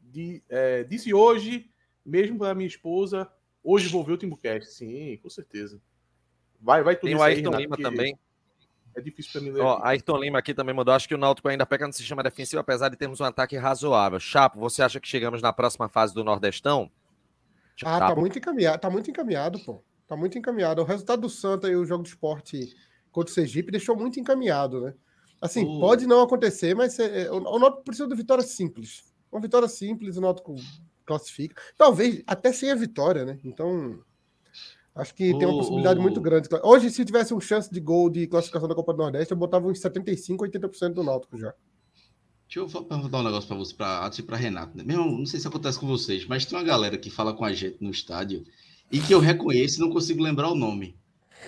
de- 0.02 0.42
é, 0.48 0.82
disse 0.82 1.14
hoje, 1.14 1.71
mesmo 2.04 2.38
para 2.38 2.54
minha 2.54 2.66
esposa, 2.66 3.30
hoje 3.62 3.88
vou 3.88 4.04
ver 4.04 4.12
o 4.12 4.16
Timbucast. 4.16 4.72
Sim, 4.72 5.18
com 5.22 5.28
certeza. 5.30 5.80
Vai, 6.60 6.82
vai 6.82 6.94
tudo 6.94 7.06
Tem 7.06 7.14
o 7.16 7.22
aí, 7.22 7.34
Ayrton 7.34 7.50
Renato, 7.50 7.62
Lima 7.62 7.76
também. 7.76 8.18
É 8.94 9.00
difícil 9.00 9.32
para 9.32 9.40
mim 9.40 9.50
ler. 9.50 9.62
Ó, 9.62 9.74
aqui. 9.74 9.88
Ayrton 9.88 10.18
Lima 10.18 10.38
aqui 10.38 10.54
também 10.54 10.74
mandou. 10.74 10.92
Acho 10.94 11.08
que 11.08 11.14
o 11.14 11.18
Náutico 11.18 11.48
ainda 11.48 11.64
peca 11.64 11.86
no 11.86 11.92
sistema 11.92 12.22
defensivo, 12.22 12.60
apesar 12.60 12.88
de 12.88 12.96
termos 12.96 13.20
um 13.20 13.24
ataque 13.24 13.56
razoável. 13.56 14.20
Chapo, 14.20 14.60
você 14.60 14.82
acha 14.82 15.00
que 15.00 15.08
chegamos 15.08 15.40
na 15.40 15.52
próxima 15.52 15.88
fase 15.88 16.14
do 16.14 16.22
Nordestão? 16.22 16.90
Ah, 17.84 17.98
tá 17.98 18.08
Chapo, 18.08 18.20
muito 18.20 18.38
encaminhado, 18.38 18.80
tá 18.80 18.90
muito 18.90 19.10
encaminhado, 19.10 19.58
pô. 19.60 19.82
Tá 20.06 20.14
muito 20.14 20.36
encaminhado. 20.38 20.82
O 20.82 20.84
resultado 20.84 21.22
do 21.22 21.28
Santa 21.30 21.68
e 21.68 21.74
o 21.74 21.86
jogo 21.86 22.02
de 22.02 22.10
esporte 22.10 22.76
contra 23.10 23.30
o 23.30 23.34
Sergipe 23.34 23.72
deixou 23.72 23.96
muito 23.96 24.20
encaminhado, 24.20 24.80
né? 24.82 24.94
Assim, 25.40 25.64
O- 25.64 25.80
pode 25.80 26.06
não 26.06 26.22
acontecer, 26.22 26.74
mas 26.74 26.98
é, 26.98 27.30
o, 27.30 27.36
o 27.36 27.58
Náutico 27.58 27.82
precisa 27.84 28.06
de 28.06 28.14
vitória 28.14 28.44
simples. 28.44 29.12
Uma 29.32 29.40
vitória 29.40 29.66
simples, 29.68 30.16
o 30.16 30.20
Náutico 30.20 30.54
classifica. 31.16 31.60
Talvez 31.76 32.22
até 32.26 32.52
sem 32.52 32.70
a 32.70 32.74
vitória, 32.74 33.24
né? 33.24 33.38
Então, 33.44 33.98
acho 34.94 35.14
que 35.14 35.30
tem 35.38 35.46
uma 35.46 35.54
O- 35.54 35.58
possibilidade 35.58 35.98
o- 35.98 36.02
muito 36.02 36.20
grande. 36.20 36.48
Hoje, 36.62 36.90
se 36.90 37.04
tivesse 37.04 37.32
um 37.34 37.40
chance 37.40 37.70
de 37.70 37.80
gol 37.80 38.08
de 38.10 38.26
classificação 38.26 38.68
da 38.68 38.74
Copa 38.74 38.92
do 38.92 38.98
Nordeste, 38.98 39.32
eu 39.32 39.36
botava 39.38 39.66
uns 39.68 39.80
75, 39.80 40.44
80% 40.44 40.94
do 40.94 41.02
Náutico 41.04 41.38
já. 41.38 41.52
Deixa 42.46 42.60
eu 42.76 42.84
perguntar 42.84 43.18
um 43.20 43.22
negócio 43.22 43.48
pra 43.48 43.56
você, 43.56 43.74
pra 43.74 44.04
Atos 44.04 44.18
e 44.18 44.22
pra 44.22 44.36
Renato. 44.36 44.76
Né? 44.76 44.84
Mesmo, 44.84 45.06
não 45.18 45.24
sei 45.26 45.40
se 45.40 45.48
acontece 45.48 45.78
com 45.78 45.86
vocês, 45.86 46.26
mas 46.26 46.44
tem 46.44 46.58
uma 46.58 46.64
galera 46.64 46.98
que 46.98 47.08
fala 47.08 47.32
com 47.32 47.44
a 47.46 47.52
gente 47.52 47.78
no 47.80 47.90
estádio 47.90 48.44
e 48.90 49.00
que 49.00 49.14
eu 49.14 49.20
reconheço 49.20 49.78
e 49.78 49.80
não 49.80 49.90
consigo 49.90 50.22
lembrar 50.22 50.50
o 50.50 50.54
nome. 50.54 50.94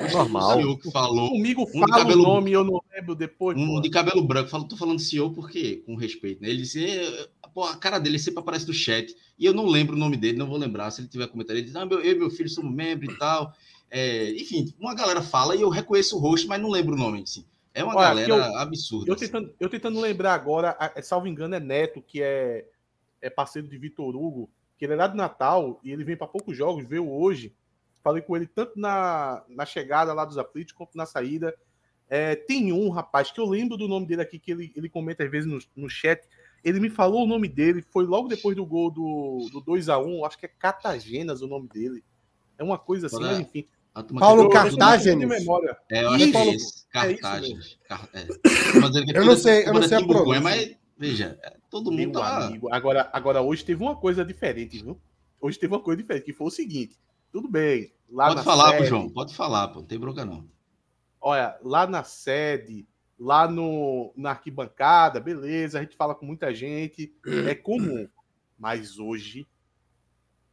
Um 0.00 0.10
Normal. 0.10 0.54
senhor 0.54 0.78
que 0.78 0.90
falou, 0.90 1.28
Comigo 1.28 1.62
um 1.62 1.66
de 1.66 1.78
fala 1.78 1.98
cabelo- 1.98 2.22
o 2.22 2.26
nome 2.26 2.50
e 2.50 2.54
eu 2.54 2.64
não 2.64 2.80
lembro 2.92 3.14
depois. 3.14 3.56
um 3.56 3.80
de 3.80 3.90
cabelo 3.90 4.24
branco, 4.26 4.48
falou, 4.50 4.66
tô 4.66 4.76
falando 4.76 4.98
senhor 4.98 5.30
porque, 5.32 5.84
com 5.86 5.94
respeito, 5.94 6.42
né? 6.42 6.48
Ele 6.48 6.62
disse, 6.62 6.84
"É, 6.84 7.28
pô, 7.54 7.64
a 7.64 7.76
cara 7.76 7.98
dele 7.98 8.18
sempre 8.18 8.40
aparece 8.40 8.66
no 8.66 8.74
chat 8.74 9.14
e 9.38 9.46
eu 9.46 9.54
não 9.54 9.66
lembro 9.66 9.94
o 9.94 9.98
nome 9.98 10.16
dele, 10.16 10.36
não 10.36 10.48
vou 10.48 10.58
lembrar. 10.58 10.90
Se 10.90 11.00
ele 11.00 11.08
tiver 11.08 11.28
comentário, 11.28 11.60
ele 11.60 11.66
diz, 11.66 11.76
ah, 11.76 11.86
meu, 11.86 12.00
eu 12.00 12.12
e 12.12 12.18
meu 12.18 12.30
filho 12.30 12.48
somos 12.48 12.74
membros 12.74 13.14
e 13.14 13.18
tal. 13.18 13.54
É, 13.90 14.30
enfim, 14.32 14.74
uma 14.78 14.94
galera 14.94 15.22
fala 15.22 15.54
e 15.54 15.60
eu 15.60 15.68
reconheço 15.68 16.16
o 16.16 16.18
rosto, 16.18 16.48
mas 16.48 16.60
não 16.60 16.68
lembro 16.68 16.94
o 16.94 16.98
nome. 16.98 17.22
Assim. 17.22 17.44
É 17.72 17.82
uma 17.84 17.94
Olha, 17.94 18.08
galera 18.08 18.28
eu- 18.32 18.58
absurda. 18.58 19.10
Eu 19.10 19.14
assim. 19.14 19.26
tentando, 19.26 19.54
eu 19.60 19.68
tentando 19.68 20.00
lembrar 20.00 20.34
agora, 20.34 20.76
a- 20.78 20.92
é, 20.96 21.02
salvo 21.02 21.28
engano, 21.28 21.54
é 21.54 21.60
Neto, 21.60 22.02
que 22.02 22.20
é, 22.20 22.66
é 23.22 23.30
parceiro 23.30 23.68
de 23.68 23.78
Vitor 23.78 24.14
Hugo, 24.16 24.50
que 24.76 24.84
ele 24.84 24.94
é 24.94 24.96
lá 24.96 25.06
de 25.06 25.16
Natal 25.16 25.80
e 25.84 25.92
ele 25.92 26.02
vem 26.04 26.16
para 26.16 26.26
poucos 26.26 26.56
jogos, 26.56 26.84
veio 26.84 27.08
hoje. 27.08 27.54
Falei 28.02 28.20
com 28.20 28.36
ele 28.36 28.46
tanto 28.46 28.78
na, 28.78 29.42
na 29.48 29.64
chegada 29.64 30.12
lá 30.12 30.24
dos 30.24 30.36
aflitos 30.36 30.72
quanto 30.74 30.96
na 30.96 31.06
saída. 31.06 31.54
É, 32.08 32.34
tem 32.36 32.70
um 32.72 32.90
rapaz 32.90 33.30
que 33.30 33.40
eu 33.40 33.46
lembro 33.48 33.76
do 33.78 33.88
nome 33.88 34.06
dele 34.06 34.20
aqui, 34.22 34.38
que 34.38 34.50
ele, 34.50 34.72
ele 34.76 34.88
comenta 34.90 35.24
às 35.24 35.30
vezes 35.30 35.50
no, 35.50 35.58
no 35.84 35.88
chat. 35.88 36.20
Ele 36.64 36.80
me 36.80 36.88
falou 36.88 37.24
o 37.24 37.26
nome 37.26 37.46
dele, 37.46 37.82
foi 37.82 38.06
logo 38.06 38.26
depois 38.26 38.56
do 38.56 38.64
gol 38.64 38.90
do, 38.90 39.48
do 39.52 39.60
2x1, 39.62 40.26
acho 40.26 40.38
que 40.38 40.46
é 40.46 40.48
Catagenas 40.48 41.42
o 41.42 41.46
nome 41.46 41.68
dele. 41.68 42.02
É 42.56 42.64
uma 42.64 42.78
coisa 42.78 43.06
assim, 43.06 43.20
mas 43.20 43.38
enfim. 43.40 43.66
Paulo 44.18 44.48
Cartagenes. 44.48 45.20
de 45.20 45.26
memória. 45.26 45.76
É, 45.88 46.02
eu 46.02 46.08
acho 46.10 46.18
que 46.18 46.24
Isso, 46.24 46.38
é 46.38 46.46
esse. 46.48 46.84
é 46.94 47.12
é. 48.12 49.18
Eu 49.18 49.24
não 49.24 49.36
sei- 49.36 49.68
eu 49.68 49.72
não 49.74 49.82
sei 49.82 49.98
a 49.98 50.06
pronúncia. 50.06 50.40
Mas, 50.40 50.76
veja, 50.98 51.38
é, 51.42 51.56
todo 51.70 51.92
mundo 51.92 51.98
Meu 52.00 52.12
tá... 52.12 52.46
amigo, 52.46 52.72
agora, 52.72 53.08
agora 53.12 53.40
hoje 53.42 53.64
teve 53.64 53.82
uma 53.82 53.94
coisa 53.94 54.24
diferente, 54.24 54.82
viu? 54.82 54.98
Hoje 55.40 55.58
teve 55.58 55.72
uma 55.72 55.80
coisa 55.80 56.00
diferente, 56.02 56.24
que 56.24 56.32
foi 56.32 56.46
o 56.46 56.50
seguinte: 56.50 56.98
tudo 57.30 57.46
bem, 57.48 57.92
lá 58.10 58.26
Pode 58.26 58.36
na 58.36 58.42
falar, 58.44 58.76
pô, 58.78 58.84
João. 58.84 59.08
Pode 59.10 59.34
falar, 59.34 59.68
pô. 59.68 59.80
Não 59.80 59.86
tem 59.86 59.98
bronca, 59.98 60.24
não. 60.24 60.44
olha, 61.20 61.56
lá 61.62 61.86
na 61.86 62.02
sede, 62.02 62.86
lá 63.18 63.46
no, 63.48 64.12
na 64.16 64.30
arquibancada, 64.30 65.20
beleza, 65.20 65.78
a 65.78 65.82
gente 65.82 65.96
fala 65.96 66.14
com 66.14 66.26
muita 66.26 66.54
gente, 66.54 67.14
é 67.48 67.54
comum. 67.54 68.08
Mas 68.58 68.98
hoje, 68.98 69.46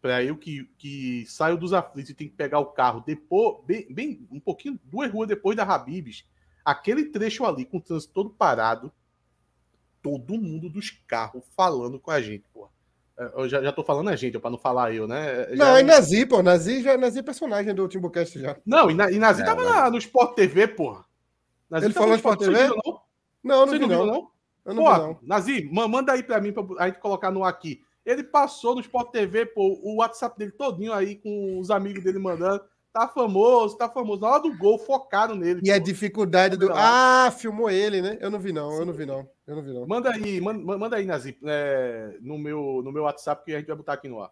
para 0.01 0.23
eu 0.23 0.35
que, 0.37 0.65
que 0.77 1.25
saio 1.27 1.57
dos 1.57 1.73
aflitos 1.73 2.09
e 2.11 2.13
tenho 2.15 2.29
que 2.29 2.35
pegar 2.35 2.59
o 2.59 2.65
carro 2.67 3.03
depois, 3.05 3.57
bem, 3.65 3.87
bem- 3.93 4.27
um 4.31 4.39
pouquinho, 4.39 4.79
duas 4.83 5.11
ruas 5.11 5.27
depois 5.27 5.55
da 5.55 5.63
Habibs, 5.63 6.25
aquele 6.65 7.05
trecho 7.05 7.45
ali 7.45 7.65
com 7.65 7.77
o 7.77 7.81
trânsito 7.81 8.13
todo 8.13 8.29
parado, 8.31 8.91
todo 10.01 10.39
mundo 10.39 10.69
dos 10.69 10.89
carros 11.07 11.43
falando 11.55 11.99
com 11.99 12.11
a 12.11 12.21
gente, 12.21 12.43
pô. 12.53 12.69
Eu 13.35 13.47
já, 13.47 13.61
já 13.61 13.71
tô 13.71 13.83
falando 13.83 14.09
a 14.09 14.15
gente, 14.15 14.39
para 14.39 14.49
não 14.49 14.57
falar 14.57 14.91
eu, 14.95 15.07
né? 15.07 15.55
Já- 15.55 15.65
Não, 15.65 15.79
e 15.79 15.83
Nazi, 15.83 16.25
pô. 16.25 16.41
Nazi, 16.41 16.81
já, 16.81 16.97
Nazi 16.97 17.19
é 17.19 17.23
personagem 17.23 17.73
do 17.75 17.87
Timbucast 17.87 18.39
já. 18.39 18.57
Não, 18.65 18.89
e, 18.89 18.95
na, 18.95 19.11
e 19.11 19.19
Nazi 19.19 19.43
É, 19.43 19.45
tava 19.45 19.63
mas- 19.63 19.69
lá 19.75 19.91
no 19.91 19.97
Sport 19.99 20.33
TV, 20.35 20.67
porra. 20.69 21.05
Nazi 21.71 21.85
Ele 21.85 21.93
falou 21.93 22.09
no 22.09 22.15
Sport 22.15 22.39
TV? 22.39 22.67
não? 22.67 23.01
Não, 23.43 23.65
não 23.65 23.73
vi 23.73 23.79
não 23.79 23.87
viu, 23.87 23.97
não. 23.97 24.05
não? 24.05 24.31
Eu 24.65 24.73
não 24.75 24.83
Pô, 24.83 24.93
vi 24.93 24.99
não. 24.99 25.19
Nazi, 25.23 25.69
ma- 25.71 25.87
manda 25.87 26.11
aí 26.11 26.21
pra 26.21 26.39
mim, 26.41 26.51
pra 26.51 26.63
a 26.77 26.87
gente 26.87 26.99
colocar 26.99 27.31
no 27.31 27.43
ar 27.43 27.49
aqui. 27.49 27.81
Ele 28.05 28.23
passou 28.23 28.75
no 28.75 28.81
Sport 28.81 29.11
TV, 29.11 29.45
pô, 29.45 29.79
o 29.81 29.97
WhatsApp 29.97 30.37
dele 30.37 30.51
todinho 30.51 30.91
aí, 30.93 31.15
com 31.15 31.59
os 31.59 31.71
amigos 31.71 32.03
dele 32.03 32.19
mandando. 32.19 32.61
Tá 32.91 33.07
famoso, 33.07 33.77
tá 33.77 33.87
famoso. 33.87 34.19
Na 34.21 34.27
hora 34.31 34.41
do 34.43 34.57
gol, 34.57 34.77
focaram 34.77 35.33
nele. 35.33 35.61
E 35.63 35.71
a 35.71 35.77
pô. 35.77 35.85
dificuldade 35.85 36.57
do. 36.57 36.69
Ah, 36.73 37.31
filmou 37.35 37.69
ele, 37.69 38.01
né? 38.01 38.17
Eu 38.19 38.29
não 38.29 38.37
vi, 38.37 38.51
não. 38.51 38.69
Eu 38.73 38.85
não 38.85 38.91
vi, 38.93 39.05
não. 39.05 39.25
Eu 39.47 39.55
não 39.55 39.63
vi, 39.63 39.71
não. 39.73 39.87
Manda 39.87 40.11
aí, 40.11 40.41
manda, 40.41 40.77
manda 40.77 40.95
aí, 40.97 41.05
Nazi, 41.05 41.37
é, 41.45 42.17
no, 42.19 42.37
meu, 42.37 42.81
no 42.83 42.91
meu 42.91 43.03
WhatsApp 43.03 43.45
que 43.45 43.53
a 43.55 43.59
gente 43.59 43.67
vai 43.67 43.77
botar 43.77 43.93
aqui 43.93 44.09
no 44.09 44.21
ar. 44.21 44.29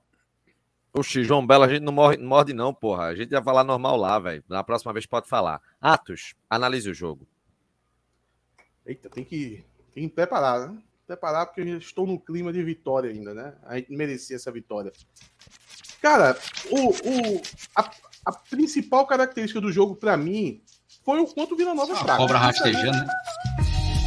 Oxi, 0.93 1.23
João 1.23 1.45
Belo, 1.45 1.63
a 1.63 1.69
gente 1.69 1.83
não 1.83 1.93
morre, 1.93 2.17
não 2.17 2.27
morde, 2.27 2.51
não, 2.51 2.73
porra. 2.73 3.05
A 3.05 3.15
gente 3.15 3.29
vai 3.29 3.43
falar 3.43 3.63
normal 3.63 3.95
lá, 3.95 4.17
velho. 4.19 4.43
Na 4.49 4.63
próxima 4.63 4.91
vez 4.91 5.05
pode 5.05 5.29
falar. 5.29 5.61
Atos, 5.79 6.33
analise 6.49 6.89
o 6.89 6.93
jogo. 6.93 7.27
Eita, 8.89 9.07
tem 9.09 9.23
que, 9.23 9.63
tem 9.93 10.09
que 10.09 10.15
preparar, 10.15 10.67
né? 10.67 10.77
Preparar, 11.05 11.45
porque 11.45 11.61
eu 11.61 11.77
estou 11.77 12.07
no 12.07 12.19
clima 12.19 12.51
de 12.51 12.63
vitória 12.63 13.11
ainda, 13.11 13.33
né? 13.35 13.53
A 13.65 13.75
gente 13.77 13.91
merecia 13.95 14.35
essa 14.35 14.51
vitória. 14.51 14.91
Cara, 16.01 16.35
o, 16.71 16.89
o, 16.89 17.41
a, 17.75 17.91
a 18.25 18.31
principal 18.31 19.05
característica 19.05 19.61
do 19.61 19.71
jogo, 19.71 19.95
pra 19.95 20.17
mim, 20.17 20.61
foi 21.05 21.19
o 21.19 21.27
quanto 21.27 21.53
o 21.53 21.57
Vila 21.57 21.73
Nova 21.75 21.91
é 21.91 21.95
A 21.95 21.99
fraco. 21.99 22.17
cobra 22.21 22.37
rastejando, 22.39 22.97
né? 22.97 23.07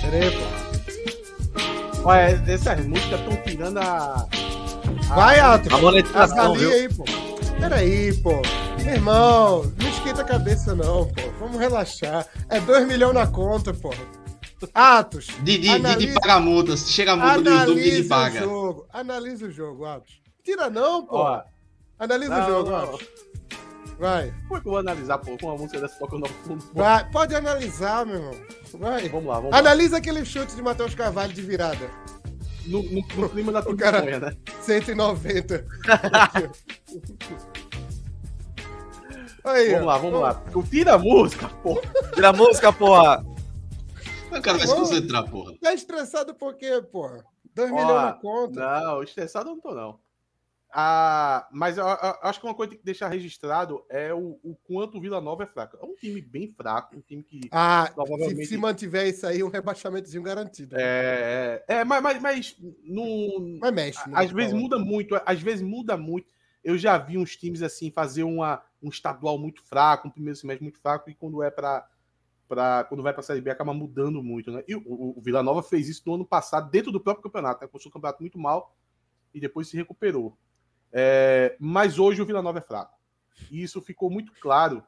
Pera 0.00 0.16
aí, 0.16 0.30
pô. 0.32 2.08
Olha, 2.08 2.42
essas 2.52 2.84
músicas 2.84 3.20
estão 3.20 3.36
tirando 3.44 3.78
a. 3.78 4.26
a- 5.10 5.14
Vai, 5.14 5.38
Atos. 5.38 5.72
A 5.72 5.78
monetização, 5.78 6.54
viu? 6.54 6.72
aí, 6.72 6.88
pô. 6.92 7.04
Pera 7.60 7.76
aí, 7.76 8.12
pô. 8.20 8.42
Meu 8.84 8.94
irmão, 8.94 9.72
não 9.80 9.88
esquenta 9.88 10.22
a 10.22 10.24
cabeça, 10.24 10.74
não, 10.74 11.06
pô. 11.06 11.30
Vamos 11.38 11.58
relaxar. 11.60 12.26
É 12.48 12.58
2 12.60 12.86
milhões 12.88 13.14
na 13.14 13.26
conta, 13.28 13.72
pô. 13.72 13.90
Atos. 14.74 15.28
Didi, 15.42 15.68
analise- 15.68 16.06
Didi 16.06 16.14
paga 16.20 16.40
multa. 16.40 16.76
Se 16.76 16.90
chega 16.90 17.12
a 17.12 17.16
multa 17.16 17.40
do 17.40 17.50
YouTube, 17.50 17.74
Didi 17.82 17.88
Analise 17.90 18.06
o 18.06 18.08
paga. 18.08 18.40
jogo. 18.40 18.86
Analise 18.92 19.44
o 19.44 19.50
jogo, 19.50 19.84
Atos. 19.84 20.20
Tira 20.44 20.68
não, 20.70 21.04
pô. 21.06 21.16
Ó, 21.18 21.42
Analisa 21.98 22.36
não, 22.36 22.44
o 22.44 22.48
jogo, 22.50 22.70
não. 22.70 22.94
ó. 22.94 22.98
Vai. 23.98 24.34
Como 24.48 24.56
é 24.56 24.60
que 24.60 24.66
eu 24.66 24.72
vou 24.72 24.78
analisar, 24.80 25.18
pô, 25.18 25.36
com 25.38 25.46
uma 25.46 25.56
música 25.56 25.80
dessa 25.80 25.96
tocando 25.98 26.22
no 26.22 26.28
fundo? 26.28 26.64
pô? 26.64 26.80
Vai. 26.80 27.08
Pode 27.10 27.34
analisar, 27.34 28.04
meu 28.04 28.16
irmão. 28.16 28.34
Vai. 28.74 29.08
Vamos 29.08 29.26
lá, 29.26 29.34
vamos 29.36 29.50
lá. 29.52 29.58
Analisa 29.58 29.98
aquele 29.98 30.24
chute 30.24 30.56
de 30.56 30.62
Matheus 30.62 30.94
Carvalho 30.94 31.32
de 31.32 31.42
virada. 31.42 31.88
No, 32.66 32.82
no, 32.82 33.02
no 33.16 33.28
clima 33.28 33.50
da 33.52 33.62
campanha, 33.62 34.18
né? 34.20 34.36
190. 34.62 35.64
Aí, 39.44 39.70
Vamos 39.72 39.82
ó. 39.82 39.86
lá, 39.86 39.98
vamos 39.98 40.20
lá. 40.20 40.42
Tira 40.70 40.94
a 40.94 40.98
música, 40.98 41.48
pô. 41.62 41.80
Tira 42.14 42.28
a 42.28 42.32
música, 42.32 42.72
porra. 42.72 43.24
O 44.38 44.42
cara 44.42 44.58
vai 44.58 44.66
se 44.66 44.74
concentrar, 44.74 45.30
porra. 45.30 45.54
Tá 45.60 45.72
estressado 45.74 46.34
por 46.34 46.54
quê, 46.56 46.80
porra? 46.82 47.24
2 47.54 47.70
Ó, 47.70 47.74
milhões 47.74 48.02
na 48.02 48.12
conta. 48.14 48.60
Não, 48.60 49.02
estressado 49.02 49.50
eu 49.50 49.54
não 49.54 49.60
tô, 49.60 49.74
não. 49.74 49.98
Ah, 50.74 51.46
mas 51.52 51.76
eu, 51.76 51.84
eu 51.84 52.16
acho 52.22 52.40
que 52.40 52.46
uma 52.46 52.54
coisa 52.54 52.70
que 52.70 52.76
tem 52.76 52.80
que 52.80 52.86
deixar 52.86 53.08
registrado 53.08 53.84
é 53.90 54.14
o, 54.14 54.40
o 54.42 54.56
quanto 54.64 54.96
o 54.96 55.00
Vila 55.02 55.20
Nova 55.20 55.42
é 55.42 55.46
fraco. 55.46 55.76
É 55.78 55.84
um 55.84 55.94
time 55.94 56.18
bem 56.22 56.48
fraco, 56.50 56.96
um 56.96 57.00
time 57.02 57.22
que 57.22 57.42
Ah, 57.50 57.84
se, 57.88 57.94
provavelmente. 57.94 58.46
se 58.46 58.56
mantiver 58.56 59.06
isso 59.06 59.26
aí, 59.26 59.42
um 59.44 59.50
rebaixamentozinho 59.50 60.22
garantido. 60.22 60.74
É, 60.78 61.62
é, 61.68 61.74
é, 61.80 61.84
mas, 61.84 62.02
mas, 62.02 62.22
mas 62.22 62.56
não. 62.84 63.58
Mas 63.60 63.72
mexe. 63.74 64.08
né, 64.08 64.14
Às 64.16 64.30
vezes 64.30 64.52
fala. 64.52 64.62
muda 64.62 64.78
muito, 64.78 65.20
às 65.26 65.42
vezes 65.42 65.60
muda 65.62 65.94
muito. 65.94 66.32
Eu 66.64 66.78
já 66.78 66.96
vi 66.96 67.18
uns 67.18 67.36
times 67.36 67.60
assim 67.60 67.90
fazer 67.90 68.22
uma, 68.22 68.62
um 68.82 68.88
estadual 68.88 69.36
muito 69.36 69.62
fraco, 69.64 70.08
um 70.08 70.10
primeiro 70.10 70.38
semestre 70.38 70.62
muito 70.64 70.80
fraco, 70.80 71.10
e 71.10 71.14
quando 71.14 71.42
é 71.42 71.50
para 71.50 71.86
para 72.52 72.84
quando 72.84 73.02
vai 73.02 73.14
para 73.14 73.20
a 73.20 73.24
Série 73.24 73.40
B 73.40 73.48
acaba 73.48 73.72
mudando 73.72 74.22
muito, 74.22 74.52
né? 74.52 74.62
E 74.68 74.74
o, 74.76 74.82
o, 74.84 75.18
o 75.18 75.22
Vila 75.22 75.42
Nova 75.42 75.62
fez 75.62 75.88
isso 75.88 76.02
no 76.04 76.16
ano 76.16 76.26
passado, 76.26 76.70
dentro 76.70 76.92
do 76.92 77.00
próprio 77.00 77.22
campeonato, 77.22 77.62
né? 77.62 77.66
Começou 77.66 77.88
o 77.88 77.92
campeonato 77.92 78.22
muito 78.22 78.38
mal 78.38 78.76
e 79.32 79.40
depois 79.40 79.68
se 79.68 79.76
recuperou. 79.76 80.36
É, 80.92 81.56
mas 81.58 81.98
hoje 81.98 82.20
o 82.20 82.26
Vila 82.26 82.42
Nova 82.42 82.58
é 82.58 82.62
fraco. 82.62 82.94
E 83.50 83.62
isso 83.62 83.80
ficou 83.80 84.10
muito 84.10 84.34
claro. 84.38 84.82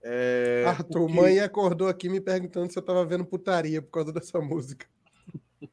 É, 0.00 0.62
Arthur, 0.68 1.06
porque- 1.06 1.12
mãe 1.12 1.40
acordou 1.40 1.88
aqui 1.88 2.08
me 2.08 2.20
perguntando 2.20 2.72
se 2.72 2.78
eu 2.78 2.82
tava 2.84 3.04
vendo 3.04 3.24
putaria 3.24 3.82
por 3.82 3.90
causa 3.90 4.12
dessa 4.12 4.40
música. 4.40 4.86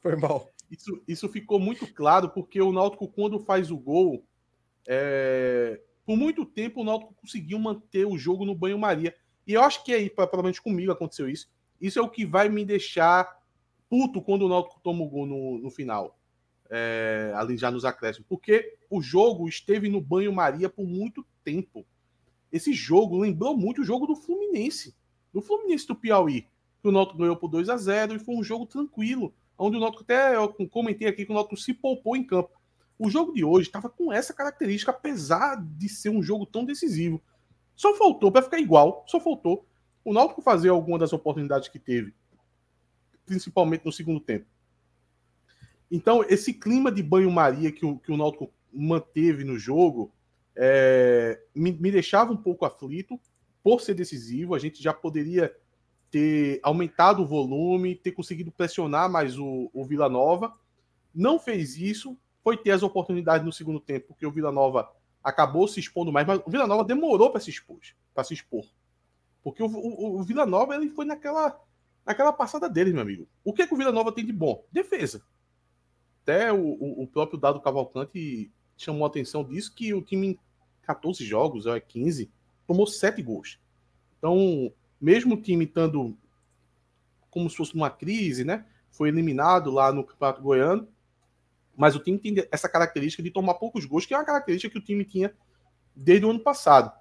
Foi 0.00 0.14
mal. 0.14 0.52
Isso, 0.70 1.02
isso 1.08 1.28
ficou 1.28 1.58
muito 1.58 1.92
claro 1.92 2.30
porque 2.30 2.62
o 2.62 2.70
Náutico, 2.70 3.08
quando 3.08 3.40
faz 3.40 3.72
o 3.72 3.76
gol, 3.76 4.24
é, 4.86 5.80
por 6.04 6.16
muito 6.16 6.46
tempo 6.46 6.82
o 6.82 6.84
Náutico 6.84 7.12
conseguiu 7.14 7.58
manter 7.58 8.06
o 8.06 8.16
jogo 8.16 8.44
no 8.44 8.54
banho-maria. 8.54 9.12
E 9.46 9.52
eu 9.52 9.62
acho 9.62 9.84
que 9.84 9.92
aí, 9.92 10.10
pelo 10.10 10.42
menos 10.42 10.58
comigo, 10.58 10.92
aconteceu 10.92 11.28
isso. 11.28 11.48
Isso 11.80 11.98
é 11.98 12.02
o 12.02 12.08
que 12.08 12.24
vai 12.24 12.48
me 12.48 12.64
deixar 12.64 13.40
puto 13.88 14.20
quando 14.20 14.42
o 14.42 14.48
Náutico 14.48 14.80
toma 14.82 15.04
o 15.04 15.08
gol 15.08 15.26
no, 15.26 15.58
no 15.58 15.70
final. 15.70 16.18
É, 16.68 17.32
ali 17.36 17.56
já 17.56 17.70
nos 17.70 17.84
acréscimos. 17.84 18.26
Porque 18.28 18.76
o 18.90 19.00
jogo 19.00 19.48
esteve 19.48 19.88
no 19.88 20.00
banho-maria 20.00 20.68
por 20.68 20.86
muito 20.86 21.24
tempo. 21.44 21.86
Esse 22.50 22.72
jogo 22.72 23.18
lembrou 23.18 23.56
muito 23.56 23.82
o 23.82 23.84
jogo 23.84 24.06
do 24.06 24.16
Fluminense. 24.16 24.96
Do 25.32 25.40
Fluminense 25.40 25.86
do 25.86 25.94
Piauí. 25.94 26.48
Que 26.82 26.88
o 26.88 26.92
Náutico 26.92 27.18
ganhou 27.18 27.36
por 27.36 27.48
2 27.48 27.68
a 27.68 27.76
0 27.76 28.16
e 28.16 28.18
foi 28.18 28.34
um 28.34 28.42
jogo 28.42 28.66
tranquilo 28.66 29.32
onde 29.58 29.76
o 29.76 29.80
Náutico 29.80 30.02
até 30.02 30.36
eu 30.36 30.48
comentei 30.68 31.08
aqui 31.08 31.24
que 31.24 31.32
o 31.32 31.34
Náutico 31.34 31.56
se 31.56 31.72
poupou 31.72 32.16
em 32.16 32.24
campo. 32.24 32.50
O 32.98 33.10
jogo 33.10 33.32
de 33.32 33.44
hoje 33.44 33.68
estava 33.68 33.88
com 33.88 34.12
essa 34.12 34.32
característica, 34.32 34.90
apesar 34.90 35.56
de 35.56 35.88
ser 35.88 36.10
um 36.10 36.22
jogo 36.22 36.46
tão 36.46 36.64
decisivo. 36.64 37.22
Só 37.76 37.94
faltou 37.94 38.32
para 38.32 38.42
ficar 38.42 38.58
igual, 38.58 39.04
só 39.06 39.20
faltou 39.20 39.66
o 40.02 40.12
Náutico 40.12 40.40
fazer 40.40 40.70
alguma 40.70 40.98
das 40.98 41.12
oportunidades 41.12 41.68
que 41.68 41.78
teve, 41.78 42.14
principalmente 43.26 43.84
no 43.84 43.92
segundo 43.92 44.20
tempo. 44.20 44.46
Então, 45.90 46.24
esse 46.28 46.54
clima 46.54 46.90
de 46.90 47.02
banho-maria 47.02 47.70
que 47.70 47.84
o, 47.84 47.98
que 47.98 48.10
o 48.10 48.16
Náutico 48.16 48.50
manteve 48.72 49.44
no 49.44 49.58
jogo 49.58 50.12
é, 50.54 51.40
me, 51.54 51.72
me 51.72 51.90
deixava 51.90 52.32
um 52.32 52.36
pouco 52.36 52.64
aflito 52.64 53.20
por 53.62 53.80
ser 53.80 53.94
decisivo. 53.94 54.54
A 54.54 54.58
gente 54.58 54.82
já 54.82 54.94
poderia 54.94 55.54
ter 56.10 56.60
aumentado 56.62 57.22
o 57.22 57.26
volume, 57.26 57.94
ter 57.94 58.12
conseguido 58.12 58.50
pressionar 58.50 59.10
mais 59.10 59.38
o, 59.38 59.70
o 59.72 59.84
Vila 59.84 60.08
Nova. 60.08 60.52
Não 61.14 61.38
fez 61.38 61.76
isso, 61.76 62.16
foi 62.42 62.56
ter 62.56 62.70
as 62.70 62.82
oportunidades 62.82 63.44
no 63.44 63.52
segundo 63.52 63.80
tempo, 63.80 64.08
porque 64.08 64.26
o 64.26 64.30
Vila 64.30 64.52
Nova 64.52 64.88
acabou 65.26 65.66
se 65.66 65.80
expondo 65.80 66.12
mais, 66.12 66.24
mas 66.24 66.40
o 66.46 66.48
Vila 66.48 66.68
Nova 66.68 66.84
demorou 66.84 67.32
para 67.32 67.40
se 67.40 67.50
expor, 67.50 67.80
para 68.14 68.22
se 68.22 68.32
expor. 68.32 68.64
Porque 69.42 69.60
o, 69.60 69.66
o, 69.66 70.20
o 70.20 70.22
Vila 70.22 70.46
Nova 70.46 70.76
ele 70.76 70.88
foi 70.88 71.04
naquela, 71.04 71.60
naquela 72.04 72.32
passada 72.32 72.68
dele, 72.68 72.92
meu 72.92 73.02
amigo. 73.02 73.26
O 73.42 73.52
que, 73.52 73.62
é 73.62 73.66
que 73.66 73.74
o 73.74 73.76
Vila 73.76 73.90
Nova 73.90 74.12
tem 74.12 74.24
de 74.24 74.32
bom? 74.32 74.64
Defesa. 74.70 75.20
Até 76.22 76.52
o, 76.52 77.02
o, 77.02 77.08
próprio 77.08 77.40
Dado 77.40 77.60
Cavalcante 77.60 78.52
chamou 78.76 79.04
a 79.04 79.08
atenção 79.08 79.42
disso, 79.42 79.74
que 79.74 79.92
o 79.92 80.00
time 80.00 80.28
em 80.28 80.38
14 80.82 81.24
jogos, 81.24 81.66
é 81.66 81.80
15, 81.80 82.30
tomou 82.64 82.86
7 82.86 83.20
gols. 83.20 83.58
Então, 84.18 84.72
mesmo 85.00 85.34
o 85.34 85.42
time 85.42 85.64
estando 85.64 86.16
como 87.30 87.50
se 87.50 87.56
fosse 87.56 87.74
numa 87.74 87.90
crise, 87.90 88.44
né? 88.44 88.64
Foi 88.92 89.08
eliminado 89.08 89.72
lá 89.72 89.92
no 89.92 90.04
Campeonato 90.04 90.40
Goiano, 90.40 90.88
mas 91.76 91.94
o 91.94 92.00
time 92.00 92.18
tem 92.18 92.34
essa 92.50 92.68
característica 92.68 93.22
de 93.22 93.30
tomar 93.30 93.54
poucos 93.54 93.84
gols, 93.84 94.06
que 94.06 94.14
é 94.14 94.16
uma 94.16 94.24
característica 94.24 94.72
que 94.72 94.78
o 94.78 94.84
time 94.84 95.04
tinha 95.04 95.34
desde 95.94 96.24
o 96.24 96.30
ano 96.30 96.40
passado. 96.40 96.92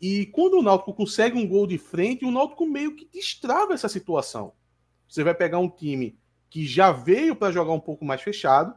E 0.00 0.26
quando 0.26 0.58
o 0.58 0.62
Náutico 0.62 0.92
consegue 0.92 1.38
um 1.38 1.46
gol 1.46 1.66
de 1.66 1.78
frente, 1.78 2.24
o 2.24 2.30
Náutico 2.30 2.66
meio 2.66 2.94
que 2.96 3.08
destrava 3.12 3.74
essa 3.74 3.88
situação. 3.88 4.52
Você 5.08 5.22
vai 5.22 5.34
pegar 5.34 5.58
um 5.58 5.68
time 5.68 6.18
que 6.50 6.66
já 6.66 6.90
veio 6.90 7.36
para 7.36 7.52
jogar 7.52 7.72
um 7.72 7.80
pouco 7.80 8.04
mais 8.04 8.22
fechado, 8.22 8.74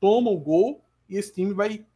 toma 0.00 0.30
o 0.30 0.38
gol 0.38 0.84
e 1.08 1.16
esse 1.16 1.34
time 1.34 1.52
vai 1.52 1.86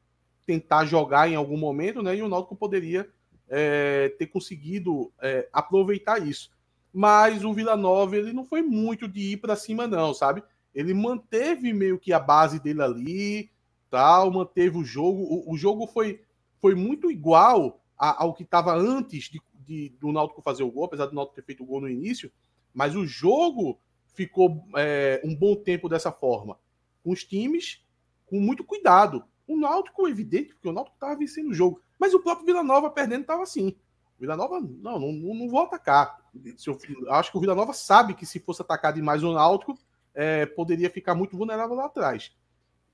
tentar 0.47 0.86
jogar 0.86 1.28
em 1.31 1.35
algum 1.35 1.56
momento, 1.56 2.02
né? 2.02 2.16
E 2.16 2.23
o 2.23 2.28
Náutico 2.28 2.56
poderia 2.56 3.09
é, 3.48 4.15
ter 4.19 4.27
conseguido 4.27 5.12
é, 5.20 5.48
aproveitar 5.52 6.27
isso. 6.27 6.51
Mas 6.93 7.44
o 7.44 7.52
Vila 7.52 7.77
Nova 7.77 8.16
ele 8.16 8.32
não 8.32 8.47
foi 8.47 8.62
muito 8.62 9.06
de 9.06 9.32
ir 9.32 9.36
para 9.39 9.56
cima, 9.56 9.86
não, 9.86 10.15
sabe? 10.15 10.43
Ele 10.74 10.94
manteve 10.94 11.72
meio 11.72 11.98
que 11.98 12.12
a 12.12 12.20
base 12.20 12.60
dele 12.60 12.82
ali, 12.82 13.50
tal, 13.90 14.30
manteve 14.30 14.76
o 14.78 14.84
jogo. 14.84 15.22
O, 15.22 15.52
o 15.52 15.56
jogo 15.56 15.86
foi, 15.86 16.22
foi 16.60 16.74
muito 16.74 17.10
igual 17.10 17.80
a, 17.98 18.22
ao 18.22 18.34
que 18.34 18.42
estava 18.42 18.74
antes 18.74 19.24
de, 19.24 19.40
de, 19.54 19.90
do 20.00 20.12
Náutico 20.12 20.42
fazer 20.42 20.62
o 20.62 20.70
gol, 20.70 20.84
apesar 20.84 21.06
do 21.06 21.14
Náutico 21.14 21.36
ter 21.36 21.44
feito 21.44 21.62
o 21.62 21.66
gol 21.66 21.80
no 21.80 21.88
início. 21.88 22.30
Mas 22.72 22.94
o 22.94 23.06
jogo 23.06 23.80
ficou 24.14 24.64
é, 24.76 25.20
um 25.24 25.34
bom 25.34 25.54
tempo 25.56 25.88
dessa 25.88 26.12
forma, 26.12 26.58
com 27.02 27.10
os 27.10 27.24
times 27.24 27.82
com 28.28 28.40
muito 28.40 28.62
cuidado. 28.62 29.24
O 29.46 29.56
Náutico, 29.56 30.06
evidente, 30.06 30.54
porque 30.54 30.68
o 30.68 30.72
Náutico 30.72 30.96
estava 30.96 31.16
vencendo 31.16 31.48
o 31.48 31.54
jogo. 31.54 31.80
Mas 31.98 32.12
o 32.14 32.20
próprio 32.20 32.46
Vila 32.46 32.62
Nova 32.62 32.90
perdendo 32.90 33.22
estava 33.22 33.42
assim. 33.42 33.68
O 34.16 34.20
Vila 34.20 34.36
Nova, 34.36 34.60
não, 34.60 34.98
não, 34.98 35.12
não 35.12 35.48
vou 35.48 35.62
atacar. 35.62 36.18
Se 36.56 36.68
eu, 36.68 36.78
acho 37.10 37.30
que 37.30 37.38
o 37.38 37.40
Vila 37.40 37.54
Nova 37.54 37.72
sabe 37.72 38.14
que 38.14 38.26
se 38.26 38.38
fosse 38.38 38.60
atacar 38.60 38.92
demais 38.92 39.22
o 39.22 39.32
Náutico, 39.32 39.78
é, 40.18 40.44
poderia 40.44 40.90
ficar 40.90 41.14
muito 41.14 41.36
vulnerável 41.36 41.76
lá 41.76 41.86
atrás. 41.86 42.32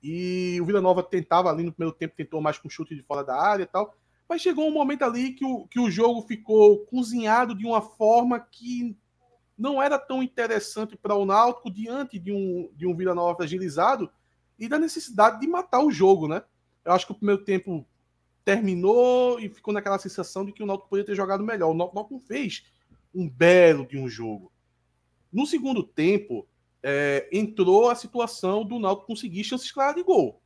E 0.01 0.59
o 0.61 0.65
Vila 0.65 0.79
Nova 0.79 1.01
tentava 1.01 1.49
ali 1.49 1.63
no 1.63 1.71
primeiro 1.71 1.97
tempo, 1.97 2.13
tentou 2.15 2.39
mais 2.39 2.59
com 2.59 2.69
chute 2.69 2.93
de 2.93 3.01
fora 3.01 3.23
da 3.23 3.35
área 3.35 3.63
e 3.63 3.65
tal. 3.65 3.95
Mas 4.29 4.43
chegou 4.43 4.67
um 4.67 4.71
momento 4.71 5.03
ali 5.03 5.33
que 5.33 5.43
o, 5.43 5.65
que 5.65 5.79
o 5.79 5.89
jogo 5.89 6.21
ficou 6.21 6.85
cozinhado 6.85 7.55
de 7.55 7.65
uma 7.65 7.81
forma 7.81 8.39
que 8.39 8.95
não 9.57 9.81
era 9.81 9.97
tão 9.97 10.21
interessante 10.21 10.95
para 10.95 11.15
o 11.15 11.25
Náutico 11.25 11.71
diante 11.71 12.19
de 12.19 12.31
um, 12.31 12.69
de 12.75 12.85
um 12.85 12.95
Vila 12.95 13.15
Nova 13.15 13.37
fragilizado 13.37 14.07
e 14.59 14.69
da 14.69 14.77
necessidade 14.77 15.39
de 15.39 15.47
matar 15.47 15.83
o 15.83 15.89
jogo, 15.89 16.27
né? 16.27 16.43
Eu 16.83 16.91
acho 16.91 17.07
que 17.07 17.11
o 17.11 17.15
primeiro 17.15 17.43
tempo 17.43 17.83
terminou 18.43 19.39
e 19.39 19.49
ficou 19.49 19.73
naquela 19.73 19.97
sensação 19.97 20.45
de 20.45 20.51
que 20.51 20.61
o 20.61 20.67
Náutico 20.67 20.89
poderia 20.89 21.07
ter 21.07 21.15
jogado 21.15 21.43
melhor. 21.43 21.71
O 21.71 21.73
Náutico 21.73 22.13
não 22.13 22.19
fez 22.19 22.67
um 23.15 23.27
belo 23.27 23.87
de 23.87 23.97
um 23.97 24.07
jogo. 24.07 24.51
No 25.33 25.47
segundo 25.47 25.81
tempo, 25.81 26.47
é, 26.87 27.27
entrou 27.31 27.89
a 27.89 27.95
situação 27.95 28.63
do 28.63 28.77
Náutico 28.77 29.07
conseguir 29.07 29.43
chances 29.43 29.71
claras 29.71 29.95
de 29.95 30.03
gol. 30.03 30.39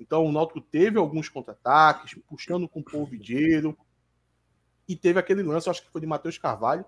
Então 0.00 0.24
o 0.24 0.32
Náutico 0.32 0.60
teve 0.60 0.98
alguns 0.98 1.28
contra-ataques, 1.28 2.18
puxando 2.26 2.66
com 2.66 2.80
o 2.80 2.84
polvideiro, 2.84 3.76
e 4.88 4.96
teve 4.96 5.18
aquele 5.18 5.42
lance, 5.42 5.68
acho 5.68 5.82
que 5.82 5.90
foi 5.90 6.00
de 6.00 6.06
Matheus 6.06 6.38
Carvalho, 6.38 6.84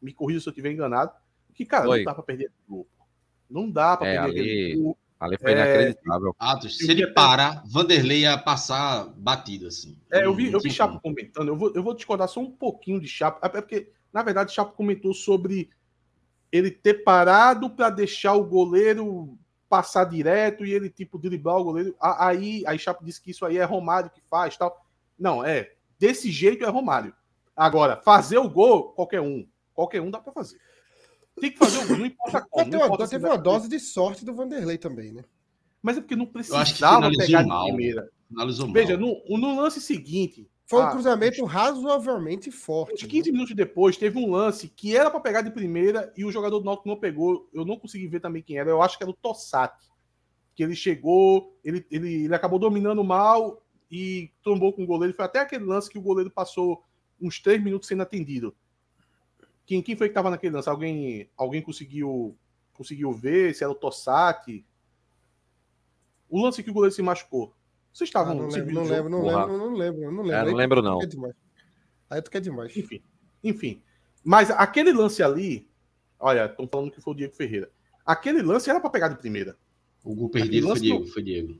me 0.00 0.12
corrija 0.12 0.40
se 0.40 0.48
eu 0.48 0.52
estiver 0.52 0.70
enganado, 0.70 1.10
que, 1.52 1.66
cara, 1.66 1.86
Foi. 1.86 1.98
não 1.98 2.04
dá 2.04 2.14
para 2.14 2.22
perder 2.22 2.44
aquele 2.46 2.62
gol. 2.68 2.86
Não 3.50 3.68
dá 3.70 3.96
para 3.96 4.06
É, 4.06 4.22
perder 4.22 4.40
ali- 4.40 4.50
aquele 4.50 4.82
gol. 4.82 4.98
Ali 5.18 5.36
foi 5.36 5.50
É, 5.50 5.54
inacreditável. 5.54 6.36
Atos, 6.38 6.78
se 6.78 6.88
ele 6.88 7.02
até- 7.02 7.12
parar, 7.12 7.64
Vanderlei 7.66 8.20
ia 8.20 8.38
passar 8.38 9.08
batido, 9.16 9.66
assim. 9.66 9.98
É, 10.12 10.24
eu 10.24 10.32
vi, 10.32 10.52
eu 10.52 10.60
vi 10.60 10.70
Chapo 10.70 11.00
comentando, 11.00 11.48
eu 11.48 11.56
vou, 11.56 11.72
eu 11.74 11.82
vou 11.82 11.92
discordar 11.92 12.28
só 12.28 12.38
um 12.38 12.52
pouquinho 12.52 13.00
de 13.00 13.08
Chapo, 13.08 13.44
é 13.44 13.48
porque, 13.48 13.90
na 14.12 14.22
verdade, 14.22 14.52
Chapo 14.52 14.76
comentou 14.76 15.12
sobre 15.12 15.70
ele 16.50 16.70
ter 16.70 17.04
parado 17.04 17.70
para 17.70 17.90
deixar 17.90 18.34
o 18.34 18.44
goleiro 18.44 19.36
passar 19.68 20.04
direto 20.04 20.64
e 20.64 20.72
ele, 20.72 20.88
tipo, 20.88 21.18
driblar 21.18 21.56
o 21.56 21.64
goleiro. 21.64 21.94
Aí, 22.00 22.62
aí 22.66 22.78
Chapo 22.78 23.04
disse 23.04 23.20
que 23.20 23.30
isso 23.30 23.44
aí 23.44 23.58
é 23.58 23.64
Romário 23.64 24.10
que 24.10 24.20
faz 24.28 24.56
tal. 24.56 24.84
Não, 25.18 25.44
é. 25.44 25.72
Desse 25.98 26.30
jeito 26.30 26.64
é 26.64 26.68
Romário. 26.68 27.14
Agora, 27.54 27.96
fazer 27.96 28.38
o 28.38 28.48
gol, 28.48 28.92
qualquer 28.92 29.20
um. 29.20 29.46
Qualquer 29.74 30.00
um 30.00 30.10
dá 30.10 30.20
para 30.20 30.32
fazer. 30.32 30.58
Tem 31.40 31.50
que 31.50 31.58
fazer 31.58 31.78
o 31.78 31.88
gol, 31.88 31.98
não 31.98 32.06
importa 32.06 32.40
como. 32.48 32.64
Não 32.64 32.70
teve 32.70 32.84
uma, 32.84 33.08
teve 33.08 33.26
uma 33.26 33.38
dose 33.38 33.68
de 33.68 33.78
sorte 33.78 34.24
do 34.24 34.34
Vanderlei 34.34 34.78
também, 34.78 35.12
né? 35.12 35.24
Mas 35.82 35.96
é 35.96 36.00
porque 36.00 36.16
não 36.16 36.24
Eu 36.24 36.28
acho 36.28 36.74
que 36.74 36.80
precisava 36.80 37.10
pegar 37.10 37.42
de 37.42 37.48
mal. 37.48 37.66
primeira. 37.66 38.10
Finalizou 38.28 38.66
mal. 38.66 38.74
Veja, 38.74 38.96
no, 38.96 39.22
no 39.28 39.60
lance 39.60 39.80
seguinte. 39.80 40.48
Foi 40.68 40.82
um 40.82 40.86
ah, 40.86 40.90
cruzamento 40.90 41.42
razoavelmente 41.46 42.50
forte. 42.50 43.06
15 43.06 43.32
minutos 43.32 43.56
depois, 43.56 43.96
teve 43.96 44.18
um 44.18 44.30
lance 44.30 44.68
que 44.68 44.94
era 44.94 45.10
para 45.10 45.18
pegar 45.18 45.40
de 45.40 45.50
primeira 45.50 46.12
e 46.14 46.26
o 46.26 46.30
jogador 46.30 46.58
do 46.58 46.66
Náutico 46.66 46.86
não 46.86 47.00
pegou. 47.00 47.48
Eu 47.54 47.64
não 47.64 47.78
consegui 47.78 48.06
ver 48.06 48.20
também 48.20 48.42
quem 48.42 48.58
era. 48.58 48.68
Eu 48.68 48.82
acho 48.82 48.98
que 48.98 49.02
era 49.02 49.10
o 49.10 49.14
Tossati. 49.14 49.90
Que 50.54 50.62
ele 50.62 50.76
chegou, 50.76 51.58
ele, 51.64 51.86
ele, 51.90 52.24
ele 52.24 52.34
acabou 52.34 52.58
dominando 52.58 53.02
mal 53.02 53.62
e 53.90 54.30
trombou 54.42 54.70
com 54.74 54.84
o 54.84 54.86
goleiro. 54.86 55.16
Foi 55.16 55.24
até 55.24 55.40
aquele 55.40 55.64
lance 55.64 55.88
que 55.88 55.96
o 55.96 56.02
goleiro 56.02 56.30
passou 56.30 56.84
uns 57.18 57.40
3 57.40 57.64
minutos 57.64 57.88
sendo 57.88 58.02
atendido. 58.02 58.54
Quem, 59.64 59.80
quem 59.80 59.96
foi 59.96 60.08
que 60.08 60.12
estava 60.12 60.28
naquele 60.28 60.54
lance? 60.54 60.68
Alguém, 60.68 61.30
alguém 61.34 61.62
conseguiu, 61.62 62.36
conseguiu 62.74 63.10
ver 63.10 63.54
se 63.54 63.64
era 63.64 63.72
o 63.72 63.74
Tossati? 63.74 64.66
O 66.28 66.42
lance 66.42 66.62
que 66.62 66.68
o 66.68 66.74
goleiro 66.74 66.94
se 66.94 67.00
machucou. 67.00 67.54
Vocês 67.92 68.08
Ah, 68.08 68.20
estavam. 68.20 68.34
não, 68.34 68.50
vocês 68.50 68.64
lembro, 68.64 68.74
não 68.74 68.84
viram 68.84 68.96
o 68.98 69.02
lembro, 69.02 69.10
jogo? 69.10 69.28
não 69.28 69.38
lembro, 69.38 69.58
não 69.58 69.74
lembro, 69.76 70.00
não 70.12 70.22
lembro. 70.22 70.32
É, 70.32 70.36
não 70.40 70.44
Aí 70.46 70.50
tu- 70.52 70.56
lembro, 70.56 70.82
não. 70.82 70.94
tu 70.94 71.00
quer 71.00 71.06
demais. 71.08 71.34
Aí 72.10 72.22
tu 72.22 72.30
quer 72.30 72.40
demais. 72.40 72.76
Enfim, 72.76 73.02
enfim. 73.42 73.82
Mas 74.24 74.50
aquele 74.50 74.92
lance 74.92 75.22
ali, 75.22 75.68
olha, 76.18 76.46
estão 76.46 76.68
falando 76.70 76.90
que 76.90 77.00
foi 77.00 77.12
o 77.12 77.16
Diego 77.16 77.34
Ferreira. 77.34 77.70
Aquele 78.04 78.42
lance 78.42 78.68
era 78.70 78.80
para 78.80 78.90
pegar 78.90 79.08
de 79.08 79.16
primeira. 79.16 79.56
O 80.04 80.14
gol 80.14 80.28
perdido 80.30 80.62
foi 80.62 80.70
lance 80.70 80.82
Diego, 80.82 81.00
não- 81.04 81.06
foi 81.12 81.22
Diego. 81.22 81.58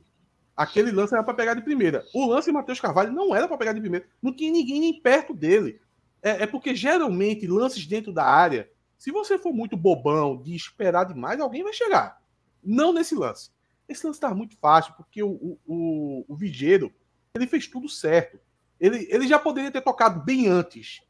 Aquele 0.55 0.91
lance 0.91 1.13
era 1.13 1.23
para 1.23 1.33
pegar 1.33 1.53
de 1.53 1.61
primeira. 1.61 2.03
O 2.13 2.25
lance 2.27 2.47
de 2.47 2.51
Matheus 2.53 2.79
Carvalho 2.81 3.11
não 3.13 3.33
era 3.35 3.47
para 3.47 3.57
pegar 3.57 3.73
de 3.73 3.79
primeira. 3.79 4.05
Não 4.21 4.33
tinha 4.33 4.51
ninguém 4.51 4.79
nem 4.79 4.99
perto 5.01 5.33
dele. 5.33 5.79
É, 6.21 6.43
é 6.43 6.47
porque 6.47 6.75
geralmente 6.75 7.47
lances 7.47 7.85
dentro 7.87 8.11
da 8.11 8.25
área, 8.25 8.69
se 8.97 9.09
você 9.11 9.37
for 9.37 9.53
muito 9.53 9.77
bobão 9.77 10.35
de 10.41 10.53
esperar 10.53 11.05
demais, 11.05 11.39
alguém 11.39 11.63
vai 11.63 11.71
chegar. 11.71 12.21
Não 12.61 12.91
nesse 12.91 13.15
lance. 13.15 13.51
Esse 13.89 14.05
lance 14.05 14.17
estava 14.17 14.35
muito 14.35 14.55
fácil, 14.57 14.93
porque 14.93 15.23
o, 15.23 15.31
o, 15.31 15.59
o, 15.65 16.25
o 16.27 16.35
Vigeiro, 16.35 16.93
ele 17.33 17.47
fez 17.47 17.67
tudo 17.67 17.89
certo. 17.89 18.39
Ele, 18.79 19.07
ele 19.09 19.27
já 19.27 19.39
poderia 19.39 19.71
ter 19.71 19.81
tocado 19.81 20.23
bem 20.23 20.47
antes 20.47 21.01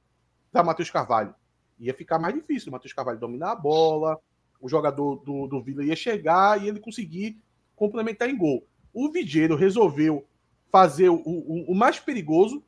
da 0.52 0.64
Matheus 0.64 0.90
Carvalho. 0.90 1.36
Ia 1.78 1.94
ficar 1.94 2.18
mais 2.18 2.34
difícil 2.34 2.70
o 2.70 2.72
Matheus 2.72 2.94
Carvalho 2.94 3.20
dominar 3.20 3.52
a 3.52 3.56
bola, 3.56 4.18
o 4.62 4.70
jogador 4.70 5.18
do, 5.18 5.46
do 5.46 5.62
Vila 5.62 5.84
ia 5.84 5.96
chegar 5.96 6.62
e 6.62 6.70
ele 6.70 6.80
conseguir 6.80 7.38
complementar 7.76 8.30
em 8.30 8.38
gol. 8.38 8.66
O 8.94 9.12
Vigeiro 9.12 9.56
resolveu 9.56 10.26
fazer 10.72 11.10
o, 11.10 11.16
o, 11.16 11.72
o 11.72 11.76
mais 11.76 12.00
perigoso. 12.00 12.64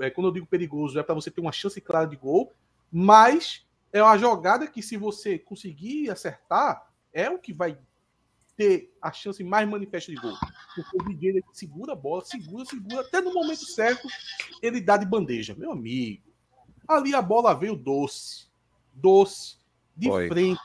É, 0.00 0.10
quando 0.10 0.26
eu 0.26 0.32
digo 0.32 0.46
perigoso, 0.46 0.98
é 0.98 1.02
para 1.02 1.14
você 1.14 1.30
ter 1.30 1.40
uma 1.40 1.52
chance 1.52 1.80
clara 1.80 2.06
de 2.06 2.16
gol, 2.16 2.52
mas 2.92 3.64
é 3.92 4.02
uma 4.02 4.18
jogada 4.18 4.66
que, 4.66 4.82
se 4.82 4.96
você 4.96 5.38
conseguir 5.38 6.10
acertar, 6.10 6.88
é 7.12 7.30
o 7.30 7.38
que 7.38 7.52
vai 7.52 7.78
ter 8.56 8.96
a 9.00 9.12
chance 9.12 9.42
mais 9.44 9.68
manifesta 9.68 10.10
de 10.10 10.18
gol. 10.18 10.34
Porque 10.74 11.12
o 11.12 11.18
ele 11.22 11.44
segura 11.52 11.92
a 11.92 11.96
bola, 11.96 12.24
segura, 12.24 12.64
segura, 12.64 13.00
até 13.00 13.20
no 13.20 13.32
momento 13.32 13.64
certo 13.66 14.08
ele 14.62 14.80
dá 14.80 14.96
de 14.96 15.06
bandeja. 15.06 15.54
Meu 15.54 15.72
amigo, 15.72 16.22
ali 16.88 17.14
a 17.14 17.22
bola 17.22 17.54
veio 17.54 17.76
doce, 17.76 18.46
doce, 18.92 19.58
de 19.96 20.08
frente. 20.28 20.60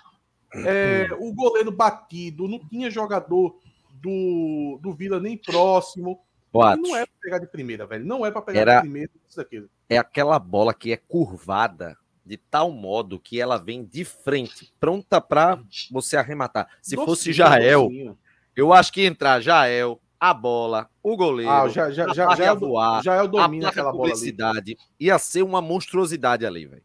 É, 0.54 1.08
o 1.18 1.34
goleiro 1.34 1.72
batido, 1.72 2.48
não 2.48 2.60
tinha 2.60 2.90
jogador 2.90 3.58
do, 3.90 4.80
do 4.82 4.94
Vila 4.94 5.20
nem 5.20 5.38
próximo. 5.38 6.22
Boatos. 6.52 6.90
Não 6.90 6.96
é 6.98 7.06
pra 7.06 7.16
pegar 7.22 7.40
de 7.40 7.48
primeira, 7.48 7.86
velho. 7.86 8.06
Não 8.06 8.26
é 8.26 8.32
pra 8.32 8.42
pegar 8.42 8.60
Era- 8.60 8.76
de 8.76 8.82
primeira. 8.82 9.12
Isso. 9.30 9.70
É 9.88 9.98
aquela 9.98 10.38
bola 10.38 10.74
que 10.74 10.92
é 10.92 10.98
curvada 10.98 11.98
de 12.26 12.38
tal 12.38 12.72
modo 12.72 13.20
que 13.20 13.40
ela 13.40 13.58
vem 13.58 13.84
de 13.84 14.04
frente, 14.06 14.72
pronta 14.80 15.20
para 15.20 15.60
você 15.92 16.16
arrematar. 16.18 16.68
Se 16.82 16.96
Docinho, 16.96 17.06
fosse 17.06 17.34
Jael, 17.34 17.84
docinho. 17.84 18.18
eu 18.56 18.72
acho 18.74 18.92
que 18.94 19.02
ia 19.02 19.08
entrar 19.08 19.40
Jael, 19.42 20.00
a 20.20 20.34
bola, 20.34 20.88
o 21.02 21.18
goleiro, 21.18 21.52
Ah, 21.52 21.68
já, 21.68 21.90
já, 21.90 22.06
a 22.06 22.14
já, 22.14 22.36
já, 22.36 22.44
ia 22.46 22.54
voar, 22.54 23.04
já 23.04 23.16
é 23.16 23.28
domina 23.28 23.62
placa 23.64 23.70
aquela 23.70 23.92
bola 23.92 24.12
ali. 24.14 24.78
ia 25.00 25.18
ser 25.18 25.42
uma 25.42 25.62
monstruosidade 25.62 26.46
ali, 26.46 26.68
velho. 26.68 26.84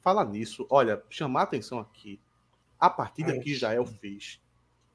Falar 0.00 0.24
nisso, 0.24 0.64
olha, 0.70 1.02
chamar 1.10 1.40
a 1.40 1.42
atenção 1.42 1.80
aqui. 1.80 2.20
A 2.78 2.88
partida 2.88 3.36
que 3.40 3.54
Jael 3.56 3.84
fez. 3.84 4.40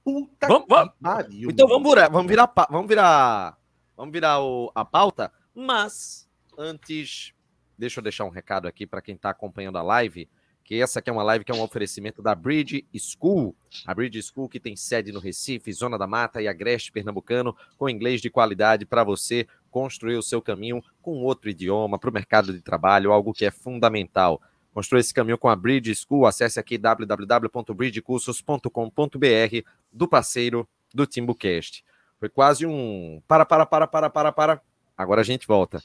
Puta 0.03 0.47
Vamos- 0.47 0.63
que 0.63 0.69
vamos- 0.69 0.93
pariu. 1.01 1.49
Então 1.51 1.67
mano. 1.67 1.79
vamos 1.83 1.93
virar, 1.93 2.09
vamos 2.09 2.27
virar, 2.29 2.53
vamos 2.69 2.87
virar, 2.87 3.57
vamos 3.97 4.11
virar 4.13 4.41
o- 4.41 4.71
a 4.73 4.85
pauta, 4.85 5.31
mas 5.53 6.29
antes, 6.57 7.33
deixa 7.77 7.99
eu 7.99 8.03
deixar 8.03 8.25
um 8.25 8.29
recado 8.29 8.67
aqui 8.67 8.85
para 8.85 9.01
quem 9.01 9.15
está 9.15 9.29
acompanhando 9.29 9.77
a 9.77 9.81
live, 9.81 10.27
que 10.63 10.81
essa 10.81 10.99
aqui 10.99 11.09
é 11.09 11.13
uma 11.13 11.23
live 11.23 11.43
que 11.43 11.51
é 11.51 11.55
um 11.55 11.61
oferecimento 11.61 12.21
da 12.21 12.33
Bridge 12.33 12.85
School, 12.97 13.53
a 13.85 13.93
Bridge 13.93 14.21
School 14.23 14.47
que 14.47 14.59
tem 14.59 14.75
sede 14.75 15.11
no 15.11 15.19
Recife, 15.19 15.71
Zona 15.73 15.97
da 15.97 16.07
Mata 16.07 16.41
e 16.41 16.47
Agreste 16.47 16.91
Pernambucano, 16.91 17.55
com 17.77 17.89
inglês 17.89 18.21
de 18.21 18.29
qualidade 18.29 18.85
para 18.85 19.03
você 19.03 19.45
construir 19.69 20.15
o 20.15 20.23
seu 20.23 20.41
caminho 20.41 20.81
com 21.01 21.21
outro 21.23 21.49
idioma 21.49 21.99
para 21.99 22.09
o 22.09 22.13
mercado 22.13 22.53
de 22.53 22.61
trabalho, 22.61 23.11
algo 23.11 23.33
que 23.33 23.45
é 23.45 23.51
fundamental. 23.51 24.41
Construir 24.73 25.01
esse 25.01 25.13
caminho 25.13 25.37
com 25.37 25.49
a 25.49 25.55
Bridge 25.55 25.93
School, 25.95 26.25
acesse 26.25 26.59
aqui 26.59 26.77
www.bridgecursos.com.br 26.77 29.67
do 29.91 30.07
parceiro 30.07 30.67
do 30.93 31.05
TimbuCast. 31.05 31.83
Foi 32.19 32.29
quase 32.29 32.65
um 32.65 33.21
para, 33.27 33.45
para, 33.45 33.65
para, 33.65 33.85
para, 33.85 34.09
para, 34.09 34.31
para. 34.31 34.61
Agora 34.97 35.19
a 35.21 35.23
gente 35.23 35.45
volta. 35.45 35.83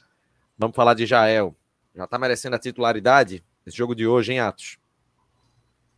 Vamos 0.56 0.76
falar 0.76 0.94
de 0.94 1.04
Jael. 1.04 1.54
Já 1.98 2.06
tá 2.06 2.16
merecendo 2.16 2.54
a 2.54 2.60
titularidade? 2.60 3.44
Esse 3.66 3.76
jogo 3.76 3.92
de 3.92 4.06
hoje, 4.06 4.30
hein, 4.30 4.38
Atos? 4.38 4.78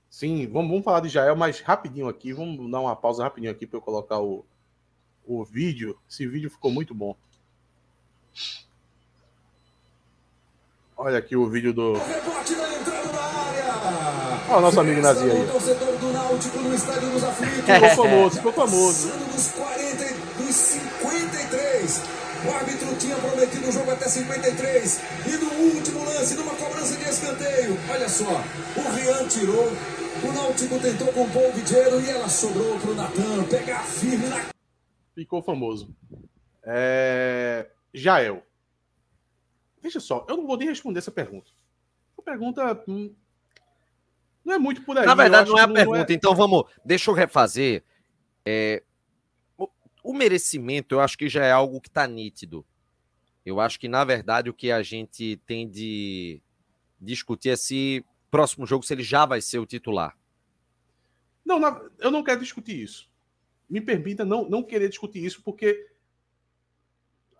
Sim, 0.08 0.46
vamos, 0.46 0.70
vamos 0.70 0.82
falar 0.82 1.00
de 1.00 1.10
Jael, 1.10 1.36
mas 1.36 1.60
rapidinho 1.60 2.08
aqui. 2.08 2.32
Vamos 2.32 2.70
dar 2.70 2.80
uma 2.80 2.96
pausa 2.96 3.22
rapidinho 3.22 3.52
aqui 3.52 3.66
para 3.66 3.76
eu 3.76 3.82
colocar 3.82 4.18
o, 4.18 4.42
o 5.26 5.44
vídeo. 5.44 5.98
Esse 6.08 6.26
vídeo 6.26 6.48
ficou 6.48 6.70
muito 6.70 6.94
bom. 6.94 7.14
Olha 10.96 11.18
aqui 11.18 11.36
o 11.36 11.46
vídeo 11.50 11.74
do. 11.74 11.92
Olha 14.48 14.56
o 14.56 14.60
nosso 14.62 14.80
amigo 14.80 15.02
Nazi 15.02 15.30
aí. 15.30 15.42
O 15.42 15.52
torcedor 15.52 15.98
do 15.98 16.12
Náutico 16.14 16.58
no 16.60 16.74
estádio 16.74 17.10
dos 17.10 17.24
aflitos. 17.24 17.56
Ficou 17.56 17.90
famoso, 17.90 18.36
ficou 18.36 18.52
famoso. 18.54 19.12
O 22.46 22.54
árbitro 22.54 22.96
tinha 22.96 23.16
prometido 23.16 23.68
o 23.68 23.72
jogo 23.72 23.90
até 23.90 24.08
53. 24.08 25.00
E 25.26 25.36
no 25.36 25.74
último 25.74 26.04
lance, 26.04 26.34
numa 26.34 26.54
cobrança 26.54 26.96
de 26.96 27.08
escanteio, 27.08 27.76
olha 27.90 28.08
só, 28.08 28.42
o 28.76 28.94
Rian 28.94 29.28
tirou. 29.28 29.66
O 30.22 30.32
Náutico 30.32 30.78
tentou 30.78 31.12
compor 31.12 31.48
o 31.48 31.52
Vidiero 31.52 32.00
e 32.00 32.10
ela 32.10 32.28
sobrou 32.28 32.78
pro 32.78 32.94
Natan 32.94 33.44
pegar 33.44 33.82
firme 33.84 34.26
na 34.26 34.50
Ficou 35.14 35.42
famoso. 35.42 35.94
É... 36.62 37.70
Jael. 37.92 38.42
Veja 39.82 39.98
só, 39.98 40.26
eu 40.28 40.36
não 40.36 40.46
vou 40.46 40.58
nem 40.58 40.68
responder 40.68 40.98
essa 40.98 41.10
pergunta. 41.10 41.50
A 42.18 42.22
pergunta 42.22 42.84
hum, 42.86 43.14
não 44.44 44.54
é 44.54 44.58
muito 44.58 44.82
por 44.82 44.98
aí. 44.98 45.06
Na 45.06 45.14
verdade, 45.14 45.48
não 45.48 45.58
é 45.58 45.62
a 45.62 45.68
que 45.68 45.74
pergunta. 45.74 46.12
Então 46.12 46.34
vamos. 46.34 46.64
Deixa 46.84 47.10
eu 47.10 47.14
refazer. 47.14 47.82
É, 48.44 48.82
o, 50.02 50.14
merecimento, 50.14 50.94
eu 50.94 51.00
acho 51.00 51.16
que 51.16 51.28
já 51.28 51.44
é 51.44 51.52
algo 51.52 51.80
que 51.80 51.88
está 51.88 52.06
nítido. 52.06 52.64
Eu 53.44 53.60
acho 53.60 53.80
que, 53.80 53.88
na 53.88 54.04
verdade, 54.04 54.50
o 54.50 54.54
que 54.54 54.70
a 54.70 54.82
gente 54.82 55.40
tem 55.46 55.68
de 55.68 56.42
discutir 57.00 57.50
é 57.50 57.56
se 57.56 58.04
próximo 58.30 58.66
jogo 58.66 58.84
se 58.84 58.94
ele 58.94 59.02
já 59.02 59.26
vai 59.26 59.40
ser 59.40 59.58
o 59.58 59.66
titular. 59.66 60.16
Não, 61.44 61.60
eu 61.98 62.10
não 62.10 62.22
quero 62.22 62.40
discutir 62.40 62.80
isso. 62.80 63.10
Me 63.68 63.80
permita 63.80 64.24
não, 64.24 64.48
não 64.48 64.62
querer 64.62 64.88
discutir 64.88 65.24
isso, 65.24 65.42
porque, 65.42 65.88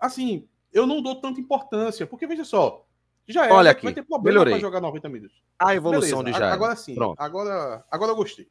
assim, 0.00 0.48
eu 0.72 0.86
não 0.86 1.02
dou 1.02 1.20
tanta 1.20 1.40
importância. 1.40 2.06
Porque, 2.06 2.26
veja 2.26 2.44
só, 2.44 2.86
já 3.28 3.46
é, 3.46 3.52
Olha 3.52 3.70
aqui, 3.70 3.84
vai 3.84 3.94
ter 3.94 4.02
problema 4.02 4.40
melhorei. 4.40 4.60
jogar 4.60 4.80
90 4.80 5.08
minutos. 5.08 5.42
A 5.58 5.74
evolução 5.74 6.18
Beleza, 6.18 6.32
de 6.32 6.38
Jael. 6.38 6.52
Agora 6.54 6.76
sim, 6.76 6.94
Pronto. 6.94 7.20
agora, 7.20 7.84
agora 7.90 8.12
eu 8.12 8.16
gostei. 8.16 8.48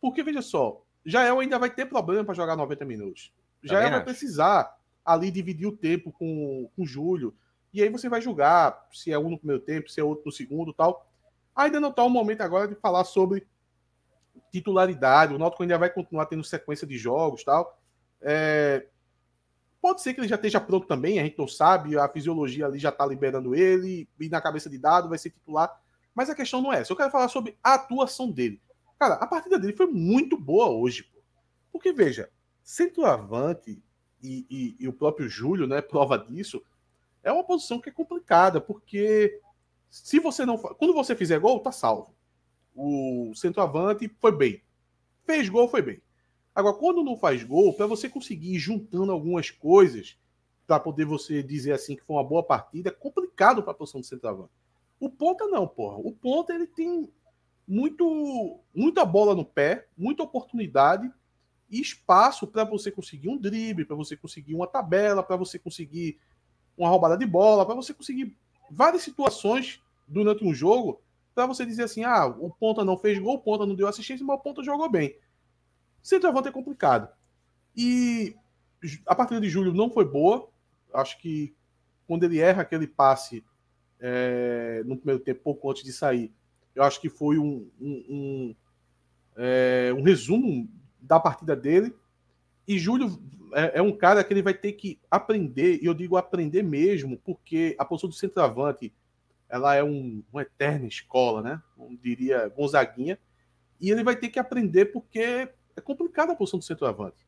Porque, 0.00 0.22
veja 0.22 0.42
só, 0.42 0.84
Jael 1.06 1.40
ainda 1.40 1.58
vai 1.58 1.70
ter 1.70 1.86
problema 1.86 2.24
para 2.24 2.34
jogar 2.34 2.56
90 2.56 2.84
minutos. 2.84 3.32
Jael 3.62 3.78
Também 3.78 3.90
vai 3.90 4.00
acho. 4.00 4.04
precisar 4.04 4.76
ali 5.04 5.30
dividir 5.30 5.66
o 5.66 5.76
tempo 5.76 6.12
com, 6.12 6.68
com 6.74 6.82
o 6.82 6.86
Júlio. 6.86 7.34
E 7.72 7.82
aí 7.82 7.88
você 7.88 8.08
vai 8.08 8.20
julgar 8.20 8.86
se 8.92 9.12
é 9.12 9.18
um 9.18 9.30
no 9.30 9.38
primeiro 9.38 9.62
tempo, 9.62 9.90
se 9.90 10.00
é 10.00 10.04
outro 10.04 10.24
no 10.26 10.32
segundo 10.32 10.72
tal. 10.72 11.10
Ainda 11.54 11.80
não 11.80 11.90
está 11.90 12.02
o 12.02 12.10
momento 12.10 12.42
agora 12.42 12.68
de 12.68 12.74
falar 12.74 13.04
sobre 13.04 13.46
titularidade. 14.50 15.34
O 15.34 15.38
Náutico 15.38 15.62
ainda 15.62 15.78
vai 15.78 15.90
continuar 15.90 16.26
tendo 16.26 16.44
sequência 16.44 16.86
de 16.86 16.98
jogos 16.98 17.44
tal. 17.44 17.78
É, 18.20 18.86
Pode 19.86 20.02
ser 20.02 20.14
que 20.14 20.20
ele 20.20 20.26
já 20.26 20.34
esteja 20.34 20.60
pronto 20.60 20.84
também, 20.84 21.20
a 21.20 21.22
gente 21.22 21.38
não 21.38 21.46
sabe, 21.46 21.96
a 21.96 22.08
fisiologia 22.08 22.66
ali 22.66 22.76
já 22.76 22.88
está 22.88 23.06
liberando 23.06 23.54
ele, 23.54 24.08
e 24.18 24.28
na 24.28 24.40
cabeça 24.40 24.68
de 24.68 24.76
dado 24.78 25.08
vai 25.08 25.16
ser 25.16 25.30
titular. 25.30 25.80
Mas 26.12 26.28
a 26.28 26.34
questão 26.34 26.60
não 26.60 26.72
é 26.72 26.80
essa. 26.80 26.92
Eu 26.92 26.96
quero 26.96 27.12
falar 27.12 27.28
sobre 27.28 27.56
a 27.62 27.74
atuação 27.74 28.28
dele. 28.28 28.60
Cara, 28.98 29.14
a 29.14 29.26
partida 29.26 29.58
dele 29.58 29.74
foi 29.74 29.86
muito 29.86 30.38
boa 30.38 30.68
hoje. 30.68 31.10
Porque, 31.70 31.92
veja, 31.92 32.30
centroavante 32.62 33.82
e, 34.22 34.46
e, 34.50 34.76
e 34.80 34.88
o 34.88 34.92
próprio 34.92 35.28
Júlio, 35.28 35.66
né, 35.66 35.80
prova 35.82 36.18
disso, 36.18 36.62
é 37.22 37.30
uma 37.30 37.44
posição 37.44 37.80
que 37.80 37.88
é 37.88 37.92
complicada, 37.92 38.60
porque 38.60 39.40
se 39.90 40.18
você 40.20 40.46
não. 40.46 40.58
Quando 40.58 40.94
você 40.94 41.14
fizer 41.14 41.38
gol, 41.38 41.60
tá 41.60 41.72
salvo. 41.72 42.14
O 42.74 43.32
centroavante 43.34 44.08
foi 44.20 44.32
bem. 44.32 44.62
Fez 45.24 45.48
gol, 45.48 45.68
foi 45.68 45.82
bem. 45.82 46.02
Agora, 46.54 46.76
quando 46.76 47.02
não 47.02 47.16
faz 47.16 47.42
gol, 47.42 47.74
para 47.74 47.86
você 47.86 48.08
conseguir 48.08 48.54
ir 48.54 48.58
juntando 48.58 49.12
algumas 49.12 49.50
coisas, 49.50 50.18
para 50.66 50.80
poder 50.80 51.04
você 51.04 51.42
dizer 51.42 51.72
assim 51.72 51.96
que 51.96 52.02
foi 52.02 52.16
uma 52.16 52.24
boa 52.24 52.42
partida, 52.42 52.88
é 52.88 52.92
complicado 52.92 53.62
para 53.62 53.72
a 53.72 53.74
posição 53.74 54.00
de 54.00 54.06
centroavante. 54.06 54.50
O 54.98 55.10
ponta 55.10 55.46
não, 55.46 55.66
porra. 55.66 55.98
O 55.98 56.12
ponta 56.12 56.54
ele 56.54 56.66
tem 56.66 57.10
muito 57.66 58.60
muita 58.74 59.04
bola 59.04 59.34
no 59.34 59.44
pé, 59.44 59.86
muita 59.96 60.22
oportunidade 60.22 61.10
e 61.68 61.80
espaço 61.80 62.46
para 62.46 62.64
você 62.64 62.90
conseguir 62.90 63.28
um 63.28 63.36
drible, 63.36 63.84
para 63.84 63.96
você 63.96 64.16
conseguir 64.16 64.54
uma 64.54 64.66
tabela, 64.66 65.22
para 65.22 65.36
você 65.36 65.58
conseguir 65.58 66.18
uma 66.76 66.88
roubada 66.88 67.16
de 67.16 67.26
bola, 67.26 67.66
para 67.66 67.74
você 67.74 67.92
conseguir 67.92 68.36
várias 68.70 69.02
situações 69.02 69.82
durante 70.06 70.44
um 70.44 70.54
jogo, 70.54 71.00
para 71.34 71.46
você 71.46 71.66
dizer 71.66 71.84
assim: 71.84 72.04
ah, 72.04 72.26
o 72.26 72.50
ponta 72.50 72.84
não 72.84 72.96
fez 72.96 73.18
gol, 73.18 73.34
o 73.36 73.40
ponta 73.40 73.66
não 73.66 73.74
deu 73.74 73.88
assistência, 73.88 74.24
mas 74.24 74.38
o 74.38 74.42
ponta 74.42 74.62
jogou 74.62 74.88
bem. 74.88 75.18
Centroavante 76.02 76.48
é 76.48 76.52
complicado. 76.52 77.08
E 77.76 78.36
a 79.04 79.14
partida 79.14 79.40
de 79.40 79.48
julho 79.48 79.74
não 79.74 79.90
foi 79.90 80.04
boa. 80.04 80.48
Acho 80.94 81.18
que 81.18 81.54
quando 82.06 82.24
ele 82.24 82.38
erra 82.38 82.62
aquele 82.62 82.86
passe 82.86 83.44
é, 83.98 84.82
no 84.86 84.96
primeiro 84.96 85.20
tempo, 85.20 85.42
pouco 85.42 85.70
antes 85.70 85.82
de 85.82 85.92
sair, 85.92 86.32
eu 86.76 86.82
acho 86.82 87.00
que 87.00 87.08
foi 87.08 87.38
um, 87.38 87.68
um, 87.80 88.04
um, 88.08 88.56
é, 89.34 89.92
um 89.96 90.02
resumo 90.02 90.68
da 91.00 91.18
partida 91.18 91.56
dele. 91.56 91.94
E 92.68 92.78
Júlio 92.78 93.18
é, 93.54 93.78
é, 93.78 93.82
um 93.82 93.96
cara 93.96 94.22
que 94.22 94.32
ele 94.32 94.42
vai 94.42 94.52
ter 94.52 94.72
que 94.72 95.00
aprender, 95.10 95.80
e 95.82 95.86
eu 95.86 95.94
digo 95.94 96.18
aprender 96.18 96.62
mesmo, 96.62 97.16
porque 97.24 97.74
a 97.78 97.84
posição 97.84 98.10
do 98.10 98.14
centroavante 98.14 98.92
ela 99.48 99.74
é 99.74 99.82
um, 99.82 100.22
uma 100.30 100.42
eterna 100.42 100.86
escola, 100.86 101.40
né? 101.40 101.62
Diria 102.02 102.48
Gonzaguinha. 102.48 103.18
E 103.80 103.90
ele 103.90 104.04
vai 104.04 104.16
ter 104.16 104.28
que 104.28 104.38
aprender 104.38 104.86
porque 104.86 105.48
é 105.76 105.80
complicada 105.82 106.32
a 106.32 106.36
posição 106.36 106.58
do 106.58 106.64
centroavante. 106.64 107.26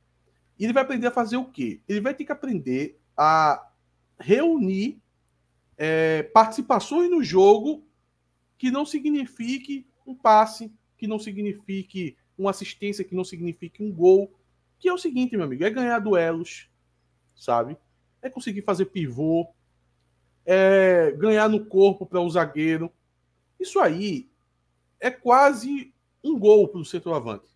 E 0.59 0.65
ele 0.65 0.73
vai 0.73 0.83
aprender 0.83 1.07
a 1.07 1.13
fazer 1.13 1.37
o 1.37 1.47
quê? 1.47 1.81
Ele 1.89 2.01
vai 2.01 2.13
ter 2.13 2.25
que 2.25 2.33
aprender 2.33 3.01
a 3.17 3.71
reunir 4.19 5.01
é, 5.77 6.25
participações 6.25 7.09
no 7.09 7.23
jogo 7.23 7.88
que 8.59 8.71
não 8.71 8.85
signifique 8.85 9.87
um 10.07 10.15
passe, 10.15 10.73
que 10.97 11.07
não 11.07 11.19
signifique 11.19 12.17
uma 12.37 12.51
assistência, 12.51 13.05
que 13.05 13.15
não 13.15 13.25
signifique 13.25 13.83
um 13.83 13.93
gol. 13.93 14.35
Que 14.79 14.89
é 14.89 14.93
o 14.93 14.99
seguinte, 14.99 15.37
meu 15.37 15.47
amigo, 15.47 15.65
é 15.65 15.71
ganhar 15.71 15.99
duelos, 16.01 16.69
sabe? 17.35 17.77
É 18.21 18.29
conseguir 18.29 18.63
fazer 18.63 18.87
pivô, 18.87 19.49
é 20.45 21.13
ganhar 21.13 21.49
no 21.49 21.65
corpo 21.67 22.05
para 22.05 22.21
o 22.21 22.31
zagueiro. 22.31 22.93
Isso 23.59 23.79
aí 23.81 24.29
é 25.01 25.11
quase 25.11 25.95
um 26.23 26.39
gol 26.39 26.69
para 26.69 26.81
o 26.81 26.85
centroavante. 26.85 27.49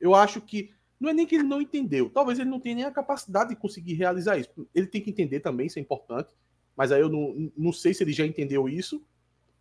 Eu 0.00 0.14
acho 0.14 0.40
que 0.40 0.72
não 1.00 1.10
é 1.10 1.12
nem 1.12 1.26
que 1.26 1.34
ele 1.34 1.44
não 1.44 1.60
entendeu, 1.60 2.08
talvez 2.08 2.38
ele 2.38 2.48
não 2.48 2.60
tenha 2.60 2.76
nem 2.76 2.84
a 2.84 2.90
capacidade 2.90 3.50
de 3.50 3.56
conseguir 3.56 3.94
realizar 3.94 4.38
isso. 4.38 4.68
Ele 4.74 4.86
tem 4.86 5.00
que 5.00 5.10
entender 5.10 5.40
também, 5.40 5.66
isso 5.66 5.78
é 5.78 5.82
importante, 5.82 6.32
mas 6.76 6.92
aí 6.92 7.00
eu 7.00 7.08
não, 7.08 7.52
não 7.56 7.72
sei 7.72 7.92
se 7.92 8.02
ele 8.02 8.12
já 8.12 8.24
entendeu 8.24 8.68
isso 8.68 9.04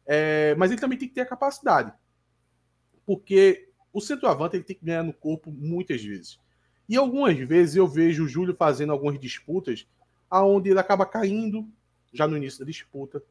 é, 0.05 0.55
mas 0.55 0.71
ele 0.71 0.81
também 0.81 0.97
tem 0.97 1.07
que 1.07 1.13
ter 1.13 1.21
a 1.21 1.25
capacidade. 1.25 1.93
Porque 3.05 3.69
o 3.91 4.01
centroavante 4.01 4.55
ele 4.55 4.63
tem 4.63 4.75
que 4.75 4.85
ganhar 4.85 5.03
no 5.03 5.13
corpo 5.13 5.51
muitas 5.51 6.03
vezes. 6.03 6.39
E 6.87 6.97
algumas 6.97 7.37
vezes 7.37 7.75
eu 7.75 7.87
vejo 7.87 8.25
o 8.25 8.27
Júlio 8.27 8.55
fazendo 8.55 8.91
algumas 8.91 9.19
disputas 9.19 9.87
aonde 10.29 10.69
ele 10.69 10.79
acaba 10.79 11.05
caindo 11.05 11.67
já 12.11 12.27
no 12.27 12.37
início 12.37 12.59
da 12.59 12.65
disputa, 12.65 13.23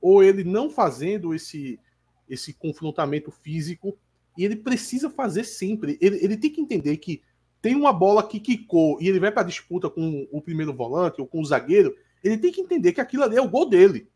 ou 0.00 0.22
ele 0.22 0.44
não 0.44 0.70
fazendo 0.70 1.34
esse 1.34 1.78
esse 2.26 2.54
confrontamento 2.54 3.30
físico, 3.30 3.98
e 4.36 4.44
ele 4.44 4.56
precisa 4.56 5.10
fazer 5.10 5.44
sempre. 5.44 5.98
Ele, 6.00 6.24
ele 6.24 6.36
tem 6.38 6.50
que 6.50 6.60
entender 6.60 6.96
que 6.96 7.22
tem 7.60 7.74
uma 7.74 7.92
bola 7.92 8.26
que 8.26 8.40
quicou 8.40 9.00
e 9.00 9.08
ele 9.08 9.20
vai 9.20 9.30
para 9.30 9.42
a 9.42 9.46
disputa 9.46 9.88
com 9.88 10.26
o 10.30 10.40
primeiro 10.40 10.72
volante 10.74 11.20
ou 11.20 11.26
com 11.26 11.40
o 11.40 11.44
zagueiro, 11.44 11.96
ele 12.22 12.38
tem 12.38 12.52
que 12.52 12.60
entender 12.60 12.92
que 12.92 13.00
aquilo 13.00 13.22
ali 13.22 13.36
é 13.36 13.42
o 13.42 13.48
gol 13.48 13.68
dele. 13.68 14.08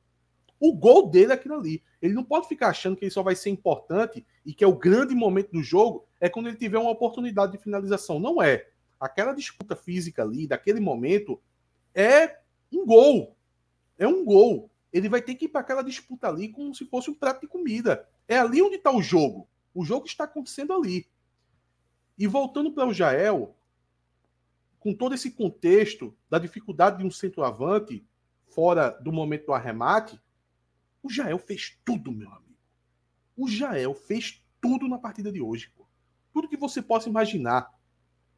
O 0.58 0.74
gol 0.74 1.08
dele 1.10 1.32
é 1.32 1.34
aquilo 1.34 1.54
ali. 1.54 1.82
Ele 2.00 2.14
não 2.14 2.24
pode 2.24 2.48
ficar 2.48 2.68
achando 2.68 2.96
que 2.96 3.04
ele 3.04 3.10
só 3.10 3.22
vai 3.22 3.34
ser 3.34 3.50
importante 3.50 4.24
e 4.46 4.54
que 4.54 4.62
é 4.62 4.66
o 4.66 4.76
grande 4.76 5.14
momento 5.14 5.50
do 5.52 5.62
jogo 5.62 6.06
é 6.20 6.28
quando 6.28 6.48
ele 6.48 6.56
tiver 6.56 6.78
uma 6.78 6.90
oportunidade 6.90 7.52
de 7.52 7.58
finalização. 7.58 8.20
Não 8.20 8.42
é. 8.42 8.68
Aquela 9.00 9.32
disputa 9.32 9.76
física 9.76 10.22
ali, 10.22 10.46
daquele 10.46 10.80
momento, 10.80 11.40
é 11.94 12.38
um 12.72 12.86
gol. 12.86 13.36
É 13.96 14.06
um 14.06 14.24
gol. 14.24 14.70
Ele 14.92 15.08
vai 15.08 15.20
ter 15.20 15.34
que 15.34 15.46
ir 15.46 15.48
para 15.48 15.60
aquela 15.60 15.82
disputa 15.82 16.28
ali 16.28 16.48
como 16.48 16.74
se 16.74 16.84
fosse 16.86 17.10
um 17.10 17.14
prato 17.14 17.40
de 17.40 17.48
comida. 17.48 18.08
É 18.26 18.38
ali 18.38 18.62
onde 18.62 18.76
está 18.76 18.90
o 18.90 19.02
jogo. 19.02 19.48
O 19.74 19.84
jogo 19.84 20.06
está 20.06 20.24
acontecendo 20.24 20.72
ali. 20.72 21.06
E 22.16 22.26
voltando 22.26 22.72
para 22.72 22.88
o 22.88 22.94
Jael, 22.94 23.56
com 24.80 24.94
todo 24.94 25.14
esse 25.14 25.30
contexto 25.30 26.16
da 26.30 26.38
dificuldade 26.38 26.98
de 26.98 27.04
um 27.04 27.10
centroavante 27.10 28.04
fora 28.46 28.90
do 28.90 29.12
momento 29.12 29.46
do 29.46 29.52
arremate, 29.52 30.20
o 31.08 31.10
Jael 31.10 31.38
fez 31.38 31.78
tudo, 31.86 32.12
meu 32.12 32.28
amigo. 32.28 32.54
O 33.34 33.48
Jael 33.48 33.94
fez 33.94 34.44
tudo 34.60 34.86
na 34.86 34.98
partida 34.98 35.32
de 35.32 35.40
hoje. 35.40 35.72
Pô. 35.74 35.86
Tudo 36.34 36.48
que 36.48 36.56
você 36.56 36.82
possa 36.82 37.08
imaginar. 37.08 37.72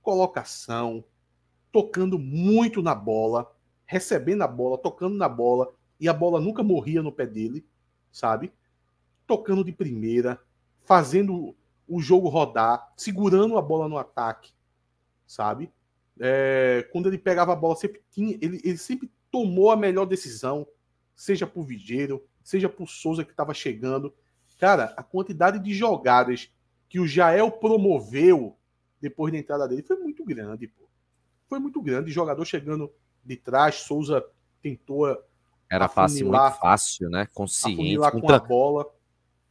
Colocação, 0.00 1.04
tocando 1.72 2.16
muito 2.16 2.80
na 2.80 2.94
bola, 2.94 3.52
recebendo 3.84 4.42
a 4.42 4.46
bola, 4.46 4.78
tocando 4.78 5.16
na 5.16 5.28
bola, 5.28 5.74
e 5.98 6.08
a 6.08 6.12
bola 6.12 6.40
nunca 6.40 6.62
morria 6.62 7.02
no 7.02 7.10
pé 7.10 7.26
dele, 7.26 7.66
sabe? 8.12 8.52
Tocando 9.26 9.64
de 9.64 9.72
primeira, 9.72 10.40
fazendo 10.84 11.56
o 11.88 12.00
jogo 12.00 12.28
rodar, 12.28 12.92
segurando 12.96 13.58
a 13.58 13.62
bola 13.62 13.88
no 13.88 13.98
ataque, 13.98 14.52
sabe? 15.26 15.72
É, 16.20 16.88
quando 16.92 17.08
ele 17.08 17.18
pegava 17.18 17.52
a 17.52 17.56
bola, 17.56 17.74
sempre 17.74 18.00
tinha, 18.10 18.38
ele, 18.40 18.60
ele 18.62 18.78
sempre 18.78 19.10
tomou 19.28 19.72
a 19.72 19.76
melhor 19.76 20.06
decisão, 20.06 20.66
seja 21.16 21.46
por 21.46 21.64
Vigeiro, 21.64 22.24
seja 22.42 22.68
por 22.68 22.88
Souza 22.88 23.24
que 23.24 23.30
estava 23.30 23.54
chegando. 23.54 24.12
Cara, 24.58 24.94
a 24.96 25.02
quantidade 25.02 25.58
de 25.58 25.72
jogadas 25.74 26.50
que 26.88 27.00
o 27.00 27.06
Jael 27.06 27.50
promoveu 27.50 28.56
depois 29.00 29.32
da 29.32 29.38
entrada 29.38 29.66
dele 29.66 29.82
foi 29.82 29.96
muito 29.96 30.24
grande, 30.24 30.66
pô. 30.68 30.84
Foi 31.48 31.58
muito 31.58 31.80
grande. 31.80 32.10
Jogador 32.10 32.44
chegando 32.44 32.92
de 33.24 33.36
trás, 33.36 33.76
Souza 33.76 34.24
tentou. 34.62 35.06
Era 35.70 35.88
fácil, 35.88 36.28
muito 36.28 36.50
fácil, 36.52 37.08
né? 37.08 37.26
Consciente. 37.32 37.96
Com 37.96 38.32
a 38.32 38.38
bola. 38.38 38.86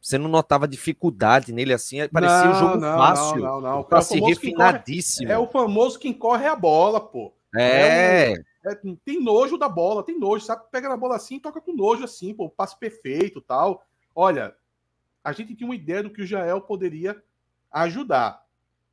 Você 0.00 0.16
não 0.16 0.28
notava 0.28 0.66
dificuldade 0.66 1.52
nele 1.52 1.74
assim, 1.74 1.98
parecia 2.08 2.44
não, 2.44 2.52
um 2.52 2.54
jogo 2.54 2.76
não, 2.76 2.98
fácil. 2.98 3.36
Não, 3.36 3.60
não, 3.60 3.60
não. 3.60 3.84
Passe 3.84 4.18
é 4.18 4.26
refinadíssimo. 4.26 5.26
Corre, 5.26 5.34
é 5.34 5.38
o 5.38 5.46
famoso 5.46 5.98
quem 5.98 6.12
corre 6.12 6.46
a 6.46 6.56
bola, 6.56 7.00
pô. 7.00 7.34
É. 7.54 8.30
é 8.30 8.30
um, 8.30 8.42
é, 8.64 8.74
tem 8.74 9.22
nojo 9.22 9.56
da 9.56 9.68
bola, 9.68 10.04
tem 10.04 10.18
nojo, 10.18 10.44
sabe? 10.44 10.64
Pega 10.70 10.88
na 10.88 10.96
bola 10.96 11.16
assim 11.16 11.38
toca 11.38 11.60
com 11.60 11.74
nojo 11.74 12.04
assim, 12.04 12.34
pô, 12.34 12.48
passe 12.48 12.78
perfeito 12.78 13.40
tal. 13.40 13.86
Olha, 14.14 14.54
a 15.24 15.32
gente 15.32 15.54
tinha 15.54 15.68
uma 15.68 15.74
ideia 15.74 16.02
do 16.02 16.10
que 16.10 16.22
o 16.22 16.26
Jael 16.26 16.60
poderia 16.60 17.22
ajudar. 17.70 18.44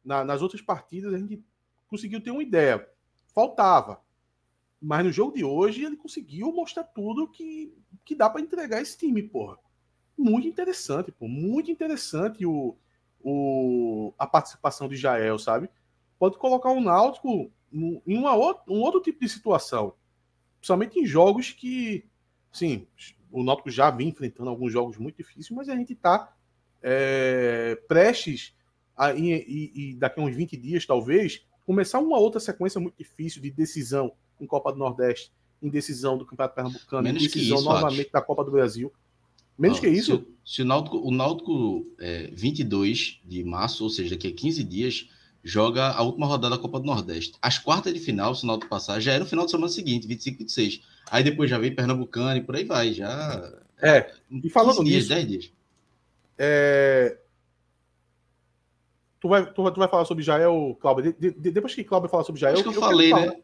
Na, 0.03 0.23
nas 0.23 0.41
outras 0.41 0.61
partidas 0.61 1.14
a 1.14 1.18
gente 1.18 1.44
conseguiu 1.88 2.22
ter 2.22 2.31
uma 2.31 2.44
ideia. 2.44 2.88
Faltava. 3.34 4.02
Mas 4.81 5.03
no 5.03 5.11
jogo 5.11 5.35
de 5.35 5.44
hoje 5.44 5.84
ele 5.84 5.98
conseguiu 5.98 6.52
mostrar 6.53 6.84
tudo 6.84 7.27
que, 7.27 7.73
que 8.06 8.15
dá 8.15 8.30
para 8.30 8.41
entregar 8.41 8.81
esse 8.81 8.98
time, 8.98 9.23
porra. 9.23 9.57
Muito 10.18 10.48
interessante, 10.48 11.11
pô. 11.11 11.27
Muito 11.27 11.69
interessante 11.69 12.45
o, 12.45 12.76
o, 13.22 14.14
a 14.18 14.26
participação 14.26 14.88
de 14.88 14.95
Jael, 14.95 15.38
sabe? 15.38 15.69
Pode 16.18 16.38
colocar 16.38 16.72
o 16.72 16.81
Náutico 16.81 17.52
em 17.72 18.18
uma 18.18 18.35
outra, 18.35 18.64
um 18.68 18.80
outro 18.81 19.02
tipo 19.02 19.19
de 19.19 19.30
situação. 19.30 19.94
Principalmente 20.60 20.99
em 20.99 21.06
jogos 21.06 21.52
que, 21.52 22.06
sim, 22.52 22.88
o 23.31 23.44
Náutico 23.44 23.69
já 23.69 23.89
vem 23.91 24.10
enfrentando 24.10 24.49
alguns 24.49 24.72
jogos 24.72 24.98
muito 24.98 25.18
difíceis, 25.18 25.52
mas 25.52 25.69
a 25.69 25.76
gente 25.76 25.94
está 25.94 26.34
é, 26.81 27.80
prestes 27.88 28.56
a, 28.95 29.14
e, 29.14 29.72
e, 29.76 29.95
daqui 29.95 30.19
a 30.19 30.23
uns 30.23 30.35
20 30.35 30.57
dias, 30.57 30.85
talvez, 30.85 31.45
começar 31.65 31.99
uma 31.99 32.18
outra 32.18 32.39
sequência 32.39 32.80
muito 32.80 32.95
difícil 32.98 33.41
de 33.41 33.52
decisão 33.52 34.11
em 34.39 34.48
Copa 34.48 34.72
do 34.72 34.80
Nordeste, 34.80 35.31
em 35.61 35.69
decisão 35.69 36.18
do 36.18 36.26
Campeonato 36.26 36.56
Pernambucano, 36.56 37.03
Menos 37.03 37.22
em 37.22 37.26
decisão 37.26 37.57
isso, 37.57 37.65
novamente 37.65 38.06
acho. 38.06 38.14
da 38.14 38.22
Copa 38.22 38.44
do 38.44 38.52
Brasil. 38.52 38.91
Menos 39.57 39.77
Não, 39.77 39.84
que 39.84 39.89
isso. 39.89 40.26
Se, 40.45 40.56
se 40.56 40.61
o 40.61 40.65
Náutico, 40.65 40.98
o 40.98 41.11
Náutico 41.11 41.88
é, 41.99 42.27
22 42.31 43.22
de 43.26 43.44
março, 43.44 43.84
ou 43.84 43.89
seja, 43.89 44.11
daqui 44.11 44.27
a 44.27 44.34
15 44.34 44.64
dias, 44.64 45.10
joga 45.47 45.91
a 45.91 46.01
última 46.01 46.25
rodada 46.25 46.55
da 46.55 46.61
Copa 46.61 46.79
do 46.79 46.85
Nordeste. 46.85 47.33
As 47.41 47.57
quartas 47.57 47.93
de 47.93 47.99
final, 47.99 48.35
se 48.35 48.43
o 48.43 48.47
Náutico 48.47 48.69
passar, 48.69 48.99
já 48.99 49.13
era 49.13 49.23
o 49.23 49.27
final 49.27 49.45
de 49.45 49.51
semana 49.51 49.69
seguinte, 49.69 50.05
25 50.05 50.35
e 50.35 50.39
26. 50.39 50.81
Aí 51.09 51.23
depois 51.23 51.49
já 51.49 51.57
vem 51.57 51.73
Pernambucano 51.73 52.37
e 52.37 52.43
por 52.43 52.55
aí 52.55 52.65
vai, 52.65 52.93
já... 52.93 53.53
É, 53.81 54.11
e 54.29 54.49
falando 54.49 54.83
dias, 54.83 55.03
nisso... 55.03 55.09
10 55.09 55.27
dias. 55.27 55.51
É... 56.37 57.17
Tu 59.21 59.29
vai, 59.29 59.51
tu, 59.51 59.63
vai, 59.63 59.71
tu 59.71 59.79
vai 59.79 59.87
falar 59.87 60.05
sobre 60.05 60.23
Jael, 60.23 60.77
Cláudio? 60.81 61.15
De, 61.17 61.31
de, 61.31 61.51
depois 61.51 61.73
que 61.73 61.83
Cláudio 61.83 62.09
falar 62.09 62.25
sobre 62.25 62.41
Jael... 62.41 62.55
Acho 62.55 62.63
que 62.63 62.69
eu, 62.69 62.73
eu 62.73 62.79
falei, 62.81 63.13
né? 63.13 63.37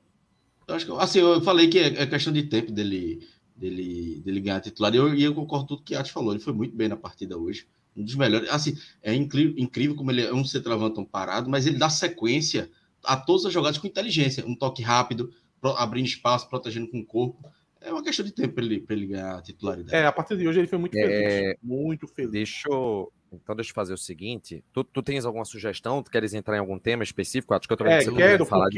Eu 0.67 0.75
acho 0.75 0.85
que, 0.85 0.91
assim, 0.91 1.19
eu 1.19 1.41
falei 1.41 1.69
que 1.69 1.79
é, 1.79 2.01
é 2.01 2.05
questão 2.05 2.33
de 2.33 2.43
tempo 2.43 2.71
dele, 2.71 3.25
dele, 3.55 4.21
dele 4.25 4.41
ganhar 4.41 4.59
titular. 4.59 4.93
E 4.93 4.97
eu, 4.97 5.15
eu 5.15 5.33
concordo 5.33 5.65
com 5.65 5.75
tudo 5.75 5.83
que 5.83 5.95
a 5.95 6.01
Ati 6.01 6.11
falou. 6.11 6.33
Ele 6.33 6.43
foi 6.43 6.53
muito 6.53 6.75
bem 6.75 6.89
na 6.89 6.97
partida 6.97 7.37
hoje 7.37 7.65
um 7.95 8.03
dos 8.03 8.15
melhores. 8.15 8.49
Assim, 8.49 8.75
é 9.01 9.13
incrível, 9.13 9.53
incrível 9.57 9.95
como 9.95 10.11
ele 10.11 10.21
é 10.21 10.33
um 10.33 10.43
centroavante 10.45 11.03
parado, 11.05 11.49
mas 11.49 11.65
ele 11.67 11.77
dá 11.77 11.89
sequência 11.89 12.69
a 13.03 13.17
todas 13.17 13.45
as 13.45 13.53
jogadas 13.53 13.77
com 13.77 13.87
inteligência, 13.87 14.45
um 14.45 14.55
toque 14.55 14.81
rápido, 14.81 15.33
pro- 15.59 15.71
abrindo 15.71 16.05
espaço, 16.07 16.47
protegendo 16.49 16.89
com 16.89 16.99
o 16.99 17.05
corpo. 17.05 17.43
É 17.81 17.91
uma 17.91 18.01
questão 18.01 18.25
de 18.25 18.31
tempo 18.31 18.53
para 18.55 18.63
ele, 18.63 18.79
pra 18.79 18.95
ele 18.95 19.07
ganhar 19.07 19.35
a 19.37 19.41
titularidade. 19.41 19.93
É, 19.93 20.05
a 20.05 20.11
partir 20.11 20.37
de 20.37 20.47
hoje 20.47 20.59
ele 20.59 20.67
foi 20.67 20.79
muito 20.79 20.97
É, 20.97 21.01
feliz. 21.07 21.55
Muito 21.61 22.07
feliz. 22.07 22.31
Deixa 22.31 22.69
eu. 22.69 23.11
Então, 23.33 23.55
deixa 23.55 23.71
eu 23.71 23.75
fazer 23.75 23.93
o 23.93 23.97
seguinte. 23.97 24.63
Tu, 24.71 24.83
tu 24.85 25.01
tens 25.03 25.25
alguma 25.25 25.43
sugestão? 25.43 26.01
Tu 26.01 26.09
queres 26.11 26.33
entrar 26.33 26.55
em 26.55 26.59
algum 26.59 26.79
tema 26.79 27.03
específico? 27.03 27.53
Acho 27.53 27.67
que 27.67 27.73
eu 27.73 27.77
tô 27.77 27.83
vendo 27.83 27.93
É, 27.93 27.97
que 27.97 28.03
você 28.05 28.11
não 28.11 28.17
quero 28.17 28.43
quer 28.45 28.49
falar 28.49 28.69
de-. 28.69 28.77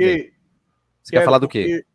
Você 1.03 1.11
quer 1.11 1.17
quero 1.17 1.25
falar 1.25 1.37
do 1.39 1.47
quê? 1.47 1.61
porque- 1.61 1.85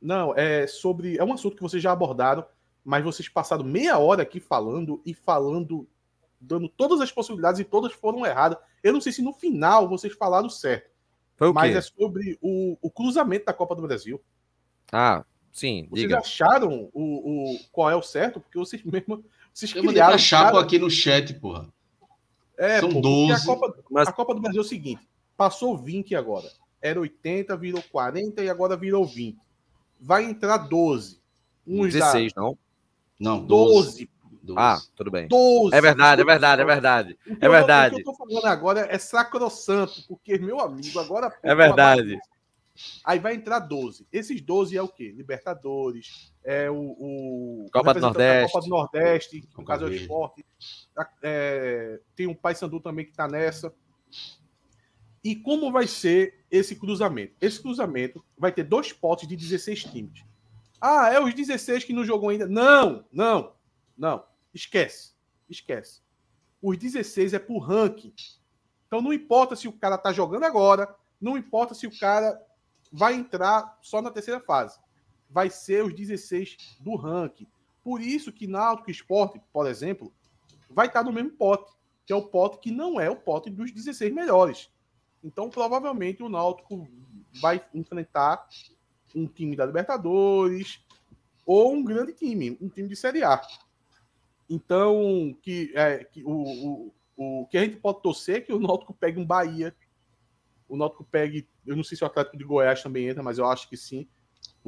Não, 0.00 0.34
é 0.36 0.66
sobre. 0.66 1.16
É 1.16 1.24
um 1.24 1.32
assunto 1.32 1.54
que 1.54 1.62
vocês 1.62 1.82
já 1.82 1.92
abordaram, 1.92 2.44
mas 2.84 3.04
vocês 3.04 3.28
passaram 3.28 3.62
meia 3.62 3.98
hora 3.98 4.22
aqui 4.22 4.40
falando 4.40 5.00
e 5.06 5.12
falando, 5.14 5.86
dando 6.40 6.68
todas 6.68 7.00
as 7.00 7.10
possibilidades 7.10 7.60
e 7.60 7.64
todas 7.64 7.92
foram 7.92 8.24
erradas. 8.24 8.58
Eu 8.82 8.92
não 8.92 9.00
sei 9.00 9.12
se 9.12 9.22
no 9.22 9.32
final 9.32 9.88
vocês 9.88 10.12
falaram 10.14 10.48
certo. 10.48 10.90
Foi 11.36 11.48
o 11.50 11.54
mas 11.54 11.72
quê? 11.72 11.78
é 11.78 11.80
sobre 11.82 12.38
o, 12.40 12.76
o 12.80 12.90
cruzamento 12.90 13.46
da 13.46 13.52
Copa 13.52 13.74
do 13.74 13.82
Brasil. 13.82 14.20
Ah, 14.92 15.24
sim, 15.52 15.86
Vocês 15.90 16.02
diga. 16.02 16.18
acharam 16.18 16.90
o, 16.92 17.54
o, 17.54 17.58
qual 17.70 17.90
é 17.90 17.94
o 17.96 18.02
certo? 18.02 18.40
Porque 18.40 18.58
vocês 18.58 18.82
mesmo. 18.84 19.24
Vocês 19.52 19.70
Eu 19.72 19.78
mandei 19.82 19.94
criaram. 19.94 20.12
pra 20.12 20.18
Chapo 20.18 20.52
cara- 20.52 20.64
aqui 20.64 20.78
no 20.78 20.90
chat, 20.90 21.34
porra. 21.34 21.68
É, 22.56 22.80
São 22.80 22.88
pô, 22.88 22.94
porque 23.02 23.08
12. 23.08 23.32
A 23.32 23.44
Copa, 23.44 23.84
Mas- 23.90 24.08
a 24.08 24.12
Copa 24.12 24.34
do 24.34 24.40
Brasil 24.40 24.60
é 24.60 24.64
o 24.64 24.68
seguinte: 24.68 25.08
passou 25.36 25.76
20 25.76 26.14
agora. 26.14 26.48
Era 26.80 27.00
80, 27.00 27.56
virou 27.56 27.82
40 27.90 28.42
e 28.42 28.48
agora 28.50 28.76
virou 28.76 29.04
20. 29.04 29.36
Vai 30.00 30.24
entrar 30.24 30.58
12. 30.58 31.20
Uns 31.66 31.92
16, 31.92 32.32
não? 32.34 32.56
Não, 33.18 33.44
12. 33.44 34.06
12. 34.06 34.10
Ah, 34.56 34.78
tudo 34.94 35.10
bem. 35.10 35.26
12. 35.28 35.74
É 35.74 35.80
verdade, 35.80 36.22
é 36.22 36.24
verdade, 36.24 36.62
é 36.62 36.64
verdade. 36.64 37.18
O 37.26 37.36
que 37.36 37.44
É 37.44 37.46
eu- 37.46 37.50
verdade. 37.52 37.94
O 37.94 37.96
que 37.96 38.08
eu 38.08 38.12
tô 38.12 38.14
falando 38.14 38.44
agora 38.46 38.86
é 38.90 38.98
sacrossanto, 38.98 40.06
porque, 40.06 40.38
meu 40.38 40.60
amigo, 40.60 40.98
agora. 41.00 41.36
É 41.42 41.54
verdade. 41.54 42.18
Aí 43.04 43.18
vai 43.18 43.34
entrar 43.34 43.58
12. 43.58 44.06
Esses 44.12 44.40
12 44.40 44.76
é 44.76 44.82
o 44.82 44.86
quê? 44.88 45.10
Libertadores, 45.10 46.32
é 46.44 46.70
o. 46.70 46.76
o 46.76 47.66
Copa 47.72 47.92
do 47.92 48.00
Nordeste. 48.00 48.52
Copa 48.52 48.64
do 48.64 48.70
Nordeste, 48.70 49.48
no 49.58 49.64
caso 49.64 49.84
é 49.84 49.88
o 49.88 49.92
esporte. 49.92 50.46
É, 51.22 51.98
tem 52.14 52.28
um 52.28 52.34
Paysandu 52.34 52.78
também 52.78 53.04
que 53.04 53.12
tá 53.12 53.26
nessa. 53.26 53.74
E 55.24 55.34
como 55.34 55.72
vai 55.72 55.88
ser 55.88 56.44
esse 56.48 56.76
cruzamento? 56.76 57.34
Esse 57.40 57.60
cruzamento 57.60 58.24
vai 58.38 58.52
ter 58.52 58.62
dois 58.62 58.92
potes 58.92 59.26
de 59.26 59.34
16 59.36 59.82
times. 59.84 60.24
Ah, 60.80 61.12
é 61.12 61.20
os 61.20 61.34
16 61.34 61.82
que 61.82 61.92
não 61.92 62.04
jogou 62.04 62.28
ainda. 62.28 62.46
Não, 62.46 63.04
não, 63.12 63.52
não. 63.96 64.22
Esquece. 64.52 65.12
Esquece. 65.48 66.00
Os 66.62 66.76
16 66.76 67.34
é 67.34 67.38
por 67.38 67.58
ranking. 67.58 68.12
Então 68.86 69.00
não 69.00 69.12
importa 69.12 69.54
se 69.54 69.68
o 69.68 69.72
cara 69.72 69.98
tá 69.98 70.12
jogando 70.12 70.44
agora, 70.44 70.94
não 71.20 71.36
importa 71.36 71.74
se 71.74 71.86
o 71.86 71.98
cara 71.98 72.40
vai 72.90 73.14
entrar 73.14 73.78
só 73.82 74.00
na 74.00 74.10
terceira 74.10 74.40
fase. 74.40 74.78
Vai 75.30 75.50
ser 75.50 75.84
os 75.84 75.94
16 75.94 76.78
do 76.80 76.96
ranking. 76.96 77.46
Por 77.84 78.00
isso 78.00 78.32
que 78.32 78.46
Náutico 78.46 78.90
Esporte, 78.90 79.40
por 79.52 79.66
exemplo, 79.66 80.12
vai 80.70 80.86
estar 80.86 81.02
no 81.02 81.12
mesmo 81.12 81.30
pote, 81.30 81.72
que 82.06 82.12
é 82.12 82.16
o 82.16 82.26
pote 82.26 82.58
que 82.58 82.70
não 82.70 83.00
é 83.00 83.08
o 83.10 83.16
pote 83.16 83.50
dos 83.50 83.70
16 83.70 84.12
melhores. 84.12 84.70
Então, 85.22 85.50
provavelmente, 85.50 86.22
o 86.22 86.28
Náutico 86.28 86.88
vai 87.40 87.64
enfrentar 87.74 88.46
um 89.14 89.26
time 89.26 89.56
da 89.56 89.66
Libertadores 89.66 90.80
ou 91.44 91.72
um 91.72 91.82
grande 91.82 92.12
time, 92.12 92.56
um 92.60 92.68
time 92.68 92.88
de 92.88 92.96
Série 92.96 93.22
A. 93.22 93.40
Então, 94.48 95.36
que, 95.42 95.72
é, 95.74 96.04
que 96.04 96.24
o, 96.24 96.30
o, 96.30 96.94
o 97.16 97.46
que 97.46 97.58
a 97.58 97.64
gente 97.64 97.76
pode 97.76 98.02
torcer 98.02 98.36
é 98.36 98.40
que 98.40 98.52
o 98.52 98.58
Náutico 98.58 98.94
pegue 98.94 99.18
um 99.18 99.26
Bahia, 99.26 99.74
o 100.68 100.76
Náutico 100.76 101.04
pegue, 101.04 101.46
eu 101.66 101.76
não 101.76 101.84
sei 101.84 101.96
se 101.96 102.04
o 102.04 102.06
Atlético 102.06 102.36
de 102.36 102.44
Goiás 102.44 102.82
também 102.82 103.08
entra, 103.08 103.22
mas 103.22 103.38
eu 103.38 103.46
acho 103.46 103.68
que 103.68 103.76
sim. 103.76 104.06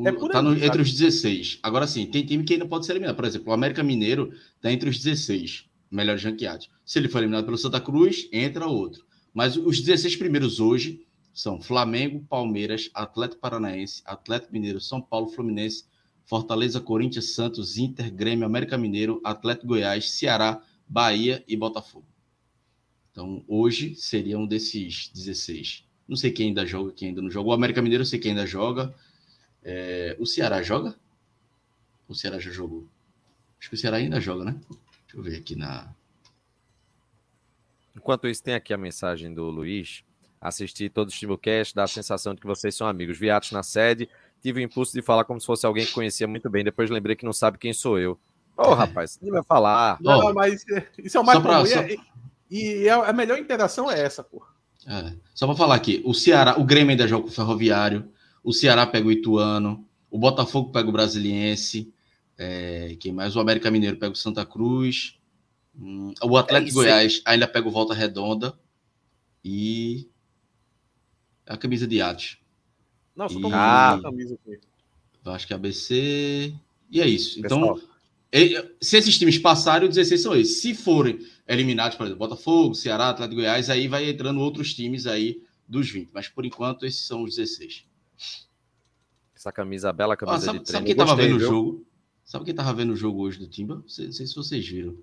É 0.05 0.13
por 0.13 0.31
tá 0.31 0.39
aí, 0.39 0.45
no- 0.45 0.53
sabe? 0.53 0.67
entre 0.67 0.83
os 0.83 0.93
16. 0.93 1.59
Agora 1.63 1.87
sim, 1.87 2.07
tem 2.07 2.25
time 2.25 2.45
que 2.45 2.55
ainda 2.55 2.67
pode 2.67 2.87
ser 2.87 2.93
eliminado. 2.93 3.17
Por 3.17 3.25
exemplo, 3.25 3.51
o 3.51 3.53
América 3.53 3.83
Mineiro 3.83 4.33
tá 4.61 4.73
entre 4.73 4.89
os 4.89 4.99
16 5.03 5.69
melhores 5.91 6.23
ranqueados. 6.23 6.71
Se 6.85 6.99
ele 6.99 7.09
for 7.09 7.19
eliminado 7.19 7.45
pelo 7.45 7.59
Santa 7.59 7.81
Cruz, 7.81 8.29
entra 8.33 8.67
outro. 8.67 9.05
Mas 9.33 9.57
os 9.57 9.81
16 9.81 10.17
primeiros 10.17 10.61
hoje 10.61 11.07
são 11.33 11.61
Flamengo, 11.61 12.25
Palmeiras, 12.29 12.91
Atlético 12.95 13.41
Paranaense, 13.41 14.03
Atlético 14.05 14.53
Mineiro, 14.53 14.81
São 14.81 15.01
Paulo, 15.01 15.29
Fluminense, 15.29 15.85
Fortaleza, 16.31 16.81
Corinthians, 16.81 17.35
Santos, 17.35 17.77
Inter, 17.77 18.09
Grêmio, 18.09 18.47
América 18.47 18.79
Mineiro, 18.79 19.21
Atlético 19.25 19.67
Goiás, 19.67 20.13
Ceará, 20.13 20.63
Bahia 20.87 21.43
e 21.49 21.57
Botafogo. 21.57 22.07
Então, 23.11 23.45
hoje 23.49 23.97
seria 23.97 24.39
um 24.39 24.47
desses 24.47 25.09
16. 25.13 25.89
Não 26.07 26.15
sei 26.17 26.31
quem 26.31 26.47
ainda 26.47 26.65
joga, 26.65 26.93
quem 26.93 27.09
ainda 27.09 27.21
não 27.21 27.33
joga. 27.33 27.49
O 27.49 27.53
América 27.53 27.83
Mineiro 27.83 28.03
eu 28.03 28.07
sei 28.07 28.21
quem 28.21 28.31
ainda 28.31 28.47
joga. 28.47 28.95
É, 29.61 30.17
o 30.21 30.25
Ceará 30.25 30.63
joga? 30.63 30.95
O 32.07 32.15
Ceará 32.15 32.39
já 32.39 32.53
jogou. 32.53 32.87
Acho 33.59 33.69
que 33.69 33.75
o 33.75 33.79
Ceará 33.79 33.97
ainda 33.97 34.21
joga, 34.21 34.45
né? 34.45 34.61
Deixa 35.07 35.17
eu 35.17 35.23
ver 35.25 35.37
aqui 35.37 35.57
na. 35.57 35.93
Enquanto 37.97 38.29
isso, 38.29 38.41
tem 38.41 38.55
aqui 38.55 38.73
a 38.73 38.79
mensagem 38.79 39.35
do 39.35 39.51
Luiz. 39.51 40.05
Assisti 40.41 40.89
todo 40.89 41.09
o 41.09 41.11
Stimulcast, 41.11 41.75
dá 41.75 41.83
a 41.83 41.89
sensação 41.89 42.35
de 42.35 42.41
que 42.41 42.47
vocês 42.47 42.75
são 42.77 42.87
amigos. 42.87 43.19
Vi 43.19 43.29
atos 43.29 43.51
na 43.51 43.65
sede, 43.65 44.09
tive 44.43 44.61
o 44.61 44.63
impulso 44.65 44.93
de 44.93 45.03
falar 45.03 45.25
como 45.25 45.41
se 45.41 45.47
fosse 45.47 45.67
alguém 45.67 45.85
que 45.87 45.93
conhecia 45.93 46.27
muito 46.27 46.49
bem. 46.51 46.65
Depois 46.65 46.89
lembrei 46.91 47.15
que 47.17 47.25
não 47.25 47.33
sabe 47.33 47.59
quem 47.59 47.73
sou 47.73 47.99
eu. 47.99 48.19
Ô, 48.57 48.75
rapaz, 48.75 49.19
você 49.21 49.31
vai 49.31 49.43
falar. 49.43 49.99
Não, 50.01 50.33
mas 50.35 50.65
é, 50.69 50.87
isso 50.99 51.17
é 51.17 51.21
o 51.21 51.25
mais 51.25 51.39
só 51.39 51.43
pra- 51.43 51.55
comum. 51.57 51.67
E 51.67 51.71
só- 51.71 51.81
é- 51.81 51.97
E, 52.51 52.89
a, 52.89 53.13
melhor 53.13 53.39
interação 53.39 53.91
é 53.91 54.01
essa, 54.01 54.25
pô. 54.25 54.45
É, 54.87 55.13
só 55.35 55.47
para 55.47 55.55
falar 55.57 55.75
aqui, 55.77 56.03
o 56.05 56.13
Ceará, 56.13 56.59
o 56.59 56.65
Grêmio 56.65 56.91
ainda 56.91 57.07
joga 57.07 57.23
com 57.25 57.29
o 57.29 57.33
Ferroviário, 57.33 58.11
o 58.43 58.53
Ceará 58.53 58.87
pega 58.87 59.07
o 59.07 59.13
Ituano, 59.13 59.87
o 60.11 60.19
Botafogo 60.19 60.73
pega 60.73 60.89
o 60.89 60.93
Brasiliense, 60.93 61.93
é, 62.37 62.97
quem 62.99 63.13
mais? 63.13 63.37
O 63.37 63.41
América 63.41 63.71
Mineiro 63.71 63.97
pega 63.99 64.13
o 64.13 64.17
Santa 64.17 64.45
Cruz, 64.45 65.17
hum, 65.79 66.13
o 66.23 66.37
Atlético 66.37 66.81
aí. 66.81 66.87
Goiás 66.87 67.23
ainda 67.25 67.47
pega 67.47 67.69
o 67.69 67.71
Volta 67.71 67.95
Redonda 67.95 68.59
e 69.45 70.09
a 71.47 71.57
camisa 71.57 71.87
de 71.87 72.01
Atos. 72.03 72.39
Não, 73.21 73.29
só 73.29 73.39
tô 73.39 73.49
Ah. 73.53 73.95
a 73.97 74.01
camisa 74.03 74.35
aqui. 74.35 74.59
Vasco 75.23 75.53
ABC. 75.55 76.55
E 76.91 77.01
é 77.03 77.07
isso. 77.07 77.41
Pessoal. 77.43 77.79
Então, 78.33 78.71
se 78.81 78.97
esses 78.97 79.19
times 79.19 79.37
passarem, 79.39 79.87
os 79.89 79.95
16 79.95 80.23
são 80.23 80.35
esses. 80.35 80.63
Se 80.63 80.73
forem 80.75 81.19
eliminados, 81.47 81.99
por 81.99 82.05
exemplo, 82.07 82.27
Botafogo, 82.27 82.75
Ceará, 82.75 83.11
Atlético 83.11 83.37
Goiás, 83.37 83.69
aí 83.69 83.89
vai 83.89 84.09
entrando 84.09 84.41
outros 84.41 84.73
times 84.73 85.07
aí 85.07 85.43
dos 85.69 85.91
20. 85.91 86.11
Mas 86.15 86.29
por 86.29 86.47
enquanto, 86.47 86.87
esses 86.87 87.05
são 87.07 87.23
os 87.25 87.37
16. 87.37 87.85
Essa 89.37 89.53
camisa, 89.53 89.93
bela 89.93 90.15
Ah, 90.15 90.17
camisa 90.17 90.47
sabe, 90.47 90.59
de 90.61 90.71
sabe 90.71 90.85
treino. 90.85 90.87
quem 90.87 90.97
tava 90.97 91.11
Gostei, 91.11 91.29
vendo 91.29 91.37
o 91.37 91.41
jogo? 91.45 91.87
Sabe 92.25 92.45
quem 92.47 92.55
tava 92.55 92.73
vendo 92.73 92.93
o 92.93 92.97
jogo 92.97 93.21
hoje 93.21 93.39
do 93.39 93.47
Timba? 93.49 93.75
Não 93.77 93.89
sei, 93.89 94.07
não 94.07 94.13
sei 94.13 94.27
se 94.27 94.35
vocês 94.35 94.67
viram. 94.67 94.97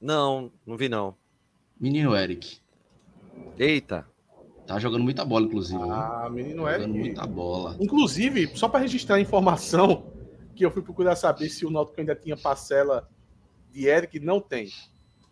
Não, 0.00 0.52
não 0.64 0.76
vi 0.76 0.88
não. 0.88 1.16
Menino 1.80 2.14
Eric. 2.14 2.58
Eita. 3.58 4.06
Tá 4.68 4.78
jogando 4.78 5.02
muita 5.02 5.24
bola, 5.24 5.46
inclusive. 5.46 5.78
né? 5.82 5.88
Ah, 5.90 6.28
menino 6.30 6.64
Tá 6.64 6.70
é. 6.70 6.74
jogando 6.74 6.94
muita 6.94 7.26
bola. 7.26 7.76
Inclusive, 7.80 8.52
só 8.54 8.68
para 8.68 8.80
registrar 8.80 9.16
a 9.16 9.20
informação, 9.20 10.12
que 10.54 10.64
eu 10.64 10.70
fui 10.70 10.82
procurar 10.82 11.16
saber 11.16 11.48
se 11.48 11.64
o 11.64 11.70
Náutico 11.70 11.98
ainda 12.00 12.14
tinha 12.14 12.36
parcela 12.36 13.08
de 13.72 13.86
Eric, 13.86 14.20
não 14.20 14.40
tem. 14.40 14.68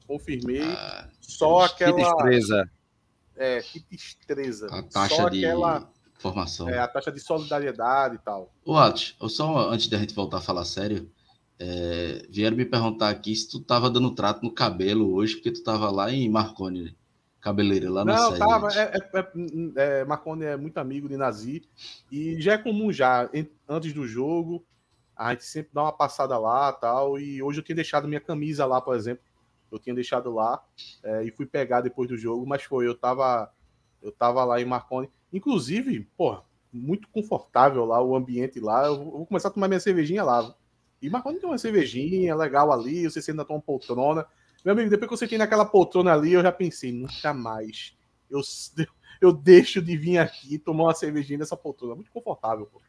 Confirmei. 0.07 0.63
Ah, 0.63 1.09
só 1.21 1.69
Que 1.69 1.85
aquela. 1.85 1.97
destreza. 1.97 2.71
É, 3.37 3.61
que 3.61 3.85
destreza. 3.91 4.69
a 4.71 4.83
taxa 4.83 5.15
só 5.17 5.29
de 5.29 5.45
aquela. 5.45 5.91
formação. 6.19 6.69
É, 6.71 6.79
a 6.79 6.89
taxa 6.89 7.13
de 7.13 7.21
solidariedade 7.21 8.15
e 8.15 8.19
tal. 8.19 8.51
Ô, 8.65 8.75
Atos, 8.77 9.15
eu 9.21 9.29
só 9.29 9.69
antes 9.71 9.87
da 9.89 9.99
gente 9.99 10.15
voltar 10.15 10.39
a 10.39 10.41
falar 10.41 10.65
sério, 10.65 11.11
é, 11.59 12.27
vieram 12.31 12.57
me 12.57 12.65
perguntar 12.65 13.11
aqui 13.11 13.37
se 13.37 13.51
tu 13.51 13.61
tava 13.61 13.91
dando 13.91 14.11
trato 14.15 14.43
no 14.43 14.51
cabelo 14.51 15.13
hoje, 15.15 15.35
porque 15.35 15.51
tu 15.51 15.63
tava 15.63 15.91
lá 15.91 16.11
em 16.11 16.27
Marconi, 16.31 16.83
né? 16.85 16.91
Cabeleireiro, 17.47 17.95
lá 17.95 18.05
Não, 18.05 18.29
sede. 18.31 18.39
tava. 18.41 18.69
É, 18.75 18.83
é, 18.83 19.19
é, 19.21 20.01
é, 20.01 20.05
Marconi 20.05 20.45
é 20.45 20.57
muito 20.57 20.79
amigo 20.79 21.09
de 21.09 21.17
Nazi. 21.17 21.63
E 22.11 22.41
já 22.41 22.55
é 22.55 22.59
comum 22.59 22.93
já, 22.93 23.31
antes 23.69 23.93
do 23.93 24.05
jogo, 24.05 24.67
a 25.15 25.31
gente 25.31 25.45
sempre 25.45 25.71
dá 25.73 25.85
uma 25.85 25.93
passada 25.93 26.37
lá 26.39 26.73
tal. 26.73 27.21
E 27.21 27.41
hoje 27.41 27.61
eu 27.61 27.65
tinha 27.65 27.77
deixado 27.77 28.09
minha 28.09 28.21
camisa 28.21 28.67
lá, 28.67 28.81
por 28.81 28.97
exemplo. 28.97 29.23
Eu 29.71 29.79
tinha 29.79 29.95
deixado 29.95 30.33
lá 30.33 30.61
é, 31.05 31.25
e 31.25 31.31
fui 31.31 31.47
pegar 31.47 31.83
depois 31.83 32.09
do 32.09 32.17
jogo, 32.17 32.45
mas 32.45 32.65
foi, 32.65 32.87
eu 32.87 32.97
tava, 32.97 33.53
eu 34.03 34.11
tava 34.11 34.45
lá 34.45 34.61
em 34.61 34.65
Marconi. 34.65 35.09
Inclusive, 35.33 36.09
pô, 36.17 36.41
muito 36.73 37.09
confortável 37.09 37.85
lá, 37.85 38.03
o 38.03 38.17
ambiente 38.17 38.59
lá. 38.59 38.87
Eu 38.87 39.05
vou 39.05 39.27
começar 39.27 39.49
a 39.49 39.53
tomar 39.53 39.69
minha 39.69 39.81
cervejinha 39.81 40.25
lá. 40.25 40.53
E 41.01 41.09
Marconi 41.09 41.39
tem 41.39 41.49
uma 41.49 41.59
cervejinha 41.59 42.35
legal 42.35 42.73
ali, 42.73 43.05
você 43.05 43.23
senta 43.23 43.45
toma 43.45 43.61
poltrona. 43.61 44.27
Meu 44.67 44.73
amigo, 44.73 44.91
depois 44.91 45.09
que 45.09 45.15
eu 45.15 45.19
sentei 45.19 45.39
naquela 45.39 45.65
poltrona 45.65 46.13
ali, 46.13 46.33
eu 46.33 46.43
já 46.43 46.51
pensei, 46.51 46.91
nunca 46.91 47.33
mais. 47.33 47.97
Eu, 48.29 48.41
eu 49.23 49.33
deixo 49.33 49.81
de 49.81 49.97
vir 49.97 50.19
aqui 50.19 50.59
tomar 50.59 50.87
uma 50.87 50.95
cervejinha 50.95 51.39
nessa 51.39 51.57
poltrona. 51.57 51.95
Muito 51.95 52.11
confortável, 52.11 52.67
pô. 52.67 52.83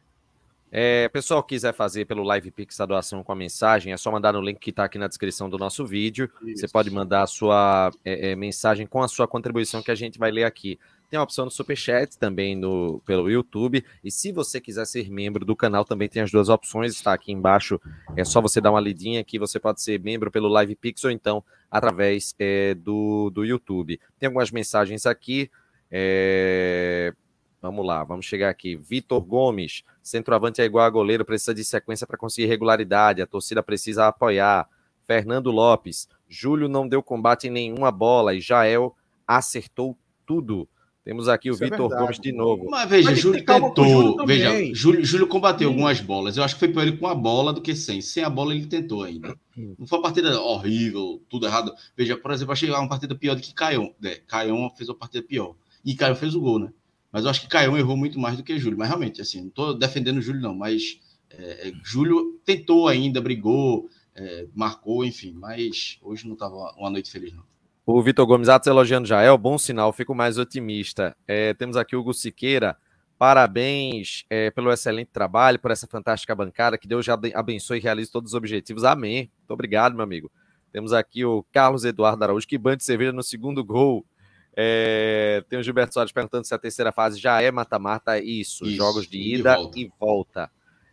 É, 0.71 1.07
pessoal 1.09 1.43
quiser 1.43 1.75
fazer 1.75 2.05
pelo 2.05 2.23
Live 2.23 2.49
Pix 2.49 2.81
a 2.81 2.85
doação 2.87 3.23
com 3.23 3.31
a 3.31 3.35
mensagem, 3.35 3.93
é 3.93 3.97
só 3.97 4.11
mandar 4.11 4.33
no 4.33 4.41
link 4.41 4.57
que 4.59 4.71
está 4.71 4.85
aqui 4.85 4.97
na 4.97 5.07
descrição 5.07 5.47
do 5.51 5.57
nosso 5.59 5.85
vídeo. 5.85 6.29
Isso. 6.41 6.61
Você 6.61 6.67
pode 6.67 6.89
mandar 6.89 7.21
a 7.21 7.27
sua 7.27 7.91
é, 8.03 8.31
é, 8.31 8.35
mensagem 8.35 8.87
com 8.87 9.03
a 9.03 9.07
sua 9.07 9.27
contribuição 9.27 9.83
que 9.83 9.91
a 9.91 9.95
gente 9.95 10.17
vai 10.17 10.31
ler 10.31 10.45
aqui. 10.45 10.79
Tem 11.09 11.17
a 11.17 11.23
opção 11.23 11.45
do 11.45 11.51
Superchat 11.51 12.17
também 12.17 12.55
no, 12.55 13.01
pelo 13.05 13.29
YouTube. 13.29 13.83
E 14.03 14.11
se 14.11 14.31
você 14.33 14.59
quiser 14.59 14.85
ser 14.85 15.09
membro 15.09 15.45
do 15.45 15.55
canal, 15.55 15.85
também 15.85 16.09
tem 16.09 16.21
as 16.21 16.31
duas 16.31 16.49
opções. 16.49 16.91
Está 16.91 17.13
aqui 17.13 17.31
embaixo. 17.31 17.79
É 18.15 18.25
só 18.25 18.41
você 18.41 18.59
dar 18.59 18.71
uma 18.71 18.81
lidinha 18.81 19.23
que 19.23 19.39
você 19.39 19.57
pode 19.57 19.81
ser 19.81 20.01
membro 20.01 20.29
pelo 20.29 20.49
Live 20.49 20.75
Pix 20.75 21.03
ou 21.05 21.11
então 21.11 21.41
através 21.71 22.35
é, 22.37 22.73
do, 22.73 23.29
do 23.29 23.45
YouTube. 23.45 23.99
Tem 24.19 24.27
algumas 24.27 24.51
mensagens 24.51 25.05
aqui. 25.05 25.49
É... 25.89 27.13
Vamos 27.61 27.85
lá, 27.85 28.03
vamos 28.03 28.25
chegar 28.25 28.49
aqui. 28.49 28.75
Vitor 28.75 29.21
Gomes, 29.21 29.83
centroavante 30.03 30.61
é 30.61 30.65
igual 30.65 30.85
a 30.85 30.89
goleiro, 30.89 31.25
precisa 31.25 31.53
de 31.53 31.63
sequência 31.63 32.05
para 32.05 32.17
conseguir 32.17 32.47
regularidade. 32.47 33.21
A 33.21 33.27
torcida 33.27 33.63
precisa 33.63 34.07
apoiar. 34.07 34.69
Fernando 35.05 35.51
Lopes, 35.51 36.07
Júlio 36.27 36.67
não 36.67 36.87
deu 36.87 37.01
combate 37.01 37.47
em 37.47 37.51
nenhuma 37.51 37.91
bola 37.91 38.35
e 38.35 38.41
Jael 38.41 38.95
acertou 39.25 39.97
tudo. 40.25 40.67
Temos 41.07 41.29
aqui 41.29 41.49
o 41.49 41.53
Isso 41.53 41.63
é 41.63 41.69
Vitor. 41.69 41.87
Gomes 41.87 42.19
de 42.19 42.33
novo. 42.33 42.69
Mas 42.69 42.89
veja, 42.89 43.11
Mas 43.11 43.19
Júlio 43.21 43.39
o 43.39 43.45
tentou. 43.45 44.25
Veja, 44.25 44.75
Júlio, 44.75 45.05
Júlio 45.05 45.25
combateu 45.25 45.69
Sim. 45.69 45.73
algumas 45.73 46.01
bolas. 46.01 46.35
Eu 46.35 46.43
acho 46.43 46.55
que 46.55 46.59
foi 46.59 46.67
para 46.67 46.81
ele 46.81 46.97
com 46.97 47.07
a 47.07 47.15
bola 47.15 47.53
do 47.53 47.61
que 47.61 47.73
sem. 47.73 48.01
Sem 48.01 48.25
a 48.25 48.29
bola 48.29 48.53
ele 48.53 48.65
tentou 48.65 49.03
ainda. 49.03 49.33
Não 49.55 49.87
foi 49.87 49.99
uma 49.99 50.03
partida 50.03 50.37
horrível, 50.41 51.23
tudo 51.29 51.45
errado. 51.45 51.73
Veja, 51.95 52.17
por 52.17 52.29
exemplo, 52.31 52.51
eu 52.51 52.53
achei 52.53 52.69
uma 52.69 52.89
partida 52.89 53.15
pior 53.15 53.35
do 53.35 53.41
que 53.41 53.53
Caion. 53.53 53.87
É, 54.03 54.15
Caion 54.27 54.69
fez 54.71 54.89
uma 54.89 54.95
partida 54.95 55.25
pior. 55.25 55.55
E 55.85 55.95
Caion 55.95 56.13
fez 56.13 56.35
o 56.35 56.41
gol, 56.41 56.59
né? 56.59 56.73
Mas 57.09 57.23
eu 57.23 57.29
acho 57.29 57.39
que 57.39 57.47
Caion 57.47 57.77
errou 57.77 57.95
muito 57.95 58.19
mais 58.19 58.35
do 58.35 58.43
que 58.43 58.59
Júlio. 58.59 58.77
Mas 58.77 58.89
realmente, 58.89 59.21
assim, 59.21 59.43
não 59.43 59.49
tô 59.49 59.73
defendendo 59.73 60.17
o 60.17 60.21
Júlio, 60.21 60.41
não. 60.41 60.53
Mas 60.53 60.99
é, 61.29 61.69
é, 61.69 61.73
Júlio 61.85 62.37
tentou 62.43 62.85
ainda, 62.85 63.21
brigou, 63.21 63.89
é, 64.13 64.45
marcou, 64.53 65.05
enfim. 65.05 65.31
Mas 65.31 65.99
hoje 66.01 66.25
não 66.25 66.33
estava 66.33 66.73
uma 66.77 66.89
noite 66.89 67.09
feliz, 67.09 67.31
não. 67.31 67.45
O 67.89 68.01
Vitor 68.01 68.25
Gomes 68.25 68.49
Atos 68.49 68.67
elogiando 68.67 69.07
Jael, 69.07 69.37
bom 69.37 69.57
sinal, 69.57 69.93
fico 69.93 70.13
mais 70.13 70.37
otimista. 70.37 71.15
É, 71.25 71.53
temos 71.53 71.77
aqui 71.77 71.95
o 71.95 72.01
Hugo 72.01 72.13
Siqueira, 72.13 72.75
parabéns 73.17 74.25
é, 74.29 74.51
pelo 74.51 74.69
excelente 74.73 75.09
trabalho, 75.13 75.57
por 75.57 75.71
essa 75.71 75.87
fantástica 75.87 76.35
bancada, 76.35 76.77
que 76.77 76.85
Deus 76.85 77.05
já 77.05 77.13
aben- 77.13 77.31
abençoe 77.33 77.77
e 77.77 77.81
realize 77.81 78.11
todos 78.11 78.31
os 78.31 78.35
objetivos. 78.37 78.83
Amém. 78.83 79.31
Muito 79.39 79.51
obrigado, 79.51 79.93
meu 79.95 80.03
amigo. 80.03 80.29
Temos 80.73 80.91
aqui 80.91 81.23
o 81.23 81.45
Carlos 81.53 81.85
Eduardo 81.85 82.21
Araújo, 82.25 82.45
que 82.45 82.57
banho 82.57 82.75
de 82.75 82.83
cerveja 82.83 83.13
no 83.13 83.23
segundo 83.23 83.63
gol. 83.63 84.05
É, 84.53 85.41
tem 85.47 85.57
o 85.57 85.63
Gilberto 85.63 85.93
Soares 85.93 86.11
perguntando 86.11 86.45
se 86.45 86.53
a 86.53 86.57
terceira 86.57 86.91
fase 86.91 87.17
já 87.17 87.41
é 87.41 87.51
mata-mata. 87.51 88.19
Isso, 88.19 88.65
Isso, 88.65 88.75
jogos 88.75 89.07
de 89.07 89.17
e 89.17 89.35
ida 89.35 89.55
volta. 89.55 89.79
e 89.79 89.91
volta. 89.97 90.51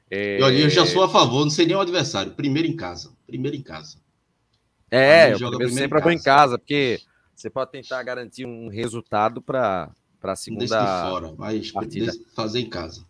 É, 0.08 0.38
E 0.38 0.42
olha, 0.44 0.58
eu 0.60 0.70
já 0.70 0.86
sou 0.86 1.02
a 1.02 1.08
favor, 1.08 1.42
não 1.42 1.50
sei 1.50 1.66
nem 1.66 1.74
o 1.74 1.80
adversário. 1.80 2.32
Primeiro 2.34 2.68
em 2.68 2.76
casa. 2.76 3.12
Primeiro 3.26 3.56
em 3.56 3.62
casa. 3.62 3.98
É, 4.94 5.32
eu 5.32 5.38
joga 5.38 5.68
sempre 5.68 5.98
em 5.98 6.00
é 6.00 6.04
bom 6.04 6.10
em 6.10 6.22
casa. 6.22 6.58
porque 6.58 7.00
você 7.34 7.50
pode 7.50 7.72
tentar 7.72 8.02
garantir 8.04 8.46
um 8.46 8.68
resultado 8.68 9.42
para 9.42 9.92
a 10.22 10.36
segunda 10.36 10.60
deixa 10.60 10.78
de 10.78 11.10
fora, 11.10 11.34
mas 11.36 11.72
partida. 11.72 12.12
fazer 12.34 12.60
em 12.60 12.68
casa. 12.68 13.04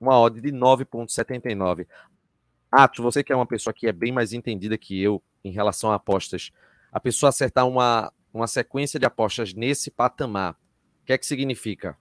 Uma 0.00 0.18
odd 0.20 0.40
de 0.40 0.52
9,79. 0.52 1.86
Atos, 2.76 3.02
você 3.02 3.24
que 3.24 3.32
é 3.32 3.36
uma 3.36 3.46
pessoa 3.46 3.72
que 3.72 3.86
é 3.86 3.92
bem 3.92 4.12
mais 4.12 4.34
entendida 4.34 4.76
que 4.76 5.00
eu 5.00 5.22
em 5.42 5.50
relação 5.50 5.90
a 5.90 5.94
apostas, 5.94 6.50
a 6.92 7.00
pessoa 7.00 7.30
acertar 7.30 7.66
uma, 7.66 8.12
uma 8.34 8.46
sequência 8.46 9.00
de 9.00 9.06
apostas 9.06 9.54
nesse 9.54 9.90
patamar, 9.90 10.52
o 11.02 11.06
que 11.06 11.14
é 11.14 11.16
que 11.16 11.24
significa? 11.24 11.96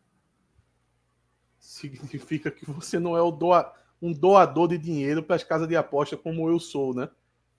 Significa 1.58 2.52
que 2.52 2.70
você 2.70 3.00
não 3.00 3.16
é 3.16 3.32
doa- 3.32 3.74
um 4.02 4.12
doador 4.12 4.68
de 4.68 4.78
dinheiro 4.78 5.24
para 5.24 5.38
as 5.38 5.46
casas 5.46 5.68
de 5.70 5.78
aposta 5.78 6.18
como 6.18 6.50
eu 6.50 6.60
sou, 6.60 6.94
né? 6.94 7.10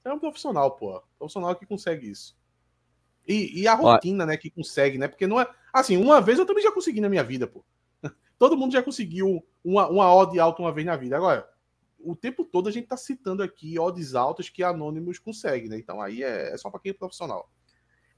Você 0.02 0.08
é 0.10 0.12
um 0.12 0.18
profissional, 0.18 0.72
pô. 0.72 1.02
Profissional 1.18 1.56
que 1.56 1.64
consegue 1.64 2.10
isso. 2.10 2.36
E, 3.26 3.62
e 3.62 3.66
a 3.66 3.74
Ó. 3.74 3.94
rotina, 3.94 4.26
né, 4.26 4.36
que 4.36 4.50
consegue, 4.50 4.98
né? 4.98 5.08
Porque 5.08 5.26
não 5.26 5.40
é. 5.40 5.48
Assim, 5.72 5.96
uma 5.96 6.20
vez 6.20 6.38
eu 6.38 6.44
também 6.44 6.62
já 6.62 6.70
consegui 6.70 7.00
na 7.00 7.08
minha 7.08 7.24
vida, 7.24 7.46
pô. 7.46 7.64
Todo 8.38 8.58
mundo 8.58 8.72
já 8.72 8.82
conseguiu 8.82 9.42
uma, 9.64 9.88
uma 9.88 10.14
odd 10.14 10.38
alta 10.38 10.60
uma 10.60 10.72
vez 10.72 10.86
na 10.86 10.96
vida. 10.96 11.16
Agora, 11.16 11.48
o 12.06 12.14
tempo 12.14 12.44
todo 12.44 12.68
a 12.68 12.72
gente 12.72 12.86
tá 12.86 12.96
citando 12.96 13.42
aqui 13.42 13.78
odds 13.78 14.14
altas 14.14 14.48
que 14.48 14.62
Anônimos 14.62 15.18
consegue, 15.18 15.68
né? 15.68 15.78
Então 15.78 16.00
aí 16.00 16.22
é, 16.22 16.52
é 16.52 16.56
só 16.56 16.70
para 16.70 16.80
quem 16.80 16.90
é 16.90 16.94
profissional. 16.94 17.50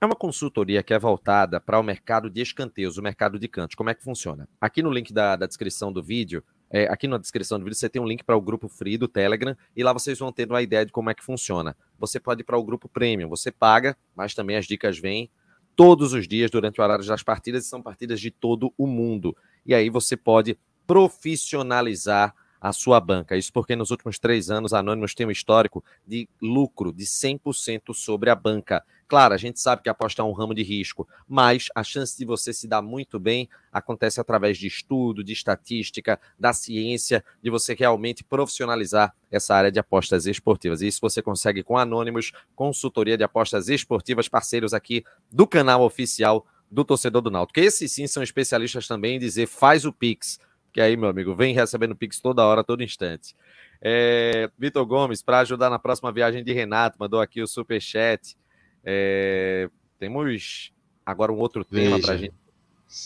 É 0.01 0.07
uma 0.07 0.15
consultoria 0.15 0.83
que 0.83 0.95
é 0.95 0.99
voltada 0.99 1.61
para 1.61 1.79
o 1.79 1.83
mercado 1.83 2.31
de 2.31 2.41
escanteios, 2.41 2.99
o 2.99 3.03
mercado 3.03 3.39
de 3.39 3.49
cantos. 3.49 3.75
Como 3.75 3.91
é 3.91 3.95
que 3.95 4.05
funciona? 4.05 4.49
Aqui 4.61 4.81
no 4.81 4.93
link 4.93 5.13
da, 5.13 5.35
da 5.35 5.47
descrição 5.47 5.93
do 5.93 6.01
vídeo, 6.01 6.45
é, 6.71 6.85
aqui 6.85 7.09
na 7.09 7.19
descrição 7.19 7.59
do 7.59 7.65
vídeo, 7.65 7.77
você 7.77 7.89
tem 7.89 8.01
um 8.01 8.07
link 8.07 8.23
para 8.23 8.37
o 8.37 8.41
grupo 8.41 8.69
free 8.69 8.97
do 8.97 9.09
Telegram 9.09 9.57
e 9.75 9.83
lá 9.83 9.93
vocês 9.93 10.17
vão 10.17 10.31
ter 10.31 10.49
uma 10.49 10.63
ideia 10.63 10.87
de 10.87 10.93
como 10.93 11.11
é 11.11 11.15
que 11.15 11.25
funciona. 11.25 11.77
Você 11.99 12.21
pode 12.21 12.43
ir 12.43 12.45
para 12.45 12.57
o 12.57 12.63
grupo 12.63 12.89
premium, 12.89 13.29
você 13.29 13.51
paga, 13.51 13.97
mas 14.15 14.35
também 14.35 14.57
as 14.57 14.67
dicas 14.67 14.99
vêm 14.99 15.29
todos 15.75 16.13
os 16.13 16.29
dias 16.29 16.51
durante 16.51 16.81
o 16.81 16.85
horário 16.85 17.05
das 17.05 17.23
partidas 17.23 17.65
e 17.65 17.69
são 17.69 17.83
partidas 17.83 18.21
de 18.21 18.31
todo 18.31 18.73
o 18.79 18.87
mundo. 18.87 19.37
E 19.67 19.75
aí 19.75 19.91
você 19.91 20.17
pode 20.17 20.57
profissionalizar 20.87 22.35
a 22.61 22.73
sua 22.73 23.01
banca. 23.01 23.37
Isso 23.37 23.53
porque 23.53 23.77
nos 23.77 23.91
últimos 23.91 24.19
três 24.19 24.51
anos 24.51 24.73
a 24.73 24.79
Anonymous 24.79 25.15
tem 25.15 25.27
um 25.27 25.31
histórico 25.31 25.85
de 26.07 26.29
lucro 26.41 26.93
de 26.93 27.05
100% 27.05 27.95
sobre 27.95 28.31
a 28.31 28.35
banca. 28.35 28.85
Claro, 29.09 29.33
a 29.33 29.39
gente 29.39 29.59
sabe 29.59 29.83
que 29.83 29.89
apostar 29.89 30.27
é 30.27 30.29
um 30.29 30.33
ramo 30.33 30.55
de 30.55 30.63
risco, 30.63 31.09
mas 31.27 31.69
a 31.75 31.83
chance 31.83 32.17
de 32.17 32.27
você 32.27 32.53
se 32.53 32.69
dar 32.69 32.83
muito 32.83 33.19
bem 33.19 33.49
acontece 33.73 34.21
através 34.21 34.59
de 34.59 34.67
estudo, 34.67 35.25
de 35.25 35.33
estatística, 35.33 36.21
da 36.39 36.53
ciência, 36.53 37.25
de 37.43 37.49
você 37.49 37.75
realmente 37.75 38.23
profissionalizar 38.23 39.15
essa 39.31 39.55
área 39.55 39.73
de 39.73 39.79
apostas 39.79 40.27
esportivas. 40.27 40.83
E 40.83 40.89
isso 40.89 41.01
você 41.01 41.23
consegue 41.23 41.63
com 41.63 41.79
Anônimos, 41.79 42.33
consultoria 42.55 43.17
de 43.17 43.25
apostas 43.25 43.69
esportivas, 43.69 44.29
parceiros 44.29 44.75
aqui 44.75 45.03
do 45.33 45.47
canal 45.47 45.83
oficial 45.83 46.47
do 46.71 46.85
Torcedor 46.85 47.23
do 47.23 47.31
Náutico. 47.31 47.61
Esses 47.61 47.91
sim 47.91 48.07
são 48.07 48.23
especialistas 48.23 48.87
também 48.87 49.17
em 49.17 49.19
dizer 49.19 49.47
faz 49.47 49.87
o 49.87 49.93
Pix, 49.93 50.39
que 50.73 50.81
aí, 50.81 50.97
meu 50.97 51.09
amigo, 51.09 51.35
vem 51.35 51.55
recebendo 51.55 51.97
Pix 51.97 52.21
toda 52.21 52.45
hora, 52.45 52.63
todo 52.65 52.83
instante. 52.83 53.35
É, 53.81 54.51
Vitor 54.59 54.85
Gomes, 54.87 55.23
para 55.23 55.41
ajudar 55.41 55.71
na 55.71 55.79
próxima 55.79 56.11
viagem 56.13 56.43
de 56.45 56.53
Renato, 56.53 56.97
mandou 56.99 57.21
aqui 57.21 57.41
o 57.43 57.47
superchat. 57.47 58.37
É, 58.85 59.69
temos 59.99 60.73
agora 61.05 61.33
um 61.33 61.39
outro 61.39 61.65
tema 61.65 61.99
para 62.01 62.15
a 62.15 62.17
gente 62.17 62.35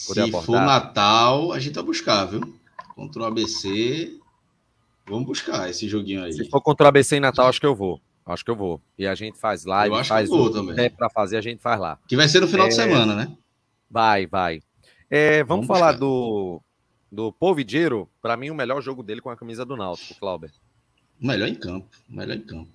poder 0.06 0.20
Se 0.22 0.28
abordar. 0.28 0.42
for 0.46 0.60
Natal, 0.60 1.52
a 1.52 1.58
gente 1.58 1.74
vai 1.74 1.84
buscar, 1.84 2.24
viu? 2.26 2.40
Contra 2.94 3.22
o 3.22 3.24
ABC, 3.24 4.18
vamos 5.06 5.26
buscar 5.26 5.68
esse 5.70 5.88
joguinho 5.88 6.22
aí. 6.24 6.32
Se 6.32 6.48
for 6.48 6.60
contra 6.60 6.84
o 6.84 6.88
ABC 6.88 7.16
em 7.16 7.20
Natal, 7.20 7.48
acho 7.48 7.60
que 7.60 7.66
eu 7.66 7.74
vou. 7.74 8.00
Acho 8.24 8.44
que 8.44 8.50
eu 8.50 8.56
vou. 8.56 8.80
E 8.96 9.06
a 9.06 9.14
gente 9.16 9.36
faz 9.38 9.64
live, 9.64 9.92
Eu 9.94 10.00
acho 10.00 10.08
faz 10.10 10.28
que 10.28 10.34
eu 10.34 10.38
vou 10.38 10.50
também. 10.52 10.74
der 10.76 10.90
para 10.90 11.10
fazer, 11.10 11.36
a 11.36 11.40
gente 11.40 11.60
faz 11.60 11.80
lá. 11.80 11.98
Que 12.06 12.14
vai 12.16 12.28
ser 12.28 12.40
no 12.40 12.46
final 12.46 12.68
de 12.68 12.74
É, 12.74 12.76
semana, 12.76 13.14
né? 13.16 13.36
Vai, 13.90 14.26
vai. 14.26 14.60
É, 15.10 15.42
vamos, 15.42 15.66
Vamos 15.66 15.78
falar 15.80 15.92
buscar. 15.92 16.00
do, 16.06 16.62
do 17.12 17.30
Polvidiero. 17.30 18.08
Para 18.22 18.36
mim, 18.36 18.48
o 18.50 18.54
melhor 18.54 18.80
jogo 18.82 19.02
dele 19.02 19.20
com 19.20 19.28
a 19.30 19.36
camisa 19.36 19.64
do 19.66 19.76
Náutico, 19.76 20.18
Clauber. 20.18 20.50
Melhor 21.20 21.46
em 21.46 21.54
campo, 21.54 21.86
melhor 22.08 22.36
em 22.36 22.40
campo. 22.40 22.70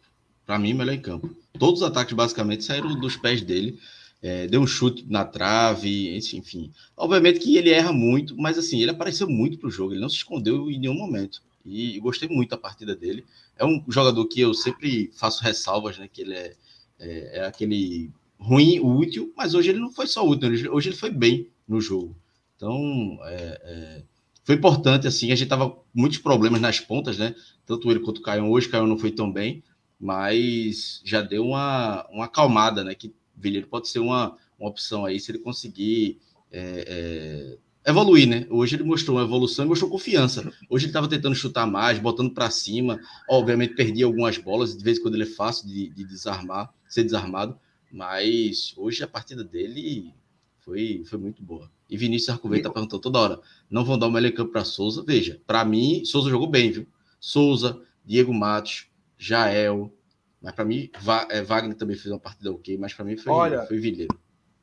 Pra 0.45 0.57
mim, 0.59 0.73
melhor 0.73 0.93
em 0.93 1.01
campo. 1.01 1.30
Todos 1.59 1.81
os 1.81 1.88
ataques 1.88 2.14
basicamente 2.14 2.64
saíram 2.64 2.97
dos 2.99 3.18
pés 3.18 3.41
dele. 3.41 3.80
É, 4.22 4.47
deu 4.47 4.61
um 4.61 4.68
chute 4.68 5.05
na 5.09 5.26
trave, 5.26 6.15
enfim. 6.15 6.72
Obviamente 6.95 7.39
que 7.39 7.57
ele 7.57 7.69
erra 7.72 7.91
muito, 7.91 8.35
mas 8.38 8.57
assim, 8.57 8.81
ele 8.81 8.91
apareceu 8.91 9.27
muito 9.30 9.57
pro 9.57 9.69
jogo, 9.69 9.93
ele 9.93 9.99
não 10.01 10.09
se 10.09 10.15
escondeu 10.15 10.72
em 10.72 10.80
nenhum 10.80 10.95
momento. 10.95 11.41
E 11.65 11.99
gostei 11.99 12.30
muito 12.30 12.49
da 12.51 12.57
partida 12.57 12.95
dele. 12.95 13.26
É 13.57 13.65
um 13.65 13.84
jogador 13.89 14.26
que 14.26 14.39
eu 14.39 14.53
sempre 14.53 15.11
faço 15.15 15.43
ressalvas, 15.43 15.97
né? 15.97 16.07
Que 16.11 16.22
ele 16.22 16.34
é, 16.34 16.55
é, 16.99 17.39
é 17.39 17.45
aquele 17.45 18.09
ruim, 18.39 18.80
útil, 18.80 19.34
mas 19.35 19.53
hoje 19.53 19.69
ele 19.69 19.80
não 19.80 19.91
foi 19.91 20.07
só 20.07 20.26
útil, 20.26 20.49
hoje- 20.49 20.69
hoje 20.69 20.89
ele 20.89 20.95
foi 20.95 21.09
bem 21.11 21.47
no 21.68 21.81
jogo. 21.81 22.15
Então, 22.55 23.19
é, 23.23 23.61
é, 23.64 24.03
foi 24.48 24.56
importante, 24.56 25.06
assim, 25.06 25.30
a 25.34 25.36
gente 25.36 25.49
tava 25.49 25.69
com 25.69 25.84
muitos 25.94 26.19
problemas 26.19 26.61
nas 26.61 26.80
pontas, 26.80 27.18
né? 27.18 27.36
Tanto 27.65 27.91
ele 27.91 27.99
quanto 27.99 28.19
o 28.19 28.22
Caio 28.22 28.45
hoje, 28.45 28.68
o 28.68 28.72
Caio 28.72 28.88
não 28.88 28.98
foi 28.98 29.11
tão 29.11 29.30
bem, 29.30 29.61
mas 29.99 31.02
já 31.03 31.22
deu 31.22 31.48
uma, 31.48 32.07
uma 32.10 32.26
acalmada, 32.26 32.82
né? 32.82 32.95
Que 32.95 33.14
Vilheiro 33.36 33.68
pode 33.68 33.90
ser 33.90 33.99
uma, 33.99 34.38
uma 34.57 34.69
opção 34.69 35.03
aí 35.03 35.19
se 35.19 35.30
ele 35.32 35.40
conseguir 35.40 36.22
é, 36.49 37.57
é, 37.86 37.90
evoluir, 37.91 38.26
né? 38.26 38.48
Hoje 38.49 38.78
ele 38.78 38.86
mostrou 38.86 39.18
uma 39.18 39.26
evolução 39.26 39.65
e 39.65 39.68
mostrou 39.68 39.91
confiança. 39.91 40.49
Hoje 40.69 40.86
ele 40.86 40.91
estava 40.91 41.10
tentando 41.10 41.36
chutar 41.36 41.68
mais, 41.68 41.99
botando 41.99 42.34
para 42.34 42.49
cima. 42.49 43.02
Obviamente 43.30 43.76
perdia 43.76 44.06
algumas 44.06 44.38
bolas, 44.38 44.78
de 44.78 44.82
vez 44.82 44.98
em 44.98 45.02
quando 45.02 45.15
ele 45.15 45.24
é 45.24 45.36
fácil 45.36 45.68
de, 45.68 45.90
de 45.90 46.06
desarmar, 46.06 46.74
ser 46.88 47.03
desarmado, 47.03 47.60
mas 47.91 48.74
hoje 48.78 49.03
a 49.03 49.07
partida 49.10 49.44
dele 49.44 50.14
foi, 50.60 51.03
foi 51.06 51.19
muito 51.19 51.44
boa. 51.44 51.69
E 51.89 51.95
Vinícius 51.97 52.30
Arcoveta 52.30 52.69
perguntou 52.69 52.99
toda 52.99 53.19
hora: 53.19 53.39
não 53.69 53.85
vão 53.85 53.97
dar 53.97 54.07
o 54.07 54.11
melhor 54.11 54.31
campo 54.34 54.51
para 54.51 54.65
Souza? 54.65 55.03
Veja, 55.05 55.41
para 55.47 55.64
mim, 55.64 56.03
Souza 56.05 56.30
jogou 56.30 56.47
bem, 56.49 56.72
viu? 56.72 56.88
Souza, 57.19 57.81
Diego 58.03 58.34
Matos, 58.34 58.89
Jael. 59.18 59.93
Mas 60.41 60.53
para 60.53 60.65
mim, 60.65 60.89
Va- 61.01 61.27
é, 61.31 61.41
Wagner 61.41 61.76
também 61.76 61.95
fez 61.95 62.11
uma 62.11 62.19
partida 62.19 62.51
ok, 62.51 62.77
mas 62.77 62.93
para 62.93 63.05
mim 63.05 63.18
foi, 63.18 63.31
Olha, 63.34 63.65
foi 63.65 63.77
Vilheiro. 63.80 64.18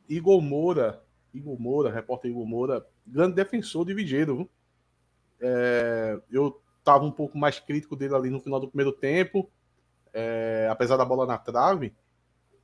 Igor 0.09 0.41
Moura, 0.41 1.03
Igor 1.33 1.59
Moura, 1.61 1.91
repórter 1.91 2.31
Igor 2.31 2.47
Moura, 2.47 2.87
grande 3.07 3.35
defensor 3.35 3.85
de 3.85 3.95
Vigeiro. 3.95 4.49
É, 5.41 6.21
eu 6.31 6.61
estava 6.79 7.05
um 7.05 7.11
pouco 7.11 7.37
mais 7.37 7.59
crítico 7.59 7.97
dele 7.97 8.15
ali 8.15 8.31
no 8.31 8.41
final 8.41 8.61
do 8.61 8.69
primeiro 8.69 8.93
tempo, 8.93 9.51
é, 10.13 10.69
apesar 10.71 10.97
da 10.97 11.05
bola 11.05 11.27
na 11.27 11.39
trave. 11.39 11.93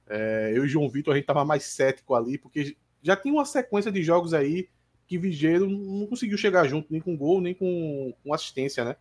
É, 0.07 0.53
eu 0.55 0.65
e 0.65 0.69
João 0.69 0.89
Vitor, 0.89 1.13
a 1.13 1.17
gente 1.17 1.25
estava 1.25 1.45
mais 1.45 1.65
cético 1.65 2.15
ali, 2.15 2.39
porque 2.39 2.77
já 3.03 3.17
tinha 3.17 3.35
uma 3.35 3.45
sequência 3.45 3.91
de 3.91 4.03
jogos 4.03 4.35
aí 4.35 4.69
que 5.07 5.19
Vigeiro 5.19 5.69
não 5.69 6.07
conseguiu 6.07 6.39
chegar 6.39 6.67
junto, 6.69 6.87
nem 6.91 7.01
com 7.01 7.17
gol, 7.17 7.41
nem 7.41 7.55
com, 7.55 8.15
com 8.23 8.33
assistência, 8.33 8.85
né? 8.85 8.97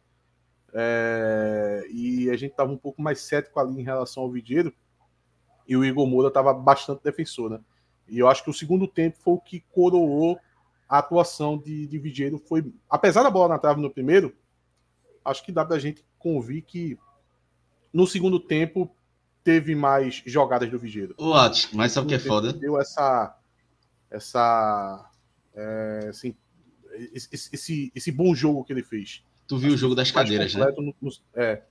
É, 0.74 1.88
e 1.92 2.30
a 2.30 2.36
gente 2.36 2.52
estava 2.52 2.72
um 2.72 2.78
pouco 2.78 3.02
mais 3.02 3.22
cético 3.22 3.60
ali 3.60 3.80
em 3.80 3.84
relação 3.84 4.24
ao 4.24 4.32
Vigeiro, 4.32 4.74
e 5.68 5.78
o 5.78 5.86
Igor 5.86 6.08
Moura 6.08 6.30
estava 6.30 6.54
bastante 6.54 7.04
defensor, 7.04 7.50
né? 7.52 7.60
E 8.08 8.18
eu 8.18 8.28
acho 8.28 8.44
que 8.44 8.50
o 8.50 8.54
segundo 8.54 8.88
tempo 8.88 9.18
foi 9.20 9.34
o 9.34 9.40
que 9.40 9.64
coroou 9.72 10.40
a 10.90 10.98
atuação 10.98 11.58
de, 11.58 11.86
de 11.86 12.00
Vigeiro. 12.00 12.40
Foi, 12.40 12.74
apesar 12.90 13.22
da 13.22 13.30
bola 13.30 13.50
na 13.50 13.60
trave 13.60 13.80
no 13.80 13.92
primeiro, 13.92 14.36
acho 15.24 15.44
que 15.44 15.52
dá 15.52 15.64
pra 15.64 15.78
gente 15.78 16.04
convir 16.18 16.64
que 16.64 16.98
no 17.94 18.08
segundo 18.08 18.40
tempo 18.40 18.92
teve 19.44 19.76
mais 19.76 20.24
jogadas 20.26 20.70
do 20.70 20.80
Vigeiro. 20.80 21.14
Ô, 21.18 21.34
Atos, 21.34 21.70
mas 21.72 21.92
sabe 21.92 22.06
o 22.06 22.10
que 22.10 22.16
é 22.16 22.20
foda? 22.20 22.52
Deu 22.52 22.80
essa. 22.80 23.38
Essa. 24.12 25.10
é, 25.56 26.08
assim, 26.10 26.36
esse, 27.14 27.50
esse, 27.54 27.92
esse 27.96 28.12
bom 28.12 28.34
jogo 28.34 28.64
que 28.64 28.74
ele 28.74 28.84
fez. 28.84 29.24
Tu 29.48 29.58
viu 29.58 29.74
o 29.74 29.78
jogo 29.78 29.96
das 29.96 30.12
cadeiras, 30.12 30.54
né? 30.56 30.68
no- 30.78 30.94
no- 31.02 31.12
é. 31.36 31.64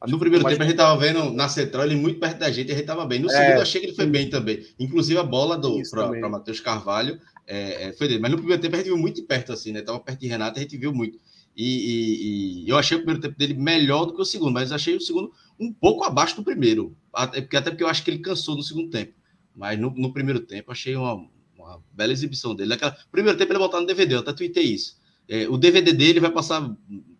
Acho 0.00 0.12
No 0.12 0.18
primeiro 0.18 0.44
tempo 0.46 0.62
a 0.62 0.66
gente 0.66 0.76
tava 0.76 1.00
vendo 1.00 1.30
na 1.32 1.48
central 1.48 1.84
ele 1.86 1.94
muito 1.96 2.20
perto 2.20 2.38
da 2.38 2.50
gente 2.50 2.68
e 2.68 2.72
a 2.72 2.74
gente 2.74 2.86
tava 2.86 3.06
bem. 3.06 3.18
No 3.20 3.30
É, 3.30 3.30
segundo 3.36 3.56
eu 3.56 3.62
achei 3.62 3.80
que 3.80 3.86
ele 3.88 3.96
foi 3.96 4.06
bem 4.06 4.28
também. 4.28 4.62
Inclusive 4.78 5.18
a 5.18 5.22
bola 5.22 5.56
do 5.56 5.80
para. 5.90 6.28
Matheus 6.28 6.60
Carvalho 6.60 7.18
é, 7.46 7.88
é, 7.88 7.92
foi 7.94 8.08
dele. 8.08 8.20
Mas 8.20 8.30
no 8.32 8.36
primeiro 8.36 8.60
tempo 8.60 8.74
a 8.74 8.78
gente 8.78 8.86
viu 8.88 8.98
muito 8.98 9.16
de 9.16 9.22
perto 9.22 9.52
assim, 9.52 9.72
né? 9.72 9.80
Tava 9.80 10.00
perto 10.00 10.20
de 10.20 10.26
Renato, 10.26 10.58
a 10.58 10.62
gente 10.62 10.76
viu 10.76 10.92
muito. 10.92 11.18
E, 11.56 11.64
e- 11.64 12.64
e 12.64 12.68
eu 12.68 12.76
achei 12.76 12.96
o 12.96 13.00
primeiro 13.00 13.20
tempo 13.22 13.38
dele 13.38 13.54
melhor 13.54 14.04
do 14.04 14.14
que 14.14 14.20
o 14.20 14.24
segundo, 14.24 14.52
mas 14.52 14.72
achei 14.72 14.94
o 14.96 15.00
segundo 15.00 15.32
um 15.58 15.72
pouco 15.72 16.04
abaixo 16.04 16.36
do 16.36 16.44
primeiro. 16.44 16.94
Até 17.12 17.40
porque, 17.40 17.56
até 17.56 17.70
porque 17.70 17.84
eu 17.84 17.88
acho 17.88 18.04
que 18.04 18.10
ele 18.10 18.18
cansou 18.18 18.56
no 18.56 18.62
segundo 18.62 18.90
tempo. 18.90 19.14
Mas 19.56 19.78
no, 19.78 19.90
no 19.90 20.12
primeiro 20.12 20.40
tempo 20.40 20.70
achei 20.72 20.96
uma, 20.96 21.26
uma 21.64 21.82
bela 21.92 22.12
exibição 22.12 22.54
dele. 22.54 22.70
Naquela, 22.70 22.96
primeiro 23.10 23.38
tempo 23.38 23.52
ele 23.52 23.58
botar 23.58 23.80
no 23.80 23.86
DVD, 23.86 24.14
eu 24.14 24.20
até 24.20 24.32
tuitei 24.32 24.64
isso. 24.64 25.00
É, 25.28 25.48
o 25.48 25.56
DVD 25.56 25.92
dele 25.92 26.20
vai 26.20 26.30
passar 26.30 26.60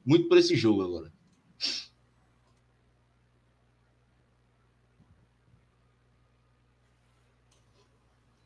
muito 0.04 0.28
por 0.28 0.36
esse 0.38 0.54
jogo 0.56 0.82
agora. 0.82 1.12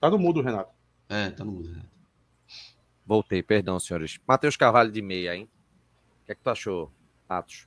Tá 0.00 0.08
no 0.10 0.18
mudo, 0.18 0.40
Renato. 0.40 0.72
É, 1.08 1.30
tá 1.30 1.44
no 1.44 1.52
mudo. 1.52 1.70
né? 1.70 1.82
Voltei, 3.04 3.42
perdão, 3.42 3.80
senhores. 3.80 4.20
Matheus 4.26 4.56
Carvalho 4.56 4.92
de 4.92 5.02
meia, 5.02 5.34
hein? 5.34 5.48
O 6.22 6.26
que 6.26 6.32
é 6.32 6.34
que 6.34 6.42
tu 6.42 6.50
achou, 6.50 6.92
Atos? 7.28 7.66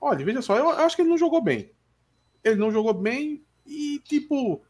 Olha, 0.00 0.24
veja 0.24 0.40
só, 0.40 0.56
eu, 0.56 0.64
eu 0.64 0.70
acho 0.70 0.96
que 0.96 1.02
ele 1.02 1.10
não 1.10 1.18
jogou 1.18 1.42
bem. 1.42 1.72
Ele 2.42 2.56
não 2.56 2.72
jogou 2.72 2.94
bem 2.94 3.44
e, 3.66 4.00
tipo, 4.04 4.64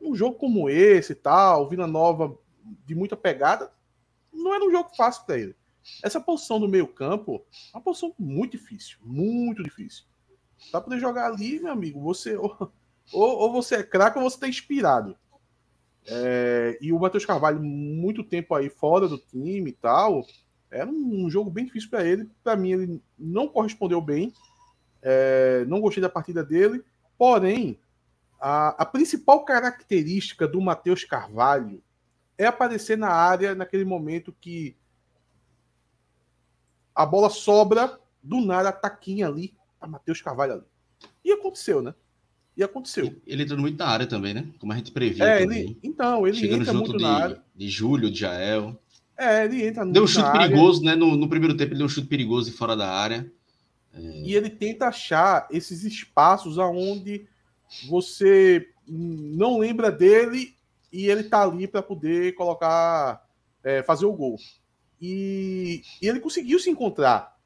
um 0.00 0.14
jogo 0.14 0.36
como 0.36 0.68
esse 0.68 1.12
e 1.12 1.16
tal, 1.16 1.68
Vila 1.68 1.86
Nova 1.86 2.36
de 2.84 2.94
muita 2.94 3.16
pegada, 3.16 3.72
não 4.32 4.54
era 4.54 4.64
um 4.64 4.70
jogo 4.70 4.90
fácil 4.96 5.24
para 5.24 5.38
ele. 5.38 5.56
Essa 6.02 6.20
posição 6.20 6.58
do 6.58 6.68
meio-campo 6.68 7.44
é 7.72 7.76
uma 7.76 7.82
posição 7.82 8.12
muito 8.18 8.52
difícil, 8.52 8.98
muito 9.02 9.62
difícil. 9.62 10.04
Pra 10.70 10.80
poder 10.80 10.98
jogar 10.98 11.26
ali, 11.26 11.60
meu 11.60 11.72
amigo, 11.72 12.00
você 12.00 12.36
ou, 12.36 12.74
ou, 13.12 13.52
você 13.52 13.76
é 13.76 13.82
craque 13.82 14.18
ou 14.18 14.28
você 14.28 14.38
tá 14.38 14.48
inspirado. 14.48 15.16
É, 16.08 16.78
e 16.80 16.92
o 16.92 16.98
Matheus 16.98 17.24
Carvalho, 17.24 17.62
muito 17.62 18.22
tempo 18.24 18.54
aí 18.54 18.68
fora 18.68 19.08
do 19.08 19.18
time 19.18 19.70
e 19.70 19.72
tal, 19.72 20.24
era 20.70 20.88
um 20.88 21.28
jogo 21.30 21.50
bem 21.50 21.64
difícil 21.64 21.90
para 21.90 22.04
ele. 22.04 22.28
Para 22.42 22.56
mim, 22.56 22.72
ele 22.72 23.02
não 23.18 23.48
correspondeu 23.48 24.00
bem. 24.00 24.32
É, 25.02 25.64
não 25.66 25.80
gostei 25.80 26.00
da 26.00 26.08
partida 26.08 26.42
dele. 26.42 26.84
Porém, 27.16 27.78
a, 28.40 28.68
a 28.82 28.84
principal 28.84 29.44
característica 29.44 30.46
do 30.46 30.60
Matheus 30.60 31.04
Carvalho 31.04 31.82
é 32.38 32.46
aparecer 32.46 32.98
na 32.98 33.08
área 33.08 33.54
naquele 33.54 33.84
momento 33.84 34.34
que 34.40 34.76
a 36.94 37.04
bola 37.04 37.28
sobra, 37.30 37.98
do 38.22 38.40
nada, 38.40 38.72
taquinha 38.72 39.26
ali, 39.26 39.54
a 39.80 39.86
Matheus 39.86 40.20
Carvalho 40.20 40.54
ali. 40.54 40.64
E 41.24 41.32
aconteceu, 41.32 41.82
né? 41.82 41.94
E 42.56 42.62
aconteceu. 42.62 43.14
Ele 43.26 43.42
entrou 43.42 43.58
muito 43.58 43.78
na 43.78 43.86
área 43.86 44.06
também, 44.06 44.32
né? 44.32 44.46
Como 44.58 44.72
a 44.72 44.76
gente 44.76 44.90
previa 44.90 45.24
É, 45.24 45.42
ele, 45.42 45.78
então, 45.82 46.26
ele 46.26 46.36
Chegando 46.38 46.62
entra 46.62 46.72
junto 46.72 46.88
muito 46.88 46.98
de, 46.98 47.04
na 47.04 47.12
área. 47.12 47.42
de 47.54 47.68
Júlio, 47.68 48.10
de 48.10 48.20
Jael. 48.20 48.80
É, 49.16 49.44
ele 49.44 49.66
entra 49.66 49.84
muito 49.84 49.94
Deu 49.94 50.04
um 50.04 50.06
chute 50.06 50.22
na 50.22 50.28
área. 50.30 50.48
perigoso, 50.48 50.82
né? 50.82 50.94
No, 50.94 51.16
no 51.16 51.28
primeiro 51.28 51.54
tempo 51.56 51.72
ele 51.72 51.78
deu 51.78 51.86
um 51.86 51.90
chute 51.90 52.06
perigoso 52.06 52.50
de 52.50 52.56
fora 52.56 52.74
da 52.74 52.90
área. 52.90 53.30
E 53.94 54.34
ele 54.34 54.50
tenta 54.50 54.86
achar 54.88 55.46
esses 55.50 55.82
espaços 55.84 56.58
aonde 56.58 57.26
você 57.88 58.68
não 58.86 59.58
lembra 59.58 59.90
dele 59.90 60.56
e 60.92 61.08
ele 61.08 61.24
tá 61.24 61.42
ali 61.42 61.66
para 61.66 61.82
poder 61.82 62.34
colocar, 62.34 63.28
é, 63.62 63.82
fazer 63.82 64.06
o 64.06 64.12
gol. 64.12 64.36
E, 65.00 65.82
e 66.00 66.08
ele 66.08 66.20
conseguiu 66.20 66.58
se 66.58 66.70
encontrar 66.70 67.36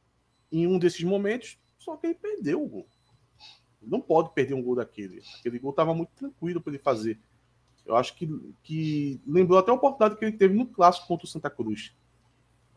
em 0.52 0.66
um 0.66 0.78
desses 0.78 1.02
momentos, 1.02 1.59
só 1.78 1.97
que 1.97 2.09
ele 2.09 2.14
perdeu 2.14 2.62
o 2.62 2.68
gol. 2.68 2.86
Não 3.82 4.01
pode 4.01 4.32
perder 4.34 4.55
um 4.55 4.62
gol 4.62 4.76
daquele. 4.76 5.22
Aquele 5.38 5.59
gol 5.59 5.70
estava 5.70 5.94
muito 5.94 6.10
tranquilo 6.10 6.60
para 6.60 6.72
ele 6.72 6.82
fazer. 6.82 7.18
Eu 7.86 7.97
acho 7.97 8.14
que, 8.14 8.28
que 8.62 9.20
lembrou 9.26 9.59
até 9.59 9.70
a 9.70 9.74
oportunidade 9.74 10.18
que 10.18 10.24
ele 10.24 10.36
teve 10.36 10.55
no 10.55 10.66
clássico 10.66 11.09
contra 11.09 11.24
o 11.24 11.28
Santa 11.28 11.48
Cruz, 11.48 11.94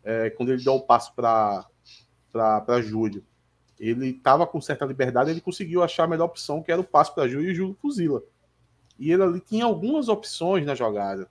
é, 0.03 0.29
quando 0.31 0.51
ele 0.51 0.63
deu 0.63 0.75
o 0.75 0.81
passo 0.81 1.13
para 1.13 1.67
Júlio 2.81 3.23
ele 3.89 4.10
estava 4.10 4.47
com 4.47 4.61
certa 4.61 4.85
liberdade, 4.85 5.31
ele 5.31 5.41
conseguiu 5.41 5.84
achar 5.84 6.05
a 6.05 6.07
melhor 6.07 6.26
opção, 6.26 6.64
que 6.64 6.72
era 6.72 6.80
o 6.80 6.85
passe 6.85 7.14
para 7.14 7.27
Júlio 7.27 7.49
e 7.49 7.51
o 7.51 7.55
Júlio 7.55 7.77
fuzila. 7.81 8.23
E 8.97 9.11
ele 9.11 9.23
ali 9.23 9.39
tinha 9.39 9.65
algumas 9.65 10.07
opções 10.07 10.65
na 10.65 10.76
jogada. 10.76 11.30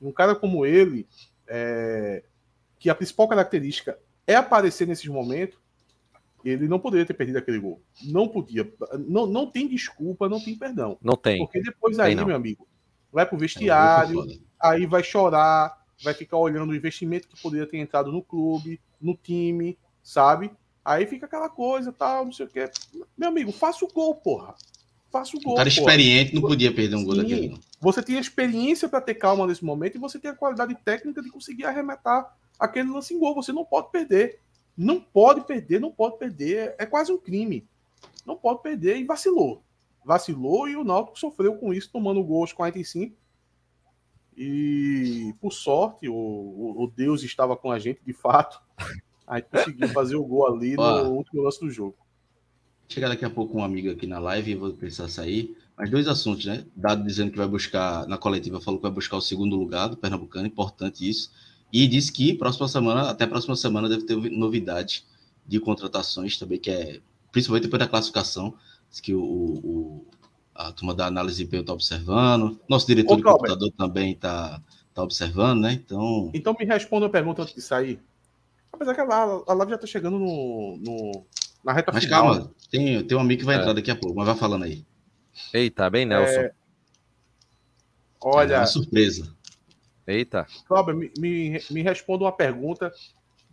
Um 0.00 0.12
cara 0.12 0.34
como 0.34 0.66
ele, 0.66 1.08
é, 1.46 2.22
que 2.78 2.90
a 2.90 2.94
principal 2.94 3.28
característica 3.28 3.98
é 4.26 4.34
aparecer 4.34 4.86
nesses 4.86 5.06
momentos, 5.06 5.58
ele 6.44 6.68
não 6.68 6.78
poderia 6.78 7.06
ter 7.06 7.14
perdido 7.14 7.38
aquele 7.38 7.58
gol. 7.58 7.80
Não 8.04 8.28
podia. 8.28 8.70
Não, 9.08 9.26
não 9.26 9.50
tem 9.50 9.66
desculpa, 9.66 10.28
não 10.28 10.38
tem 10.42 10.58
perdão. 10.58 10.98
Não 11.00 11.16
tem. 11.16 11.38
Porque 11.38 11.62
depois 11.62 11.96
Tem 11.96 12.04
aí, 12.06 12.14
não. 12.14 12.26
meu 12.26 12.36
amigo, 12.36 12.68
vai 13.10 13.24
pro 13.24 13.36
É 13.36 13.40
vestiário, 13.40 14.20
foda. 14.20 14.34
aí 14.60 14.84
vai 14.84 15.02
chorar, 15.02 15.82
vai 16.02 16.12
ficar 16.12 16.36
olhando 16.36 16.70
o 16.70 16.76
investimento 16.76 17.28
que 17.28 17.40
poderia 17.40 17.66
ter 17.66 17.78
entrado 17.78 18.12
no 18.12 18.22
clube, 18.22 18.78
no 19.00 19.16
time, 19.16 19.78
sabe? 20.02 20.50
Aí 20.84 21.06
fica 21.06 21.26
aquela 21.26 21.48
coisa, 21.48 21.92
tal, 21.92 22.26
não 22.26 22.32
sei 22.32 22.46
o 22.46 22.48
quê. 22.48 22.70
Meu 23.16 23.30
amigo, 23.30 23.50
faça 23.50 23.84
o 23.84 23.88
gol, 23.88 24.14
porra. 24.16 24.54
Faça 25.10 25.36
o 25.36 25.40
gol. 25.40 25.54
Um 25.54 25.56
cara 25.56 25.70
porra. 25.70 25.80
experiente 25.80 26.34
não 26.34 26.42
podia 26.42 26.74
perder 26.74 26.96
um 26.96 27.04
gol 27.04 27.14
Sim. 27.14 27.22
daquele. 27.22 27.48
Não. 27.48 27.58
Você 27.80 28.02
tem 28.02 28.18
a 28.18 28.20
experiência 28.20 28.88
para 28.88 29.00
ter 29.00 29.14
calma 29.14 29.46
nesse 29.46 29.64
momento 29.64 29.96
e 29.96 30.00
você 30.00 30.18
tem 30.18 30.30
a 30.30 30.34
qualidade 30.34 30.74
técnica 30.84 31.22
de 31.22 31.30
conseguir 31.30 31.64
arrematar 31.64 32.36
aquele 32.58 32.90
lance 32.90 33.14
em 33.14 33.18
gol. 33.18 33.34
Você 33.34 33.52
não 33.52 33.64
pode 33.64 33.90
perder. 33.90 34.40
Não 34.76 35.00
pode 35.00 35.46
perder, 35.46 35.80
não 35.80 35.92
pode 35.92 36.18
perder. 36.18 36.74
É 36.78 36.84
quase 36.84 37.12
um 37.12 37.18
crime. 37.18 37.66
Não 38.26 38.36
pode 38.36 38.62
perder 38.62 38.98
e 38.98 39.04
vacilou. 39.04 39.62
Vacilou 40.04 40.68
e 40.68 40.76
o 40.76 40.84
Náutico 40.84 41.18
sofreu 41.18 41.56
com 41.56 41.72
isso, 41.72 41.90
tomando 41.90 42.22
gol 42.22 42.42
aos 42.42 42.52
45. 42.52 43.16
E, 44.36 45.34
por 45.40 45.52
sorte, 45.52 46.08
o, 46.08 46.14
o, 46.14 46.82
o 46.82 46.86
Deus 46.88 47.22
estava 47.22 47.56
com 47.56 47.70
a 47.70 47.78
gente, 47.78 48.00
de 48.04 48.12
fato. 48.12 48.60
Aí 49.26 49.42
conseguiu 49.42 49.88
fazer 49.88 50.16
o 50.16 50.24
gol 50.24 50.46
ali 50.54 50.74
Ó. 50.78 51.04
no 51.04 51.10
último 51.12 51.42
lance 51.42 51.60
do 51.60 51.70
jogo. 51.70 51.96
Chegar 52.88 53.08
daqui 53.08 53.24
a 53.24 53.30
pouco 53.30 53.56
um 53.58 53.64
amigo 53.64 53.90
aqui 53.90 54.06
na 54.06 54.18
live 54.18 54.50
e 54.50 54.54
vou 54.54 54.72
precisar 54.72 55.08
sair. 55.08 55.56
Mas 55.76 55.90
dois 55.90 56.06
assuntos, 56.06 56.44
né? 56.44 56.64
Dado 56.76 57.02
dizendo 57.04 57.30
que 57.32 57.38
vai 57.38 57.48
buscar, 57.48 58.06
na 58.06 58.16
coletiva, 58.18 58.60
falou 58.60 58.78
que 58.78 58.82
vai 58.84 58.92
buscar 58.92 59.16
o 59.16 59.20
segundo 59.20 59.56
lugar 59.56 59.88
do 59.88 59.96
Pernambucano, 59.96 60.46
importante 60.46 61.08
isso. 61.08 61.32
E 61.72 61.88
disse 61.88 62.12
que 62.12 62.34
próxima 62.34 62.68
semana, 62.68 63.10
até 63.10 63.26
próxima 63.26 63.56
semana, 63.56 63.88
deve 63.88 64.04
ter 64.04 64.14
novidade 64.30 65.04
de 65.46 65.58
contratações 65.58 66.38
também, 66.38 66.58
que 66.58 66.70
é 66.70 67.00
principalmente 67.32 67.64
depois 67.64 67.80
da 67.80 67.88
classificação. 67.88 68.54
Diz 68.88 69.00
que 69.00 69.12
o, 69.14 69.20
o- 69.22 70.06
a 70.54 70.70
turma 70.70 70.94
da 70.94 71.06
análise 71.06 71.36
de 71.38 71.42
desempenho 71.42 71.62
está 71.62 71.72
observando. 71.72 72.60
Nosso 72.68 72.86
diretor 72.86 73.14
Ô, 73.14 73.16
de 73.16 73.22
computador 73.24 73.72
também 73.76 74.12
está 74.12 74.62
tá 74.94 75.02
observando, 75.02 75.62
né? 75.62 75.72
Então, 75.72 76.30
Então 76.32 76.54
me 76.56 76.64
responda 76.64 77.06
a 77.06 77.10
pergunta 77.10 77.42
antes 77.42 77.54
de 77.54 77.60
sair. 77.60 77.98
Apesar 78.74 78.94
que 78.94 79.00
a, 79.00 79.04
a, 79.04 79.54
live 79.54 79.70
já 79.72 79.78
tá 79.78 79.86
chegando 79.86 80.18
no, 80.18 80.76
no- 80.78 81.24
na 81.64 81.72
reta 81.72 81.92
mas 81.92 82.04
final. 82.04 82.22
calma, 82.34 82.50
tem, 82.70 83.04
tem 83.06 83.16
um 83.16 83.20
amigo 83.20 83.40
que 83.40 83.46
vai 83.46 83.56
É. 83.56 83.58
entrar 83.60 83.72
daqui 83.72 83.90
a 83.90 83.96
pouco, 83.96 84.16
mas 84.16 84.26
vai 84.26 84.36
falando 84.36 84.64
aí. 84.64 84.84
Eita, 85.52 85.88
bem, 85.88 86.04
Nelson. 86.04 86.40
É, 86.40 86.52
Olha, 88.20 88.54
É 88.54 88.58
uma 88.58 88.66
surpresa. 88.66 89.34
Eita. 90.06 90.46
Cláudio, 90.66 90.96
me, 90.96 91.10
me, 91.18 91.60
me 91.70 91.82
responda 91.82 92.24
uma 92.24 92.32
pergunta. 92.32 92.92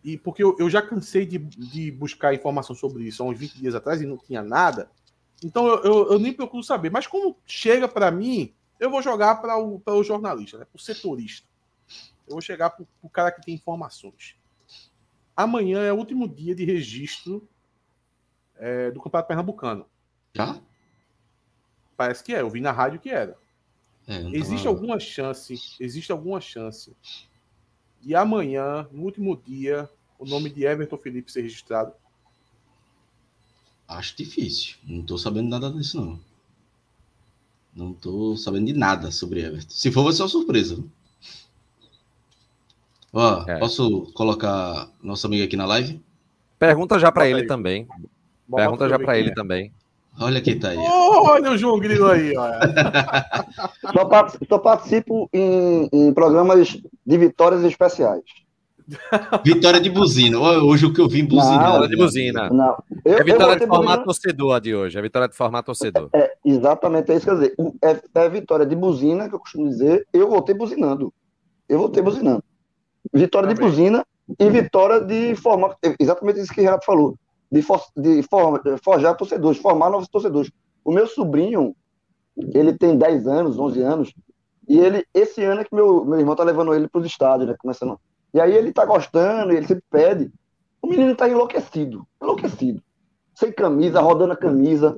E 0.04 0.18
porque 0.18 0.44
eu, 0.44 0.56
eu 0.60 0.70
já 0.70 0.82
cansei 0.82 1.26
de, 1.26 1.38
de 1.38 1.92
buscar 1.92 2.34
informação 2.34 2.76
sobre 2.76 3.04
isso 3.04 3.22
há 3.22 3.26
uns 3.28 3.38
20 3.38 3.54
dias 3.60 3.76
atrás 3.76 4.02
e 4.02 4.06
não 4.06 4.18
tinha 4.18 4.42
nada. 4.42 4.90
Então 5.44 5.68
eu, 5.68 5.84
eu, 5.84 6.12
eu 6.14 6.20
nem 6.20 6.34
procuro 6.34 6.64
saber. 6.64 6.90
Mas 6.90 7.06
como 7.08 7.38
chega 7.46 7.88
para 7.88 8.10
mim, 8.12 8.52
Eu 8.80 8.90
vou 8.90 9.02
jogar 9.02 9.36
para 9.36 9.58
o, 9.58 9.80
pra 9.80 9.94
o 9.94 10.04
jornalista, 10.04 10.58
né? 10.58 10.66
para 10.66 10.78
o 10.78 10.82
setorista. 10.82 11.48
Eu 12.28 12.34
vou 12.34 12.42
chegar 12.42 12.72
para 12.72 12.84
o 13.04 13.10
cara 13.10 13.32
que 13.32 13.44
tem 13.44 13.54
informações. 13.54 14.36
Amanhã 15.44 15.80
é 15.82 15.92
o 15.94 15.98
último 15.98 16.28
dia 16.28 16.54
de 16.56 16.64
registro 16.66 17.48
é, 18.56 18.92
do 18.92 19.00
Campeonato 19.02 19.28
Pernambucano. 19.28 19.86
Já? 20.36 20.60
Parece 21.98 22.24
que 22.24 22.34
é, 22.34 22.42
eu 22.42 22.50
vi 22.50 22.62
na 22.62 22.72
rádio 22.72 23.00
que 23.00 23.10
era. 23.10 23.38
É, 24.08 24.22
não 24.24 24.34
Existe 24.34 24.64
tava- 24.64 24.70
alguma 24.76 25.00
chance, 25.00 25.54
existe 25.80 26.12
alguma 26.12 26.42
chance 26.42 26.96
de 28.02 28.16
amanhã, 28.16 28.88
no 28.92 29.04
último 29.04 29.38
dia, 29.38 29.90
o 30.18 30.26
nome 30.26 30.50
de 30.50 30.64
Everton 30.66 30.98
Felipe 30.98 31.32
ser 31.32 31.42
registrado? 31.42 31.94
Acho 33.88 34.16
difícil. 34.18 34.78
Não 34.84 35.04
tô 35.04 35.18
sabendo 35.18 35.50
nada 35.50 35.70
disso, 35.72 36.00
não. 36.00 36.20
Não 37.76 37.94
tô 37.94 38.36
sabendo 38.36 38.66
de 38.68 38.74
nada 38.74 39.12
sobre 39.12 39.42
Everton. 39.42 39.70
Se 39.70 39.92
for, 39.92 40.04
vai 40.04 40.14
ser 40.14 40.24
uma 40.24 40.30
surpresa. 40.30 40.76
viu? 40.76 40.90
Ó, 43.14 43.44
É. 43.48 43.60
posso 43.60 44.12
colocar 44.14 44.88
nosso 45.02 45.28
amigo 45.28 45.44
aqui 45.44 45.58
na 45.58 45.66
live? 45.66 46.02
Pergunta 46.58 46.98
já 47.00 47.12
pra 47.12 47.24
Bota 47.24 47.32
ele 47.32 47.42
aí. 47.42 47.48
também. 47.48 47.88
Bota 48.48 48.64
Pergunta 48.64 48.90
já 48.90 48.98
quem 49.00 49.16
ele 49.16 49.30
é. 49.30 49.34
também. 49.34 49.74
Olha 50.20 50.42
quem 50.42 50.60
tá 50.60 50.70
aí. 50.70 50.78
Olha 50.78 51.52
o 51.52 51.58
João 51.58 51.80
Grilo 51.80 52.08
aí. 52.08 52.34
Só, 53.94 54.06
par- 54.06 54.32
só 54.48 54.58
participo 54.60 55.30
em, 55.34 55.90
em 55.92 56.14
programas 56.14 56.78
de 57.06 57.18
vitórias 57.18 57.64
especiais. 57.64 58.22
Vitória 59.46 59.80
de 59.80 59.90
buzina. 59.90 60.38
Hoje 60.38 60.86
o 60.86 60.94
que 60.94 61.00
eu 61.00 61.08
vi 61.08 61.22
em 61.22 61.26
buzina. 61.26 61.56
Não, 61.58 61.66
Vitória 61.68 61.88
de 61.90 61.96
buzina. 61.96 62.50
Não. 62.50 62.84
Eu, 63.06 63.18
É 63.20 63.24
vitória 63.24 63.56
de 63.58 63.66
formar 63.66 63.84
buzina- 63.84 64.04
torcedor 64.04 64.56
a 64.56 64.60
de 64.60 64.76
hoje. 64.76 64.98
É 65.00 65.02
vitória 65.02 65.28
de 65.30 65.36
formar 65.36 65.64
torcedor. 65.64 66.10
É, 66.14 66.32
exatamente, 66.44 67.10
é 67.12 67.16
isso 67.16 67.26
que 67.26 67.32
eu 67.32 67.36
dizer. 67.36 67.56
É, 67.82 68.02
é 68.26 68.30
vitória 68.30 68.66
de 68.66 68.76
buzina, 68.76 69.30
que 69.30 69.36
eu 69.36 69.40
costumo 69.40 69.70
dizer. 69.70 70.06
Eu 70.12 70.28
voltei 70.30 70.54
buzinando. 70.54 71.14
Eu 71.70 71.80
voltei 71.80 72.04
buzinando. 72.04 72.44
Vitória 73.14 73.50
de 73.54 73.56
buzina 73.56 74.06
e 74.40 74.50
vitória 74.50 75.02
de 75.02 75.36
formar. 75.36 75.76
Exatamente 76.00 76.40
isso 76.40 76.54
que 76.54 76.62
o 76.62 76.64
Renato 76.64 76.86
falou. 76.86 77.18
De, 77.52 77.62
for, 77.62 77.82
de 77.98 78.24
for- 78.24 78.62
forjar 78.84 79.16
torcedores, 79.18 79.60
formar 79.62 79.90
novos 79.90 80.08
torcedores. 80.08 80.52
O 80.86 80.92
meu 80.94 81.06
sobrinho, 81.06 81.76
ele 82.54 82.74
tem 82.78 82.98
10 82.98 83.28
anos, 83.28 83.60
11 83.60 83.82
anos, 83.82 84.14
e 84.68 84.80
ele, 84.80 85.06
esse 85.14 85.44
ano 85.44 85.62
é 85.62 85.64
que 85.66 85.76
meu, 85.76 86.06
meu 86.06 86.18
irmão 86.20 86.36
tá 86.36 86.44
levando 86.44 86.74
ele 86.74 86.88
para 86.88 87.02
os 87.02 87.06
estádios, 87.08 87.50
né? 87.50 87.56
Começando. 87.60 88.00
E 88.34 88.40
aí 88.40 88.54
ele 88.56 88.72
tá 88.72 88.86
gostando, 88.86 89.52
ele 89.52 89.68
sempre 89.68 89.84
pede. 89.92 90.32
O 90.82 90.88
menino 90.88 91.14
tá 91.14 91.28
enlouquecido, 91.28 92.08
enlouquecido. 92.22 92.82
Sem 93.36 93.52
camisa, 93.52 94.00
rodando 94.00 94.32
a 94.34 94.38
camisa. 94.38 94.98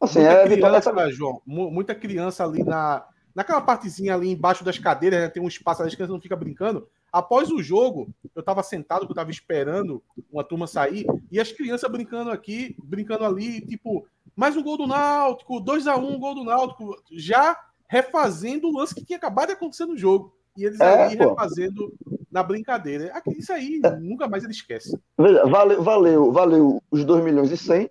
Assim, 0.00 0.18
muita 0.20 0.34
é 0.34 0.48
vitória 0.48 0.80
criança, 0.80 1.00
essa. 1.00 1.10
João, 1.12 1.40
mu- 1.46 1.70
muita 1.70 1.94
criança 1.94 2.44
ali 2.44 2.64
na, 2.64 3.04
naquela 3.34 3.60
partezinha 3.60 4.14
ali 4.14 4.30
embaixo 4.30 4.64
das 4.64 4.78
cadeiras, 4.78 5.20
né, 5.20 5.28
tem 5.28 5.42
um 5.42 5.48
espaço 5.48 5.80
ali, 5.82 5.88
as 5.88 5.94
crianças 5.94 6.12
não 6.14 6.20
ficam 6.20 6.38
brincando. 6.38 6.88
Após 7.12 7.50
o 7.50 7.62
jogo, 7.62 8.08
eu 8.34 8.42
tava 8.42 8.62
sentado, 8.62 9.06
eu 9.08 9.14
tava 9.14 9.30
esperando 9.30 10.02
uma 10.30 10.44
turma 10.44 10.66
sair, 10.66 11.06
e 11.30 11.40
as 11.40 11.50
crianças 11.50 11.90
brincando 11.90 12.30
aqui, 12.30 12.76
brincando 12.84 13.24
ali, 13.24 13.60
tipo, 13.62 14.06
mais 14.36 14.56
um 14.56 14.62
gol 14.62 14.76
do 14.76 14.86
Náutico, 14.86 15.62
2x1, 15.62 16.18
gol 16.18 16.34
do 16.34 16.44
Náutico, 16.44 16.94
já 17.10 17.58
refazendo 17.88 18.68
o 18.68 18.76
lance 18.76 18.94
que 18.94 19.04
tinha 19.04 19.16
acabado 19.16 19.48
de 19.48 19.54
acontecer 19.54 19.86
no 19.86 19.96
jogo. 19.96 20.34
E 20.56 20.64
eles 20.64 20.80
É, 20.80 21.04
ali 21.04 21.16
pô. 21.16 21.30
refazendo 21.30 21.94
na 22.30 22.42
brincadeira. 22.42 23.12
Isso 23.28 23.52
aí, 23.52 23.80
nunca 24.00 24.28
mais 24.28 24.44
ele 24.44 24.52
esquece. 24.52 24.98
Valeu, 25.16 25.82
valeu, 25.82 26.32
valeu 26.32 26.82
os 26.90 27.04
2 27.04 27.24
milhões 27.24 27.50
e 27.50 27.56
100. 27.56 27.90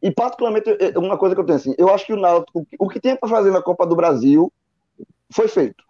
E, 0.00 0.10
particularmente, 0.10 0.70
é 0.78 0.98
uma 0.98 1.18
coisa 1.18 1.34
que 1.34 1.40
eu 1.40 1.44
tenho 1.46 1.56
assim: 1.56 1.74
eu 1.76 1.88
acho 1.92 2.06
que 2.06 2.12
o 2.12 2.20
Náutico, 2.20 2.66
o 2.78 2.88
que 2.88 3.00
tinha 3.00 3.16
para 3.16 3.28
fazer 3.28 3.50
na 3.50 3.62
Copa 3.62 3.86
do 3.86 3.96
Brasil 3.96 4.52
foi 5.30 5.48
feito. 5.48 5.82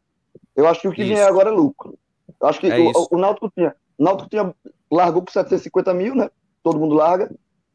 Eu 0.57 0.67
acho 0.67 0.81
que 0.81 0.89
o 0.89 0.93
que 0.93 1.03
Isso. 1.03 1.15
vier 1.15 1.27
agora 1.27 1.51
é 1.51 1.53
lucro. 1.53 1.99
Eu 2.41 2.49
acho 2.49 2.61
que 2.61 2.67
É 2.67 2.79
o, 2.79 3.09
o 3.11 3.19
Náutico 3.19 3.51
tinha. 3.55 3.75
O 3.99 4.05
Náutico 4.05 4.29
tinha, 4.29 4.55
largou 4.91 5.23
por 5.23 5.33
750 5.33 5.95
mil, 5.95 6.15
né? 6.15 6.31
Todo 6.63 6.79
mundo 6.79 6.95
larga. 6.95 7.31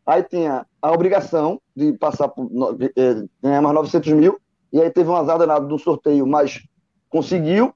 Aí 0.06 0.24
tinha 0.24 0.66
a 0.82 0.92
obrigação 0.92 1.62
de 1.76 1.94
passar 1.94 2.28
por 2.30 2.50
eh, 2.96 3.24
ganhar 3.42 3.62
mais 3.62 3.76
900 3.76 4.12
mil. 4.14 4.40
E 4.74 4.82
aí 4.82 4.90
teve 4.90 5.10
um 5.10 5.16
azar 5.16 5.38
danado 5.38 5.68
no 5.68 5.80
sorteio, 5.80 6.26
mas 6.28 6.62
conseguiu. 7.10 7.74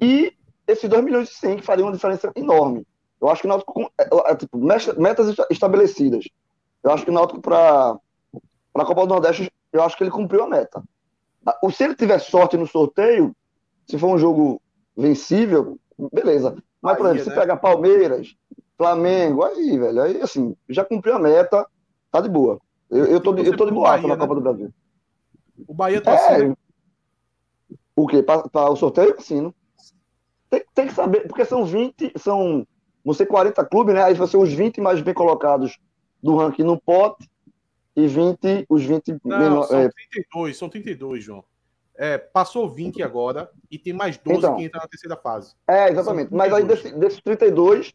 E 0.00 0.32
esses 0.66 0.88
2 0.88 1.02
milhões 1.04 1.30
e 1.30 1.34
100 1.34 1.56
que 1.56 1.62
fariam 1.62 1.86
uma 1.88 1.92
diferença 1.94 2.30
enorme. 2.36 2.86
Eu 3.20 3.28
acho 3.28 3.40
que 3.42 3.46
o 3.46 3.50
Náutico, 3.50 3.92
é, 3.98 4.32
é, 4.32 4.34
tipo, 4.36 4.58
metas 4.58 4.96
metas 4.96 5.28
esta- 5.28 5.46
estabelecidas. 5.50 6.24
Eu 6.82 6.90
acho 6.90 7.04
que 7.04 7.10
o 7.10 7.14
Náutico, 7.14 7.40
para 7.40 7.96
a 8.74 8.84
Copa 8.84 9.02
do 9.02 9.08
Nordeste, 9.14 9.50
eu 9.72 9.82
acho 9.82 9.96
que 9.96 10.02
ele 10.04 10.10
cumpriu 10.10 10.42
a 10.44 10.48
meta. 10.48 10.82
Ah, 11.46 11.58
Se 11.70 11.84
ele 11.84 11.94
tiver 11.94 12.18
sorte 12.18 12.56
no 12.56 12.66
sorteio, 12.66 13.34
se 13.86 13.98
for 13.98 14.08
um 14.08 14.18
jogo 14.18 14.60
vencível, 14.96 15.78
beleza. 16.12 16.56
Mas, 16.80 16.96
por 16.96 17.06
exemplo, 17.06 17.30
né? 17.30 17.40
pegar 17.40 17.56
Palmeiras, 17.56 18.34
Flamengo, 18.76 19.44
aí, 19.44 19.78
velho, 19.78 20.02
aí, 20.02 20.20
assim, 20.20 20.56
já 20.68 20.84
cumpriu 20.84 21.14
a 21.14 21.18
meta, 21.18 21.66
tá 22.10 22.20
de 22.20 22.28
boa. 22.28 22.58
Eu, 22.90 23.06
eu, 23.06 23.20
tô, 23.20 23.32
de, 23.32 23.46
eu 23.46 23.56
tô 23.56 23.64
de 23.64 23.72
Bahia, 23.72 24.02
na 24.06 24.14
né? 24.14 24.20
Copa 24.20 24.34
do 24.34 24.40
Brasil. 24.40 24.72
O 25.66 25.72
Bahia 25.74 26.00
tá 26.00 26.14
assim, 26.14 26.48
né? 26.48 26.54
É. 27.70 27.76
O 27.94 28.06
quê? 28.06 28.22
Para 28.22 28.70
o 28.70 28.76
sorteio? 28.76 29.14
Sim. 29.20 29.52
Tem, 30.50 30.64
tem 30.74 30.86
que 30.88 30.94
saber, 30.94 31.26
porque 31.26 31.44
são 31.44 31.64
20, 31.64 32.12
são, 32.16 32.66
vão 33.04 33.14
ser 33.14 33.26
40 33.26 33.64
clubes, 33.64 33.94
né? 33.94 34.02
Aí 34.02 34.14
vão 34.14 34.26
ser 34.26 34.36
os 34.36 34.52
20 34.52 34.80
mais 34.80 35.00
bem 35.00 35.14
colocados 35.14 35.78
do 36.22 36.36
ranking 36.36 36.62
no 36.64 36.80
pote 36.80 37.30
e 37.96 38.06
20, 38.06 38.66
os 38.68 38.82
20 38.84 39.18
Não, 39.24 39.38
menor- 39.38 39.64
são 39.66 39.78
é, 39.78 39.88
32, 39.88 40.56
são 40.56 40.68
32, 40.68 41.24
João. 41.24 41.44
É, 42.04 42.18
passou 42.18 42.68
20 42.68 43.00
agora 43.00 43.48
e 43.70 43.78
tem 43.78 43.92
mais 43.92 44.18
12 44.18 44.38
Então. 44.38 44.56
que 44.56 44.64
entra 44.64 44.80
na 44.80 44.88
terceira 44.88 45.16
fase. 45.16 45.54
é, 45.68 45.88
exatamente. 45.88 46.30
São 46.30 46.36
Mas 46.38 46.52
aí 46.52 46.64
32. 46.64 46.82
desse- 46.82 46.98
desses 46.98 47.20
32, 47.22 47.92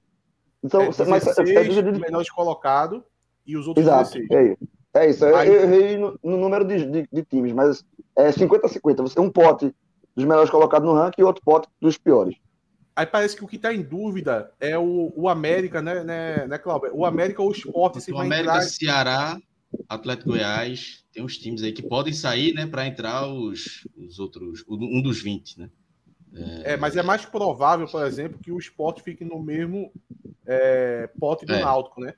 então, 0.63 0.81
É, 0.81 0.85
mas, 0.85 1.25
16 1.25 1.49
é 1.49 1.63
dividido- 1.63 1.99
melhores 1.99 2.29
colocados 2.29 3.01
e 3.45 3.57
os 3.57 3.67
outros 3.67 3.85
Exato, 3.85 4.13
16. 4.13 4.31
é 4.31 4.43
isso. 4.53 4.57
É 4.93 5.09
isso. 5.09 5.25
Eu, 5.25 5.35
Aí- 5.35 5.47
eu 5.49 5.61
errei 5.61 5.97
no, 5.97 6.17
no 6.23 6.38
número 6.38 6.63
de, 6.63 6.85
de- 6.89 7.09
de 7.11 7.23
times, 7.25 7.51
mas 7.51 7.84
é 8.17 8.31
50-50. 8.31 9.01
Você 9.03 9.19
um 9.19 9.29
pote 9.29 9.75
dos 10.15 10.23
melhores 10.23 10.49
colocados 10.49 10.88
no 10.88 10.95
ranking 10.95 11.21
e 11.21 11.25
outro 11.25 11.43
pote 11.43 11.67
dos 11.81 11.97
piores. 11.97 12.35
Aí 12.95 13.05
parece 13.05 13.35
que 13.35 13.43
o 13.43 13.47
que 13.47 13.57
está 13.57 13.73
em 13.73 13.81
dúvida 13.84 14.51
é 14.59 14.77
o, 14.77 15.11
o 15.17 15.27
América, 15.27 15.81
né, 15.81 16.01
né, 16.03 16.47
né, 16.47 16.57
Cláudio? 16.57 16.91
O 16.93 17.05
América 17.05 17.41
ou 17.41 17.49
o 17.49 17.51
Sport, 17.51 17.97
se 17.99 18.11
O 18.11 18.15
vai 18.15 18.25
América, 18.25 18.53
entrar. 18.53 18.61
Ceará, 18.63 19.38
Atlético 19.88 20.30
Goiás, 20.30 21.06
tem 21.11 21.23
uns 21.23 21.38
times 21.38 21.64
aí 21.64 21.72
que 21.72 21.81
podem 21.81 22.14
sair, 22.14 22.53
né, 22.53 22.65
para 22.65 22.88
entrar 22.88 23.27
os, 23.27 23.88
os 23.95 24.19
outros, 24.19 24.64
um 24.68 25.02
dos 25.02 25.22
20, 25.22 25.60
né? 25.60 25.69
É, 26.64 26.77
mas 26.77 26.95
é 26.95 27.02
mais 27.02 27.26
provável, 27.26 27.88
por 27.88 28.06
exemplo, 28.06 28.38
que 28.39 28.52
o 28.52 28.60
Sport 28.60 29.02
fique 29.02 29.23
no 29.23 29.41
mesmo 29.41 29.91
é, 30.45 31.07
pote 31.19 31.45
do 31.45 31.53
É. 31.53 31.61
Náutico, 31.61 32.02
né? 32.02 32.14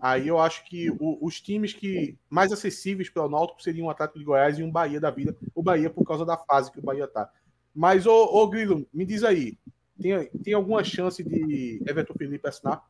Aí 0.00 0.28
eu 0.28 0.38
acho 0.38 0.64
que 0.64 0.90
o- 0.90 1.18
os 1.20 1.40
times 1.40 1.72
que 1.72 2.16
mais 2.30 2.52
acessíveis 2.52 3.08
para 3.10 3.24
o 3.26 3.28
Náutico 3.28 3.62
seriam 3.62 3.86
o 3.86 3.90
Atlético 3.90 4.18
de 4.18 4.24
Goiás 4.24 4.58
e 4.58 4.62
um 4.62 4.70
Bahia 4.70 5.00
da 5.00 5.10
vida. 5.10 5.36
O 5.54 5.62
Bahia 5.62 5.90
por 5.90 6.04
causa 6.04 6.24
da 6.24 6.36
fase 6.36 6.70
que 6.70 6.78
o 6.78 6.82
Bahia 6.82 7.08
tá. 7.08 7.30
Mas, 7.74 8.06
ô, 8.06 8.12
ô 8.12 8.48
Grilo, 8.48 8.86
me 8.92 9.04
diz 9.04 9.24
aí, 9.24 9.58
tem, 10.00 10.28
tem 10.42 10.54
alguma 10.54 10.84
chance 10.84 11.22
de 11.22 11.82
Everton 11.86 12.14
Felipe 12.14 12.48
assinar? 12.48 12.84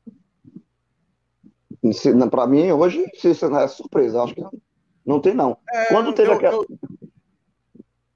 Pra 2.31 2.47
mim, 2.47 2.71
hoje, 2.73 3.05
isso 3.15 3.29
é 3.47 3.69
surpresa. 3.69 4.23
Acho 4.23 4.35
que 4.35 4.41
não, 4.41 4.51
não 5.07 5.21
tem, 5.21 5.35
não. 5.35 5.57
É, 5.73 5.87
Quando 5.87 6.13
teve 6.13 6.31
eu- 6.31 6.35
aquela. 6.35 6.55
eu- 6.57 6.67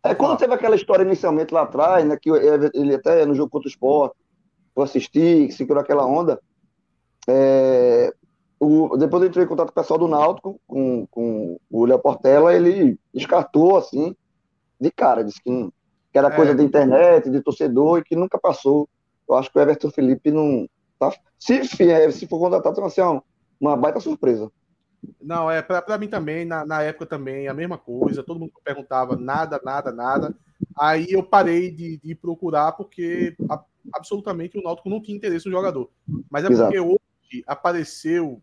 É, 0.04 0.14
quando 0.16 0.36
teve 0.36 0.52
aquela 0.52 0.74
história 0.74 1.04
inicialmente 1.04 1.54
lá 1.54 1.62
atrás, 1.62 2.04
né, 2.04 2.16
que 2.20 2.28
ele 2.74 2.94
até 2.94 3.24
no 3.24 3.34
jogo 3.36 3.50
contra 3.50 3.68
o 3.68 3.70
Sport, 3.70 4.12
eu 4.74 4.82
assisti, 4.82 5.46
que 5.46 5.52
segurou 5.52 5.80
aquela 5.82 6.04
onda. 6.06 6.40
é, 7.28 8.12
o- 8.58 8.96
depois 8.96 9.22
eu 9.22 9.28
entrei 9.28 9.44
em 9.44 9.48
contato 9.48 9.68
com 9.72 9.78
o 9.78 9.82
pessoal 9.82 9.96
do 9.96 10.08
Náutico, 10.08 10.60
com, 10.66 11.06
com 11.08 11.56
o 11.70 11.84
Léo 11.86 12.00
Portela, 12.00 12.52
ele 12.52 12.98
descartou 13.14 13.76
assim, 13.76 14.16
de 14.80 14.90
cara, 14.90 15.22
disse 15.22 15.40
que, 15.40 15.50
que 16.12 16.18
era 16.18 16.26
É. 16.26 16.34
coisa 16.34 16.52
da 16.52 16.64
internet, 16.64 17.30
de 17.30 17.40
torcedor, 17.40 17.98
e 18.00 18.04
que 18.04 18.16
nunca 18.16 18.40
passou. 18.40 18.88
Eu 19.28 19.36
acho 19.36 19.52
que 19.52 19.56
o 19.56 19.62
Everton 19.62 19.88
Felipe 19.90 20.32
não. 20.32 20.68
Tá, 20.98 21.12
se, 21.38 21.60
vier- 21.60 22.10
se 22.12 22.26
for 22.26 22.40
contratado, 22.40 22.80
vai 22.80 22.90
ser 22.90 23.02
uma, 23.62 23.76
baita 23.76 24.00
surpresa. 24.00 24.50
Não, 25.20 25.50
é 25.50 25.62
pra, 25.62 25.80
pra 25.80 25.98
mim 25.98 26.08
também, 26.08 26.44
na, 26.44 26.64
na 26.64 26.82
época 26.82 27.06
também, 27.06 27.46
a 27.48 27.54
mesma 27.54 27.78
coisa. 27.78 28.22
Todo 28.22 28.38
mundo 28.40 28.52
perguntava 28.64 29.16
nada, 29.16 29.60
nada, 29.64 29.92
nada. 29.92 30.34
Aí 30.76 31.06
eu 31.10 31.22
parei 31.22 31.70
de, 31.70 31.96
de 31.98 32.14
procurar 32.14 32.72
porque 32.72 33.36
a- 33.48 33.64
absolutamente 33.92 34.58
o 34.58 34.62
Náutico 34.62 34.88
não 34.90 35.00
tinha 35.00 35.16
interesse 35.16 35.46
no 35.46 35.52
jogador. 35.52 35.90
Mas 36.30 36.44
é 36.44 36.48
Exato. 36.48 36.70
porque 36.72 36.80
hoje 36.80 37.44
apareceu 37.46 38.42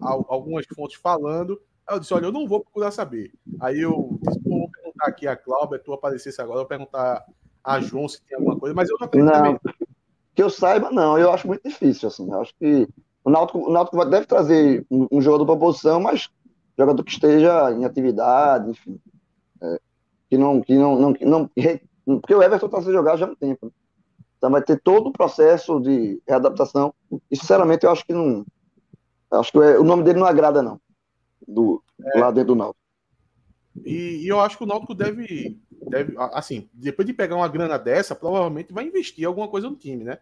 al- 0.00 0.26
algumas 0.28 0.66
fontes 0.66 0.98
falando. 1.00 1.60
Aí 1.86 1.96
eu 1.96 2.00
disse, 2.00 2.12
olha, 2.14 2.26
eu 2.26 2.32
não 2.32 2.46
vou 2.46 2.60
procurar 2.60 2.90
saber. 2.90 3.32
Aí 3.60 3.80
eu 3.80 4.18
disse, 4.22 4.40
vou 4.40 4.70
perguntar 4.70 5.06
aqui 5.06 5.26
a 5.26 5.36
Cláudia, 5.36 5.78
tu 5.78 5.92
aparecesse 5.92 6.40
agora, 6.40 6.56
eu 6.56 6.62
vou 6.62 6.68
perguntar 6.68 7.24
a 7.62 7.80
João 7.80 8.08
se 8.08 8.22
tem 8.22 8.36
alguma 8.36 8.58
coisa, 8.58 8.74
mas 8.74 8.88
eu 8.88 8.96
não 8.98 9.06
acredito 9.06 9.32
Não, 9.32 9.60
que 10.34 10.42
eu 10.42 10.50
saiba, 10.50 10.90
não. 10.90 11.18
Eu 11.18 11.30
acho 11.32 11.46
muito 11.46 11.68
difícil, 11.68 12.08
assim. 12.08 12.30
Eu 12.30 12.40
acho 12.40 12.54
que 12.58 12.88
o 13.26 13.30
Náutico, 13.30 13.58
o 13.58 13.72
Náutico 13.72 14.04
deve 14.04 14.24
trazer 14.24 14.86
um, 14.88 15.08
um 15.10 15.20
jogador 15.20 15.44
para 15.44 15.56
posição, 15.56 15.98
mas 15.98 16.30
jogador 16.78 17.02
que 17.02 17.10
esteja 17.10 17.72
em 17.72 17.84
atividade, 17.84 18.70
enfim. 18.70 19.00
É, 19.60 19.80
que 20.30 20.38
não, 20.38 20.60
que 20.60 20.76
não, 20.76 20.96
não, 20.96 21.12
que 21.12 21.24
não 21.24 21.50
porque 22.20 22.32
o 22.36 22.40
Everton 22.40 22.66
está 22.66 22.80
sem 22.80 22.92
jogar 22.92 23.16
já 23.16 23.26
há 23.26 23.30
um 23.30 23.34
tempo. 23.34 23.72
Então 24.38 24.48
vai 24.48 24.62
ter 24.62 24.80
todo 24.80 25.08
o 25.08 25.12
processo 25.12 25.80
de 25.80 26.22
readaptação. 26.24 26.94
E 27.28 27.36
sinceramente 27.36 27.84
eu 27.84 27.90
acho 27.90 28.06
que 28.06 28.12
não, 28.12 28.46
acho 29.32 29.50
que 29.50 29.58
o 29.58 29.82
nome 29.82 30.04
dele 30.04 30.20
não 30.20 30.26
agrada 30.26 30.62
não, 30.62 30.80
do 31.48 31.82
É. 32.14 32.20
lá 32.20 32.30
dentro 32.30 32.54
do 32.54 32.58
Náutico. 32.58 32.80
E, 33.84 34.22
e 34.24 34.28
eu 34.28 34.38
acho 34.38 34.56
que 34.56 34.62
o 34.62 34.68
Náutico 34.68 34.94
deve, 34.94 35.60
deve, 35.90 36.14
assim, 36.32 36.68
depois 36.72 37.04
de 37.04 37.12
pegar 37.12 37.34
uma 37.34 37.48
grana 37.48 37.76
dessa, 37.76 38.14
provavelmente 38.14 38.72
vai 38.72 38.86
investir 38.86 39.26
alguma 39.26 39.48
coisa 39.48 39.68
no 39.68 39.74
time, 39.74 40.04
né? 40.04 40.20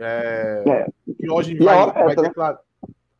É, 0.00 0.64
É. 0.66 0.86
Diógenes 1.18 1.64
vai, 1.64 1.76
hora 1.76 1.90
é 1.90 2.04
vai 2.04 2.12
essa, 2.12 2.22
né? 2.22 2.28
declarar. 2.28 2.60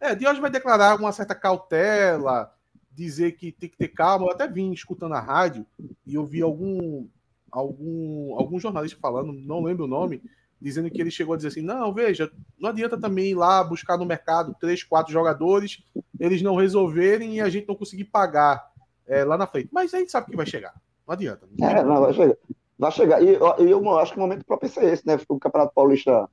É, 0.01 0.15
Diógenes 0.15 0.40
vai 0.40 0.51
declarar 0.51 0.97
uma 0.97 1.12
certa 1.12 1.35
cautela, 1.35 2.52
dizer 2.90 3.32
que 3.32 3.52
tem 3.52 3.69
que 3.69 3.77
ter 3.77 3.89
calma. 3.89 4.27
Eu 4.27 4.32
até 4.32 4.48
vim 4.48 4.73
escutando 4.73 5.15
a 5.15 5.20
rádio 5.20 5.66
e 6.07 6.15
eu 6.15 6.24
vi 6.24 6.43
algum, 6.43 7.07
algum, 7.51 8.35
algum 8.39 8.59
jornalista 8.59 8.98
falando, 9.01 9.32
não 9.32 9.62
lembro 9.62 9.85
o 9.85 9.89
nome, 9.89 10.23
dizendo 10.61 10.90
que 10.90 11.01
ele 11.01 11.11
chegou 11.11 11.35
a 11.35 11.36
dizer 11.36 11.48
assim: 11.48 11.62
não, 11.62 11.93
veja, 11.93 12.31
não 12.59 12.70
adianta 12.70 12.98
também 12.98 13.31
ir 13.31 13.35
lá 13.35 13.62
buscar 13.62 13.97
no 13.97 14.07
mercado 14.07 14.57
três, 14.59 14.82
quatro 14.82 15.12
jogadores, 15.12 15.82
eles 16.19 16.43
não 16.43 16.57
resolverem 16.57 17.36
e 17.36 17.40
a 17.40 17.48
gente 17.48 17.69
não 17.69 17.74
conseguir 17.74 18.05
pagar 18.05 18.70
é, 19.07 19.24
lá 19.24 19.36
na 19.36 19.47
frente. 19.47 19.69
Mas 19.73 19.93
a 19.93 19.98
gente 19.98 20.11
sabe 20.11 20.31
que 20.31 20.36
vai 20.36 20.47
chegar. 20.47 20.74
Não 21.07 21.15
adianta. 21.15 21.47
Não 21.59 21.69
É, 21.69 21.82
não, 21.82 22.01
vai 22.01 22.12
chegar. 22.12 22.36
Vai 22.78 22.93
chegar. 22.93 23.23
E 23.23 23.35
eu, 23.35 23.57
eu 23.59 23.98
acho 23.98 24.12
que 24.12 24.19
o 24.19 24.23
momento 24.23 24.44
propício 24.44 24.81
é 24.81 24.93
esse, 24.93 25.07
né? 25.07 25.19
O 25.28 25.39
Campeonato 25.39 25.74
Paulista 25.74 26.28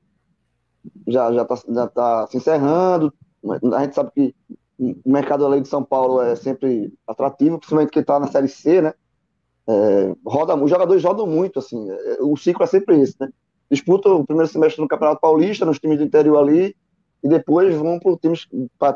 já 1.07 1.31
já 1.31 1.41
está 1.43 1.55
já 1.69 1.88
tá 1.88 2.27
se 2.27 2.38
encerrando. 2.38 3.14
A 3.73 3.84
gente 3.84 3.95
sabe 3.95 4.11
que 4.14 4.35
o 4.80 5.11
mercado 5.11 5.45
ali 5.45 5.61
de 5.61 5.68
São 5.68 5.84
Paulo 5.84 6.22
é 6.22 6.35
sempre 6.35 6.93
atrativo, 7.07 7.57
principalmente 7.57 7.91
quem 7.91 8.01
está 8.01 8.19
na 8.19 8.27
Série 8.27 8.47
C, 8.47 8.81
né? 8.81 8.93
É, 9.68 10.15
roda, 10.26 10.55
os 10.55 10.69
jogadores 10.69 11.03
rodam 11.03 11.27
muito, 11.27 11.59
assim. 11.59 11.89
é, 11.91 12.18
O 12.22 12.38
ciclo 12.38 12.64
é 12.64 12.68
sempre 12.68 12.99
esse, 13.01 13.15
né? 13.19 13.30
Disputam 13.69 14.19
o 14.22 14.26
primeiro 14.26 14.49
semestre 14.49 14.81
no 14.81 14.88
Campeonato 14.88 15.19
Paulista, 15.19 15.65
nos 15.65 15.80
times 15.80 15.97
do 15.97 16.05
interior 16.05 16.38
ali, 16.38 16.76
e 17.23 17.27
depois 17.27 17.76
vão 17.76 17.99
para 17.99 18.15
times, 18.18 18.47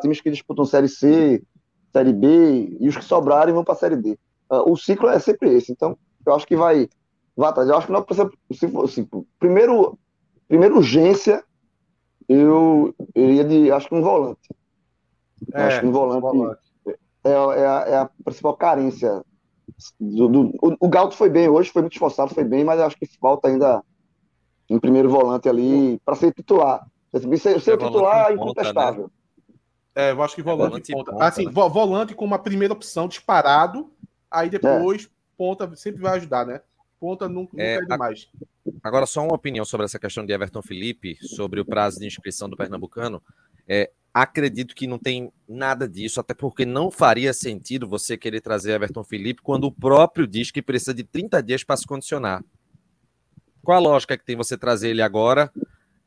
times 0.02 0.22
que 0.22 0.32
disputam 0.32 0.64
Série 0.66 0.88
C, 0.88 1.44
Série 1.92 2.14
B, 2.14 2.78
e 2.80 2.88
os 2.88 2.96
que 2.96 3.04
sobrarem 3.04 3.54
vão 3.54 3.64
para 3.64 3.74
a 3.74 3.78
Série 3.78 3.98
D. 3.98 4.18
Ah, 4.50 4.64
O 4.64 4.78
ciclo 4.78 5.10
é 5.10 5.20
sempre 5.20 5.54
esse. 5.54 5.72
Então, 5.72 5.98
eu 6.26 6.34
acho 6.34 6.48
que 6.48 6.56
vai, 6.56 6.88
vai 7.36 7.50
atrás. 7.50 7.68
Eu 7.68 7.76
acho 7.76 7.88
que 7.88 7.94
não 7.94 8.04
precisa. 8.04 8.30
Se 8.54 8.66
assim, 8.66 9.08
primeiro, 9.40 9.98
primeira 10.48 10.74
urgência, 10.76 11.44
eu, 12.34 12.96
iria 13.16 13.44
de. 13.44 13.72
Acho 13.72 13.88
que 13.90 13.96
um 13.96 14.02
volante. 14.02 14.50
É, 15.54 15.64
acho 15.64 15.80
que 15.82 15.86
um 15.86 15.92
volante, 15.92 16.58
É, 17.24 17.30
é 17.30 17.36
a, 17.68 17.86
é 17.88 17.96
a 17.98 18.10
principal 18.24 18.56
carência. 18.56 19.24
Do, 20.00 20.28
do- 20.28 20.50
o, 20.62 20.76
o 20.88 20.90
Galto 20.90 21.16
foi 21.16 21.30
bem 21.30 21.50
hoje, 21.50 21.72
foi 21.72 21.82
muito 21.82 21.94
esforçado, 21.94 22.34
foi 22.34 22.44
bem, 22.44 22.64
mas 22.64 22.80
acho 22.80 22.98
que 22.98 23.06
falta 23.20 23.48
ainda 23.48 23.84
um 24.70 24.80
primeiro 24.80 25.10
volante 25.10 25.50
ali 25.50 26.00
para 26.06 26.16
ser 26.16 26.34
titular. 26.34 26.86
Ser, 27.38 27.60
ser 27.60 27.74
É 27.74 27.78
titular 27.78 27.82
volante 27.82 28.34
em 28.34 28.36
ponta, 28.38 28.52
incontestável. 28.52 29.12
É, 29.96 30.12
eu 30.12 30.24
acho 30.24 30.36
que 30.36 30.42
volante, 30.42 30.70
volante 30.70 30.92
e 30.92 30.96
ponta. 30.96 31.12
ponta, 31.12 31.26
assim, 31.26 31.46
né? 31.46 31.52
vo- 31.52 31.70
volante 31.70 32.16
como 32.16 32.34
a 32.34 32.40
primeira 32.40 32.74
opção 32.74 33.08
disparado, 33.08 33.92
aí 34.30 34.50
depois 34.50 35.10
ponta 35.38 35.76
sempre 35.76 36.02
vai 36.02 36.18
ajudar, 36.18 36.46
né? 36.46 36.62
Ponta 37.00 37.28
nunca, 37.28 37.52
nunca 37.54 37.64
É, 37.64 37.76
é 37.78 37.82
demais. 37.82 38.28
Agora, 38.84 39.06
só 39.06 39.24
uma 39.24 39.36
opinião 39.36 39.66
sobre 39.66 39.86
essa 39.86 40.00
questão 40.00 40.26
de 40.26 40.34
Everton 40.34 40.62
Felipe, 40.62 41.18
sobre 41.22 41.60
o 41.60 41.66
prazo 41.66 42.00
de 42.00 42.06
inscrição 42.06 42.50
do 42.50 42.58
Pernambucano. 42.58 43.22
É, 43.68 43.92
acredito 44.14 44.76
que 44.76 44.88
não 44.88 45.00
tem 45.00 45.32
nada 45.48 45.88
disso, 45.88 46.20
até 46.20 46.34
porque 46.34 46.66
não 46.66 46.92
faria 46.92 47.34
sentido 47.34 47.88
você 47.88 48.18
querer 48.18 48.42
trazer 48.42 48.74
Everton 48.74 49.04
Felipe 49.04 49.42
quando 49.42 49.66
o 49.66 49.72
próprio 49.72 50.28
diz 50.28 50.52
que 50.52 50.62
precisa 50.62 50.94
de 50.94 51.04
30 51.04 51.42
dias 51.42 51.64
para 51.64 51.78
se 51.78 51.88
condicionar. 51.88 52.44
Qual 53.64 53.78
a 53.78 53.82
lógica 53.82 54.18
que 54.18 54.26
tem 54.26 54.36
você 54.36 54.58
trazer 54.58 54.90
ele 54.90 55.02
agora, 55.02 55.52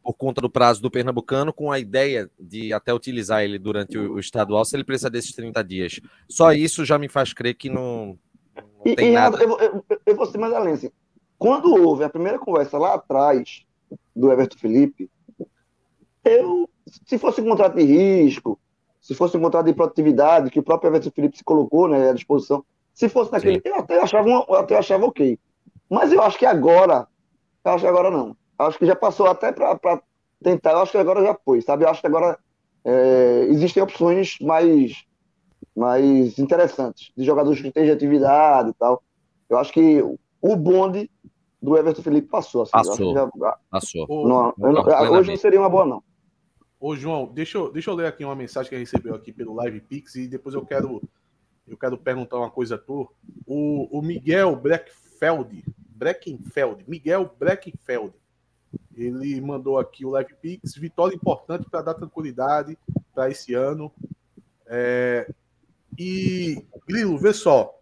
por 0.02 0.14
conta 0.14 0.40
do 0.40 0.50
prazo 0.50 0.82
do 0.82 0.90
Pernambucano, 0.90 1.52
com 1.52 1.72
a 1.72 1.78
ideia 1.78 2.30
de 2.38 2.72
até 2.72 2.92
utilizar 2.92 3.42
ele 3.42 3.58
durante 3.58 3.96
o, 3.96 4.18
estadual, 4.18 4.64
se 4.64 4.76
ele 4.76 4.84
precisa 4.84 5.08
desses 5.08 5.32
30 5.32 5.62
dias? 5.64 6.00
Só 6.28 6.52
isso 6.52 6.84
já 6.84 6.98
me 6.98 7.08
faz 7.08 7.32
crer 7.32 7.54
que 7.54 7.70
não, 7.70 8.18
não 8.54 8.92
E, 8.92 8.96
tem 8.96 9.10
e, 9.10 9.14
nada. 9.14 9.38
Renato, 9.38 9.62
eu, 9.62 9.84
eu, 9.88 10.00
eu 10.04 10.16
vou 10.16 10.26
ser 10.26 10.38
mais 10.38 10.52
além. 10.52 10.74
Assim, 10.74 10.90
quando 11.44 11.74
houve 11.74 12.02
a 12.04 12.08
primeira 12.08 12.38
conversa 12.38 12.78
lá 12.78 12.94
atrás 12.94 13.66
do 14.16 14.32
Everton 14.32 14.56
Felipe, 14.56 15.10
eu, 16.24 16.66
se 17.06 17.18
fosse 17.18 17.42
um 17.42 17.44
contrato 17.50 17.76
de 17.76 17.82
risco, 17.82 18.58
se 18.98 19.14
fosse 19.14 19.36
um 19.36 19.42
contrato 19.42 19.66
de 19.66 19.74
produtividade, 19.74 20.50
que 20.50 20.58
o 20.58 20.62
próprio 20.62 20.88
Everton 20.88 21.10
Felipe 21.10 21.36
se 21.36 21.44
colocou 21.44 21.86
né, 21.86 22.08
à 22.08 22.12
disposição, 22.14 22.64
se 22.94 23.10
fosse 23.10 23.30
naquele, 23.30 23.60
eu 23.62 23.74
até 23.74 24.00
achava, 24.00 24.26
um- 24.26 24.44
eu 24.48 24.54
até 24.54 24.78
achava 24.78 25.04
ok. 25.04 25.38
Mas 25.90 26.12
eu 26.14 26.22
acho 26.22 26.38
que 26.38 26.46
agora, 26.46 27.06
eu 27.62 27.72
acho 27.72 27.82
que 27.84 27.88
agora 27.90 28.10
não. 28.10 28.28
Eu 28.58 28.66
acho 28.66 28.78
que 28.78 28.86
já 28.86 28.96
passou 28.96 29.26
até 29.26 29.52
para 29.52 30.00
tentar, 30.42 30.72
eu 30.72 30.78
acho 30.78 30.92
que 30.92 30.96
agora 30.98 31.22
já 31.22 31.36
foi, 31.44 31.60
sabe? 31.60 31.84
Eu 31.84 31.90
acho 31.90 32.00
que 32.00 32.06
agora 32.06 32.38
é, 32.86 33.48
existem 33.50 33.82
opções 33.82 34.38
mais 34.40 35.04
mais 35.76 36.38
interessantes, 36.38 37.12
de 37.14 37.22
jogadores 37.22 37.60
que 37.60 37.70
têm 37.70 37.90
atividade 37.90 38.70
e 38.70 38.74
tal. 38.74 39.02
Eu 39.50 39.58
acho 39.58 39.72
que 39.72 40.00
o 40.40 40.56
bonde 40.56 41.10
do 41.64 41.76
Everton 41.78 42.02
Felipe 42.02 42.28
passou. 42.28 42.62
Assim, 42.62 42.72
Passou. 42.72 43.14
já- 43.14 43.30
Passou. 43.70 44.06
não- 44.28 44.54
eu 44.58 44.72
não- 44.72 44.82
hoje 45.18 45.30
não 45.30 45.36
seria 45.38 45.60
uma 45.60 45.68
boa, 45.70 45.86
não. 45.86 46.02
Ô, 46.78 46.94
João, 46.94 47.26
deixa 47.32 47.56
eu, 47.58 47.72
deixa 47.72 47.90
eu 47.90 47.94
ler 47.94 48.06
aqui 48.06 48.24
uma 48.24 48.36
mensagem 48.36 48.68
que 48.68 48.76
recebeu 48.76 49.14
aqui 49.14 49.32
pelo 49.32 49.54
Live 49.54 49.80
Pix 49.80 50.14
e 50.16 50.28
depois 50.28 50.54
eu 50.54 50.64
quero 50.64 51.02
eu 51.66 51.78
quero 51.78 51.96
perguntar 51.96 52.36
uma 52.36 52.50
coisa 52.50 52.74
a 52.74 52.78
tu. 52.78 53.10
O, 53.46 53.98
o 53.98 54.02
Miguel 54.02 54.54
Breckfeld, 54.54 55.64
Breckenfeld, 55.78 56.84
Miguel 56.86 57.34
Breckenfeld, 57.38 58.12
ele 58.94 59.40
mandou 59.40 59.78
aqui 59.78 60.04
o 60.04 60.10
Live 60.10 60.34
Pix, 60.42 60.74
vitória 60.74 61.14
importante 61.14 61.66
para 61.70 61.80
dar 61.80 61.94
tranquilidade 61.94 62.76
para 63.14 63.30
esse 63.30 63.54
ano. 63.54 63.90
É, 64.66 65.32
e, 65.98 66.62
Grilo, 66.86 67.16
vê 67.16 67.32
só, 67.32 67.74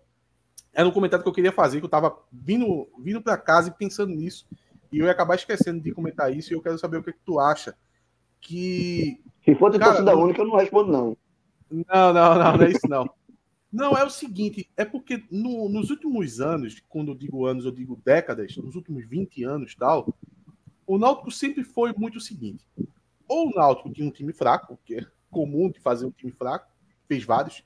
era 0.72 0.88
um 0.88 0.92
comentário 0.92 1.22
que 1.22 1.28
eu 1.28 1.34
queria 1.34 1.52
fazer, 1.52 1.78
que 1.78 1.84
eu 1.84 1.90
tava 1.90 2.16
vindo, 2.32 2.88
vindo 2.98 3.20
para 3.20 3.36
casa 3.36 3.68
e 3.68 3.72
pensando 3.72 4.14
nisso, 4.14 4.46
e 4.90 4.98
eu 4.98 5.06
ia 5.06 5.12
acabar 5.12 5.34
esquecendo 5.34 5.80
de 5.80 5.92
comentar 5.92 6.34
isso, 6.34 6.52
e 6.52 6.56
eu 6.56 6.62
quero 6.62 6.78
saber 6.78 6.98
o 6.98 7.02
que, 7.02 7.12
que 7.12 7.18
tu 7.24 7.38
acha. 7.38 7.74
Que. 8.40 9.20
Se 9.44 9.54
for 9.54 9.70
de 9.70 9.78
Cara, 9.78 9.92
torcida 9.92 10.16
única, 10.16 10.40
eu 10.40 10.46
não 10.46 10.56
respondo, 10.56 10.92
não. 10.92 11.16
Não, 11.70 12.12
não, 12.12 12.34
não, 12.38 12.56
não 12.56 12.64
é 12.64 12.70
isso 12.70 12.88
não. 12.88 13.08
Não, 13.72 13.96
é 13.96 14.04
o 14.04 14.10
seguinte, 14.10 14.68
é 14.76 14.84
porque 14.84 15.24
no- 15.30 15.68
nos 15.68 15.88
últimos 15.90 16.40
anos, 16.40 16.82
quando 16.88 17.12
eu 17.12 17.14
digo 17.14 17.46
anos, 17.46 17.64
eu 17.64 17.70
digo 17.72 17.98
décadas, 18.04 18.54
nos 18.58 18.74
últimos 18.74 19.06
20 19.06 19.42
anos 19.44 19.74
tal, 19.74 20.14
o 20.86 20.98
Náutico 20.98 21.30
sempre 21.30 21.64
foi 21.64 21.94
muito 21.96 22.18
o 22.18 22.20
seguinte. 22.20 22.62
Ou 23.26 23.48
o 23.48 23.54
Náutico 23.54 23.90
tinha 23.90 24.06
um 24.06 24.10
time 24.10 24.32
fraco, 24.32 24.78
que 24.84 24.96
é 24.96 25.06
comum 25.30 25.70
de 25.70 25.80
fazer 25.80 26.04
um 26.04 26.10
time 26.10 26.30
fraco, 26.32 26.66
fez 27.08 27.24
vários, 27.24 27.64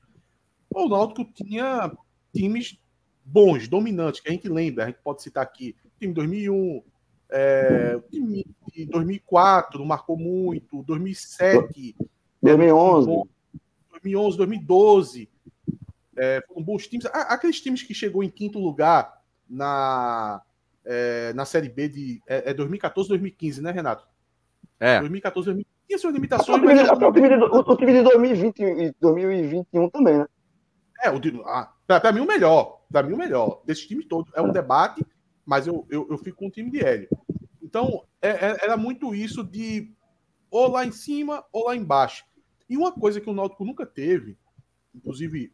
ou 0.73 0.85
o 0.85 0.89
Náutico 0.89 1.25
tinha 1.25 1.91
times 2.33 2.79
bons, 3.27 3.67
dominantes, 3.67 4.21
que 4.21 4.29
a 4.29 4.31
gente 4.31 4.47
lembra, 4.47 4.85
a 4.85 4.87
gente 4.87 4.99
pode 5.03 5.21
citar 5.21 5.43
aqui, 5.43 5.75
o 5.85 5.99
time 5.99 6.13
2001, 6.13 6.81
é, 7.29 7.93
o 7.97 8.01
time 8.09 8.45
de 8.73 8.85
2004 8.85 9.85
marcou 9.85 10.17
muito, 10.17 10.81
2007, 10.83 11.95
2011. 12.41 13.23
2011, 13.91 14.37
2012. 14.37 15.29
É, 16.15 16.41
foram 16.47 16.63
bons 16.63 16.87
times. 16.87 17.05
Ah, 17.07 17.33
Aqueles 17.33 17.59
times 17.59 17.83
que 17.83 17.93
chegou 17.93 18.23
em 18.23 18.29
quinto 18.29 18.59
lugar 18.59 19.21
na, 19.49 20.41
é, 20.85 21.33
na 21.33 21.45
Série 21.45 21.69
B 21.69 21.89
de 21.89 22.21
é, 22.27 22.51
é 22.51 22.53
2014, 22.53 23.09
2015, 23.09 23.61
né, 23.61 23.71
Renato? 23.71 24.07
É. 24.79 24.99
2014, 24.99 25.45
2015. 25.47 25.77
Tinha 25.87 25.97
suas 25.99 26.13
O 26.13 26.15
limitações, 26.15 26.59
time, 26.59 26.73
mas... 26.73 26.89
o, 26.89 27.11
time 27.11 27.29
de, 27.29 27.35
o, 27.35 27.59
o 27.59 27.77
time 27.77 27.93
de 27.93 28.01
2020 28.03 28.59
e 28.61 28.95
2021 28.99 29.89
também, 29.89 30.17
né? 30.17 30.27
É, 31.03 31.09
o 31.09 31.19
de- 31.19 31.41
ah, 31.45 31.71
pra, 31.85 31.99
pra 31.99 32.11
mim 32.11 32.19
o 32.21 32.27
melhor. 32.27 32.76
Pra 32.91 33.03
mim 33.03 33.13
o 33.13 33.17
melhor. 33.17 33.61
Desses 33.65 33.85
times 33.85 34.05
todos. 34.05 34.31
É 34.33 34.41
um 34.41 34.51
debate, 34.51 35.05
mas 35.45 35.67
eu, 35.67 35.85
eu, 35.89 36.07
eu 36.09 36.17
fico 36.17 36.37
com 36.37 36.47
o 36.47 36.51
time 36.51 36.69
de 36.71 36.79
Hélio. 36.83 37.09
Então, 37.61 38.05
é- 38.21 38.29
é- 38.29 38.57
era 38.63 38.77
muito 38.77 39.13
isso 39.13 39.43
de 39.43 39.91
ou 40.49 40.69
lá 40.69 40.85
em 40.85 40.91
cima 40.91 41.43
ou 41.51 41.65
lá 41.65 41.75
embaixo. 41.75 42.25
E 42.69 42.77
uma 42.77 42.91
coisa 42.91 43.19
que 43.19 43.29
o 43.29 43.33
Náutico 43.33 43.65
nunca 43.65 43.85
teve, 43.85 44.37
inclusive 44.95 45.51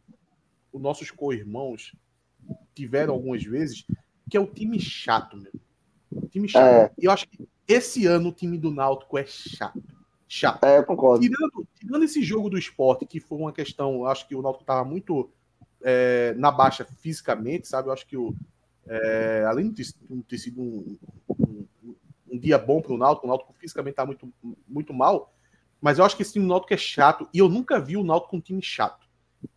os 0.72 0.80
nossos 0.80 1.10
co-irmãos 1.10 1.94
tiveram 2.74 3.14
algumas 3.14 3.42
vezes, 3.42 3.86
que 4.28 4.36
é 4.36 4.40
o 4.40 4.46
time 4.46 4.78
chato, 4.80 5.36
meu. 5.36 5.52
O 6.10 6.28
time 6.28 6.48
chato. 6.48 6.64
É. 6.64 6.92
E 6.98 7.04
eu 7.04 7.10
acho 7.10 7.28
que 7.28 7.48
esse 7.66 8.06
ano 8.06 8.28
o 8.28 8.32
time 8.32 8.58
do 8.58 8.70
Náutico 8.70 9.18
é 9.18 9.24
chato. 9.26 9.82
Chato. 10.28 10.64
É, 10.64 10.78
eu 10.78 10.84
concordo. 10.84 11.22
Tirando, 11.22 11.68
tirando 11.78 12.02
esse 12.04 12.22
jogo 12.22 12.50
do 12.50 12.58
esporte, 12.58 13.06
que 13.06 13.20
foi 13.20 13.38
uma 13.38 13.52
questão, 13.52 14.06
acho 14.06 14.26
que 14.26 14.34
o 14.34 14.42
Náutico 14.42 14.62
estava 14.62 14.84
muito 14.84 15.30
é, 15.84 16.34
na 16.38 16.50
baixa 16.50 16.84
fisicamente, 16.84 17.68
sabe? 17.68 17.88
Eu 17.88 17.92
acho 17.92 18.06
que 18.06 18.16
o, 18.16 18.34
é, 18.86 19.44
além 19.46 19.70
de 19.70 19.84
ter, 20.26 20.38
sido 20.38 20.60
um, 20.60 20.96
um- 21.38 21.66
um 22.32 22.38
dia 22.38 22.58
bom 22.58 22.80
para 22.82 22.92
o 22.92 22.98
Náutico, 22.98 23.26
o 23.26 23.28
Náutico 23.28 23.52
fisicamente 23.52 23.92
está 23.92 24.04
muito, 24.06 24.32
muito 24.66 24.92
mal, 24.94 25.32
mas 25.80 25.98
eu 25.98 26.04
acho 26.04 26.16
que 26.16 26.22
esse 26.22 26.32
time 26.32 26.46
do 26.46 26.48
Náutico 26.48 26.72
é 26.74 26.76
chato 26.78 27.28
e 27.32 27.38
eu 27.38 27.48
nunca 27.48 27.78
vi 27.78 27.96
o 27.96 28.02
Náutico 28.02 28.30
com 28.32 28.36
um 28.38 28.40
time 28.40 28.62
chato. 28.62 29.04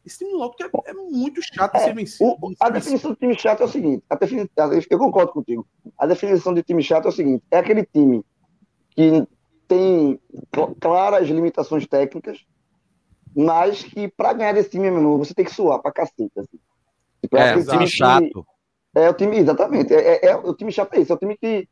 Esse 0.06 0.20
time 0.20 0.32
do 0.32 0.40
Náutico 0.40 0.84
é, 0.86 0.92
é 0.92 0.94
muito 0.94 1.42
chato 1.42 1.72
de 1.72 1.78
É, 1.80 1.84
ser 1.86 1.96
vencido. 1.96 2.38
o- 2.42 2.54
a 2.60 2.70
definição 2.70 3.12
de 3.14 3.18
time 3.18 3.40
chato 3.40 3.62
é 3.62 3.66
o 3.66 3.70
seguinte: 3.70 4.04
a 4.10 4.16
defini- 4.16 4.50
a- 4.60 4.70
eu 4.90 5.00
concordo 5.00 5.32
contigo. 5.32 5.66
A 5.98 6.06
definição 6.06 6.54
de 6.54 6.62
time 6.62 6.84
chato 6.84 7.06
é 7.06 7.08
o 7.08 7.12
seguinte: 7.14 7.44
é 7.50 7.58
aquele 7.58 7.86
time 7.86 8.22
que 8.90 9.26
tem 9.68 10.20
cl- 10.54 10.76
claras 10.80 11.28
limitações 11.30 11.88
técnicas, 11.88 12.46
mas 13.36 13.84
que 13.84 14.08
para 14.08 14.34
ganhar 14.34 14.54
desse 14.54 14.70
time, 14.70 14.90
meu 14.90 15.00
irmão, 15.00 15.18
você 15.18 15.34
tem 15.34 15.46
que 15.46 15.54
suar 15.54 15.80
pra 15.80 15.92
cacete. 15.92 16.32
Assim. 16.38 16.60
Tipo, 17.22 17.38
É, 17.38 17.50
aquele 17.50 17.64
um 17.66 17.72
time 17.72 17.86
que- 17.86 17.92
chato. 17.92 18.48
É 18.96 19.10
o 19.10 19.14
time, 19.14 19.38
exatamente. 19.38 19.94
É, 19.94 20.26
é- 20.26 20.26
é- 20.32 20.36
o 20.36 20.54
time 20.54 20.72
chato 20.72 20.94
é 20.96 21.00
isso. 21.02 21.12
É 21.12 21.16
o 21.16 21.20
time 21.20 21.38
que 21.38 21.68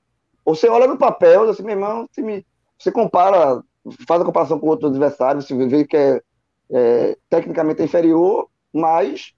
você 0.45 0.68
olha 0.69 0.86
no 0.88 0.98
papel, 0.98 1.49
assim, 1.49 1.64
meu 1.64 1.73
irmão, 1.76 2.03
o 2.03 2.07
time, 2.07 2.45
você 2.77 2.91
compara, 2.91 3.64
faz 4.07 4.22
a 4.22 4.26
comparação 4.26 4.60
com 4.60 4.68
outros 4.68 4.91
adversários, 4.91 5.45
você 5.48 5.68
vê 5.68 5.86
que 5.86 5.98
é, 5.98 6.22
é, 6.72 7.18
tecnicamente 7.30 7.82
é 7.82 7.86
inferior, 7.86 8.48
mas 8.72 9.34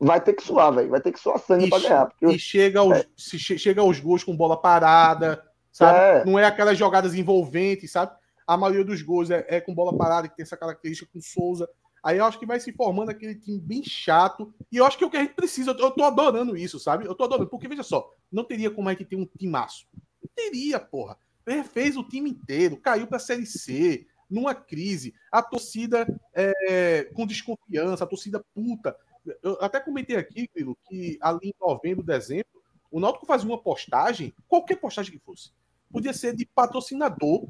vai 0.00 0.20
ter 0.20 0.32
que 0.32 0.42
suar, 0.42 0.72
velho. 0.74 0.90
Vai 0.90 1.00
ter 1.00 1.12
que 1.12 1.20
suar 1.20 1.38
sangue 1.38 1.68
para 1.70 1.78
ganhar. 1.82 2.06
Porque 2.06 2.26
E 2.34 2.38
chega 2.38 2.80
aos, 2.80 3.06
se 3.16 3.38
che- 3.38 3.58
chega 3.58 3.80
aos 3.80 4.00
gols 4.00 4.24
com 4.24 4.36
bola 4.36 4.56
parada, 4.60 5.42
sabe? 5.70 5.98
É. 5.98 6.24
Não 6.24 6.38
é 6.38 6.44
aquelas 6.44 6.76
jogadas 6.76 7.14
envolventes, 7.14 7.92
sabe? 7.92 8.12
A 8.46 8.56
maioria 8.56 8.84
dos 8.84 9.02
gols 9.02 9.30
é, 9.30 9.44
é 9.48 9.60
com 9.60 9.74
bola 9.74 9.96
parada, 9.96 10.28
que 10.28 10.36
tem 10.36 10.42
essa 10.42 10.56
característica 10.56 11.10
com 11.12 11.20
Souza. 11.20 11.68
Aí 12.02 12.18
eu 12.18 12.24
acho 12.24 12.38
que 12.38 12.46
vai 12.46 12.58
se 12.58 12.72
formando 12.72 13.10
aquele 13.10 13.36
time 13.36 13.60
bem 13.60 13.82
chato. 13.84 14.52
E 14.70 14.76
eu 14.76 14.84
acho 14.84 14.98
que 14.98 15.04
é 15.04 15.06
o 15.06 15.10
que 15.10 15.16
a 15.16 15.22
gente 15.22 15.34
precisa. 15.34 15.70
Eu 15.70 15.90
tô, 15.90 16.02
adorando 16.02 16.56
isso, 16.56 16.78
sabe? 16.78 17.06
Eu 17.06 17.14
tô 17.14 17.24
adorando. 17.24 17.48
Porque, 17.48 17.68
veja 17.68 17.82
só, 17.82 18.12
não 18.30 18.44
teria 18.44 18.70
como 18.70 18.88
a 18.88 18.92
gente 18.92 19.04
ter 19.04 19.16
um 19.16 19.26
timaço. 19.38 19.86
Não 20.20 20.30
teria, 20.34 20.80
porra. 20.80 21.16
Refez 21.46 21.96
o 21.96 22.04
time 22.04 22.30
inteiro, 22.30 22.76
caiu 22.76 23.06
pra 23.06 23.18
Série 23.18 23.46
C, 23.46 24.06
numa 24.28 24.54
crise. 24.54 25.14
A 25.30 25.42
torcida 25.42 26.06
é, 26.34 27.04
com 27.14 27.26
desconfiança, 27.26 28.04
a 28.04 28.06
torcida 28.06 28.44
puta. 28.54 28.96
Eu 29.42 29.58
até 29.60 29.78
comentei 29.78 30.16
aqui, 30.16 30.48
Grilo, 30.52 30.76
que 30.88 31.18
ali 31.20 31.50
em 31.50 31.54
novembro, 31.60 32.02
dezembro, 32.02 32.62
o 32.90 32.98
Náutico 33.00 33.26
fazia 33.26 33.48
uma 33.48 33.58
postagem, 33.58 34.34
qualquer 34.48 34.76
postagem 34.76 35.12
que 35.12 35.24
fosse, 35.24 35.50
podia 35.90 36.12
ser 36.12 36.34
de 36.34 36.44
patrocinador. 36.44 37.48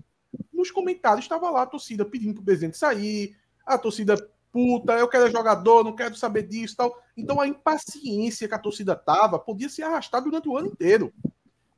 Nos 0.53 0.71
comentários 0.71 1.25
estava 1.25 1.51
lá 1.51 1.63
a 1.63 1.67
torcida 1.67 2.05
pedindo 2.05 2.35
pro 2.35 2.45
presidente 2.45 2.79
sair, 2.79 3.37
a 3.67 3.79
torcida 3.79 4.17
puta, 4.53 4.93
eu 4.93 5.09
quero 5.09 5.31
jogador, 5.31 5.83
não 5.83 5.97
quero 5.97 6.15
saber 6.15 6.43
disso 6.43 6.77
tal. 6.77 6.95
Então 7.17 7.41
a 7.41 7.49
impaciência 7.49 8.47
que 8.47 8.55
a 8.55 8.59
torcida 8.59 8.95
tava 8.95 9.39
podia 9.39 9.69
se 9.69 9.83
arrastar 9.83 10.23
durante 10.23 10.49
o 10.49 10.57
ano 10.57 10.69
inteiro. 10.69 11.13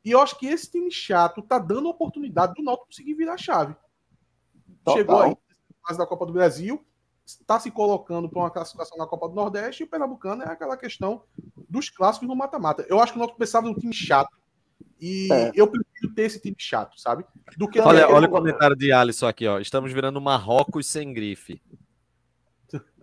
E 0.05 0.11
eu 0.11 0.21
acho 0.21 0.39
que 0.39 0.47
esse 0.47 0.71
time 0.71 0.91
chato 0.91 1.41
tá 1.41 1.59
dando 1.59 1.89
a 1.89 1.93
oportunidade 1.93 2.55
do 2.55 2.63
Náutico 2.63 2.87
conseguir 2.87 3.15
virar 3.15 3.35
a 3.35 3.39
chave. 3.39 3.75
Total. 4.85 4.99
Chegou 4.99 5.23
aí, 5.23 5.37
fase 5.87 5.99
da 5.99 6.07
Copa 6.07 6.27
do 6.27 6.33
Brasil, 6.33 6.85
está 7.25 7.59
se 7.59 7.71
colocando 7.71 8.29
para 8.29 8.41
uma 8.41 8.51
classificação 8.51 8.99
na 8.99 9.07
Copa 9.07 9.29
do 9.29 9.35
Nordeste 9.35 9.83
e 9.83 9.87
o 9.87 9.89
Pernambucano 9.89 10.43
é 10.43 10.49
aquela 10.51 10.77
questão 10.77 11.23
dos 11.69 11.89
clássicos 11.89 12.29
no 12.29 12.37
mata-mata. 12.37 12.85
Eu 12.89 13.01
acho 13.01 13.13
que 13.13 13.19
o 13.19 13.21
Náutico 13.21 13.39
precisava 13.39 13.67
de 13.67 13.73
um 13.73 13.79
time 13.79 13.95
chato. 13.95 14.37
E 15.01 15.29
É. 15.33 15.53
eu 15.55 15.67
prefiro 15.67 16.15
ter 16.15 16.23
esse 16.23 16.41
time 16.41 16.57
chato, 16.59 16.99
sabe? 16.99 17.25
Do 17.59 17.69
que 17.69 17.81
Olha, 17.81 18.09
olha 18.09 18.27
o 18.27 18.31
comentário 18.31 18.77
de 18.77 18.91
Alisson 18.93 19.27
aqui, 19.27 19.47
ó. 19.47 19.59
Estamos 19.59 19.93
virando 19.93 20.21
Marrocos 20.21 20.87
sem 20.87 21.13
grife. 21.13 21.61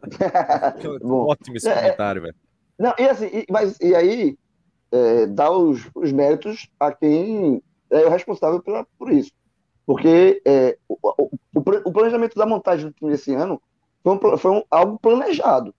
Bom, 1.02 1.28
Ótimo 1.30 1.58
esse 1.58 1.70
é, 1.70 1.76
comentário, 1.76 2.22
velho. 2.24 2.36
Não, 2.78 2.94
e 2.98 3.04
assim, 3.08 3.28
e- 3.28 3.46
mas 3.50 3.78
e 3.80 3.94
aí 3.96 4.38
é, 4.92 5.28
dá 5.28 5.52
os, 5.52 5.90
os 5.94 6.12
méritos 6.12 6.70
a 6.80 6.92
quem 6.92 7.62
é 7.90 8.06
o 8.06 8.10
responsável 8.10 8.62
pela, 8.62 8.86
por 8.98 9.12
isso. 9.12 9.32
Porque 9.86 10.42
é, 10.46 10.78
o, 10.88 10.98
o- 11.04 11.30
o 11.56 11.62
pla- 11.62 11.82
o 11.86 11.92
planejamento 11.92 12.36
da 12.36 12.46
montagem 12.46 12.88
do 12.88 12.94
time 12.94 13.14
esse 13.14 13.34
ano 13.34 13.62
foi, 14.04 14.14
um 14.16 14.38
foi 14.38 14.52
um- 14.52 14.64
algo 14.72 14.98
planejado. 15.00 15.74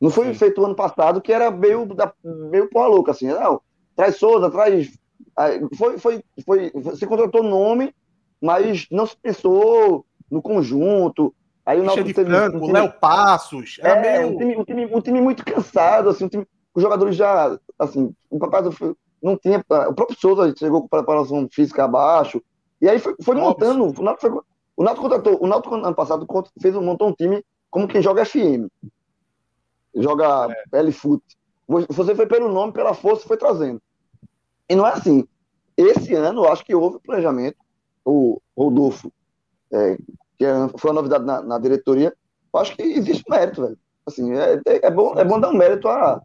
Não 0.00 0.10
foi 0.10 0.32
feito 0.34 0.64
ano 0.64 0.74
passado, 0.74 1.20
que 1.20 1.32
era 1.32 1.50
meio, 1.50 1.86
da, 1.86 2.12
meio 2.50 2.68
porra 2.68 2.88
louca, 2.88 3.10
assim. 3.12 3.26
Não, 3.28 3.60
traz 3.94 4.16
Souza, 4.16 4.50
traz. 4.50 4.92
Foi, 5.76 5.98
foi, 5.98 6.24
foi, 6.44 6.72
se 6.96 7.06
contratou 7.06 7.42
nome, 7.42 7.94
mas 8.40 8.86
não 8.90 9.06
se 9.06 9.16
pensou 9.16 10.04
no 10.30 10.40
conjunto. 10.42 11.34
Aí 11.66 11.80
o 11.80 11.84
Náutico 11.84 12.12
teve 12.14 12.30
Franco, 12.30 12.56
um 12.58 12.60
time- 12.60 12.72
Léo 12.72 12.92
Passos, 13.00 13.78
era 13.80 14.06
é, 14.06 14.18
meio- 14.20 14.34
um, 14.34 14.38
time, 14.38 14.56
um, 14.56 14.64
time, 14.64 14.86
um 14.96 15.00
time 15.00 15.20
muito 15.20 15.44
cansado, 15.44 16.10
assim, 16.10 16.24
um 16.26 16.28
time, 16.28 16.46
os 16.74 16.82
jogadores 16.82 17.16
já, 17.16 17.58
assim, 17.78 18.14
o 18.30 18.38
papai 18.38 18.62
não 19.22 19.36
tinha, 19.38 19.58
o 19.88 19.94
próprio 19.94 20.18
Souza 20.20 20.52
chegou 20.56 20.82
com 20.82 20.88
preparação 20.88 21.48
física 21.50 21.84
abaixo, 21.84 22.42
e 22.82 22.88
aí 22.88 22.98
foi, 22.98 23.14
foi 23.22 23.34
montando, 23.34 23.84
o 23.98 24.02
Náutico, 24.02 24.30
foi- 24.30 24.40
o 24.76 24.84
Náutico 24.84 25.02
contratou, 25.08 25.38
o 25.42 25.46
Náutico 25.46 25.74
ano 25.74 25.94
passado 25.94 26.26
fez, 26.60 26.74
montou 26.74 27.08
um 27.08 27.14
time 27.14 27.42
como 27.70 27.88
quem 27.88 28.02
joga 28.02 28.26
FM, 28.26 28.68
joga 29.94 30.48
L-Foot, 30.72 31.22
você 31.88 32.14
foi 32.14 32.26
pelo 32.26 32.52
nome, 32.52 32.72
pela 32.72 32.92
força, 32.92 33.26
foi 33.26 33.36
trazendo, 33.38 33.80
e 34.68 34.76
não 34.76 34.86
é 34.86 34.92
assim, 34.92 35.26
esse 35.76 36.14
ano 36.14 36.44
eu 36.44 36.52
acho 36.52 36.64
que 36.64 36.74
houve 36.74 36.98
planejamento, 37.00 37.56
o 38.04 38.40
Rodolfo, 38.56 39.12
é, 39.72 39.96
que 40.38 40.44
é- 40.44 40.68
foi 40.78 40.90
uma 40.90 41.00
novidade 41.02 41.24
na, 41.24 41.42
na 41.42 41.58
diretoria, 41.58 42.14
eu 42.52 42.60
acho 42.60 42.76
que 42.76 42.82
existe 42.82 43.24
mérito, 43.28 43.62
velho. 43.62 43.78
Assim, 44.06 44.32
é, 44.34 44.54
é, 44.66 44.86
é 44.86 44.90
bom, 44.90 45.14
é 45.18 45.24
bom 45.24 45.40
dar 45.40 45.50
um 45.50 45.56
mérito 45.56 45.88
a, 45.88 46.22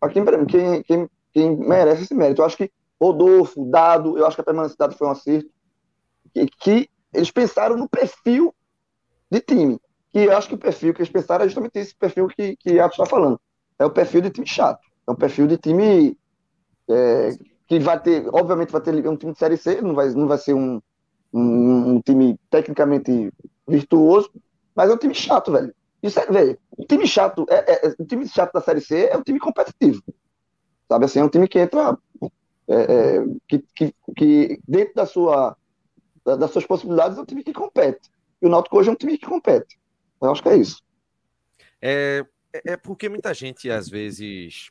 a 0.00 0.08
quem, 0.08 0.24
quem, 0.46 0.82
quem, 0.82 1.10
quem 1.32 1.56
merece 1.56 2.02
esse 2.02 2.14
mérito. 2.14 2.42
Eu 2.42 2.46
acho 2.46 2.56
que 2.56 2.70
Rodolfo, 3.00 3.64
Dado, 3.70 4.18
eu 4.18 4.26
acho 4.26 4.36
que 4.36 4.40
a 4.40 4.44
permanência 4.44 4.74
de 4.74 4.78
Dado 4.78 4.96
foi 4.96 5.08
um 5.08 5.10
acerto. 5.10 5.50
Que, 6.34 6.46
que 6.46 6.90
eles 7.12 7.30
pensaram 7.30 7.76
no 7.76 7.88
perfil 7.88 8.54
de 9.30 9.40
time. 9.40 9.80
Que 10.10 10.20
eu 10.20 10.36
acho 10.36 10.48
que 10.48 10.54
o 10.54 10.58
perfil 10.58 10.92
que 10.94 11.00
eles 11.00 11.12
pensaram 11.12 11.44
é 11.44 11.48
justamente 11.48 11.78
esse 11.78 11.94
perfil 11.94 12.28
que, 12.28 12.56
que 12.56 12.78
Atos 12.78 12.98
está 12.98 13.06
falando. 13.06 13.40
É 13.78 13.84
o 13.84 13.90
perfil 13.90 14.20
de 14.20 14.30
time 14.30 14.46
chato. 14.46 14.80
É 15.06 15.10
um 15.10 15.16
perfil 15.16 15.46
de 15.46 15.56
time 15.56 16.16
é, 16.88 17.30
que 17.68 17.78
vai 17.78 18.00
ter, 18.00 18.26
obviamente, 18.32 18.72
vai 18.72 18.80
ter 18.80 19.06
um 19.06 19.16
time 19.16 19.32
de 19.32 19.38
Série 19.38 19.56
C, 19.56 19.80
não 19.82 19.94
vai, 19.94 20.08
não 20.10 20.26
vai 20.26 20.38
ser 20.38 20.54
um, 20.54 20.80
um, 21.32 21.94
um 21.96 22.00
time 22.00 22.38
tecnicamente 22.50 23.30
virtuoso, 23.66 24.30
mas 24.74 24.90
é 24.90 24.94
um 24.94 24.98
time 24.98 25.14
chato, 25.14 25.52
velho. 25.52 25.74
Isso 26.02 26.18
é, 26.18 26.26
velho, 26.26 26.58
o 26.76 26.84
time 26.84 27.06
chato, 27.06 27.44
é, 27.50 27.86
é, 27.88 28.04
time 28.06 28.26
chato 28.26 28.52
da 28.52 28.60
Série 28.60 28.80
C 28.80 29.06
é 29.06 29.16
um 29.16 29.22
time 29.22 29.38
competitivo. 29.38 30.02
Sabe 30.88 31.04
assim, 31.04 31.18
é 31.18 31.24
um 31.24 31.28
time 31.28 31.46
que 31.46 31.58
entra, 31.58 31.98
é, 32.68 32.74
é, 32.74 33.24
que, 33.46 33.58
que, 33.74 33.94
que 34.16 34.60
dentro 34.66 34.94
da 34.94 35.04
sua, 35.04 35.56
da- 36.24 36.36
das 36.36 36.50
suas 36.50 36.64
possibilidades 36.64 37.18
é 37.18 37.20
um 37.20 37.26
time 37.26 37.44
que 37.44 37.52
compete. 37.52 38.08
E 38.40 38.46
o 38.46 38.48
Náutico 38.48 38.78
hoje 38.78 38.88
é 38.88 38.92
um 38.92 38.96
time 38.96 39.18
que 39.18 39.26
compete. 39.26 39.78
Eu 40.22 40.30
acho 40.30 40.42
que 40.42 40.48
é 40.48 40.56
isso. 40.56 40.82
É, 41.82 42.24
é 42.54 42.72
é 42.72 42.76
porque 42.76 43.08
muita 43.08 43.34
gente, 43.34 43.70
às 43.70 43.88
vezes, 43.88 44.70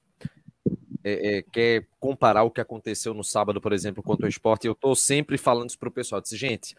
é, 1.07 1.37
é, 1.37 1.41
quer 1.41 1.87
comparar 1.99 2.43
o 2.43 2.51
que 2.51 2.59
aconteceu 2.59 3.13
no 3.13 3.23
sábado, 3.23 3.61
por 3.61 3.71
exemplo, 3.71 4.03
contra 4.03 4.25
o 4.25 4.29
esporte. 4.29 4.67
Eu 4.67 4.73
estou 4.73 4.95
sempre 4.95 5.37
falando 5.37 5.69
isso 5.69 5.79
para 5.79 5.89
o 5.89 5.91
pessoal. 5.91 6.19
Disse, 6.21 6.35
gente, 6.35 6.75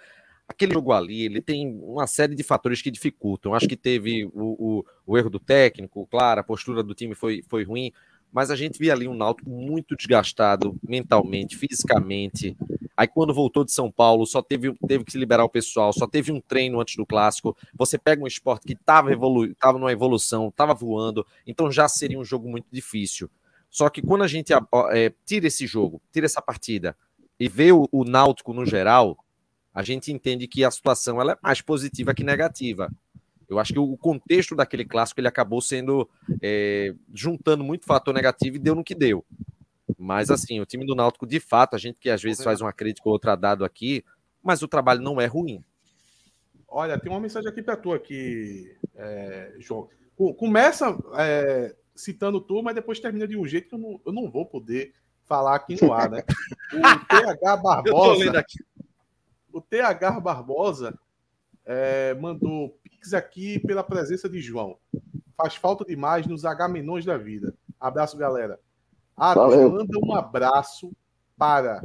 aquele 0.47 0.75
jogo 0.75 0.93
ali, 0.93 1.25
ele 1.25 1.41
tem 1.41 1.79
uma 1.83 2.07
série 2.07 2.35
de 2.35 2.43
fatores 2.43 2.83
que 2.83 2.91
dificultam. 2.91 3.55
Acho 3.55 3.69
que 3.69 3.77
teve 3.77 4.25
o, 4.27 4.31
o, 4.35 4.85
o 5.07 5.19
erro 5.19 5.31
do 5.31 5.39
técnico, 5.39 6.07
claro, 6.11 6.41
a 6.41 6.45
postura 6.45 6.83
do 6.83 6.95
time 6.95 7.15
foi, 7.15 7.43
foi 7.49 7.65
ruim, 7.65 7.93
mas 8.33 8.51
a 8.51 8.57
gente 8.57 8.79
via 8.79 8.93
ali 8.93 9.09
um 9.09 9.15
Náutico 9.15 9.49
muito 9.49 9.97
desgastado 9.97 10.77
mentalmente, 10.87 11.57
fisicamente. 11.57 12.57
Aí 12.97 13.07
quando 13.07 13.33
voltou 13.33 13.65
de 13.65 13.73
São 13.73 13.91
Paulo, 13.91 14.27
só 14.27 14.43
teve, 14.43 14.75
teve 14.87 15.05
que 15.05 15.13
se 15.13 15.19
liberar 15.19 15.45
o 15.45 15.49
pessoal, 15.49 15.93
só 15.93 16.07
teve 16.07 16.33
um 16.33 16.41
treino 16.41 16.81
antes 16.81 16.97
do 16.97 17.07
clássico. 17.07 17.57
Você 17.75 17.97
pega 17.97 18.23
um 18.23 18.27
esporte 18.27 18.67
que 18.67 18.73
estava 18.73 19.13
evolu 19.13 19.55
tava 19.55 19.79
numa 19.79 19.93
evolução, 19.93 20.49
estava 20.49 20.75
voando, 20.75 21.25
então 21.47 21.71
já 21.71 21.89
seria 21.89 22.19
um 22.19 22.25
jogo 22.25 22.49
muito 22.49 22.67
difícil. 22.73 23.31
Só 23.71 23.89
que 23.89 24.01
quando 24.03 24.25
a 24.25 24.27
gente 24.29 24.53
é, 24.93 25.13
tira 25.25 25.47
esse 25.47 25.67
jogo, 25.67 26.01
tira 26.13 26.27
essa 26.27 26.41
partida 26.43 26.97
e 27.39 27.49
vê 27.49 27.71
o, 27.73 27.89
o 27.93 28.05
Náutico 28.05 28.53
no 28.53 28.65
geral, 28.65 29.17
a 29.75 29.83
gente 29.83 30.13
entende 30.13 30.49
que 30.49 30.65
a 30.65 30.71
situação 30.71 31.21
ela 31.21 31.33
é 31.33 31.39
mais 31.43 31.61
positiva 31.61 32.15
que 32.15 32.25
negativa. 32.25 32.91
Eu 33.49 33.59
acho 33.59 33.73
que 33.73 33.79
o 33.79 33.97
contexto 33.97 34.55
daquele 34.57 34.85
clássico 34.85 35.21
ele 35.21 35.29
acabou 35.29 35.61
sendo 35.61 36.09
é, 36.43 36.95
juntando 37.15 37.63
muito 37.63 37.87
fator 37.87 38.13
negativo 38.13 38.57
e 38.57 38.59
deu 38.59 38.75
no 38.75 38.85
que 38.85 38.95
deu. 38.95 39.25
Mas 39.97 40.31
assim, 40.31 40.61
o 40.61 40.67
time 40.67 40.85
do 40.85 40.95
Náutico, 40.95 41.27
de 41.27 41.41
fato, 41.41 41.75
a 41.75 41.79
gente 41.79 41.99
que 41.99 42.11
às 42.11 42.23
vezes 42.23 42.43
faz 42.45 42.61
uma 42.61 42.73
crítica 42.73 43.09
ou 43.09 43.13
outra 43.13 43.35
dado 43.37 43.65
aqui, 43.65 44.05
mas 44.43 44.63
o 44.63 44.69
trabalho 44.69 45.01
não 45.01 45.21
é 45.21 45.27
ruim. 45.27 45.63
Olha, 46.69 46.99
tem 46.99 47.11
uma 47.11 47.21
mensagem 47.21 47.49
aqui 47.49 47.63
para 47.63 47.77
tu 47.77 47.93
aqui, 47.93 48.77
é, 48.95 49.55
João. 49.59 49.89
Co- 50.17 50.35
Começa 50.35 50.97
é, 51.17 51.75
citando 51.99 52.41
tu, 52.41 52.63
mas 52.63 52.75
depois 52.75 53.01
termina 53.01 53.27
de 53.27 53.37
um 53.37 53.47
jeito 53.47 53.69
que 53.69 53.75
eu 53.75 53.79
não, 53.79 54.01
eu 54.07 54.13
não 54.13 54.31
vou 54.31 54.47
poder 54.47 54.95
falar 55.27 55.57
aqui 55.57 55.83
no 55.83 55.93
ar, 55.93 56.09
né? 56.11 56.23
O 56.73 57.07
TH 57.07 57.57
Barbosa. 57.63 58.25
lendo 58.25 58.37
aqui. 58.37 58.65
O 59.53 59.61
TH 59.61 60.21
Barbosa 60.21 60.99
é, 61.67 62.15
mandou 62.15 62.79
pix 62.83 63.13
aqui 63.13 63.59
pela 63.59 63.85
presença 63.85 64.29
de 64.29 64.41
João. 64.41 64.79
Faz 65.37 65.57
falta 65.57 65.85
demais 65.85 66.27
nos 66.27 66.45
H-menões 66.45 67.05
da 67.05 67.19
vida. 67.19 67.55
Abraço, 67.79 68.17
galera. 68.17 68.59
Valeu. 69.17 69.71
manda 69.73 69.99
um 70.03 70.15
abraço 70.15 70.93
para 71.37 71.85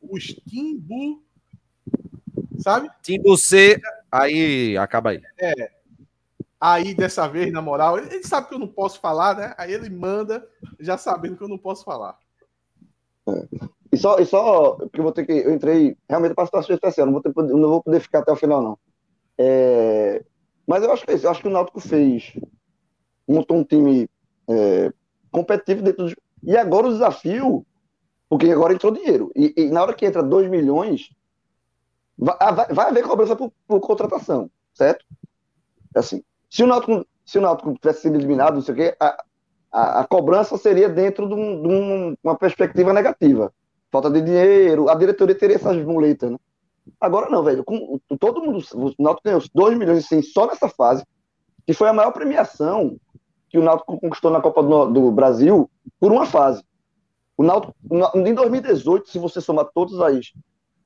os 0.00 0.24
Timbu. 0.26 1.22
Sabe? 2.58 2.90
Timbu 3.02 3.36
C, 3.36 3.80
aí 4.10 4.76
acaba 4.76 5.10
aí. 5.10 5.22
É. 5.38 5.79
Aí, 6.60 6.94
dessa 6.94 7.26
vez, 7.26 7.50
na 7.50 7.62
moral, 7.62 7.98
ele 7.98 8.22
sabe 8.22 8.48
que 8.48 8.54
eu 8.54 8.58
não 8.58 8.68
posso 8.68 9.00
falar, 9.00 9.34
né? 9.34 9.54
Aí 9.56 9.72
ele 9.72 9.88
manda, 9.88 10.46
já 10.78 10.98
sabendo 10.98 11.36
que 11.36 11.42
eu 11.42 11.48
não 11.48 11.56
posso 11.56 11.84
falar. 11.84 12.18
E 13.92 13.96
só, 13.96 14.18
e 14.18 14.26
só 14.26 14.76
que 14.92 15.00
eu 15.00 15.02
vou 15.02 15.12
ter 15.12 15.24
que. 15.24 15.32
Eu 15.32 15.54
entrei 15.54 15.96
realmente 16.08 16.34
para 16.34 16.44
situação 16.44 16.74
especial, 16.74 17.06
não 17.06 17.14
vou, 17.14 17.22
ter, 17.22 17.32
não 17.34 17.68
vou 17.68 17.82
poder 17.82 18.00
ficar 18.00 18.20
até 18.20 18.30
o 18.30 18.36
final, 18.36 18.62
não. 18.62 18.78
É, 19.38 20.22
mas 20.66 20.84
eu 20.84 20.92
acho 20.92 21.04
que 21.04 21.12
é 21.12 21.14
eu 21.14 21.30
acho 21.30 21.40
que 21.40 21.48
o 21.48 21.50
Náutico 21.50 21.80
fez. 21.80 22.32
Montou 23.26 23.56
um 23.56 23.64
time 23.64 24.08
é, 24.48 24.92
competitivo 25.30 25.82
dentro 25.82 26.06
do. 26.06 26.16
E 26.42 26.56
agora 26.56 26.88
o 26.88 26.92
desafio, 26.92 27.66
porque 28.28 28.50
agora 28.50 28.74
entrou 28.74 28.92
dinheiro. 28.92 29.32
E, 29.34 29.54
e 29.56 29.70
na 29.70 29.82
hora 29.82 29.94
que 29.94 30.06
entra 30.06 30.22
2 30.22 30.48
milhões, 30.50 31.10
vai, 32.16 32.36
vai, 32.38 32.68
vai 32.68 32.88
haver 32.88 33.02
cobrança 33.02 33.34
por, 33.34 33.52
por 33.66 33.80
contratação, 33.80 34.50
certo? 34.74 35.04
Assim, 35.94 36.22
se 36.50 36.62
o 36.62 36.66
Náutico, 36.66 37.06
se 37.24 37.38
o 37.38 37.40
Náutico 37.40 37.72
tivesse 37.74 38.02
sido 38.02 38.16
eliminado, 38.16 38.54
não 38.54 38.62
sei 38.62 38.74
o 38.74 38.76
quê, 38.76 38.96
a, 39.00 39.24
a, 39.72 40.00
a 40.00 40.06
cobrança 40.06 40.58
seria 40.58 40.88
dentro 40.88 41.28
de, 41.28 41.34
um- 41.34 41.62
de 41.62 41.68
um- 41.68 42.16
uma 42.22 42.36
perspectiva 42.36 42.92
negativa. 42.92 43.52
Falta 43.90 44.10
de 44.10 44.20
dinheiro, 44.20 44.88
a 44.88 44.94
diretoria 44.94 45.34
teria 45.34 45.56
essas 45.56 45.76
muletas, 45.84 46.30
né? 46.30 46.38
Agora 47.00 47.28
não, 47.30 47.42
velho. 47.42 47.64
Com, 47.64 47.98
todo 48.18 48.42
mundo. 48.42 48.62
O 48.74 49.02
Náutico 49.02 49.22
ganhou 49.24 49.42
2 49.54 49.78
milhões 49.78 50.04
e 50.04 50.08
100 50.08 50.22
só 50.22 50.46
nessa 50.46 50.68
fase, 50.68 51.04
que 51.66 51.72
foi 51.72 51.88
a 51.88 51.92
maior 51.92 52.10
premiação 52.12 52.96
que 53.48 53.58
o 53.58 53.62
Náutico 53.62 53.98
conquistou 54.00 54.30
na 54.30 54.40
Copa 54.40 54.62
do, 54.62 54.86
do 54.86 55.10
Brasil 55.12 55.68
por 55.98 56.10
uma 56.12 56.24
fase. 56.26 56.62
O 57.36 57.42
Náutico, 57.42 57.74
em 58.14 58.34
2018, 58.34 59.08
se 59.08 59.18
você 59.18 59.40
somar 59.40 59.66
todas 59.74 59.98
as, 60.00 60.32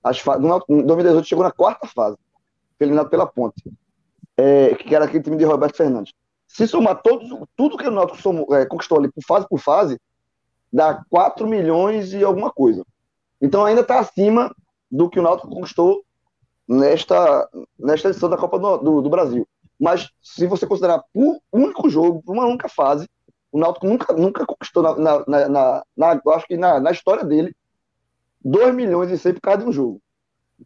as 0.02 0.18
fases, 0.18 0.44
em 0.68 0.82
2018 0.82 1.26
chegou 1.26 1.44
na 1.44 1.50
quarta 1.52 1.86
fase, 1.86 2.16
eliminado 2.80 3.08
pela 3.10 3.26
Ponte, 3.26 3.62
é, 4.36 4.74
que 4.74 4.94
era 4.94 5.04
aquele 5.04 5.22
time 5.22 5.36
de 5.36 5.44
Roberto 5.44 5.76
Fernandes. 5.76 6.12
Se 6.46 6.66
somar 6.66 7.00
todos, 7.02 7.28
tudo 7.56 7.76
que 7.76 7.86
o 7.86 7.90
Náutico 7.90 8.20
somou, 8.20 8.54
é, 8.54 8.66
conquistou 8.66 8.98
ali 8.98 9.10
por 9.10 9.22
fase 9.24 9.46
por 9.48 9.58
fase, 9.58 9.98
dá 10.72 11.02
4 11.08 11.46
milhões 11.46 12.12
e 12.12 12.22
alguma 12.22 12.50
coisa. 12.50 12.84
Então 13.40 13.64
ainda 13.64 13.80
está 13.80 13.98
acima 13.98 14.54
do 14.90 15.08
que 15.08 15.18
o 15.18 15.22
Náutico 15.22 15.48
conquistou 15.48 16.04
nesta, 16.68 17.48
nesta 17.78 18.08
edição 18.08 18.28
da 18.28 18.36
Copa 18.36 18.58
do, 18.58 18.76
do, 18.78 19.02
do 19.02 19.10
Brasil. 19.10 19.46
Mas 19.78 20.10
se 20.22 20.46
você 20.46 20.66
considerar 20.66 21.02
por 21.12 21.38
único 21.52 21.88
jogo, 21.90 22.22
por 22.22 22.32
uma 22.32 22.46
única 22.46 22.68
fase, 22.68 23.08
o 23.50 23.58
Náutico 23.58 23.86
nunca, 23.86 24.12
nunca 24.12 24.46
conquistou, 24.46 24.82
na, 24.82 24.96
na, 25.26 25.48
na, 25.48 25.84
na- 25.96 26.20
acho 26.34 26.46
que 26.46 26.56
na, 26.56 26.80
na 26.80 26.90
história 26.90 27.24
dele, 27.24 27.54
2 28.44 28.74
milhões 28.74 29.10
e 29.10 29.18
100 29.18 29.34
por 29.34 29.56
de 29.58 29.64
um 29.64 29.72
jogo. 29.72 30.00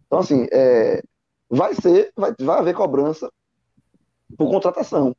Então, 0.07 0.19
assim, 0.19 0.47
é, 0.53 1.03
vai 1.49 1.74
ser, 1.74 2.12
vai, 2.16 2.35
vai 2.39 2.59
haver 2.59 2.74
cobrança 2.74 3.31
por 4.37 4.51
contratação, 4.51 5.15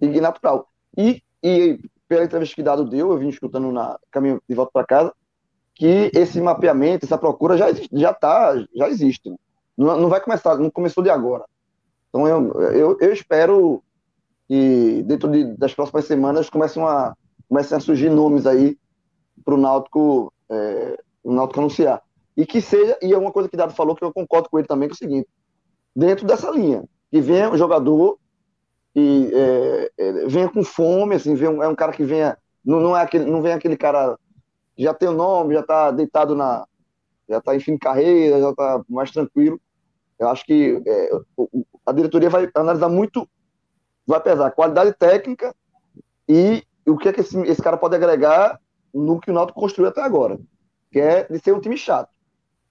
e 0.00 0.20
natural. 0.20 0.68
E, 0.96 1.22
e 1.42 1.78
pela 2.08 2.24
entrevista 2.24 2.54
que 2.54 2.62
Dado 2.62 2.84
deu, 2.84 3.12
eu 3.12 3.18
vim 3.18 3.28
escutando 3.28 3.70
na 3.70 3.98
caminho 4.10 4.42
de 4.48 4.54
volta 4.54 4.72
para 4.72 4.86
casa, 4.86 5.12
que 5.74 6.10
esse 6.14 6.40
mapeamento, 6.40 7.06
essa 7.06 7.16
procura 7.16 7.56
já 7.56 7.68
já 7.92 8.12
tá, 8.12 8.54
já 8.74 8.88
existe. 8.88 9.34
Não, 9.76 9.96
não 9.96 10.08
vai 10.08 10.20
começar, 10.20 10.56
não 10.56 10.70
começou 10.70 11.02
de 11.02 11.08
agora. 11.10 11.44
Então 12.08 12.26
eu, 12.28 12.52
eu, 12.72 12.98
eu 13.00 13.12
espero 13.12 13.82
que 14.48 15.02
dentro 15.04 15.30
de- 15.30 15.56
das 15.56 15.72
próximas 15.72 16.04
semanas 16.04 16.50
comecem 16.50 16.82
a, 16.82 17.14
comecem 17.48 17.76
a 17.78 17.80
surgir 17.80 18.10
nomes 18.10 18.46
aí 18.46 18.76
para 19.44 19.54
o 19.54 19.56
Náutico, 19.56 20.32
é, 20.50 20.98
o 21.24 21.32
Náutico 21.32 21.60
anunciar. 21.60 22.02
E 22.36 22.44
que 22.44 22.60
seja, 22.60 22.98
e 23.00 23.12
é 23.12 23.18
uma 23.18 23.32
coisa 23.32 23.48
que 23.48 23.56
Dado 23.56 23.72
falou 23.72 23.94
que 23.96 24.04
eu 24.04 24.12
concordo 24.12 24.50
com 24.50 24.58
ele 24.58 24.68
também, 24.68 24.88
que 24.88 24.92
é 24.92 24.96
o 24.96 24.98
seguinte, 24.98 25.28
dentro 25.96 26.26
dessa 26.26 26.50
linha, 26.50 26.84
que 27.10 27.20
venha 27.20 27.50
um 27.50 27.56
jogador 27.56 28.18
e 28.94 29.30
é, 29.32 29.92
é, 29.98 30.12
venha 30.26 30.48
com 30.48 30.64
fome, 30.64 31.14
assim, 31.14 31.36
é 31.42 31.68
um 31.68 31.74
cara 31.74 31.92
que 31.92 32.02
venha, 32.02 32.36
não, 32.64 32.80
não, 32.80 32.96
é 32.96 33.02
aquele, 33.02 33.24
não 33.24 33.40
vem 33.40 33.52
aquele 33.52 33.76
cara 33.76 34.18
já 34.76 34.94
tem 34.94 35.08
o 35.08 35.12
nome, 35.12 35.54
já 35.54 35.60
está 35.60 35.90
deitado 35.90 36.34
na, 36.34 36.66
já 37.28 37.38
está 37.38 37.54
em 37.54 37.60
fim 37.60 37.74
de 37.74 37.78
carreira, 37.78 38.40
já 38.40 38.50
está 38.50 38.82
mais 38.88 39.10
tranquilo. 39.10 39.60
Eu 40.18 40.28
acho 40.28 40.44
que 40.44 40.82
é, 40.86 41.10
a 41.86 41.92
diretoria 41.92 42.28
vai 42.28 42.50
analisar 42.54 42.88
muito, 42.88 43.28
vai 44.06 44.20
pesar 44.20 44.50
qualidade 44.50 44.92
técnica 44.94 45.54
e 46.28 46.64
o 46.86 46.96
que 46.96 47.08
é 47.08 47.12
que 47.12 47.20
esse, 47.20 47.38
esse 47.42 47.62
cara 47.62 47.76
pode 47.76 47.94
agregar 47.94 48.58
no 48.92 49.20
que 49.20 49.30
o 49.30 49.34
Náutico 49.34 49.60
construiu 49.60 49.88
até 49.88 50.02
agora, 50.02 50.38
que 50.90 50.98
é 50.98 51.24
de 51.24 51.38
ser 51.38 51.54
um 51.54 51.60
time 51.60 51.76
chato. 51.76 52.10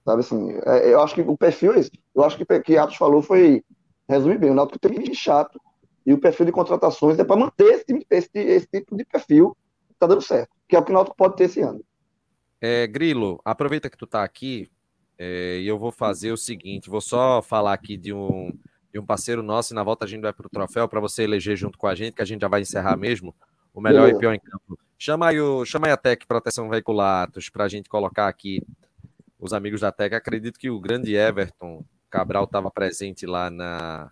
Sabe 0.04 0.20
assim, 0.20 0.52
é, 0.66 0.92
eu 0.92 1.00
acho 1.00 1.14
que 1.14 1.22
o 1.22 1.36
perfil 1.36 1.74
é 1.74 1.80
esse. 1.80 1.90
Eu 2.14 2.24
acho 2.24 2.36
que 2.36 2.42
o 2.42 2.62
que 2.62 2.76
Atos 2.76 2.96
falou 2.96 3.22
foi 3.22 3.64
resumir 4.08 4.38
bem. 4.38 4.50
O 4.50 4.54
Náutico 4.54 4.78
tem 4.78 4.90
um 4.90 5.02
time 5.02 5.14
chato 5.14 5.60
e 6.04 6.12
o 6.12 6.18
perfil 6.18 6.46
de 6.46 6.52
contratações 6.52 7.18
é 7.18 7.24
para 7.24 7.36
manter 7.36 7.64
esse, 7.64 8.06
esse, 8.10 8.30
esse 8.34 8.66
tipo 8.66 8.96
de 8.96 9.04
perfil 9.04 9.56
que 9.88 9.94
tá 9.98 10.06
dando 10.06 10.22
certo, 10.22 10.50
que 10.68 10.74
é 10.74 10.78
o 10.78 10.84
que 10.84 10.90
o 10.90 10.94
Náutico 10.94 11.16
pode 11.16 11.36
ter 11.36 11.44
esse 11.44 11.60
ano. 11.60 11.84
É, 12.60 12.86
Grilo, 12.86 13.40
aproveita 13.44 13.88
que 13.88 13.96
tu 13.96 14.06
tá 14.06 14.22
aqui 14.22 14.70
é, 15.18 15.58
e 15.58 15.66
eu 15.66 15.78
vou 15.78 15.92
fazer 15.92 16.32
o 16.32 16.36
seguinte: 16.36 16.90
vou 16.90 17.00
só 17.00 17.42
falar 17.42 17.72
aqui 17.72 17.96
de 17.96 18.12
um, 18.12 18.52
de 18.92 18.98
um 18.98 19.04
parceiro 19.04 19.42
nosso 19.42 19.72
e 19.72 19.74
na 19.74 19.82
volta 19.82 20.04
a 20.04 20.08
gente 20.08 20.22
vai 20.22 20.32
pro 20.32 20.48
troféu 20.48 20.88
para 20.88 21.00
você 21.00 21.22
eleger 21.22 21.56
junto 21.56 21.78
com 21.78 21.86
a 21.86 21.94
gente, 21.94 22.14
que 22.14 22.22
a 22.22 22.24
gente 22.24 22.40
já 22.40 22.48
vai 22.48 22.60
encerrar 22.62 22.96
mesmo. 22.96 23.34
O 23.72 23.80
melhor 23.80 24.02
Beleza. 24.02 24.16
e 24.16 24.20
pior 24.20 24.34
em 24.34 24.40
campo. 24.40 24.78
Chama 24.98 25.28
aí, 25.28 25.40
o, 25.40 25.64
chama 25.64 25.86
aí 25.86 25.92
a 25.92 25.96
Tec 25.96 26.26
Proteção 26.26 26.68
Veicular, 26.68 27.24
Atos, 27.24 27.48
para 27.48 27.64
a 27.64 27.68
gente 27.68 27.88
colocar 27.88 28.28
aqui 28.28 28.62
os 29.38 29.52
amigos 29.52 29.80
da 29.80 29.92
Tec. 29.92 30.12
Acredito 30.12 30.58
que 30.58 30.68
o 30.68 30.80
grande 30.80 31.14
Everton 31.14 31.84
Cabral 32.10 32.44
estava 32.44 32.70
presente 32.70 33.24
lá 33.26 33.48
na, 33.48 34.10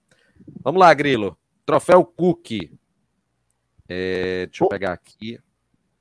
Vamos 0.62 0.80
lá, 0.80 0.94
Grilo. 0.94 1.36
Troféu 1.66 2.06
Cook. 2.06 2.70
É, 3.94 4.46
deixa 4.46 4.64
eu 4.64 4.70
pegar 4.70 4.94
aqui. 4.94 5.38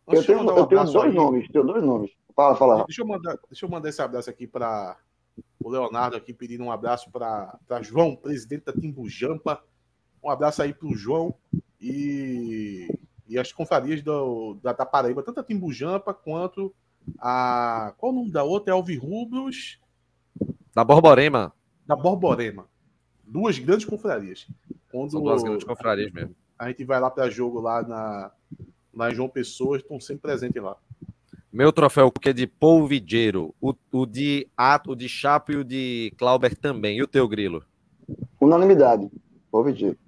Eu 0.07 0.25
tenho, 0.25 0.39
mandar 0.39 0.55
um 0.55 0.59
eu 0.59 0.67
tenho 0.67 0.85
dois 0.85 1.07
aí. 1.07 1.13
nomes, 1.13 1.49
tenho 1.49 1.65
dois 1.65 1.83
nomes. 1.83 2.11
Fala, 2.37 2.55
fala. 2.55 2.85
Deixa 2.85 3.03
eu 3.03 3.07
mandar, 3.07 3.37
deixa 3.49 3.67
eu 3.67 3.69
mandar 3.69 3.89
esse 3.89 4.01
abraço 4.01 4.31
aqui 4.31 4.47
para 4.47 4.97
o 5.59 5.69
Leonardo 5.69 6.17
aqui 6.17 6.33
pedindo 6.33 6.63
um 6.63 6.71
abraço 6.71 7.11
para 7.11 7.59
João, 7.83 8.15
presidente 8.15 8.67
da 8.67 8.73
Timbujampa. 8.73 9.61
Um 10.23 10.31
abraço 10.31 10.63
aí 10.63 10.73
para 10.73 10.87
o 10.87 10.95
João 10.95 11.35
e, 11.81 12.89
e 13.27 13.37
as 13.39 13.53
confrarias 13.53 14.03
do, 14.03 14.55
da, 14.63 14.73
da 14.73 14.87
Paraíba, 14.87 15.23
tanto 15.23 15.41
a 15.41 15.45
Timbujampa 15.45 16.15
quanto 16.15 16.73
a. 17.19 17.93
Qual 17.99 18.13
o 18.13 18.15
nome 18.15 18.31
da 18.31 18.45
outra? 18.45 18.73
É 18.73 18.75
Alvirrubros 18.75 19.81
Da 20.73 20.85
Borborema. 20.85 21.53
da 21.87 21.97
Borborema. 21.97 22.69
Duas 23.25 23.59
grandes 23.59 23.85
confrarias. 23.85 24.47
Quando 24.93 25.11
São 25.11 25.23
duas 25.23 25.43
grandes 25.43 25.65
confrarias 25.65 26.13
mesmo. 26.13 26.35
A 26.61 26.69
gente 26.69 26.85
vai 26.85 27.01
lá 27.01 27.11
para 27.11 27.31
jogo 27.31 27.59
lá 27.59 27.83
na, 27.83 28.31
lá 28.95 29.11
em 29.11 29.15
João 29.15 29.31
Pessoa, 29.31 29.79
estão 29.79 29.99
sempre 29.99 30.21
presentes 30.23 30.63
lá. 30.63 30.77
Meu 31.51 31.73
troféu 31.73 32.13
Cook 32.13 32.27
é 32.27 32.33
de 32.35 32.47
Polvideiro. 32.47 33.55
O, 33.59 33.75
o 33.91 34.05
de 34.05 34.47
Ato, 34.55 34.93
o 34.93 34.97
de 34.97 35.09
Chapo 35.09 35.53
e 35.53 35.57
o 35.57 35.65
de 35.65 36.13
Clauber 36.19 36.55
também. 36.55 36.99
E 36.99 37.03
o 37.03 37.09
teu, 37.09 37.27
Grilo? 37.27 37.65
Unanimidade. 38.39 39.11
Vou 39.51 39.65
pedir. 39.65 39.99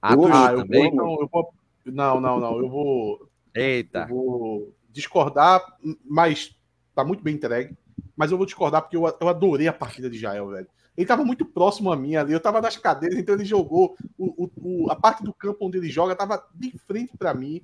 Atos 0.00 0.30
Ah, 0.32 0.52
eu 0.52 0.56
vou, 0.56 0.64
também? 0.64 0.86
então, 0.86 1.16
eu 1.20 1.28
vou. 1.30 1.54
Não, 1.84 2.20
não, 2.20 2.40
não. 2.40 2.58
Eu 2.58 2.70
vou. 2.70 3.28
Eita. 3.54 4.06
Eu 4.08 4.16
vou 4.16 4.74
discordar, 4.90 5.62
mas 6.04 6.56
tá 6.94 7.04
muito 7.04 7.22
bem 7.22 7.34
entregue. 7.34 7.76
Mas 8.16 8.30
eu 8.30 8.38
vou 8.38 8.46
discordar 8.46 8.80
porque 8.80 8.96
eu, 8.96 9.04
eu 9.20 9.28
adorei 9.28 9.68
a 9.68 9.72
partida 9.74 10.08
de 10.08 10.18
Jael, 10.18 10.48
velho. 10.48 10.66
Ele 10.96 11.06
tava 11.06 11.24
muito 11.24 11.44
próximo 11.44 11.92
a 11.92 11.96
mim 11.96 12.16
ali, 12.16 12.32
eu 12.32 12.40
tava 12.40 12.60
nas 12.60 12.76
cadeiras, 12.76 13.18
então 13.18 13.34
ele 13.34 13.44
jogou 13.44 13.96
o, 14.16 14.44
o- 14.44 14.50
o- 14.86 14.90
a 14.90 14.96
parte 14.96 15.22
do 15.22 15.32
campo 15.32 15.66
onde 15.66 15.78
ele 15.78 15.88
joga 15.90 16.16
tava 16.16 16.42
de 16.54 16.70
frente 16.86 17.16
para 17.18 17.34
mim. 17.34 17.60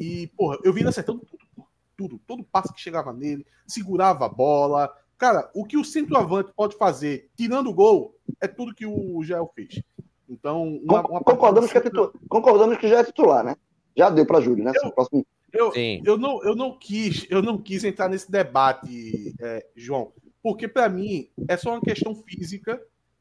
E, 0.00 0.26
porra, 0.36 0.58
eu 0.64 0.72
vi 0.72 0.80
ele 0.80 0.88
acertando 0.88 1.20
tudo, 1.20 1.66
tudo, 1.96 2.20
todo 2.26 2.44
passe 2.44 2.72
que 2.72 2.80
chegava 2.80 3.12
nele, 3.12 3.46
segurava 3.66 4.26
a 4.26 4.28
bola. 4.28 4.92
Cara, 5.18 5.48
o 5.54 5.64
que 5.64 5.76
o 5.76 5.84
centroavante 5.84 6.52
pode 6.56 6.76
fazer, 6.76 7.28
tirando 7.36 7.68
o 7.70 7.74
gol, 7.74 8.16
é 8.40 8.48
tudo 8.48 8.74
que 8.74 8.84
o 8.86 9.22
Jael 9.22 9.50
fez. 9.54 9.80
Então, 10.28 10.78
uma, 10.84 11.06
uma 11.06 11.20
Concordamos 11.20 11.70
que, 11.70 11.78
é 11.78 11.80
partida- 11.80 12.06
titu- 12.08 12.20
concordamos 12.28 12.78
que 12.78 12.88
já 12.88 12.98
é 13.00 13.04
titular, 13.04 13.44
né? 13.44 13.54
Já 13.96 14.08
deu 14.10 14.24
para 14.26 14.40
Júlio, 14.40 14.64
né? 14.64 14.72
Próximo... 14.94 15.24
Eu, 15.52 15.70
eu, 16.04 16.16
não, 16.16 16.42
eu, 16.42 16.56
não 16.56 16.78
quis, 16.78 17.26
eu 17.28 17.42
não 17.42 17.58
quis 17.58 17.84
entrar 17.84 18.08
nesse 18.08 18.30
debate, 18.30 19.34
é, 19.38 19.66
João, 19.76 20.10
porque 20.42 20.66
para 20.66 20.88
mim 20.88 21.28
é 21.48 21.56
só 21.56 21.70
uma 21.70 21.80
questão 21.80 22.14
física 22.14 22.80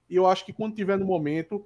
e 0.09 0.15
eu 0.15 0.27
acho 0.27 0.45
que 0.45 0.53
quando 0.53 0.75
tiver 0.75 0.97
no 0.97 1.05
momento 1.05 1.65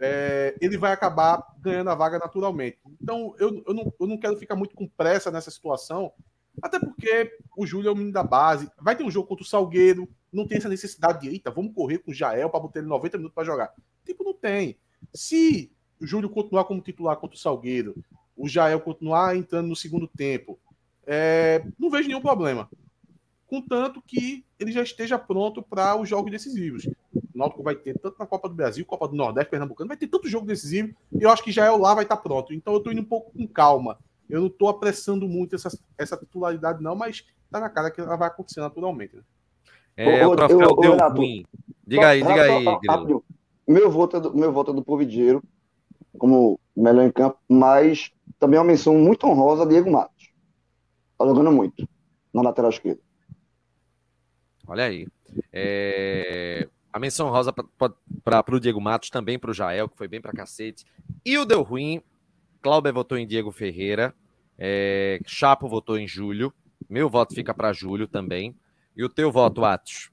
é, 0.00 0.56
ele 0.60 0.76
vai 0.76 0.92
acabar 0.92 1.44
ganhando 1.60 1.90
a 1.90 1.94
vaga 1.94 2.18
naturalmente. 2.18 2.78
Então 3.00 3.34
eu, 3.38 3.62
eu, 3.66 3.74
não, 3.74 3.92
eu 4.00 4.06
não 4.06 4.18
quero 4.18 4.36
ficar 4.36 4.56
muito 4.56 4.74
com 4.74 4.88
pressa 4.88 5.30
nessa 5.30 5.50
situação, 5.50 6.12
até 6.60 6.78
porque 6.78 7.36
o 7.56 7.66
Júlio 7.66 7.88
é 7.88 7.92
o 7.92 7.94
menino 7.94 8.12
da 8.12 8.22
base. 8.22 8.68
Vai 8.80 8.96
ter 8.96 9.04
um 9.04 9.10
jogo 9.10 9.28
contra 9.28 9.44
o 9.44 9.46
Salgueiro, 9.46 10.08
não 10.32 10.46
tem 10.46 10.58
essa 10.58 10.68
necessidade 10.68 11.20
de, 11.20 11.28
eita, 11.28 11.50
vamos 11.50 11.74
correr 11.74 11.98
com 11.98 12.10
o 12.10 12.14
Jael 12.14 12.50
para 12.50 12.60
botar 12.60 12.80
ele 12.80 12.88
90 12.88 13.18
minutos 13.18 13.34
para 13.34 13.44
jogar. 13.44 13.72
Tipo, 14.04 14.24
não 14.24 14.34
tem. 14.34 14.76
Se 15.14 15.70
o 16.00 16.06
Júlio 16.06 16.30
continuar 16.30 16.64
como 16.64 16.80
titular 16.80 17.16
contra 17.16 17.36
o 17.36 17.40
Salgueiro, 17.40 17.94
o 18.36 18.48
Jael 18.48 18.80
continuar 18.80 19.36
entrando 19.36 19.68
no 19.68 19.76
segundo 19.76 20.08
tempo, 20.08 20.58
é, 21.06 21.64
não 21.78 21.90
vejo 21.90 22.08
nenhum 22.08 22.20
problema. 22.20 22.68
Contanto 23.52 24.02
que 24.06 24.46
ele 24.58 24.72
já 24.72 24.82
esteja 24.82 25.18
pronto 25.18 25.62
para 25.62 25.94
os 25.94 26.08
jogos 26.08 26.30
decisivos. 26.30 26.86
O 26.86 27.22
Náutico 27.34 27.62
vai 27.62 27.74
ter 27.74 27.98
tanto 27.98 28.18
na 28.18 28.24
Copa 28.24 28.48
do 28.48 28.54
Brasil, 28.54 28.82
Copa 28.86 29.06
do 29.06 29.14
Nordeste, 29.14 29.50
Pernambucano, 29.50 29.88
vai 29.88 29.96
ter 29.98 30.06
tanto 30.06 30.26
jogo 30.26 30.46
decisivo, 30.46 30.96
e 31.12 31.22
eu 31.22 31.28
acho 31.28 31.44
que 31.44 31.52
Jael 31.52 31.76
lá 31.76 31.92
vai 31.92 32.04
estar 32.04 32.16
pronto. 32.16 32.54
Então 32.54 32.72
eu 32.72 32.78
estou 32.78 32.90
indo 32.90 33.02
um 33.02 33.04
pouco 33.04 33.30
com 33.30 33.46
calma. 33.46 33.98
Eu 34.26 34.40
não 34.40 34.46
estou 34.46 34.70
apressando 34.70 35.28
muito 35.28 35.54
essa, 35.54 35.68
essa 35.98 36.16
titularidade, 36.16 36.82
não, 36.82 36.96
mas 36.96 37.26
tá 37.50 37.60
na 37.60 37.68
cara 37.68 37.90
que 37.90 38.00
ela 38.00 38.16
vai 38.16 38.28
acontecer 38.28 38.60
naturalmente. 38.60 39.16
né? 39.16 39.22
É, 39.98 40.26
Ô, 40.26 40.30
o 40.30 40.36
troféu 40.36 40.70
ô, 40.70 40.80
deu 40.80 40.92
Renato, 40.92 41.16
ruim. 41.18 41.44
Diga 41.86 42.08
aí, 42.08 42.22
diga 42.22 42.42
aí, 42.44 42.64
Grilo. 43.04 43.22
Meu 43.68 43.90
voto, 43.90 44.16
é 44.16 44.20
do, 44.20 44.34
meu 44.34 44.50
voto 44.50 44.70
é 44.70 44.74
do 44.74 44.82
Provideiro, 44.82 45.44
como 46.16 46.58
melhor 46.74 47.04
em 47.04 47.12
campo, 47.12 47.36
mas 47.46 48.12
também 48.38 48.58
uma 48.58 48.64
menção 48.64 48.94
muito 48.94 49.26
honrosa 49.26 49.64
a 49.64 49.66
Diego 49.66 49.90
Matos. 49.90 50.32
Tá 51.18 51.26
jogando 51.26 51.52
muito 51.52 51.86
na 52.32 52.40
lateral 52.40 52.70
esquerda. 52.70 53.11
Olha 54.72 54.84
aí. 54.84 55.06
É, 55.52 56.66
A 56.90 56.98
menção 56.98 57.28
rosa 57.28 57.52
para 57.52 58.56
o 58.56 58.58
Diego 58.58 58.80
Matos, 58.80 59.10
também 59.10 59.38
para 59.38 59.50
o 59.50 59.54
Jael, 59.54 59.86
que 59.86 59.98
foi 59.98 60.08
bem 60.08 60.18
para 60.18 60.32
cacete. 60.32 60.86
E 61.26 61.36
o 61.36 61.44
deu 61.44 61.60
ruim. 61.60 62.00
Cláudio 62.62 62.90
votou 62.94 63.18
em 63.18 63.26
Diego 63.26 63.52
Ferreira. 63.52 64.14
É, 64.58 65.20
Chapo 65.26 65.68
votou 65.68 65.98
em 65.98 66.08
Júlio. 66.08 66.50
Meu 66.88 67.10
voto 67.10 67.34
fica 67.34 67.52
para 67.52 67.70
Júlio 67.74 68.08
também. 68.08 68.56
E 68.96 69.04
o 69.04 69.10
teu 69.10 69.30
voto, 69.30 69.62
Atos? 69.62 70.10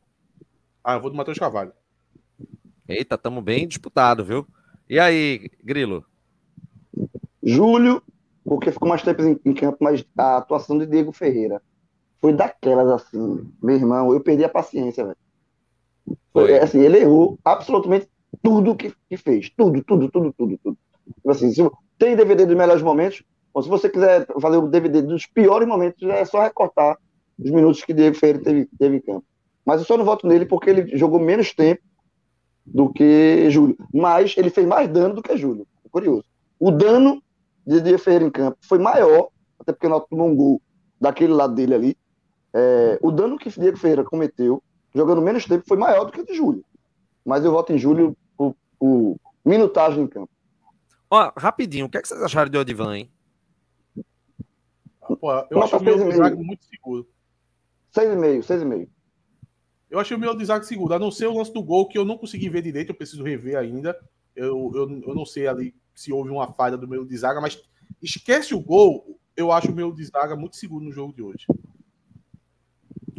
Ah, 0.84 0.95
eu 0.95 0.99
vou 0.99 1.10
do 1.10 1.15
Matheus 1.15 1.40
Carvalho. 1.40 1.72
Eita, 2.86 3.15
estamos 3.15 3.41
bem 3.41 3.65
disputado, 3.65 4.26
viu? 4.26 4.45
E 4.90 4.99
aí, 4.99 5.49
Grilo? 5.64 6.06
Júlio, 7.41 8.03
porque 8.44 8.73
ficou 8.73 8.90
mais 8.90 9.03
tempo 9.03 9.22
em, 9.22 9.40
em 9.45 9.53
campo, 9.53 9.77
mas 9.80 10.03
a 10.18 10.36
atuação 10.36 10.77
de 10.77 10.86
Diego 10.86 11.14
Ferreira 11.14 11.61
foi 12.21 12.33
daquelas 12.33 12.89
assim, 12.89 13.49
meu 13.61 13.75
irmão, 13.75 14.13
eu 14.13 14.19
perdi 14.21 14.43
a 14.43 14.49
paciência, 14.49 15.03
velho. 15.03 15.17
Foi, 16.33 16.57
assim, 16.59 16.79
ele 16.79 16.99
errou 16.99 17.39
absolutamente 17.43 18.07
tudo 18.41 18.75
que, 18.75 18.93
que 19.09 19.17
fez. 19.17 19.49
Tudo, 19.55 19.83
tudo, 19.83 20.09
tudo, 20.09 20.33
tudo, 20.33 20.59
tudo. 20.63 20.77
Tipo 21.05 21.31
Assim, 21.31 21.51
se, 21.51 21.69
tem 21.97 22.15
DVD 22.15 22.45
dos 22.45 22.55
melhores 22.55 22.81
momentos, 22.81 23.23
ou 23.53 23.61
se 23.61 23.69
você 23.69 23.89
quiser 23.89 24.25
fazer 24.39 24.57
o 24.57 24.67
DVD 24.67 25.01
dos 25.01 25.25
piores 25.25 25.67
momentos, 25.67 26.07
é 26.07 26.23
só 26.25 26.41
recortar 26.41 26.97
os 27.37 27.51
minutos 27.51 27.83
que 27.83 27.93
Diego 27.93 28.15
Ferreira 28.15 28.43
teve, 28.43 28.69
teve 28.77 28.97
em 28.97 29.01
campo. 29.01 29.25
Mas 29.65 29.79
eu 29.79 29.85
só 29.85 29.97
não 29.97 30.05
voto 30.05 30.27
nele 30.27 30.45
porque 30.45 30.69
ele 30.69 30.97
jogou 30.97 31.19
menos 31.19 31.53
tempo 31.53 31.81
do 32.65 32.91
que 32.91 33.49
Júlio. 33.49 33.77
Mas 33.93 34.35
ele 34.37 34.49
fez 34.49 34.67
mais 34.67 34.87
dano 34.89 35.15
do 35.15 35.21
que 35.21 35.37
Júlio. 35.37 35.67
É 35.85 35.89
curioso. 35.89 36.25
O 36.59 36.71
dano 36.71 37.21
de 37.65 37.81
Diego 37.81 37.99
Ferreira 37.99 38.25
em 38.25 38.31
campo 38.31 38.57
foi 38.61 38.79
maior, 38.79 39.29
até 39.59 39.71
porque 39.71 39.87
o 39.87 39.89
Náutico 39.89 40.11
tomou 40.11 40.27
um 40.27 40.35
gol 40.35 40.61
daquele 40.99 41.33
lado 41.33 41.53
dele 41.55 41.73
ali. 41.73 41.97
É, 42.53 42.97
o 43.01 43.11
dano 43.11 43.38
que 43.38 43.49
Diego 43.49 43.77
Ferreira 43.77 44.03
cometeu, 44.03 44.61
jogando 44.93 45.21
menos 45.21 45.45
tempo, 45.45 45.63
foi 45.67 45.77
maior 45.77 46.05
do 46.05 46.11
que 46.11 46.21
o 46.21 46.26
de 46.26 46.34
Júlio. 46.34 46.63
Mas 47.26 47.45
eu 47.45 47.51
voto 47.51 47.73
em 47.73 47.77
Júlio 47.77 48.17
por, 48.35 48.55
por 48.77 49.17
minutagem 49.45 50.03
em 50.03 50.07
campo. 50.07 50.31
Ó, 51.09 51.31
rapidinho, 51.35 51.85
o 51.85 51.89
que, 51.89 51.97
é 51.97 52.01
que 52.01 52.07
vocês 52.07 52.21
acharam 52.21 52.49
de 52.49 52.57
Odivan, 52.57 52.97
hein? 52.97 53.11
Pô, 55.19 55.31
eu 55.49 55.57
Nota 55.57 55.76
acho 55.76 55.77
o 55.77 55.84
meu 55.84 55.97
seis 55.97 56.07
e 56.07 56.11
de 56.11 56.17
zaga 56.17 56.35
meio. 56.35 56.45
muito 56.45 56.63
seguro. 56.65 57.07
6,5, 57.95 58.39
6,5. 58.43 58.88
Eu 59.89 59.99
achei 59.99 60.15
o 60.15 60.19
meu 60.19 60.35
de 60.35 60.45
zaga 60.45 60.63
seguro, 60.63 60.93
a 60.93 60.99
não 60.99 61.09
ser 61.09 61.26
o 61.26 61.34
lance 61.35 61.51
do 61.51 61.63
gol 61.63 61.88
que 61.88 61.97
eu 61.97 62.05
não 62.05 62.17
consegui 62.17 62.47
ver 62.47 62.61
direito, 62.61 62.89
eu 62.89 62.95
preciso 62.95 63.23
rever 63.23 63.57
ainda. 63.57 63.99
Eu, 64.35 64.71
eu, 64.76 65.01
eu 65.01 65.15
não 65.15 65.26
sei 65.26 65.47
ali 65.47 65.76
se 65.95 66.13
houve 66.13 66.30
uma 66.30 66.53
falha 66.53 66.77
do 66.77 66.88
meu 66.88 67.03
de 67.03 67.17
zaga, 67.17 67.41
mas 67.41 67.59
esquece 68.01 68.53
o 68.53 68.59
gol, 68.59 69.19
eu 69.35 69.51
acho 69.51 69.71
o 69.71 69.76
meu 69.76 69.91
de 69.91 70.05
zaga 70.05 70.35
muito 70.35 70.55
seguro 70.55 70.85
no 70.85 70.91
jogo 70.91 71.11
de 71.13 71.23
hoje. 71.23 71.47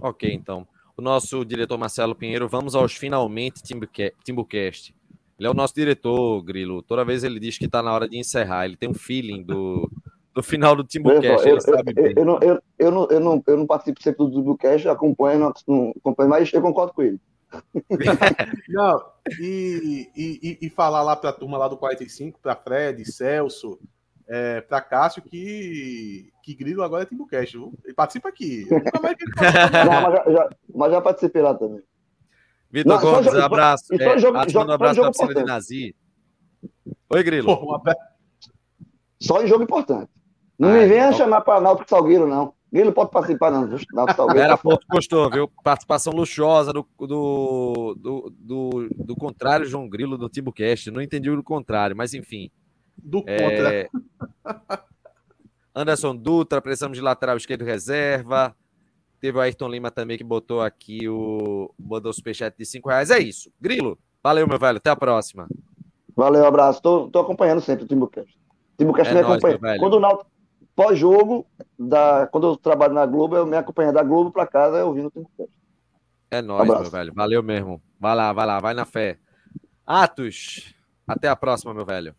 Ok, 0.00 0.32
então. 0.32 0.66
O 0.96 1.02
nosso 1.02 1.44
diretor 1.44 1.78
Marcelo 1.78 2.14
Pinheiro, 2.14 2.48
vamos 2.48 2.74
aos 2.74 2.92
finalmente 2.94 3.62
Timbuca- 3.62 4.12
Timbucast. 4.24 4.94
Ele 5.38 5.46
é 5.46 5.50
o 5.50 5.54
nosso 5.54 5.74
diretor, 5.74 6.42
Grilo. 6.42 6.82
Toda 6.82 7.04
vez 7.04 7.24
ele 7.24 7.40
diz 7.40 7.56
que 7.56 7.64
está 7.64 7.82
na 7.82 7.92
hora 7.92 8.06
de 8.08 8.18
encerrar. 8.18 8.66
Ele 8.66 8.76
tem 8.76 8.90
um 8.90 8.94
feeling 8.94 9.42
do, 9.42 9.90
do 10.34 10.42
final 10.42 10.76
do 10.76 10.84
Timbucast. 10.84 11.46
eu, 12.16 12.24
não, 12.26 12.38
eu, 12.42 12.60
eu, 12.78 12.90
não, 12.90 13.08
eu, 13.10 13.20
não, 13.20 13.42
eu 13.46 13.56
não 13.56 13.66
participo 13.66 14.02
sempre 14.02 14.18
do 14.18 14.30
Duducast, 14.30 14.86
acompanho, 14.88 15.38
não, 15.40 15.52
não 15.66 15.94
acompanho, 15.96 16.28
mas 16.28 16.52
eu 16.52 16.60
concordo 16.60 16.92
com 16.92 17.02
ele. 17.02 17.18
Não, 18.68 19.02
e, 19.40 20.08
e, 20.16 20.58
e- 20.62 20.70
falar 20.70 21.02
lá 21.02 21.16
pra 21.16 21.32
turma 21.32 21.58
lá 21.58 21.66
do 21.66 21.76
45, 21.76 22.38
pra 22.40 22.54
Fred, 22.54 23.04
Celso, 23.10 23.76
é, 24.32 24.60
pra 24.60 24.80
Cássio, 24.80 25.20
que, 25.22 26.30
que 26.42 26.54
Grilo 26.54 26.82
agora 26.84 27.02
é 27.02 27.06
Timbucast? 27.06 27.56
Ele 27.84 27.94
participa 27.94 28.28
aqui. 28.28 28.64
Não, 28.70 30.02
mas, 30.02 30.12
já, 30.14 30.32
já- 30.32 30.48
mas 30.74 30.92
já 30.92 31.00
participei 31.00 31.42
lá 31.42 31.52
também. 31.54 31.82
Vitor 32.70 33.00
Gomes, 33.00 33.24
jogo- 33.26 33.38
abraço. 33.40 33.84
e 33.92 34.00
É, 34.00 34.18
jogo- 34.18 34.38
um 34.38 34.70
abraço 34.70 35.00
da 35.02 35.10
piscina 35.10 35.34
de. 35.34 35.44
Nazi. 35.44 35.96
Oi, 37.12 37.22
Grilo. 37.24 37.46
Pô, 37.58 37.76
um. 37.76 37.80
Só 39.20 39.42
em 39.42 39.46
jogo 39.48 39.64
importante. 39.64 40.08
Não 40.58 40.68
Ah, 40.68 40.72
me 40.74 40.86
venha 40.86 41.06
então- 41.08 41.18
chamar 41.18 41.40
para 41.40 41.60
Náutico 41.60 41.88
Salgueiro, 41.90 42.26
não. 42.28 42.54
Grilo 42.72 42.92
pode 42.92 43.10
participar, 43.10 43.50
não. 43.50 43.66
Náutico 43.66 44.14
Salgueiro. 44.16 44.40
Era. 44.44 44.56
Porto 44.56 44.86
gostou, 44.88 45.28
viu? 45.30 45.48
Participação 45.64 46.12
luxuosa 46.12 46.72
do, 46.72 46.86
do, 47.00 47.96
do, 47.98 48.32
do, 48.38 48.88
do 48.94 49.16
contrário, 49.16 49.66
João 49.66 49.88
Grilo, 49.88 50.16
do 50.16 50.28
Timbucast. 50.28 50.90
Não 50.90 51.02
entendi 51.02 51.28
o 51.28 51.42
contrário, 51.42 51.96
mas 51.96 52.14
enfim. 52.14 52.48
Do 53.02 53.24
É, 53.26 53.88
Anderson 55.74 56.16
Dutra, 56.16 56.60
precisamos 56.60 56.96
de 56.96 57.02
lateral 57.02 57.36
esquerdo 57.36 57.64
reserva. 57.64 58.54
Teve 59.20 59.38
o 59.38 59.40
Ayrton 59.40 59.68
Lima 59.68 59.90
também 59.90 60.16
que 60.16 60.24
botou 60.24 60.62
aqui 60.62 61.08
o. 61.08 61.72
Botou 61.78 62.10
o 62.10 62.14
superchat 62.14 62.56
de 62.56 62.64
5 62.64 62.88
reais. 62.88 63.10
É 63.10 63.18
isso. 63.18 63.52
Grilo, 63.60 63.98
valeu, 64.22 64.46
meu 64.48 64.58
velho. 64.58 64.78
Até 64.78 64.90
a 64.90 64.96
próxima. 64.96 65.46
Valeu, 66.16 66.44
abraço. 66.44 66.80
Tô, 66.80 67.08
tô 67.08 67.18
acompanhando 67.18 67.60
sempre 67.60 67.84
o 67.84 67.86
Timbucast. 67.88 68.34
Timbucast 68.78 69.12
É 69.12 69.16
me 69.16 69.22
nóis, 69.22 69.44
acompanha. 69.44 69.78
Quando 69.78 69.94
o 69.94 70.00
Náutico, 70.00 70.30
pós-jogo, 70.74 71.46
da, 71.78 72.26
quando 72.28 72.48
eu 72.48 72.56
trabalho 72.56 72.94
na 72.94 73.04
Globo, 73.04 73.36
eu 73.36 73.46
me 73.46 73.56
acompanho 73.56 73.92
da 73.92 74.02
Globo 74.02 74.30
para 74.30 74.46
casa, 74.46 74.78
eu 74.78 74.88
ouvindo 74.88 75.08
o 75.08 75.10
Timbucast. 75.10 75.52
É 76.30 76.40
nóis, 76.40 76.62
Abraço. 76.62 76.82
meu 76.82 76.90
velho. 76.90 77.12
Valeu 77.14 77.42
mesmo. 77.42 77.82
Vai 77.98 78.14
lá, 78.14 78.32
vai 78.32 78.46
lá, 78.46 78.58
vai 78.58 78.72
na 78.72 78.86
fé. 78.86 79.18
Atos, 79.86 80.74
até 81.06 81.28
a 81.28 81.36
próxima, 81.36 81.74
meu 81.74 81.84
velho. 81.84 82.14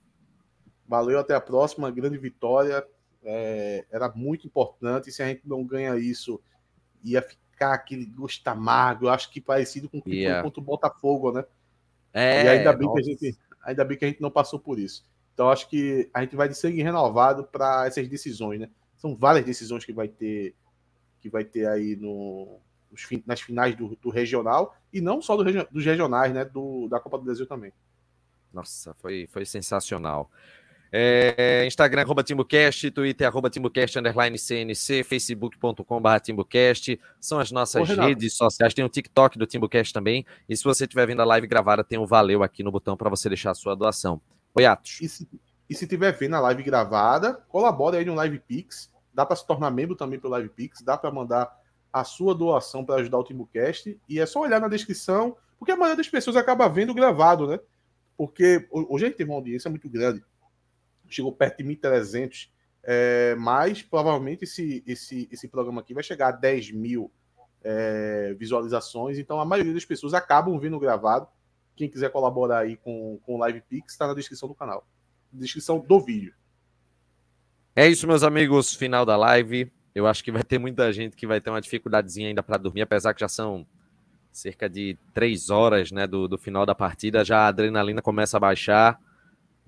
Valeu, 0.92 1.20
até 1.20 1.34
a 1.34 1.40
próxima. 1.40 1.90
Grande 1.90 2.18
vitória. 2.18 2.86
É, 3.24 3.86
era 3.90 4.12
muito 4.14 4.46
importante. 4.46 5.10
Se 5.10 5.24
a 5.24 5.28
gente 5.28 5.48
não 5.48 5.64
ganha 5.64 5.96
isso, 5.98 6.38
ia 7.02 7.22
ficar 7.22 7.76
aquele 7.76 8.06
gosto 8.06 8.46
amargo. 8.50 9.06
Eu 9.06 9.10
acho 9.10 9.32
que 9.32 9.40
parecido 9.40 9.88
com 9.88 10.00
o 10.00 10.02
que 10.02 10.16
Ia. 10.16 10.34
foi 10.34 10.44
contra 10.44 10.60
o 10.60 10.66
Botafogo, 10.66 11.32
né? 11.32 11.46
É, 12.14 12.44
e 12.44 12.48
ainda 12.50 12.74
bem, 12.74 12.92
que 12.92 13.00
a 13.00 13.04
gente, 13.04 13.38
ainda 13.64 13.86
bem 13.86 13.98
que 13.98 14.04
a 14.04 14.08
gente 14.10 14.22
não 14.22 14.30
passou 14.30 14.60
por 14.60 14.78
isso. 14.78 15.06
Então 15.34 15.50
acho 15.50 15.70
que 15.70 16.10
a 16.14 16.24
gente 16.24 16.36
vai 16.36 16.50
de 16.50 16.58
sangue 16.58 16.84
renovado 16.84 17.46
para 17.46 17.88
essas 17.88 18.06
decisões, 18.10 18.60
né? 18.60 18.70
São 18.98 19.16
várias 19.16 19.46
decisões 19.46 19.86
que 19.86 19.94
vai 19.94 20.10
ter 20.10 20.54
que 21.22 21.30
vai 21.30 21.46
ter 21.46 21.70
aí 21.70 21.96
no, 21.96 22.60
nos 22.92 23.08
nas 23.26 23.40
finais 23.40 23.78
do, 23.78 23.96
do 23.96 24.10
regional 24.10 24.76
e 24.92 25.00
não 25.00 25.22
só 25.22 25.38
do 25.38 25.46
dos 25.72 25.86
regionais, 25.86 26.34
né? 26.34 26.44
Do, 26.44 26.90
da 26.90 27.00
Copa 27.00 27.18
do 27.18 27.24
Brasil 27.24 27.48
também. 27.48 27.72
Nossa, 28.52 28.94
foi, 28.96 29.26
foi 29.32 29.46
sensacional. 29.46 30.30
É, 30.92 31.64
Instagram, 31.66 32.02
arroba 32.02 32.22
TimbuCast, 32.24 32.92
Twitter, 32.92 33.26
arroba 33.26 33.50
TimbuCast, 33.50 33.98
underline 34.00 34.38
CNC, 34.38 35.04
facebook.com.br 35.04 36.20
TimbuCast, 36.22 37.00
são 37.20 37.40
as 37.40 37.52
nossas 37.52 37.90
Ô, 37.90 37.94
redes 37.94 38.34
sociais, 38.36 38.74
tem 38.74 38.84
o 38.84 38.90
TikTok 38.90 39.38
do 39.40 39.46
TimbuCast 39.48 39.94
também, 39.94 40.26
e 40.50 40.58
se 40.58 40.64
você 40.64 40.84
estiver 40.84 41.08
vendo 41.08 41.22
a 41.22 41.26
live 41.26 41.48
gravada, 41.48 41.84
tem 41.84 41.98
o 41.98 42.06
Valeu 42.06 42.44
aqui 42.44 42.62
no 42.64 42.72
botão 42.72 42.98
para 42.98 43.10
você 43.10 43.30
deixar 43.30 43.52
a 43.52 43.56
sua 43.56 43.76
doação. 43.76 44.20
Oi, 44.54 44.66
Atos. 44.66 45.00
E 45.02 45.08
se, 45.08 45.28
e 45.70 45.74
se 45.76 45.88
tiver 45.88 46.12
vendo 46.12 46.36
a 46.36 46.40
live 46.42 46.62
gravada, 46.62 47.36
colabore 47.48 47.96
aí 47.96 48.04
no 48.04 48.14
Live 48.14 48.40
Pix. 48.40 48.92
Dá 49.14 49.26
para 49.26 49.38
se 49.38 49.48
tornar 49.48 49.72
membro 49.72 49.96
também 49.96 50.20
pelo 50.20 50.32
Live 50.34 50.50
Pix, 50.50 50.82
dá 50.82 50.98
para 50.98 51.10
mandar 51.10 51.50
a 51.94 52.04
sua 52.04 52.36
doação 52.36 52.84
para 52.84 52.96
ajudar 52.96 53.18
o 53.18 53.24
TimbuCast. 53.24 53.98
E 54.10 54.20
é 54.20 54.26
só 54.26 54.42
olhar 54.42 54.60
na 54.60 54.68
descrição, 54.68 55.38
porque 55.58 55.72
a 55.72 55.76
maioria 55.78 55.96
das 55.96 56.10
pessoas 56.10 56.36
acaba 56.36 56.68
vendo 56.68 56.94
gravado, 56.94 57.48
né? 57.48 57.60
Porque 58.18 58.68
ho- 58.70 58.94
hoje 58.94 59.06
a 59.06 59.08
gente 59.08 59.18
teve 59.18 59.30
uma 59.30 59.38
audiência 59.38 59.70
muito 59.70 59.90
grande. 59.90 60.22
Chegou 61.14 61.32
perto 61.32 61.58
de 61.58 61.64
1.300. 61.64 62.50
É, 62.84 63.36
mas 63.36 63.82
provavelmente 63.84 64.44
esse, 64.44 64.84
esse, 64.88 65.30
esse 65.32 65.48
programa 65.48 65.82
aqui 65.82 65.94
vai 65.94 66.04
chegar 66.04 66.30
a 66.30 66.32
10 66.32 66.72
mil 66.72 67.12
é, 67.64 68.36
visualizações. 68.38 69.18
Então 69.20 69.40
a 69.40 69.46
maioria 69.46 69.74
das 69.74 69.86
pessoas 69.86 70.14
acabam 70.14 70.58
vendo 70.60 70.80
gravado. 70.80 71.28
Quem 71.76 71.90
quiser 71.90 72.12
colaborar 72.12 72.60
aí 72.60 72.78
com, 72.78 73.20
com 73.24 73.36
o 73.36 73.38
Live 73.38 73.62
Pix, 73.62 73.94
está 73.94 74.08
na 74.08 74.14
descrição 74.14 74.50
do 74.50 74.56
canal. 74.56 74.86
Descrição 75.32 75.80
do 75.80 76.00
vídeo. 76.00 76.34
É 77.76 77.88
isso, 77.88 78.06
meus 78.06 78.24
amigos, 78.24 78.76
final 78.76 79.06
da 79.06 79.16
live. 79.16 79.72
Eu 79.96 80.06
acho 80.06 80.24
que 80.24 80.32
vai 80.32 80.44
ter 80.44 80.58
muita 80.58 80.92
gente 80.92 81.16
que 81.16 81.26
vai 81.26 81.40
ter 81.40 81.50
uma 81.50 81.62
dificuldadezinha 81.62 82.28
ainda 82.28 82.44
para 82.44 82.58
dormir, 82.58 82.82
apesar 82.82 83.14
que 83.14 83.22
já 83.22 83.30
são 83.30 83.66
cerca 84.32 84.70
de 84.70 84.98
três 85.14 85.50
horas 85.50 85.92
né, 85.92 86.08
do, 86.08 86.28
do 86.28 86.38
final 86.38 86.66
da 86.66 86.74
partida, 86.74 87.24
já 87.24 87.40
a 87.40 87.48
adrenalina 87.48 88.02
começa 88.02 88.38
a 88.38 88.40
baixar, 88.40 89.00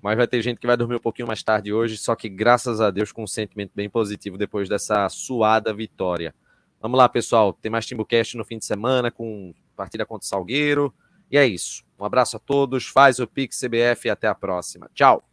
mas 0.04 0.18
vai 0.18 0.26
ter 0.26 0.42
gente 0.42 0.60
que 0.60 0.66
vai 0.66 0.76
dormir 0.76 0.96
um 0.96 1.00
pouquinho 1.00 1.26
mais 1.26 1.42
tarde 1.42 1.72
hoje, 1.72 1.96
só 1.96 2.14
que 2.14 2.28
graças 2.28 2.78
a 2.78 2.90
Deus 2.90 3.10
com 3.10 3.24
um 3.24 3.26
sentimento 3.26 3.70
bem 3.74 3.88
positivo 3.88 4.36
depois 4.36 4.68
dessa 4.68 5.08
suada 5.08 5.72
vitória. 5.72 6.34
Vamos 6.78 6.98
lá, 6.98 7.08
pessoal, 7.08 7.54
tem 7.54 7.72
mais 7.72 7.86
Timbucast 7.86 8.36
no 8.36 8.44
fim 8.44 8.58
de 8.58 8.66
semana 8.66 9.10
com 9.10 9.54
partida 9.74 10.04
contra 10.04 10.26
o 10.26 10.28
Salgueiro, 10.28 10.92
e 11.30 11.38
é 11.38 11.46
isso. 11.46 11.82
Um 11.98 12.04
abraço 12.04 12.36
a 12.36 12.38
todos, 12.38 12.86
faz 12.86 13.18
o 13.18 13.26
Pix 13.26 13.58
CBF 13.58 14.06
e 14.06 14.10
até 14.10 14.28
a 14.28 14.34
próxima. 14.34 14.90
Tchau! 14.92 15.24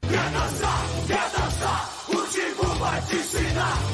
Timbu 2.31 2.65
vai 2.79 3.01
te 3.01 3.17
ensinar. 3.17 3.90